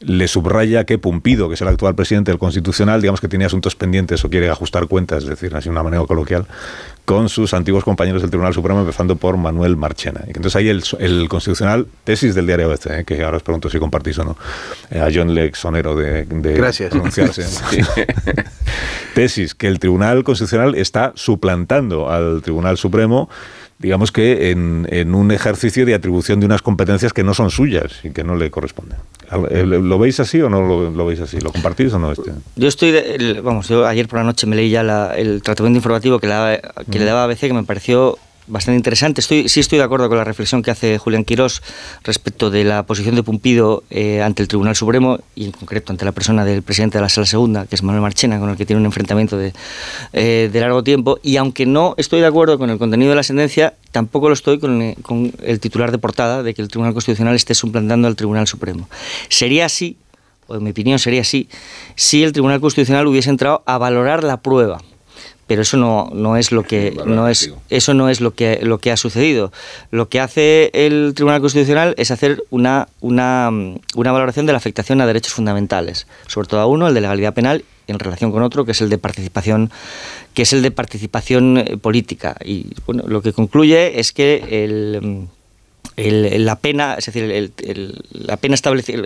le 0.00 0.28
subraya 0.28 0.84
que 0.84 0.98
Pumpido, 0.98 1.48
que 1.48 1.54
es 1.54 1.60
el 1.60 1.68
actual 1.68 1.94
presidente 1.94 2.30
del 2.30 2.38
Constitucional, 2.38 3.02
digamos 3.02 3.20
que 3.20 3.28
tiene 3.28 3.44
asuntos 3.44 3.74
pendientes 3.74 4.24
o 4.24 4.30
quiere 4.30 4.48
ajustar 4.48 4.86
cuentas, 4.86 5.24
es 5.24 5.28
decir, 5.28 5.54
así 5.54 5.64
de 5.64 5.72
una 5.72 5.82
manera 5.82 6.04
coloquial, 6.04 6.46
con 7.10 7.28
sus 7.28 7.54
antiguos 7.54 7.82
compañeros 7.82 8.22
del 8.22 8.30
Tribunal 8.30 8.54
Supremo, 8.54 8.78
empezando 8.82 9.16
por 9.16 9.36
Manuel 9.36 9.76
Marchena. 9.76 10.20
Entonces 10.28 10.54
ahí 10.54 10.68
el, 10.68 10.80
el 11.00 11.28
Constitucional, 11.28 11.88
tesis 12.04 12.36
del 12.36 12.46
diario 12.46 12.66
ABC, 12.66 12.86
eh, 12.86 13.04
que 13.04 13.24
ahora 13.24 13.38
os 13.38 13.42
pregunto 13.42 13.68
si 13.68 13.80
compartís 13.80 14.16
o 14.20 14.24
no, 14.24 14.36
eh, 14.92 15.00
a 15.00 15.08
John 15.12 15.34
Lex 15.34 15.58
Sonero 15.58 15.96
de, 15.96 16.24
de 16.24 16.54
Gracias. 16.54 16.90
pronunciarse. 16.90 17.46
tesis 19.16 19.56
que 19.56 19.66
el 19.66 19.80
Tribunal 19.80 20.22
Constitucional 20.22 20.76
está 20.76 21.10
suplantando 21.16 22.08
al 22.08 22.42
Tribunal 22.42 22.78
Supremo 22.78 23.28
digamos 23.80 24.12
que 24.12 24.50
en, 24.50 24.86
en 24.90 25.14
un 25.14 25.30
ejercicio 25.32 25.86
de 25.86 25.94
atribución 25.94 26.38
de 26.38 26.46
unas 26.46 26.60
competencias 26.62 27.12
que 27.14 27.24
no 27.24 27.32
son 27.34 27.50
suyas 27.50 28.00
y 28.04 28.10
que 28.10 28.22
no 28.22 28.36
le 28.36 28.50
corresponden. 28.50 28.98
Eh, 29.50 29.64
¿Lo 29.64 29.98
veis 29.98 30.20
así 30.20 30.40
o 30.42 30.50
no 30.50 30.60
lo, 30.60 30.90
veis 31.06 31.20
así? 31.20 31.40
¿Lo 31.40 31.50
compartís 31.50 31.92
o 31.94 31.98
no? 31.98 32.12
Este? 32.12 32.30
Yo 32.56 32.68
estoy, 32.68 32.90
de- 32.92 33.40
vamos, 33.42 33.68
yo 33.68 33.86
ayer 33.86 34.06
por 34.06 34.18
la 34.18 34.24
noche 34.24 34.46
me 34.46 34.54
leí 34.54 34.68
ya 34.70 34.82
la- 34.82 35.14
el 35.16 35.42
tratamiento 35.42 35.78
informativo 35.78 36.18
que, 36.18 36.26
le 36.26 36.34
daba- 36.34 36.58
daba 37.06 37.24
ABC, 37.24 37.40
que 37.48 37.54
me 37.54 37.64
pareció 37.64 38.18
bastante 38.50 38.76
interesante. 38.76 39.20
Estoy, 39.20 39.48
sí 39.48 39.60
estoy 39.60 39.78
de 39.78 39.84
acuerdo 39.84 40.08
con 40.08 40.18
la 40.18 40.24
reflexión 40.24 40.62
que 40.62 40.70
hace 40.70 40.98
Julián 40.98 41.24
Quirós 41.24 41.62
respecto 42.04 42.50
de 42.50 42.64
la 42.64 42.84
posición 42.84 43.14
de 43.14 43.22
Pumpido 43.22 43.84
eh, 43.90 44.22
ante 44.22 44.42
el 44.42 44.48
Tribunal 44.48 44.76
Supremo 44.76 45.18
y 45.34 45.46
en 45.46 45.52
concreto 45.52 45.92
ante 45.92 46.04
la 46.04 46.12
persona 46.12 46.44
del 46.44 46.62
presidente 46.62 46.98
de 46.98 47.02
la 47.02 47.08
Sala 47.08 47.26
Segunda, 47.26 47.66
que 47.66 47.74
es 47.74 47.82
Manuel 47.82 48.02
Marchena, 48.02 48.38
con 48.38 48.50
el 48.50 48.56
que 48.56 48.66
tiene 48.66 48.80
un 48.80 48.86
enfrentamiento 48.86 49.36
de, 49.38 49.52
eh, 50.12 50.50
de 50.52 50.60
largo 50.60 50.82
tiempo. 50.82 51.18
Y 51.22 51.36
aunque 51.36 51.66
no 51.66 51.94
estoy 51.96 52.20
de 52.20 52.26
acuerdo 52.26 52.58
con 52.58 52.70
el 52.70 52.78
contenido 52.78 53.10
de 53.10 53.16
la 53.16 53.22
sentencia, 53.22 53.74
tampoco 53.92 54.28
lo 54.28 54.34
estoy 54.34 54.58
con, 54.58 54.82
eh, 54.82 54.96
con 55.02 55.32
el 55.42 55.60
titular 55.60 55.92
de 55.92 55.98
portada 55.98 56.42
de 56.42 56.54
que 56.54 56.62
el 56.62 56.68
Tribunal 56.68 56.92
Constitucional 56.92 57.34
esté 57.34 57.54
suplantando 57.54 58.08
al 58.08 58.16
Tribunal 58.16 58.46
Supremo. 58.46 58.88
Sería 59.28 59.66
así 59.66 59.96
o 60.50 60.56
en 60.56 60.64
mi 60.64 60.70
opinión 60.70 60.98
sería 60.98 61.20
así, 61.20 61.48
si 61.94 62.24
el 62.24 62.32
Tribunal 62.32 62.60
Constitucional 62.60 63.06
hubiese 63.06 63.30
entrado 63.30 63.62
a 63.66 63.78
valorar 63.78 64.24
la 64.24 64.38
prueba. 64.38 64.82
Pero 65.50 65.62
eso 65.62 65.76
no, 65.76 66.08
no 66.14 66.36
es 66.36 66.52
lo 66.52 66.62
que 66.62 66.96
no 67.06 67.26
es 67.26 67.52
eso 67.70 67.92
no 67.92 68.08
es 68.08 68.20
lo 68.20 68.34
que 68.34 68.60
lo 68.62 68.78
que 68.78 68.92
ha 68.92 68.96
sucedido. 68.96 69.50
Lo 69.90 70.08
que 70.08 70.20
hace 70.20 70.70
el 70.72 71.10
Tribunal 71.16 71.40
Constitucional 71.40 71.92
es 71.98 72.12
hacer 72.12 72.44
una, 72.50 72.86
una, 73.00 73.50
una 73.96 74.12
valoración 74.12 74.46
de 74.46 74.52
la 74.52 74.58
afectación 74.58 75.00
a 75.00 75.06
derechos 75.06 75.32
fundamentales, 75.32 76.06
sobre 76.28 76.46
todo 76.46 76.60
a 76.60 76.66
uno, 76.66 76.86
el 76.86 76.94
de 76.94 77.00
legalidad 77.00 77.34
penal, 77.34 77.64
en 77.88 77.98
relación 77.98 78.30
con 78.30 78.44
otro, 78.44 78.64
que 78.64 78.70
es 78.70 78.80
el 78.80 78.90
de 78.90 78.98
participación, 78.98 79.72
que 80.34 80.42
es 80.42 80.52
el 80.52 80.62
de 80.62 80.70
participación 80.70 81.58
eh, 81.58 81.76
política. 81.78 82.36
Y 82.44 82.68
bueno, 82.86 83.02
lo 83.08 83.20
que 83.20 83.32
concluye 83.32 83.98
es 83.98 84.12
que 84.12 84.64
el 84.64 85.26
el- 86.08 86.44
la 86.44 86.56
pena, 86.56 86.94
es 86.98 87.06
decir, 87.06 87.24
el- 87.24 88.02
la 88.12 88.36
pena 88.36 88.54
establecida, 88.54 89.02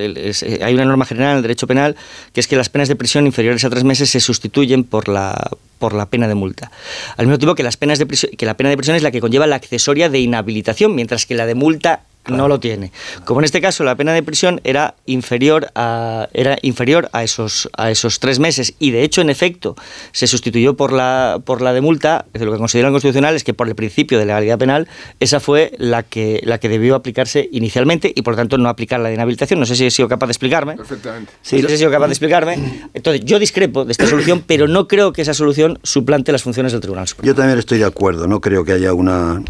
hay 0.65 0.75
una 0.75 0.85
norma 0.85 1.05
general 1.05 1.33
en 1.33 1.37
el 1.39 1.43
derecho 1.43 1.67
penal 1.67 1.97
que 2.33 2.41
es 2.41 2.49
que 2.49 2.57
las 2.57 2.69
penas 2.69 2.89
de 2.89 2.97
prisión 2.97 3.27
inferiores 3.27 3.65
a 3.65 3.71
tres 3.71 3.85
meses 3.85 4.11
se 4.11 4.21
sustituyen 4.21 4.85
por 4.85 5.09
la 5.09 5.51
por 5.79 5.93
la 5.93 6.07
pena 6.07 6.29
de 6.29 6.35
multa. 6.35 6.71
Al 7.17 7.27
mismo 7.27 7.39
tiempo 7.39 7.55
que 7.55 7.63
las 7.63 7.77
penas 7.77 7.99
de 7.99 8.07
prisión, 8.07 8.33
que 8.39 8.47
la 8.47 8.57
pena 8.57 8.71
de 8.71 8.77
prisión 8.77 8.97
es 8.97 9.03
la 9.03 9.11
que 9.11 9.21
conlleva 9.21 9.47
la 9.47 9.57
accesoria 9.57 10.09
de 10.09 10.19
inhabilitación, 10.21 10.95
mientras 10.95 11.27
que 11.27 11.35
la 11.35 11.45
de 11.45 11.55
multa 11.55 12.05
no 12.29 12.49
lo 12.49 12.61
tiene. 12.61 12.93
Como 13.25 13.41
en 13.41 13.45
este 13.45 13.61
caso 13.61 13.85
la 13.85 13.97
pena 13.97 14.13
de 14.13 14.23
prisión 14.23 14.61
era 14.65 14.95
inferior 15.07 15.71
a 15.75 16.29
era 16.33 16.59
inferior 16.63 17.09
a 17.13 17.23
esos 17.23 17.69
a 17.77 17.91
esos 17.91 18.21
tres 18.21 18.39
meses 18.39 18.75
y 18.79 18.91
de 18.91 19.03
hecho 19.03 19.21
en 19.21 19.31
efecto 19.31 19.77
se 20.13 20.27
sustituyó 20.27 20.75
por 20.75 20.93
la 20.93 21.41
por 21.45 21.61
la 21.61 21.73
de 21.73 21.81
multa. 21.81 22.25
es 22.29 22.33
decir, 22.35 22.47
Lo 22.47 22.53
que 22.53 22.59
considera 22.59 22.89
el 22.89 22.95
constitucional 22.95 23.35
es 23.35 23.45
que 23.45 23.55
por 23.55 23.69
el 23.69 23.75
principio 23.75 24.19
de 24.19 24.27
legalidad 24.27 24.59
penal 24.59 24.89
esa 25.21 25.41
fue 25.41 25.73
la 25.79 26.03
que 26.03 26.41
la 26.45 26.59
que 26.59 26.69
debió 26.69 26.95
aplicarse 26.95 27.49
inicialmente 27.53 28.13
y 28.15 28.23
por 28.23 28.35
lo 28.35 28.39
tanto 28.39 28.59
no 28.59 28.69
aplicar 28.69 29.01
la 29.01 29.09
de 29.09 29.15
inhabilitación. 29.15 29.61
No 29.61 29.67
sé 29.67 29.77
si 29.77 29.87
he 29.87 29.91
sido 29.91 30.09
capaz 30.09 30.27
de 30.27 30.33
explicarme. 30.33 30.77
Perfectamente. 30.77 31.33
No 31.33 31.39
sé 31.43 31.69
si 31.69 31.75
he 31.75 31.79
sido 31.79 31.91
capaz 31.91 32.07
de 32.07 32.13
explicarme. 32.13 32.89
Entonces 32.95 33.25
yo 33.25 33.39
discrepo 33.39 33.85
de 33.85 33.93
esta 33.93 34.07
solución, 34.07 34.43
pero 34.47 34.69
no 34.69 34.89
creo 34.89 35.13
que 35.13 35.23
esa 35.23 35.35
solución 35.35 35.79
suplante 35.83 36.33
las 36.33 36.43
funciones 36.43 36.73
del 36.73 36.81
Tribunal 36.81 37.09
Supremo. 37.09 37.27
Yo 37.27 37.35
también 37.35 37.59
estoy 37.59 37.79
de 37.79 37.85
acuerdo, 37.85 38.27
no 38.27 38.41
creo 38.41 38.65
que 38.65 38.73
haya 38.73 38.93
una 38.93 39.43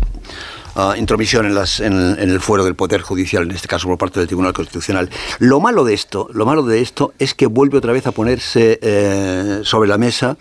intromisión 0.96 1.46
en, 1.46 1.54
las, 1.54 1.80
en, 1.80 1.92
en 1.92 2.30
el 2.30 2.40
fuero 2.40 2.64
del 2.64 2.74
Poder 2.74 3.00
Judicial, 3.00 3.44
en 3.44 3.52
este 3.52 3.68
caso 3.68 3.88
por 3.88 3.98
parte 3.98 4.18
del 4.20 4.26
Tribunal 4.26 4.52
Constitucional. 4.52 5.10
Lo 5.38 5.60
malo 5.60 5.84
de 5.84 5.94
esto, 5.94 6.28
lo 6.32 6.46
malo 6.46 6.62
de 6.62 6.80
esto 6.80 7.12
es 7.18 7.34
que 7.34 7.46
vuelve 7.46 7.78
otra 7.78 7.92
vez 7.92 8.06
a 8.06 8.12
ponerse 8.12 8.78
eh, 8.82 9.60
sobre 9.62 9.88
la 9.88 9.98
mesa 9.98 10.36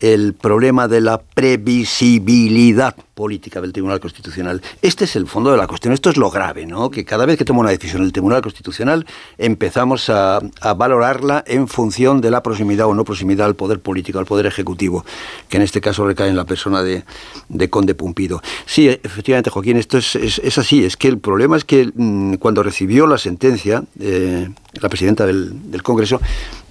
el 0.00 0.34
problema 0.34 0.88
de 0.88 1.00
la 1.00 1.20
previsibilidad 1.20 2.96
política 3.14 3.60
del 3.60 3.72
Tribunal 3.72 4.00
Constitucional. 4.00 4.62
Este 4.80 5.04
es 5.04 5.14
el 5.14 5.26
fondo 5.26 5.50
de 5.50 5.58
la 5.58 5.66
cuestión, 5.66 5.92
esto 5.92 6.08
es 6.08 6.16
lo 6.16 6.30
grave, 6.30 6.64
¿no? 6.64 6.90
Que 6.90 7.04
cada 7.04 7.26
vez 7.26 7.36
que 7.36 7.44
toma 7.44 7.60
una 7.60 7.70
decisión 7.70 8.02
el 8.02 8.12
Tribunal 8.12 8.40
Constitucional 8.40 9.06
empezamos 9.36 10.08
a, 10.08 10.40
a 10.62 10.74
valorarla 10.74 11.44
en 11.46 11.68
función 11.68 12.22
de 12.22 12.30
la 12.30 12.42
proximidad 12.42 12.86
o 12.86 12.94
no 12.94 13.04
proximidad 13.04 13.46
al 13.46 13.56
poder 13.56 13.80
político, 13.80 14.18
al 14.18 14.24
poder 14.24 14.46
ejecutivo, 14.46 15.04
que 15.50 15.58
en 15.58 15.62
este 15.62 15.82
caso 15.82 16.06
recae 16.06 16.28
en 16.28 16.36
la 16.36 16.46
persona 16.46 16.82
de, 16.82 17.04
de 17.50 17.68
Conde 17.68 17.94
Pumpido. 17.94 18.40
Sí, 18.64 18.88
efectivamente, 18.88 19.50
Joaquín, 19.50 19.76
esto 19.76 19.98
es, 19.98 20.16
es, 20.16 20.58
así, 20.58 20.84
es 20.84 20.96
que 20.96 21.08
el 21.08 21.18
problema 21.18 21.58
es 21.58 21.64
que 21.64 21.90
mmm, 21.94 22.34
cuando 22.34 22.62
recibió 22.62 23.06
la 23.06 23.18
sentencia, 23.18 23.84
eh, 23.98 24.48
la 24.80 24.88
presidenta 24.88 25.26
del, 25.26 25.70
del 25.70 25.82
Congreso, 25.82 26.22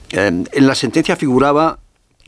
eh, 0.09 0.45
en 0.51 0.67
la 0.67 0.73
sentencia 0.73 1.15
figuraba 1.15 1.77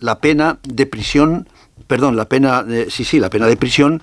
la 0.01 0.19
pena 0.19 0.59
de 0.63 0.85
prisión, 0.85 1.47
perdón, 1.87 2.17
la 2.17 2.25
pena, 2.25 2.63
de, 2.63 2.89
sí, 2.89 3.05
sí, 3.05 3.19
la 3.19 3.29
pena 3.29 3.47
de 3.47 3.55
prisión, 3.55 4.01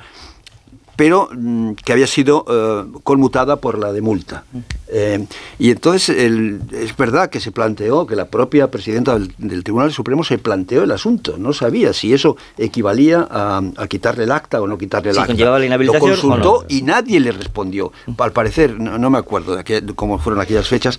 pero 0.98 1.28
mmm, 1.32 1.74
que 1.74 1.92
había 1.92 2.08
sido 2.08 2.44
eh, 2.48 2.98
conmutada 3.04 3.56
por 3.56 3.78
la 3.78 3.92
de 3.92 4.00
multa. 4.00 4.42
Eh, 4.88 5.26
y 5.56 5.70
entonces 5.70 6.08
el, 6.08 6.60
es 6.72 6.96
verdad 6.96 7.30
que 7.30 7.38
se 7.38 7.52
planteó, 7.52 8.04
que 8.04 8.16
la 8.16 8.24
propia 8.24 8.68
presidenta 8.68 9.16
del, 9.16 9.32
del, 9.38 9.62
Tribunal 9.62 9.92
Supremo 9.92 10.24
se 10.24 10.38
planteó 10.38 10.82
el 10.82 10.90
asunto, 10.90 11.36
no 11.38 11.52
sabía 11.52 11.92
si 11.92 12.12
eso 12.12 12.36
equivalía 12.56 13.28
a, 13.30 13.62
a 13.76 13.86
quitarle 13.86 14.24
el 14.24 14.32
acta 14.32 14.60
o 14.60 14.66
no 14.66 14.76
quitarle 14.76 15.10
el 15.10 15.18
acta. 15.18 15.34
Llevaba 15.34 15.60
la 15.60 15.66
inhabilitación 15.66 16.10
Lo 16.10 16.16
consultó 16.16 16.62
no. 16.62 16.66
y 16.68 16.82
nadie 16.82 17.20
le 17.20 17.30
respondió. 17.30 17.92
Al 18.18 18.32
parecer, 18.32 18.80
no, 18.80 18.98
no 18.98 19.08
me 19.08 19.18
acuerdo 19.18 19.54
de 19.54 19.82
cómo 19.94 20.18
fueron 20.18 20.40
aquellas 20.40 20.66
fechas, 20.66 20.98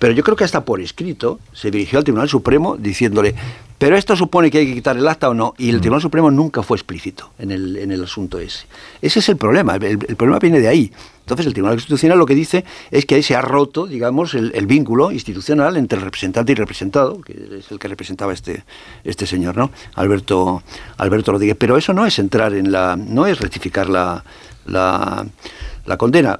pero 0.00 0.14
yo 0.14 0.24
creo 0.24 0.34
que 0.34 0.44
hasta 0.44 0.64
por 0.64 0.80
escrito 0.80 1.38
se 1.52 1.70
dirigió 1.70 1.98
al 1.98 2.04
Tribunal 2.04 2.28
Supremo 2.28 2.76
diciéndole, 2.76 3.34
pero 3.76 3.96
esto 3.96 4.16
supone 4.16 4.50
que 4.50 4.58
hay 4.58 4.66
que 4.66 4.74
quitar 4.74 4.96
el 4.96 5.06
acta 5.06 5.28
o 5.28 5.34
no, 5.34 5.54
y 5.58 5.68
el 5.68 5.80
Tribunal 5.80 6.00
Supremo 6.00 6.30
nunca 6.30 6.62
fue 6.62 6.78
explícito 6.78 7.30
en 7.38 7.50
el, 7.50 7.76
en 7.76 7.92
el 7.92 8.02
asunto 8.02 8.38
ese. 8.38 8.66
Ese 9.02 9.18
es 9.18 9.28
el 9.28 9.36
problema, 9.36 9.76
el, 9.76 9.84
el, 9.84 10.16
problema 10.16 10.38
viene 10.38 10.58
de 10.58 10.68
ahí. 10.68 10.90
Entonces 11.20 11.46
el 11.46 11.52
Tribunal 11.52 11.76
Constitucional 11.76 12.18
lo 12.18 12.24
que 12.24 12.34
dice 12.34 12.64
es 12.90 13.04
que 13.04 13.16
ahí 13.16 13.22
se 13.22 13.36
ha 13.36 13.42
roto, 13.42 13.86
digamos, 13.86 14.34
el, 14.34 14.52
el, 14.54 14.66
vínculo 14.66 15.12
institucional 15.12 15.76
entre 15.76 15.98
el 15.98 16.04
representante 16.04 16.52
y 16.52 16.54
representado, 16.54 17.20
que 17.20 17.32
es 17.58 17.70
el 17.70 17.78
que 17.78 17.88
representaba 17.88 18.32
este, 18.32 18.64
este 19.04 19.26
señor, 19.26 19.56
¿no? 19.56 19.70
Alberto, 19.94 20.62
Alberto 20.96 21.32
Rodríguez. 21.32 21.56
Pero 21.58 21.76
eso 21.76 21.92
no 21.92 22.06
es 22.06 22.18
entrar 22.18 22.54
en 22.54 22.72
la, 22.72 22.96
no 22.96 23.26
es 23.26 23.38
rectificar 23.38 23.88
la, 23.88 24.24
la, 24.66 25.26
la 25.86 25.96
condena. 25.96 26.38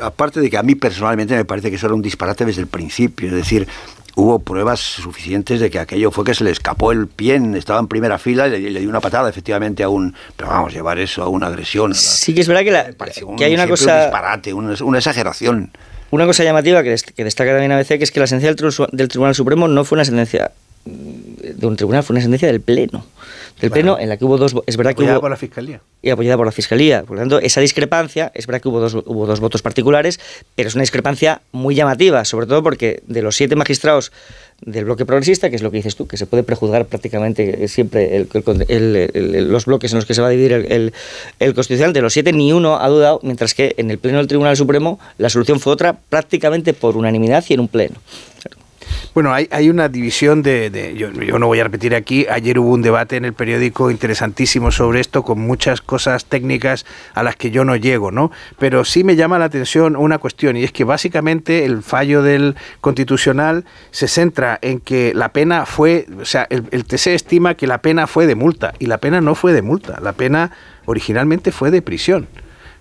Aparte 0.00 0.40
de 0.40 0.50
que 0.50 0.58
a 0.58 0.62
mí 0.62 0.74
personalmente 0.74 1.34
me 1.34 1.44
parece 1.44 1.70
que 1.70 1.76
eso 1.76 1.86
era 1.86 1.94
un 1.94 2.02
disparate 2.02 2.44
desde 2.44 2.62
el 2.62 2.66
principio, 2.66 3.28
es 3.28 3.34
decir, 3.34 3.66
hubo 4.14 4.38
pruebas 4.38 4.80
suficientes 4.80 5.60
de 5.60 5.70
que 5.70 5.78
aquello 5.78 6.10
fue 6.10 6.24
que 6.24 6.34
se 6.34 6.44
le 6.44 6.50
escapó 6.50 6.92
el 6.92 7.06
pie, 7.06 7.40
estaba 7.56 7.80
en 7.80 7.88
primera 7.88 8.18
fila 8.18 8.46
y 8.48 8.50
le, 8.50 8.70
le 8.70 8.80
dio 8.80 8.88
una 8.88 9.00
patada 9.00 9.28
efectivamente 9.28 9.82
a 9.82 9.88
un... 9.88 10.14
Pero 10.36 10.50
vamos, 10.50 10.72
llevar 10.72 10.98
eso 10.98 11.22
a 11.22 11.28
una 11.28 11.46
agresión. 11.46 11.92
A 11.92 11.94
la, 11.94 12.00
sí 12.00 12.34
que 12.34 12.42
es 12.42 12.48
verdad 12.48 12.62
que, 12.62 12.70
la, 12.70 12.90
un, 13.26 13.36
que 13.36 13.44
hay 13.44 13.54
una 13.54 13.66
cosa... 13.66 13.94
Un 13.94 14.02
disparate, 14.02 14.52
una, 14.52 14.74
una, 14.84 14.98
exageración. 14.98 15.70
Una 16.10 16.26
cosa 16.26 16.44
llamativa 16.44 16.82
que, 16.82 16.94
que 17.14 17.24
destaca 17.24 17.52
también 17.52 17.72
a 17.72 17.76
veces 17.76 17.98
que 17.98 18.04
es 18.04 18.10
que 18.10 18.20
la 18.20 18.26
sentencia 18.26 18.54
del, 18.54 18.88
del 18.92 19.08
Tribunal 19.08 19.34
Supremo 19.34 19.68
no 19.68 19.84
fue 19.84 19.96
una 19.96 20.04
sentencia 20.04 20.52
de 20.84 21.66
un 21.66 21.76
tribunal, 21.76 22.02
fue 22.02 22.14
una 22.14 22.22
sentencia 22.22 22.48
del 22.48 22.60
Pleno. 22.60 23.04
Del 23.60 23.70
bueno, 23.70 23.94
Pleno 23.94 23.98
en 24.00 24.08
la 24.08 24.16
que 24.16 24.24
hubo 24.24 24.36
dos... 24.36 24.54
Es 24.66 24.76
verdad 24.76 24.90
que 24.90 24.94
apoyada 24.94 25.14
hubo, 25.18 25.20
por 25.22 25.30
la 25.30 25.36
Fiscalía. 25.36 25.80
Y 26.02 26.10
apoyada 26.10 26.36
por 26.36 26.46
la 26.46 26.52
Fiscalía. 26.52 27.02
Por 27.04 27.16
lo 27.16 27.22
tanto, 27.22 27.38
esa 27.38 27.60
discrepancia, 27.60 28.32
es 28.34 28.46
verdad 28.48 28.60
que 28.60 28.68
hubo 28.68 28.80
dos, 28.80 28.94
hubo 28.94 29.26
dos 29.26 29.38
votos 29.38 29.62
particulares, 29.62 30.18
pero 30.56 30.68
es 30.68 30.74
una 30.74 30.82
discrepancia 30.82 31.40
muy 31.52 31.76
llamativa, 31.76 32.24
sobre 32.24 32.46
todo 32.46 32.62
porque 32.64 33.02
de 33.06 33.22
los 33.22 33.36
siete 33.36 33.54
magistrados 33.54 34.10
del 34.60 34.84
bloque 34.84 35.04
progresista, 35.06 35.50
que 35.50 35.56
es 35.56 35.62
lo 35.62 35.70
que 35.70 35.76
dices 35.78 35.94
tú, 35.94 36.06
que 36.08 36.16
se 36.16 36.26
puede 36.26 36.42
prejuzgar 36.42 36.86
prácticamente 36.86 37.66
siempre 37.68 38.16
el- 38.16 38.28
el- 38.68 38.96
el- 39.14 39.34
el- 39.36 39.48
los 39.52 39.66
bloques 39.66 39.92
en 39.92 39.96
los 39.96 40.06
que 40.06 40.14
se 40.14 40.20
va 40.20 40.28
a 40.28 40.30
dividir 40.30 40.52
el 40.52 41.54
constitucional. 41.54 41.92
De 41.92 42.00
los 42.00 42.12
siete, 42.12 42.32
ni 42.32 42.52
uno 42.52 42.78
ha 42.80 42.88
dudado, 42.88 43.20
mientras 43.22 43.54
que 43.54 43.74
en 43.76 43.90
el 43.90 43.98
Pleno 43.98 44.18
del 44.18 44.26
Tribunal 44.26 44.56
Supremo 44.56 44.98
la 45.18 45.28
solución 45.30 45.60
fue 45.60 45.72
otra 45.72 45.96
prácticamente 46.08 46.74
por 46.74 46.96
unanimidad 46.96 47.44
y 47.48 47.54
en 47.54 47.60
un 47.60 47.68
Pleno. 47.68 47.96
Bueno, 49.14 49.34
hay, 49.34 49.46
hay 49.50 49.68
una 49.68 49.90
división 49.90 50.42
de... 50.42 50.70
de- 50.70 50.94
yo, 50.96 51.10
yo 51.12 51.38
no 51.38 51.46
voy 51.46 51.60
a 51.60 51.64
repetir 51.64 51.94
aquí, 51.94 52.26
ayer 52.30 52.58
hubo 52.58 52.70
un 52.72 52.80
debate 52.80 53.16
en 53.16 53.26
el 53.26 53.34
periódico 53.34 53.90
interesantísimo 53.90 54.70
sobre 54.70 55.00
esto, 55.00 55.22
con 55.22 55.38
muchas 55.38 55.82
cosas 55.82 56.24
técnicas 56.24 56.86
a 57.12 57.22
las 57.22 57.36
que 57.36 57.50
yo 57.50 57.66
no 57.66 57.76
llego, 57.76 58.10
¿no? 58.10 58.30
Pero 58.58 58.86
sí 58.86 59.04
me 59.04 59.14
llama 59.14 59.38
la 59.38 59.44
atención 59.44 59.96
una 59.96 60.16
cuestión, 60.16 60.56
y 60.56 60.64
es 60.64 60.72
que 60.72 60.84
básicamente 60.84 61.66
el 61.66 61.82
fallo 61.82 62.22
del 62.22 62.56
constitucional 62.80 63.66
se 63.90 64.08
centra 64.08 64.58
en 64.62 64.80
que 64.80 65.12
la 65.14 65.28
pena 65.28 65.66
fue, 65.66 66.06
o 66.18 66.24
sea, 66.24 66.46
el, 66.48 66.64
el 66.70 66.86
TC 66.86 67.08
estima 67.08 67.54
que 67.54 67.66
la 67.66 67.82
pena 67.82 68.06
fue 68.06 68.26
de 68.26 68.34
multa, 68.34 68.72
y 68.78 68.86
la 68.86 68.96
pena 68.96 69.20
no 69.20 69.34
fue 69.34 69.52
de 69.52 69.60
multa, 69.60 70.00
la 70.00 70.12
pena 70.14 70.52
originalmente 70.86 71.52
fue 71.52 71.70
de 71.70 71.82
prisión. 71.82 72.28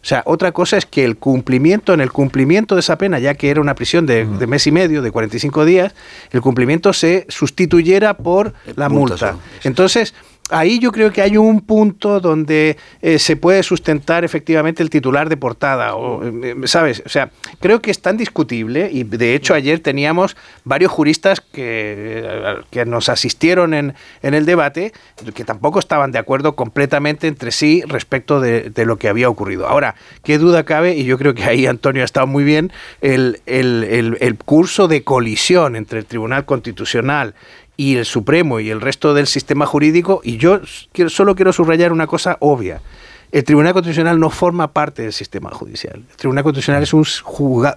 O 0.03 0.05
sea, 0.05 0.23
otra 0.25 0.51
cosa 0.51 0.77
es 0.77 0.85
que 0.85 1.05
el 1.05 1.17
cumplimiento, 1.17 1.93
en 1.93 2.01
el 2.01 2.11
cumplimiento 2.11 2.75
de 2.75 2.81
esa 2.81 2.97
pena, 2.97 3.19
ya 3.19 3.35
que 3.35 3.51
era 3.51 3.61
una 3.61 3.75
prisión 3.75 4.07
de, 4.07 4.25
de 4.25 4.47
mes 4.47 4.65
y 4.65 4.71
medio, 4.71 5.01
de 5.01 5.11
45 5.11 5.63
días, 5.63 5.93
el 6.31 6.41
cumplimiento 6.41 6.91
se 6.91 7.25
sustituyera 7.29 8.15
por 8.15 8.53
la 8.75 8.89
multa 8.89 9.37
Entonces, 9.63 10.15
ahí 10.51 10.79
yo 10.79 10.91
creo 10.91 11.11
que 11.11 11.21
hay 11.21 11.37
un 11.37 11.61
punto 11.61 12.19
donde 12.19 12.77
eh, 13.01 13.17
se 13.19 13.35
puede 13.35 13.63
sustentar 13.63 14.23
efectivamente 14.23 14.83
el 14.83 14.89
titular 14.89 15.29
de 15.29 15.37
portada, 15.37 15.95
o, 15.95 16.23
eh, 16.23 16.55
¿sabes? 16.65 17.01
O 17.05 17.09
sea, 17.09 17.31
creo 17.59 17.81
que 17.81 17.89
es 17.91 18.01
tan 18.01 18.17
discutible 18.17 18.89
y 18.91 19.03
de 19.03 19.33
hecho 19.35 19.53
ayer 19.53 19.79
teníamos 19.79 20.35
varios 20.63 20.91
juristas 20.91 21.41
que, 21.41 22.21
eh, 22.25 22.55
que 22.69 22.85
nos 22.85 23.09
asistieron 23.09 23.73
en, 23.73 23.93
en 24.21 24.33
el 24.33 24.45
debate 24.45 24.91
que 25.33 25.43
tampoco 25.45 25.79
estaban 25.79 26.11
de 26.11 26.19
acuerdo 26.19 26.55
completamente 26.55 27.27
entre 27.27 27.51
sí 27.51 27.83
respecto 27.87 28.39
de, 28.39 28.69
de 28.69 28.85
lo 28.85 28.97
que 28.97 29.07
había 29.07 29.29
ocurrido. 29.29 29.67
Ahora, 29.67 29.95
qué 30.23 30.37
duda 30.37 30.63
cabe, 30.63 30.95
y 30.95 31.05
yo 31.05 31.17
creo 31.17 31.33
que 31.33 31.43
ahí 31.43 31.65
Antonio 31.65 32.01
ha 32.01 32.05
estado 32.05 32.27
muy 32.27 32.43
bien, 32.43 32.71
el, 33.01 33.39
el- 33.45 33.83
el- 33.89 34.17
el 34.19 34.35
curso 34.37 34.87
de 34.87 35.03
colisión 35.03 35.75
entre 35.75 35.99
el 35.99 36.05
Tribunal 36.05 36.45
Constitucional 36.45 37.33
y 37.81 37.95
el 37.97 38.05
Supremo 38.05 38.59
y 38.59 38.69
el 38.69 38.79
resto 38.79 39.15
del 39.15 39.25
sistema 39.25 39.65
jurídico, 39.65 40.21
y 40.23 40.37
yo 40.37 40.61
solo 41.07 41.33
quiero 41.33 41.51
subrayar 41.51 41.91
una 41.91 42.05
cosa 42.05 42.37
obvia. 42.39 42.79
El 43.31 43.43
Tribunal 43.43 43.73
Constitucional 43.73 44.19
no 44.19 44.29
forma 44.29 44.71
parte 44.71 45.01
del 45.01 45.13
sistema 45.13 45.49
judicial. 45.49 45.95
El 45.95 46.15
Tribunal 46.15 46.43
Constitucional 46.43 46.83
es 46.83 46.93
un, 46.93 47.03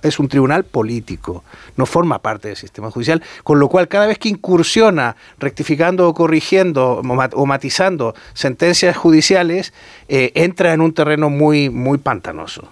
es 0.03 0.19
un 0.19 0.29
tribunal 0.29 0.65
político, 0.65 1.43
no 1.79 1.87
forma 1.87 2.19
parte 2.19 2.49
del 2.49 2.57
sistema 2.59 2.91
judicial, 2.91 3.23
con 3.45 3.59
lo 3.59 3.71
cual 3.71 3.89
cada 3.89 4.07
vez 4.07 4.19
que 4.19 4.29
incursiona 4.29 5.17
rectificando 5.39 6.07
o 6.07 6.13
corrigiendo 6.13 7.01
o 7.01 7.47
matizando 7.47 8.15
sentencias 8.35 8.99
judiciales, 8.99 9.73
eh, 10.09 10.33
entra 10.35 10.75
en 10.75 10.83
un 10.83 10.93
terreno 10.93 11.31
muy, 11.31 11.71
muy 11.71 11.97
pantanoso. 11.97 12.69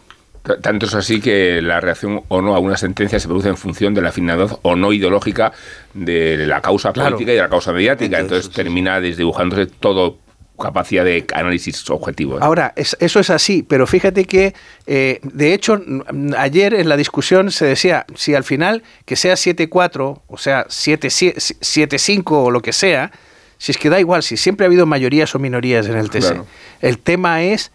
Tanto 0.61 0.87
es 0.87 0.95
así 0.95 1.21
que 1.21 1.63
la 1.63 1.81
reacción 1.81 2.23
o 2.29 2.43
no 2.43 2.57
a 2.57 2.59
una 2.59 2.77
sentencia 2.77 3.21
se 3.21 3.29
produce 3.29 3.49
en 3.49 3.57
función 3.57 3.95
de 3.95 4.03
la 4.03 4.09
afinidad 4.09 4.59
o 4.63 4.75
no 4.75 4.93
ideológica 4.93 5.53
de 5.95 6.47
la 6.47 6.61
causa 6.61 6.93
Claro. 6.93 7.11
política 7.11 7.33
y 7.33 7.37
de 7.37 7.43
la 7.43 7.49
causa 7.49 7.73
mediática. 7.73 8.19
Entonces, 8.19 8.51
termina 8.51 9.01
desdibujándose 9.01 9.67
todo 9.67 10.19
capacidad 10.61 11.05
de 11.05 11.25
análisis 11.35 11.89
objetivo. 11.91 12.37
¿eh? 12.37 12.41
Ahora, 12.43 12.73
es- 12.77 12.97
eso 13.01 13.19
es 13.21 13.31
así, 13.31 13.63
pero 13.63 13.87
fíjate 13.87 14.25
que, 14.27 14.55
eh, 14.87 15.19
de 15.23 15.55
hecho, 15.55 15.81
ayer 16.37 16.75
en 16.75 16.89
la 16.89 16.97
discusión 16.97 17.51
se 17.51 17.65
decía, 17.67 18.05
si 18.15 18.35
al 18.35 18.45
final 18.45 18.83
que 19.05 19.17
sea 19.17 19.35
7-4, 19.37 20.23
o 20.29 20.39
sea, 20.39 20.67
7-5 20.69 22.45
o 22.45 22.51
lo 22.51 22.61
que 22.63 22.73
sea, 22.73 23.11
si 23.59 23.73
es 23.73 23.79
que 23.79 23.91
da 23.91 24.01
igual, 24.01 24.23
si 24.23 24.37
siempre 24.37 24.67
ha 24.67 24.69
habido 24.69 24.87
mayorías 24.87 25.35
o 25.35 25.39
minorías 25.39 25.87
en 25.87 25.97
el 25.97 26.11
TC. 26.11 26.21
Claro. 26.33 26.47
El 26.81 26.99
tema 26.99 27.43
es 27.43 27.71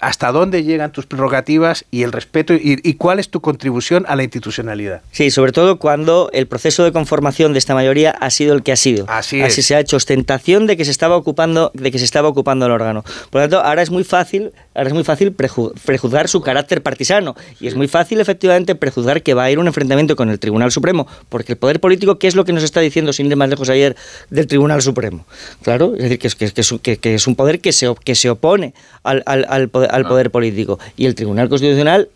hasta 0.00 0.30
dónde 0.30 0.62
llegan 0.62 0.92
tus 0.92 1.06
prerrogativas 1.06 1.84
y 1.90 2.02
el 2.04 2.12
respeto 2.12 2.54
y, 2.54 2.78
y 2.84 2.94
cuál 2.94 3.18
es 3.18 3.28
tu 3.30 3.40
contribución 3.40 4.04
a 4.08 4.14
la 4.14 4.22
institucionalidad. 4.22 5.02
Sí, 5.10 5.30
sobre 5.32 5.50
todo 5.52 5.78
cuando 5.78 6.30
el 6.32 6.46
proceso 6.46 6.84
de 6.84 6.92
conformación 6.92 7.52
de 7.52 7.58
esta 7.58 7.74
mayoría 7.74 8.10
ha 8.12 8.30
sido 8.30 8.54
el 8.54 8.62
que 8.62 8.70
ha 8.72 8.76
sido. 8.76 9.06
Así 9.08 9.40
es. 9.40 9.54
se 9.66 9.74
ha 9.74 9.80
hecho 9.80 9.96
ostentación 9.96 10.66
de 10.66 10.76
que 10.76 10.84
se 10.84 10.90
estaba 10.92 11.16
ocupando, 11.16 11.72
de 11.74 11.90
que 11.90 11.98
se 11.98 12.04
estaba 12.04 12.28
ocupando 12.28 12.66
el 12.66 12.72
órgano. 12.72 13.02
Por 13.30 13.40
lo 13.40 13.48
tanto, 13.48 13.60
ahora 13.66 13.82
es 13.82 13.90
muy 13.90 14.04
fácil, 14.04 14.52
ahora 14.74 14.88
es 14.88 14.94
muy 14.94 15.04
fácil 15.04 15.36
preju- 15.36 15.72
prejuzgar 15.84 16.28
su 16.28 16.40
carácter 16.42 16.82
partisano 16.82 17.34
y 17.60 17.66
es 17.66 17.74
muy 17.74 17.88
fácil 17.88 18.20
efectivamente 18.20 18.74
prejuzgar 18.76 19.22
que 19.22 19.34
va 19.34 19.44
a 19.44 19.50
ir 19.50 19.58
un 19.58 19.66
enfrentamiento 19.66 20.14
con 20.14 20.30
el 20.30 20.38
Tribunal 20.38 20.70
Supremo, 20.70 21.08
porque 21.28 21.52
el 21.52 21.58
poder 21.58 21.80
político, 21.80 22.18
¿qué 22.18 22.28
es 22.28 22.36
lo 22.36 22.44
que 22.44 22.52
nos 22.52 22.62
está 22.62 22.80
diciendo 22.80 23.12
sin 23.12 23.26
ir 23.26 23.36
más 23.36 23.48
lejos 23.48 23.68
ayer 23.68 23.96
del 24.30 24.46
Tribunal 24.46 24.80
Supremo? 24.80 25.26
Claro, 25.62 25.94
es 25.96 26.02
decir, 26.04 26.18
que 26.20 26.28
es, 26.28 26.34
que 26.36 26.50
que 26.52 26.62
un- 26.72 26.78
que- 26.78 26.96
que 26.98 27.14
es 27.14 27.26
un 27.26 27.34
poder 27.34 27.60
que 27.60 27.72
se, 27.72 27.88
op- 27.88 27.98
que 27.98 28.14
se 28.14 28.30
opone 28.30 28.74
al, 29.02 29.22
al- 29.26 29.46
al 29.48 29.68
poder, 29.72 29.90
al 29.92 30.06
poder 30.06 30.30
político. 30.30 30.78
Y 30.96 31.06
el 31.06 31.16
Tribunal 31.16 31.48
Constitucional 31.48 32.08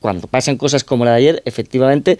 cuando 0.00 0.26
pasan 0.28 0.56
cosas 0.56 0.84
como 0.84 1.04
la 1.04 1.12
de 1.12 1.16
ayer, 1.16 1.42
efectivamente 1.44 2.18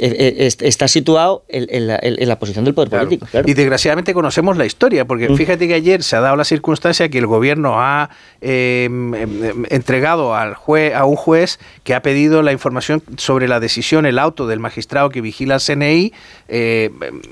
está 0.00 0.88
situado 0.88 1.44
en, 1.48 1.66
en 1.70 1.86
la, 1.86 1.98
en- 2.02 2.28
la 2.28 2.38
posición 2.38 2.64
del 2.64 2.74
poder 2.74 2.88
político. 2.90 3.26
claro. 3.30 3.48
Y 3.48 3.54
desgraciadamente 3.54 4.14
conocemos 4.14 4.56
la 4.56 4.64
historia, 4.66 5.04
porque 5.04 5.28
Mm. 5.28 5.36
fíjate 5.36 5.68
que 5.68 5.74
ayer 5.74 6.02
se 6.02 6.16
ha 6.16 6.20
dado 6.20 6.36
la 6.36 6.44
circunstancia 6.44 7.08
que 7.08 7.18
el 7.18 7.26
gobierno 7.26 7.80
ha 7.80 8.08
eh, 8.40 8.84
em, 8.86 9.14
em, 9.14 9.64
entregado 9.68 10.34
al 10.34 10.54
jue- 10.54 10.94
a 10.94 11.04
un 11.04 11.16
juez 11.16 11.58
que 11.84 11.94
ha 11.94 12.00
pedido 12.02 12.42
la 12.42 12.52
información 12.52 13.02
sobre 13.18 13.46
la 13.48 13.60
decisión, 13.60 14.06
el 14.06 14.18
auto 14.18 14.46
del 14.46 14.58
magistrado 14.60 15.10
que 15.10 15.20
vigila 15.20 15.56
el 15.56 15.60
CNI, 15.60 16.12
eh, 16.48 16.90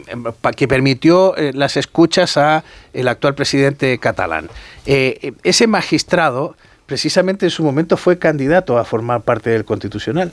em, 0.08 0.24
em, 0.26 0.32
que 0.56 0.68
permitió 0.68 1.34
eh, 1.36 1.52
las 1.54 1.76
escuchas 1.78 2.36
a 2.36 2.64
el 2.92 3.08
actual 3.08 3.34
presidente 3.34 3.98
catalán. 3.98 4.50
Eh, 4.86 5.32
ese 5.44 5.66
magistrado, 5.66 6.56
precisamente 6.86 7.46
en 7.46 7.50
su 7.50 7.62
momento, 7.62 7.96
fue 7.96 8.18
candidato 8.18 8.78
a 8.78 8.84
formar 8.84 9.22
parte 9.22 9.50
del 9.50 9.64
Constitucional 9.64 10.32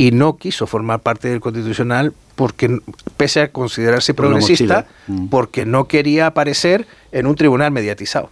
y 0.00 0.12
no 0.12 0.38
quiso 0.38 0.66
formar 0.66 1.00
parte 1.00 1.28
del 1.28 1.40
Constitucional 1.40 2.14
porque, 2.34 2.78
pese 3.18 3.42
a 3.42 3.52
considerarse 3.52 4.14
progresista. 4.14 4.86
Mm. 5.06 5.26
porque 5.26 5.66
no 5.66 5.88
quería 5.88 6.26
aparecer 6.26 6.86
en 7.12 7.26
un 7.26 7.34
tribunal 7.34 7.70
mediatizado. 7.70 8.30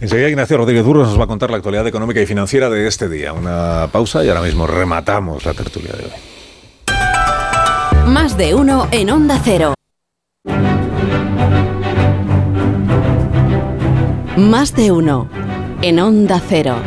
Enseguida 0.00 0.28
Ignacio 0.28 0.56
Rodríguez 0.56 0.84
Burgos 0.84 1.06
nos 1.06 1.20
va 1.20 1.24
a 1.24 1.26
contar 1.28 1.52
la 1.52 1.58
actualidad 1.58 1.86
económica 1.86 2.20
y 2.20 2.26
financiera 2.26 2.68
de 2.70 2.88
este 2.88 3.08
día. 3.08 3.32
Una 3.32 3.88
pausa 3.92 4.24
y 4.24 4.28
ahora 4.30 4.42
mismo 4.42 4.66
rematamos 4.66 5.46
la 5.46 5.54
tertulia 5.54 5.92
de 5.92 6.06
hoy. 6.06 6.10
Más 8.08 8.36
de 8.36 8.56
uno 8.56 8.88
en 8.90 9.10
Onda 9.10 9.40
Cero. 9.44 9.74
Más 14.36 14.74
de 14.74 14.90
uno 14.90 15.28
en 15.82 16.00
Onda 16.00 16.42
Cero. 16.48 16.78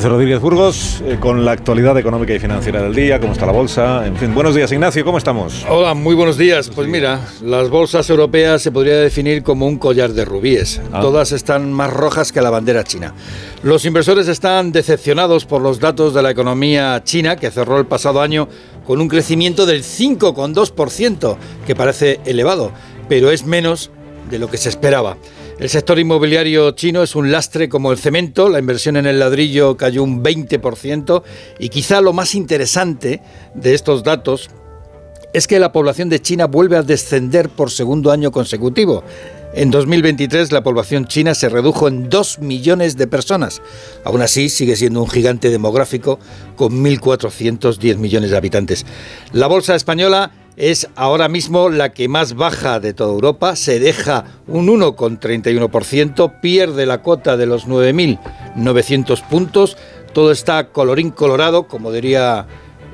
Ignacio 0.00 0.16
Rodríguez 0.16 0.40
Burgos 0.40 1.02
eh, 1.04 1.18
con 1.20 1.44
la 1.44 1.52
actualidad 1.52 1.98
económica 1.98 2.32
y 2.32 2.38
financiera 2.38 2.80
del 2.80 2.94
día, 2.94 3.20
cómo 3.20 3.34
está 3.34 3.44
la 3.44 3.52
bolsa, 3.52 4.06
en 4.06 4.16
fin. 4.16 4.34
Buenos 4.34 4.54
días 4.54 4.72
Ignacio, 4.72 5.04
¿cómo 5.04 5.18
estamos? 5.18 5.66
Hola, 5.68 5.92
muy 5.92 6.14
buenos 6.14 6.38
días. 6.38 6.70
Pues 6.74 6.88
mira, 6.88 7.20
las 7.42 7.68
bolsas 7.68 8.08
europeas 8.08 8.62
se 8.62 8.72
podría 8.72 8.96
definir 8.96 9.42
como 9.42 9.66
un 9.66 9.76
collar 9.76 10.14
de 10.14 10.24
rubíes. 10.24 10.80
Ah. 10.90 11.02
Todas 11.02 11.32
están 11.32 11.70
más 11.70 11.92
rojas 11.92 12.32
que 12.32 12.40
la 12.40 12.48
bandera 12.48 12.82
china. 12.82 13.12
Los 13.62 13.84
inversores 13.84 14.26
están 14.26 14.72
decepcionados 14.72 15.44
por 15.44 15.60
los 15.60 15.80
datos 15.80 16.14
de 16.14 16.22
la 16.22 16.30
economía 16.30 17.02
china, 17.04 17.36
que 17.36 17.50
cerró 17.50 17.78
el 17.78 17.84
pasado 17.84 18.22
año 18.22 18.48
con 18.86 19.02
un 19.02 19.08
crecimiento 19.08 19.66
del 19.66 19.82
5,2%, 19.82 21.36
que 21.66 21.76
parece 21.76 22.20
elevado, 22.24 22.72
pero 23.06 23.30
es 23.30 23.44
menos 23.44 23.90
de 24.30 24.38
lo 24.38 24.48
que 24.48 24.56
se 24.56 24.70
esperaba. 24.70 25.18
El 25.60 25.68
sector 25.68 25.98
inmobiliario 25.98 26.70
chino 26.70 27.02
es 27.02 27.14
un 27.14 27.30
lastre 27.30 27.68
como 27.68 27.92
el 27.92 27.98
cemento, 27.98 28.48
la 28.48 28.58
inversión 28.58 28.96
en 28.96 29.04
el 29.04 29.18
ladrillo 29.18 29.76
cayó 29.76 30.02
un 30.02 30.24
20% 30.24 31.22
y 31.58 31.68
quizá 31.68 32.00
lo 32.00 32.14
más 32.14 32.34
interesante 32.34 33.20
de 33.54 33.74
estos 33.74 34.02
datos 34.02 34.48
es 35.34 35.46
que 35.46 35.60
la 35.60 35.70
población 35.70 36.08
de 36.08 36.22
China 36.22 36.46
vuelve 36.46 36.78
a 36.78 36.82
descender 36.82 37.50
por 37.50 37.70
segundo 37.70 38.10
año 38.10 38.32
consecutivo. 38.32 39.04
En 39.52 39.70
2023 39.70 40.50
la 40.50 40.62
población 40.62 41.06
china 41.06 41.34
se 41.34 41.50
redujo 41.50 41.88
en 41.88 42.08
2 42.08 42.38
millones 42.38 42.96
de 42.96 43.06
personas. 43.06 43.60
Aún 44.04 44.22
así 44.22 44.48
sigue 44.48 44.76
siendo 44.76 45.02
un 45.02 45.10
gigante 45.10 45.50
demográfico 45.50 46.20
con 46.56 46.82
1.410 46.82 47.96
millones 47.98 48.30
de 48.30 48.36
habitantes. 48.38 48.86
La 49.32 49.46
bolsa 49.46 49.74
española 49.74 50.30
es 50.60 50.88
ahora 50.94 51.28
mismo 51.28 51.70
la 51.70 51.90
que 51.90 52.06
más 52.06 52.34
baja 52.34 52.80
de 52.80 52.92
toda 52.92 53.12
Europa, 53.12 53.56
se 53.56 53.80
deja 53.80 54.26
un 54.46 54.66
1,31%, 54.68 56.40
pierde 56.42 56.84
la 56.84 56.98
cuota 56.98 57.38
de 57.38 57.46
los 57.46 57.66
9.900 57.66 59.26
puntos, 59.26 59.78
todo 60.12 60.30
está 60.30 60.68
colorín 60.68 61.10
colorado, 61.10 61.66
como 61.66 61.90
diría 61.90 62.46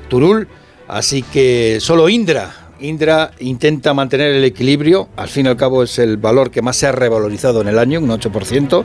Turul, 0.07 0.47
así 0.87 1.23
que 1.23 1.79
solo 1.81 2.07
Indra 2.07 2.66
Indra 2.79 3.31
intenta 3.39 3.93
mantener 3.93 4.33
el 4.33 4.43
equilibrio, 4.43 5.09
al 5.15 5.29
fin 5.29 5.45
y 5.45 5.49
al 5.49 5.57
cabo 5.57 5.83
es 5.83 5.97
el 5.99 6.17
valor 6.17 6.51
que 6.51 6.61
más 6.61 6.77
se 6.77 6.87
ha 6.87 6.91
revalorizado 6.91 7.61
en 7.61 7.67
el 7.67 7.79
año, 7.79 7.99
un 7.99 8.09
8%. 8.09 8.83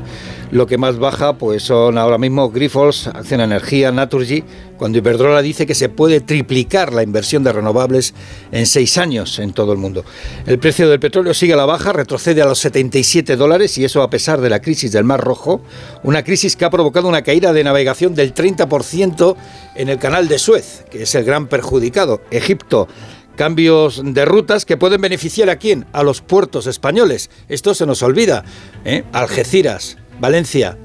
Lo 0.50 0.66
que 0.66 0.78
más 0.78 0.98
baja 0.98 1.38
pues 1.38 1.62
son 1.62 1.98
ahora 1.98 2.18
mismo 2.18 2.50
Grifols, 2.50 3.06
Acción 3.06 3.40
Energía, 3.40 3.90
Naturgy, 3.90 4.44
cuando 4.76 4.98
Iberdrola 4.98 5.42
dice 5.42 5.66
que 5.66 5.74
se 5.74 5.88
puede 5.88 6.20
triplicar 6.20 6.92
la 6.92 7.02
inversión 7.02 7.44
de 7.44 7.52
renovables 7.52 8.14
en 8.50 8.66
seis 8.66 8.98
años 8.98 9.38
en 9.38 9.52
todo 9.52 9.72
el 9.72 9.78
mundo. 9.78 10.04
El 10.46 10.58
precio 10.58 10.88
del 10.88 11.00
petróleo 11.00 11.34
sigue 11.34 11.52
a 11.52 11.56
la 11.56 11.66
baja, 11.66 11.92
retrocede 11.92 12.42
a 12.42 12.46
los 12.46 12.58
77 12.58 13.36
dólares 13.36 13.78
y 13.78 13.84
eso 13.84 14.02
a 14.02 14.10
pesar 14.10 14.40
de 14.40 14.50
la 14.50 14.60
crisis 14.60 14.92
del 14.92 15.04
Mar 15.04 15.20
Rojo, 15.20 15.62
una 16.02 16.24
crisis 16.24 16.56
que 16.56 16.64
ha 16.64 16.70
provocado 16.70 17.08
una 17.08 17.22
caída 17.22 17.52
de 17.52 17.64
navegación 17.64 18.14
del 18.14 18.34
30% 18.34 19.36
en 19.76 19.88
el 19.88 19.98
canal 19.98 20.28
de 20.28 20.38
Suez, 20.38 20.84
que 20.90 21.04
es 21.04 21.14
el 21.14 21.24
gran 21.24 21.46
perjudicado. 21.46 22.20
Egipto 22.30 22.88
cambios 23.36 24.02
de 24.04 24.24
rutas 24.24 24.64
que 24.64 24.76
pueden 24.76 25.00
beneficiar 25.00 25.50
a 25.50 25.56
quién? 25.56 25.86
A 25.92 26.02
los 26.02 26.20
puertos 26.20 26.66
españoles. 26.66 27.30
Esto 27.48 27.74
se 27.74 27.86
nos 27.86 28.02
olvida. 28.02 28.44
¿eh? 28.84 29.04
Algeciras, 29.12 29.96
Valencia, 30.20 30.78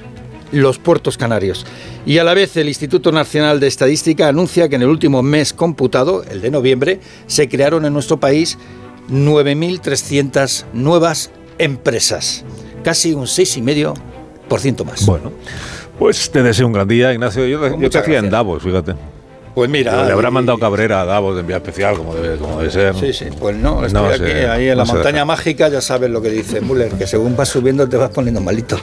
los 0.52 0.78
puertos 0.78 1.18
canarios. 1.18 1.66
Y 2.06 2.20
a 2.20 2.24
la 2.24 2.34
vez 2.34 2.56
el 2.58 2.68
Instituto 2.68 3.12
Nacional 3.12 3.60
de 3.60 3.68
Estadística 3.68 4.28
anuncia 4.28 4.70
que 4.70 4.76
en 4.76 4.82
el 4.82 4.90
último 4.90 5.22
mes 5.22 5.54
computado, 5.54 6.24
el 6.24 6.42
de 6.42 6.52
noviembre, 6.52 7.00
se 7.28 7.50
crearon 7.50 7.86
en 7.86 7.94
nuestro 7.94 8.20
país 8.20 8.58
9.300 9.10 10.66
nuevas 10.74 11.32
empresas. 11.58 12.46
Casi 12.84 13.14
un 13.14 13.26
6,5% 13.26 14.86
más. 14.86 15.06
Bueno, 15.06 15.32
pues 16.00 16.30
te 16.32 16.44
deseo 16.44 16.68
un 16.68 16.74
gran 16.74 16.88
día, 16.88 17.12
Ignacio. 17.12 17.46
Yo, 17.46 17.78
yo 17.78 17.90
te 17.90 17.98
hacía 17.98 18.20
en 18.20 18.30
Davos, 18.30 18.64
fíjate. 18.64 18.96
Pues 19.58 19.72
mira. 19.72 20.06
Le 20.06 20.12
habrá 20.12 20.30
mandado 20.30 20.60
Cabrera 20.60 21.02
a 21.02 21.06
Davos 21.06 21.34
de 21.34 21.42
envía 21.42 21.56
especial, 21.56 21.98
como 21.98 22.14
debe, 22.14 22.38
como 22.38 22.60
debe 22.60 22.70
ser. 22.70 22.94
Sí, 22.94 23.12
sí. 23.12 23.26
Pues 23.40 23.56
no, 23.58 23.84
estoy 23.84 24.04
No 24.04 24.08
aquí, 24.10 24.24
ahí 24.46 24.70
en 24.70 24.78
la 24.78 24.84
no 24.86 24.94
montaña 24.94 25.14
deja. 25.14 25.26
mágica, 25.26 25.68
ya 25.68 25.82
sabes 25.82 26.12
lo 26.12 26.22
que 26.22 26.30
dice 26.30 26.62
Müller, 26.62 26.92
que 26.92 27.08
según 27.08 27.36
vas 27.36 27.50
subiendo 27.50 27.90
te 27.90 27.98
vas 27.98 28.12
poniendo 28.12 28.40
malito. 28.40 28.80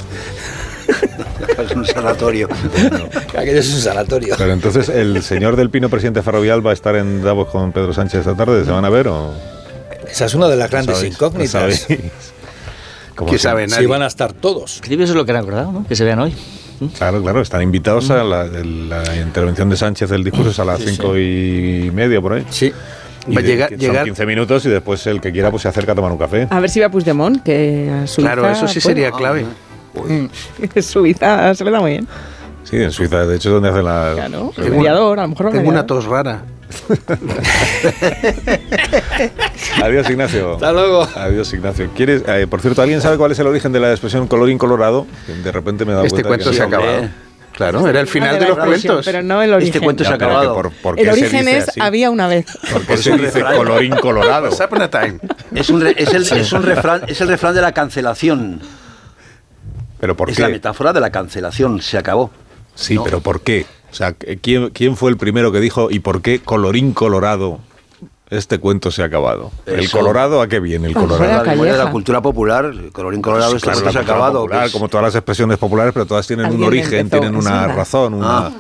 Es 1.63 1.71
un 1.77 1.87
sanatorio. 1.87 2.49
Aquello 3.39 3.61
es 3.61 3.73
un 3.73 3.81
sanatorio. 3.83 4.35
Pero 4.37 4.53
entonces, 4.53 4.89
¿el 4.89 5.23
señor 5.23 5.55
del 5.55 5.71
Pino, 5.71 5.89
presidente 5.89 6.23
ferrovial, 6.23 6.67
va 6.67 6.71
a 6.71 6.75
estar 6.75 6.97
en 6.97 7.23
Davos 7.23 7.51
con 7.51 7.71
Pedro 7.71 7.93
Sánchez 7.95 8.19
esta 8.27 8.35
tarde? 8.35 8.65
¿Se 8.65 8.73
van 8.73 8.85
a 8.85 8.91
ver 8.91 9.07
o...? 9.07 9.33
Esa 10.11 10.25
es 10.25 10.35
una 10.35 10.49
de 10.49 10.57
las 10.57 10.73
grandes 10.73 10.97
¿Sabéis? 10.97 11.15
incógnitas. 11.15 11.87
¿Qué 11.87 12.01
si- 13.31 13.39
sabe 13.39 13.69
Si 13.69 13.87
van 13.87 14.03
a 14.03 14.09
estar 14.09 14.33
todos. 14.33 14.81
Eso 14.85 15.03
es 15.05 15.11
lo 15.11 15.25
que 15.25 15.31
han 15.31 15.37
acordado, 15.39 15.71
¿no? 15.71 15.87
Que 15.87 15.95
se 15.95 16.03
vean 16.03 16.19
hoy. 16.19 16.35
Claro, 16.99 17.23
claro, 17.23 17.41
están 17.41 17.63
invitados 17.63 18.11
a 18.11 18.23
la, 18.25 18.43
el- 18.45 18.89
la 18.89 19.17
intervención 19.17 19.69
de 19.71 19.77
Sánchez 19.77 20.11
del 20.11 20.25
discurso 20.25 20.51
es 20.51 20.59
a 20.59 20.65
las 20.65 20.79
Sí, 20.81 20.89
sí. 20.89 20.97
cinco 20.97 21.17
y 21.19 21.91
media 21.95 22.21
por 22.21 22.33
ahí. 22.35 22.45
Sí. 22.51 22.73
Y 23.27 23.37
a 23.39 23.41
de- 23.41 23.47
llegar- 23.47 23.71
llegar- 23.71 23.97
Son 23.99 24.05
15 24.05 24.27
minutos 24.27 24.67
y 24.67 24.69
después 24.69 25.07
el 25.07 25.21
que 25.21 25.33
quiera 25.33 25.51
pues 25.51 25.63
se 25.63 25.69
acerca 25.69 25.93
a 25.93 25.95
tomar 25.95 26.13
un 26.13 26.19
café. 26.19 26.47
A 26.51 26.61
ver 26.61 26.69
si 26.69 26.81
va 26.81 26.89
Puigdemont, 26.91 27.43
que 27.43 27.91
a 27.91 28.07
Suiza... 28.07 28.33
Claro, 28.35 28.51
eso 28.51 28.69
sí 28.69 28.81
puede. 28.81 28.95
sería 28.97 29.11
clave. 29.13 29.47
Suiza 30.83 31.55
se 31.55 31.65
le 31.65 31.71
da 31.71 31.81
muy 31.81 31.93
bien. 31.93 32.09
Sí, 32.65 32.77
en 32.77 32.91
Suiza, 32.91 33.27
de 33.27 33.37
hecho, 33.37 33.51
es 33.51 33.53
donde 33.55 33.69
hacen 33.69 33.85
la... 33.85 34.13
Claro, 34.15 34.53
el- 34.57 34.71
mediador, 34.73 35.19
a 35.19 35.23
lo 35.23 35.29
mejor 35.29 35.47
lo 35.47 35.53
Tengo 35.53 35.69
una 35.69 35.87
tos 35.87 36.05
rara. 36.07 36.43
Adiós, 39.83 40.09
Ignacio. 40.11 40.55
Hasta 40.55 40.73
luego. 40.73 41.09
Adiós, 41.15 41.53
Ignacio. 41.53 41.91
¿Quieres, 41.95 42.23
eh, 42.27 42.47
por 42.49 42.61
cierto, 42.61 42.83
¿alguien 42.83 43.01
sabe 43.01 43.17
cuál 43.17 43.33
es 43.33 43.39
el 43.39 43.47
origen 43.47 43.73
de 43.73 43.81
la 43.81 43.91
expresión 43.91 44.27
colorín 44.27 44.59
colorado? 44.59 45.07
De 45.43 45.53
repente 45.53 45.85
me 45.85 45.93
dado 45.93 46.05
Este 46.05 46.23
cuenta 46.23 46.29
cuento 46.29 46.51
que 46.51 46.57
se 46.57 46.63
ha 46.63 46.67
acabado. 46.67 47.09
Claro, 47.53 47.87
era 47.89 48.01
el 48.01 48.09
final 48.09 48.39
de 48.41 48.49
los 48.49 48.59
cuentos. 48.59 49.05
Pero 49.05 49.23
no 49.23 49.41
el 49.41 49.53
origen. 49.53 49.73
Este 49.75 49.85
cuento 49.85 50.05
se 50.05 50.11
ha 50.11 50.15
acabado. 50.15 50.55
por- 50.55 50.73
¿por 50.73 50.99
el 50.99 51.09
origen 51.09 51.47
es 51.49 51.69
así? 51.69 51.81
había 51.81 52.11
una 52.11 52.27
vez. 52.27 52.47
¿Por 52.73 52.83
qué 52.83 52.97
se 52.97 53.17
dice 53.17 53.43
colorín 53.43 53.95
colorado? 53.97 54.51
Time. 54.91 55.19
Es, 55.55 55.71
un 55.71 55.81
re- 55.81 55.95
es, 55.97 56.13
el, 56.13 56.23
es 56.23 56.53
un 56.53 56.63
refrán, 56.65 57.03
es 57.07 57.21
el 57.21 57.29
refrán 57.29 57.55
de 57.55 57.61
la 57.61 57.73
cancelación. 57.73 58.61
¿Pero 60.01 60.17
por 60.17 60.31
es 60.31 60.37
qué? 60.37 60.43
la 60.43 60.49
metáfora 60.49 60.93
de 60.93 61.01
la 61.01 61.11
cancelación. 61.11 61.81
Se 61.81 61.97
acabó. 61.97 62.31
Sí, 62.75 62.99
pero 63.05 63.21
¿por 63.21 63.41
qué? 63.41 63.67
O 63.95 63.97
sea, 63.97 64.13
¿quién, 64.13 64.71
¿quién 64.71 64.97
fue 64.97 65.09
el 65.13 65.17
primero 65.17 65.53
que 65.53 65.61
dijo 65.61 65.87
y 65.89 66.01
por 66.01 66.21
qué 66.21 66.41
colorín 66.41 66.93
colorado 66.93 67.61
este 68.29 68.59
cuento 68.59 68.91
se 68.91 69.03
ha 69.03 69.05
acabado? 69.05 69.53
¿El 69.67 69.89
colorado 69.89 70.43
a 70.43 70.49
qué 70.49 70.59
viene 70.59 70.89
el 70.89 70.95
Pues 70.95 71.05
La 71.05 71.17
colorado? 71.17 71.45
la 71.45 71.55
Calleja. 71.55 71.91
cultura 71.93 72.21
popular, 72.21 72.65
el 72.65 72.91
colorín 72.91 73.23
colorado, 73.23 73.51
Sí, 73.53 73.57
este 73.59 73.67
claro, 73.67 73.79
cuento 73.83 73.93
se 73.93 73.99
ha 73.99 74.01
la 74.01 74.05
cultura 74.07 74.17
acabado. 74.17 74.41
popular, 74.41 74.63
pues- 74.63 74.73
como 74.73 74.89
todas 74.89 75.05
las 75.05 75.15
expresiones 75.15 75.59
populares, 75.59 75.93
pero 75.95 76.07
todas 76.07 76.27
tienen 76.27 76.47
un 76.53 76.65
origen, 76.65 76.99
empezó, 77.03 77.21
tienen 77.21 77.39
es 77.39 77.47
una 77.47 77.69
razón, 77.69 78.15
una, 78.15 78.47
Ah. 78.49 78.53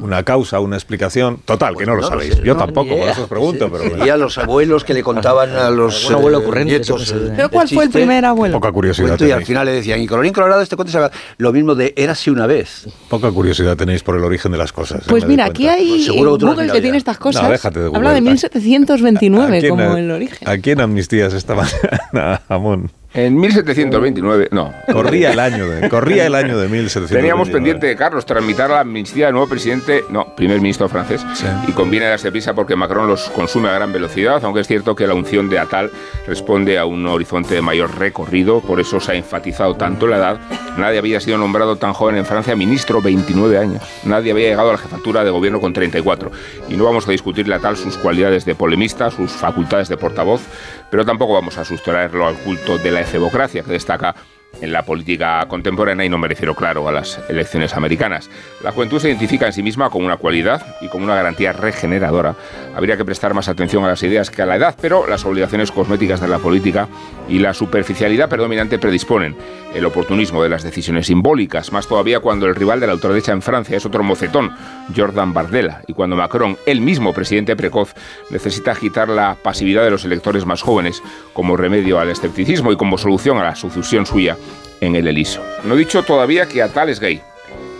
Una 0.00 0.22
causa, 0.22 0.60
una 0.60 0.76
explicación. 0.76 1.38
Total, 1.44 1.76
que 1.76 1.84
no 1.86 1.94
lo 1.94 2.02
no 2.02 2.02
lo 2.02 2.08
sabéis. 2.08 2.34
sé, 2.36 2.42
Yo 2.44 2.54
no, 2.54 2.60
tampoco, 2.60 2.96
por 2.96 3.08
eso 3.08 3.22
os 3.22 3.28
pregunto, 3.28 3.70
pero 3.70 4.04
Y 4.04 4.08
a 4.08 4.16
los 4.16 4.36
abuelos 4.38 4.84
que 4.84 4.94
le 4.94 5.02
contaban 5.02 5.56
a 5.56 5.70
los 5.70 6.10
abuelo 6.10 6.38
eh, 6.38 6.42
ocurrente, 6.42 6.70
nietos. 6.78 7.02
eso, 7.02 7.14
pues, 7.14 7.28
eh, 7.30 7.32
¿Pero 7.36 7.50
cuál 7.50 7.68
fue 7.68 7.84
el 7.84 7.90
primer 7.90 8.24
abuelo? 8.24 8.54
poca 8.54 8.72
curiosidad 8.72 9.08
cuento, 9.08 9.26
y 9.26 9.30
al 9.30 9.44
final 9.44 9.66
le 9.66 9.72
decían, 9.72 10.00
y 10.00 10.06
colorín 10.06 10.32
colorado, 10.32 10.60
este 10.62 10.76
cuento 10.76 10.92
se. 10.92 10.98
Lo 11.38 11.52
mismo 11.52 11.74
de 11.74 11.94
érase 11.96 12.30
una 12.30 12.46
vez. 12.46 12.86
Poca 13.08 13.30
curiosidad 13.30 13.76
tenéis 13.76 14.02
por 14.02 14.16
el 14.16 14.24
origen 14.24 14.52
de 14.52 14.58
las 14.58 14.72
cosas. 14.72 15.02
Pues 15.08 15.22
me 15.24 15.26
doy 15.26 15.30
mira, 15.30 15.44
aquí 15.46 15.66
hay 15.68 15.88
Pues 15.90 16.04
seguro 16.06 16.34
has 16.34 16.38
Google 16.42 16.66
que 16.68 16.74
ya. 16.76 16.82
tiene 16.82 16.98
estas 16.98 17.18
cosas. 17.18 17.42
No, 17.42 17.50
déjate 17.50 17.80
de 17.80 17.86
Habla 17.86 17.98
Google. 17.98 18.12
de 18.12 18.18
¿A 18.18 18.20
1729 18.22 19.60
quién- 19.60 19.70
como 19.70 19.96
el 19.96 20.10
origen. 20.10 20.48
¿A 20.48 20.58
quién 20.58 20.80
amnistías 20.80 21.32
esta 21.32 21.54
mañana, 21.54 22.42
Amón? 22.48 22.90
En 23.14 23.36
1729, 23.40 24.48
no. 24.50 24.72
Corría 24.92 25.32
el 25.32 25.38
año 25.40 25.66
de, 25.66 25.88
corría 25.88 26.26
el 26.26 26.34
año 26.34 26.58
de 26.58 26.68
1729. 26.68 27.16
Teníamos 27.20 27.48
pendiente, 27.48 27.96
Carlos, 27.96 28.26
tramitar 28.26 28.68
la 28.68 28.80
amnistía 28.80 29.26
del 29.26 29.32
nuevo 29.34 29.48
presidente, 29.48 30.04
no, 30.10 30.34
primer 30.36 30.60
ministro 30.60 30.90
francés, 30.90 31.24
Sí. 31.32 31.46
y 31.66 31.72
conviene 31.72 32.06
darse 32.06 32.30
prisa 32.30 32.52
porque 32.54 32.76
Macron 32.76 33.06
los 33.08 33.30
consume 33.30 33.70
a 33.70 33.72
gran 33.72 33.94
velocidad, 33.94 34.44
aunque 34.44 34.60
es 34.60 34.66
cierto 34.66 34.94
que 34.94 35.06
la 35.06 35.14
unción 35.14 35.48
de 35.48 35.58
Atal 35.58 35.90
responde 36.26 36.78
a 36.78 36.84
un 36.84 37.06
horizonte 37.06 37.54
de 37.54 37.62
mayor 37.62 37.98
recorrido, 37.98 38.60
por 38.60 38.78
eso 38.78 39.00
se 39.00 39.12
ha 39.12 39.14
enfatizado 39.14 39.74
tanto 39.74 40.06
la 40.06 40.18
edad. 40.18 40.40
Nadie 40.76 40.98
había 40.98 41.18
sido 41.20 41.38
nombrado 41.38 41.76
tan 41.76 41.94
joven 41.94 42.18
en 42.18 42.26
Francia 42.26 42.54
ministro, 42.56 43.00
29 43.00 43.56
años. 43.56 43.82
Nadie 44.04 44.32
había 44.32 44.50
llegado 44.50 44.68
a 44.68 44.72
la 44.72 44.78
jefatura 44.78 45.24
de 45.24 45.30
gobierno 45.30 45.60
con 45.60 45.72
34. 45.72 46.30
Y 46.68 46.76
no 46.76 46.84
vamos 46.84 47.08
a 47.08 47.10
discutirle 47.10 47.54
a 47.54 47.56
Atal 47.56 47.76
sus 47.78 47.96
cualidades 47.96 48.44
de 48.44 48.54
polemista, 48.54 49.10
sus 49.10 49.32
facultades 49.32 49.88
de 49.88 49.96
portavoz, 49.96 50.42
pero 50.90 51.06
tampoco 51.06 51.32
vamos 51.32 51.56
a 51.56 51.64
sustraerlo 51.64 52.26
al 52.26 52.34
culto 52.36 52.76
de 52.78 52.90
la 52.92 52.97
efebocracia 53.00 53.62
que 53.62 53.72
destaca 53.72 54.14
en 54.60 54.72
la 54.72 54.84
política 54.84 55.44
contemporánea 55.48 56.04
y 56.04 56.08
no 56.08 56.18
me 56.18 56.28
refiero, 56.28 56.54
claro, 56.54 56.88
a 56.88 56.92
las 56.92 57.20
elecciones 57.28 57.74
americanas. 57.74 58.28
La 58.62 58.72
juventud 58.72 58.98
se 58.98 59.08
identifica 59.08 59.46
en 59.46 59.52
sí 59.52 59.62
misma 59.62 59.90
como 59.90 60.06
una 60.06 60.16
cualidad 60.16 60.76
y 60.80 60.88
como 60.88 61.04
una 61.04 61.14
garantía 61.14 61.52
regeneradora. 61.52 62.34
Habría 62.74 62.96
que 62.96 63.04
prestar 63.04 63.34
más 63.34 63.48
atención 63.48 63.84
a 63.84 63.88
las 63.88 64.02
ideas 64.02 64.30
que 64.30 64.42
a 64.42 64.46
la 64.46 64.56
edad, 64.56 64.76
pero 64.80 65.06
las 65.06 65.24
obligaciones 65.24 65.70
cosméticas 65.70 66.20
de 66.20 66.28
la 66.28 66.38
política 66.38 66.88
y 67.28 67.38
la 67.38 67.54
superficialidad 67.54 68.28
predominante 68.28 68.78
predisponen 68.78 69.36
el 69.74 69.84
oportunismo 69.84 70.42
de 70.42 70.48
las 70.48 70.62
decisiones 70.62 71.06
simbólicas, 71.06 71.72
más 71.72 71.86
todavía 71.86 72.20
cuando 72.20 72.46
el 72.46 72.54
rival 72.54 72.80
de 72.80 72.86
la 72.86 72.94
ultraderecha 72.94 73.32
en 73.32 73.42
Francia 73.42 73.76
es 73.76 73.84
otro 73.84 74.02
mocetón, 74.02 74.50
Jordan 74.96 75.34
Bardella, 75.34 75.82
y 75.86 75.92
cuando 75.92 76.16
Macron, 76.16 76.56
el 76.64 76.80
mismo 76.80 77.12
presidente 77.12 77.54
precoz, 77.54 77.94
necesita 78.30 78.72
agitar 78.72 79.08
la 79.10 79.36
pasividad 79.42 79.84
de 79.84 79.90
los 79.90 80.04
electores 80.04 80.46
más 80.46 80.62
jóvenes 80.62 81.02
como 81.34 81.56
remedio 81.56 82.00
al 82.00 82.08
escepticismo 82.08 82.72
y 82.72 82.76
como 82.76 82.96
solución 82.96 83.36
a 83.38 83.44
la 83.44 83.56
sucesión 83.56 84.06
suya 84.06 84.37
en 84.80 84.96
el 84.96 85.08
Eliso. 85.08 85.42
No 85.64 85.74
he 85.74 85.78
dicho 85.78 86.02
todavía 86.02 86.46
que 86.46 86.62
Atal 86.62 86.88
es 86.88 87.00
gay. 87.00 87.20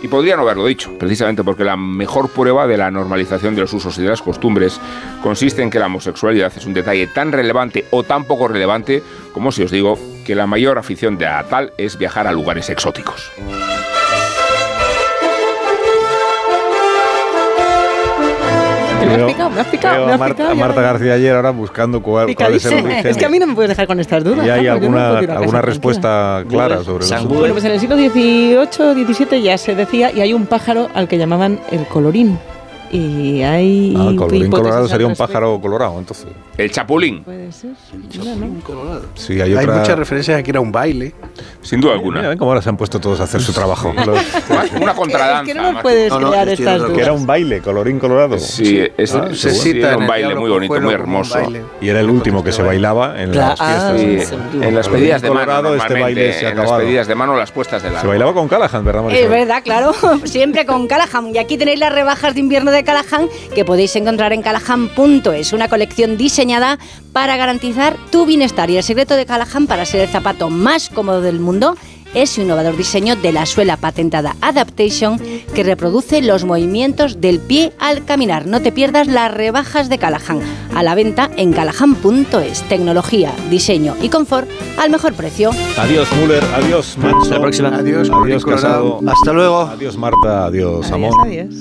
Y 0.01 0.07
podría 0.07 0.37
no 0.37 0.43
haberlo 0.43 0.65
dicho, 0.65 0.97
precisamente 0.97 1.43
porque 1.43 1.65
la 1.65 1.75
mejor 1.75 2.29
prueba 2.29 2.67
de 2.67 2.77
la 2.77 2.89
normalización 2.89 3.53
de 3.55 3.61
los 3.61 3.73
usos 3.73 3.97
y 3.97 4.01
de 4.01 4.09
las 4.09 4.21
costumbres 4.21 4.79
consiste 5.21 5.61
en 5.61 5.69
que 5.69 5.79
la 5.79 5.87
homosexualidad 5.87 6.53
es 6.55 6.65
un 6.65 6.73
detalle 6.73 7.07
tan 7.07 7.33
relevante 7.33 7.85
o 7.91 8.03
tan 8.03 8.23
poco 8.23 8.47
relevante 8.47 9.03
como 9.33 9.51
si 9.51 9.63
os 9.63 9.71
digo 9.71 9.99
que 10.25 10.35
la 10.35 10.47
mayor 10.47 10.77
afición 10.77 11.17
de 11.17 11.27
Atal 11.27 11.73
es 11.77 11.97
viajar 11.97 12.27
a 12.27 12.31
lugares 12.31 12.69
exóticos. 12.69 13.29
Me 19.05 19.13
has 19.15 19.23
picado, 19.31 19.49
me 19.49 19.61
has 19.61 19.67
picado, 19.67 20.05
me 20.05 20.11
a 20.11 20.13
has 20.13 20.19
Marta, 20.19 20.35
picado. 20.35 20.51
a 20.51 20.55
Marta 20.55 20.81
García 20.81 21.13
ayer 21.13 21.35
ahora 21.35 21.51
buscando 21.51 22.01
cuál, 22.01 22.33
cuál 22.35 22.53
es 22.53 22.65
el 22.65 22.73
origen. 22.85 23.07
Es 23.07 23.17
que 23.17 23.25
a 23.25 23.29
mí 23.29 23.39
no 23.39 23.47
me 23.47 23.55
puedes 23.55 23.69
dejar 23.69 23.87
con 23.87 23.99
estas 23.99 24.23
dudas. 24.23 24.45
¿Y 24.45 24.49
hay 24.49 24.63
yo 24.65 24.69
no 24.69 24.73
alguna, 24.73 24.97
casa 24.97 25.17
alguna 25.17 25.35
tranquila. 25.35 25.61
respuesta 25.61 26.43
clara 26.47 26.83
sobre 26.83 27.05
eso? 27.05 27.27
Bueno, 27.27 27.53
pues 27.53 27.65
en 27.65 27.71
el 27.71 27.79
siglo 27.79 27.95
XVIII, 27.95 29.05
XVII 29.13 29.41
ya 29.41 29.57
se 29.57 29.75
decía, 29.75 30.11
y 30.11 30.21
hay 30.21 30.33
un 30.33 30.45
pájaro 30.45 30.89
al 30.93 31.07
que 31.07 31.17
llamaban 31.17 31.59
el 31.71 31.85
colorín. 31.85 32.37
Y 32.91 33.41
hay. 33.43 33.93
Ah, 33.95 34.11
colorín 34.17 34.45
hipótesis 34.45 34.49
colorado 34.49 34.87
sería 34.87 35.07
un 35.07 35.15
pájaro 35.15 35.59
colorado, 35.61 35.99
entonces. 35.99 36.27
El 36.57 36.71
chapulín, 36.71 37.23
Puede 37.23 37.51
ser. 37.51 37.71
Mira, 38.17 38.35
¿no? 38.35 38.99
Sí, 39.15 39.33
hay 39.39 39.53
Hay 39.55 39.63
otra... 39.65 39.77
muchas 39.79 39.97
referencias 39.99 40.39
a 40.39 40.43
que 40.43 40.49
era 40.51 40.59
un 40.59 40.71
baile. 40.71 41.13
sin 41.61 41.79
duda 41.81 41.91
Mira, 41.93 41.99
alguna. 41.99 42.29
ven 42.29 42.37
cómo 42.37 42.51
ahora 42.51 42.61
se 42.61 42.69
han 42.69 42.77
puesto 42.77 42.99
todos 42.99 43.19
a 43.19 43.23
hacer 43.25 43.41
su 43.41 43.53
trabajo. 43.53 43.93
Una 44.81 44.93
contradanza. 44.93 45.41
Es 45.43 45.47
que 45.47 45.53
no 45.53 45.71
nos 45.71 45.81
puedes 45.81 46.09
No, 46.11 46.19
no, 46.19 46.29
crear 46.31 46.49
estas 46.49 46.67
acuerdo. 46.67 46.85
que 46.87 46.91
dudas. 46.93 47.03
era 47.05 47.13
un 47.13 47.25
baile, 47.27 47.61
colorín 47.61 47.99
colorado. 47.99 48.37
Sí, 48.39 48.81
es, 48.97 49.13
Ah, 49.15 49.29
se 49.33 49.51
cita 49.51 49.91
en 49.91 49.95
un 49.97 50.01
el 50.03 50.07
baile 50.09 50.35
muy 50.35 50.49
bonito, 50.49 50.73
muy 50.73 50.83
un 50.85 50.91
hermoso. 50.91 51.39
Y 51.81 51.89
era 51.89 51.99
el 51.99 52.09
último 52.09 52.43
que 52.43 52.51
se 52.51 52.61
bailaba 52.63 53.21
en 53.21 53.31
Claro, 53.31 53.55
las 53.59 53.59
fiestas. 53.59 54.29
Sí, 54.29 54.35
Sí. 54.51 54.63
en 54.65 54.75
las 54.75 54.87
pedidas 54.89 55.21
de 55.21 55.29
mano, 55.29 55.45
Colorado, 55.45 55.75
este 55.75 55.99
baile 56.01 56.33
se 56.33 56.47
en 56.49 56.57
las 56.57 56.71
pedidas 56.71 57.07
de 57.07 57.15
mano, 57.15 57.35
las 57.35 57.51
puestas 57.51 57.83
de 57.83 57.91
la. 57.91 58.01
Se 58.01 58.07
bailaba 58.07 58.33
con 58.33 58.47
Callahan, 58.47 58.83
¿verdad, 58.83 59.03
Marisol? 59.03 59.23
Es 59.25 59.29
verdad, 59.29 59.61
claro, 59.63 59.93
siempre 60.25 60.65
con 60.65 60.87
Callahan. 60.87 61.33
Y 61.35 61.37
aquí 61.37 61.57
tenéis 61.57 61.79
las 61.79 61.93
rebajas 61.93 62.33
de 62.33 62.39
invierno 62.39 62.71
de 62.71 62.78
de 62.79 62.85
Callahan 62.85 63.27
que 63.53 63.65
podéis 63.65 63.95
encontrar 63.97 64.31
en 64.31 64.41
callahan.es, 64.41 65.51
una 65.53 65.67
colección 65.67 66.17
diseñada 66.17 66.79
para 67.11 67.35
garantizar 67.35 67.97
tu 68.09 68.25
bienestar. 68.25 68.69
Y 68.69 68.77
el 68.77 68.83
secreto 68.83 69.15
de 69.15 69.25
Callahan 69.25 69.67
para 69.67 69.85
ser 69.85 70.01
el 70.01 70.07
zapato 70.07 70.49
más 70.49 70.89
cómodo 70.89 71.21
del 71.21 71.39
mundo 71.39 71.75
es 72.13 72.31
su 72.31 72.41
innovador 72.41 72.75
diseño 72.75 73.15
de 73.15 73.31
la 73.31 73.45
suela 73.45 73.77
patentada 73.77 74.35
Adaptation 74.41 75.19
que 75.53 75.63
reproduce 75.63 76.21
los 76.21 76.43
movimientos 76.43 77.21
del 77.21 77.39
pie 77.39 77.71
al 77.79 78.03
caminar. 78.05 78.47
No 78.47 78.61
te 78.61 78.71
pierdas 78.71 79.07
las 79.07 79.31
rebajas 79.31 79.89
de 79.89 79.97
Callahan. 79.99 80.39
A 80.73 80.81
la 80.81 80.95
venta 80.95 81.29
en 81.35 81.51
callahan.es. 81.53 82.63
Tecnología, 82.63 83.31
diseño 83.49 83.95
y 84.01 84.09
confort 84.09 84.49
al 84.77 84.89
mejor 84.89 85.13
precio. 85.13 85.51
Adiós, 85.77 86.07
Müller. 86.13 86.43
Adiós, 86.55 86.97
Macho. 86.97 87.17
Hasta 87.21 87.35
la 87.35 87.41
próxima. 87.41 87.69
Adiós, 87.75 88.09
Adiós. 88.09 88.45
Casado. 88.45 88.99
Hasta 89.05 89.33
luego. 89.33 89.59
Adiós, 89.61 89.97
Marta. 89.97 90.45
Adiós, 90.45 90.85
Adiós, 90.85 90.91
Amón. 90.91 91.13
adiós. 91.27 91.59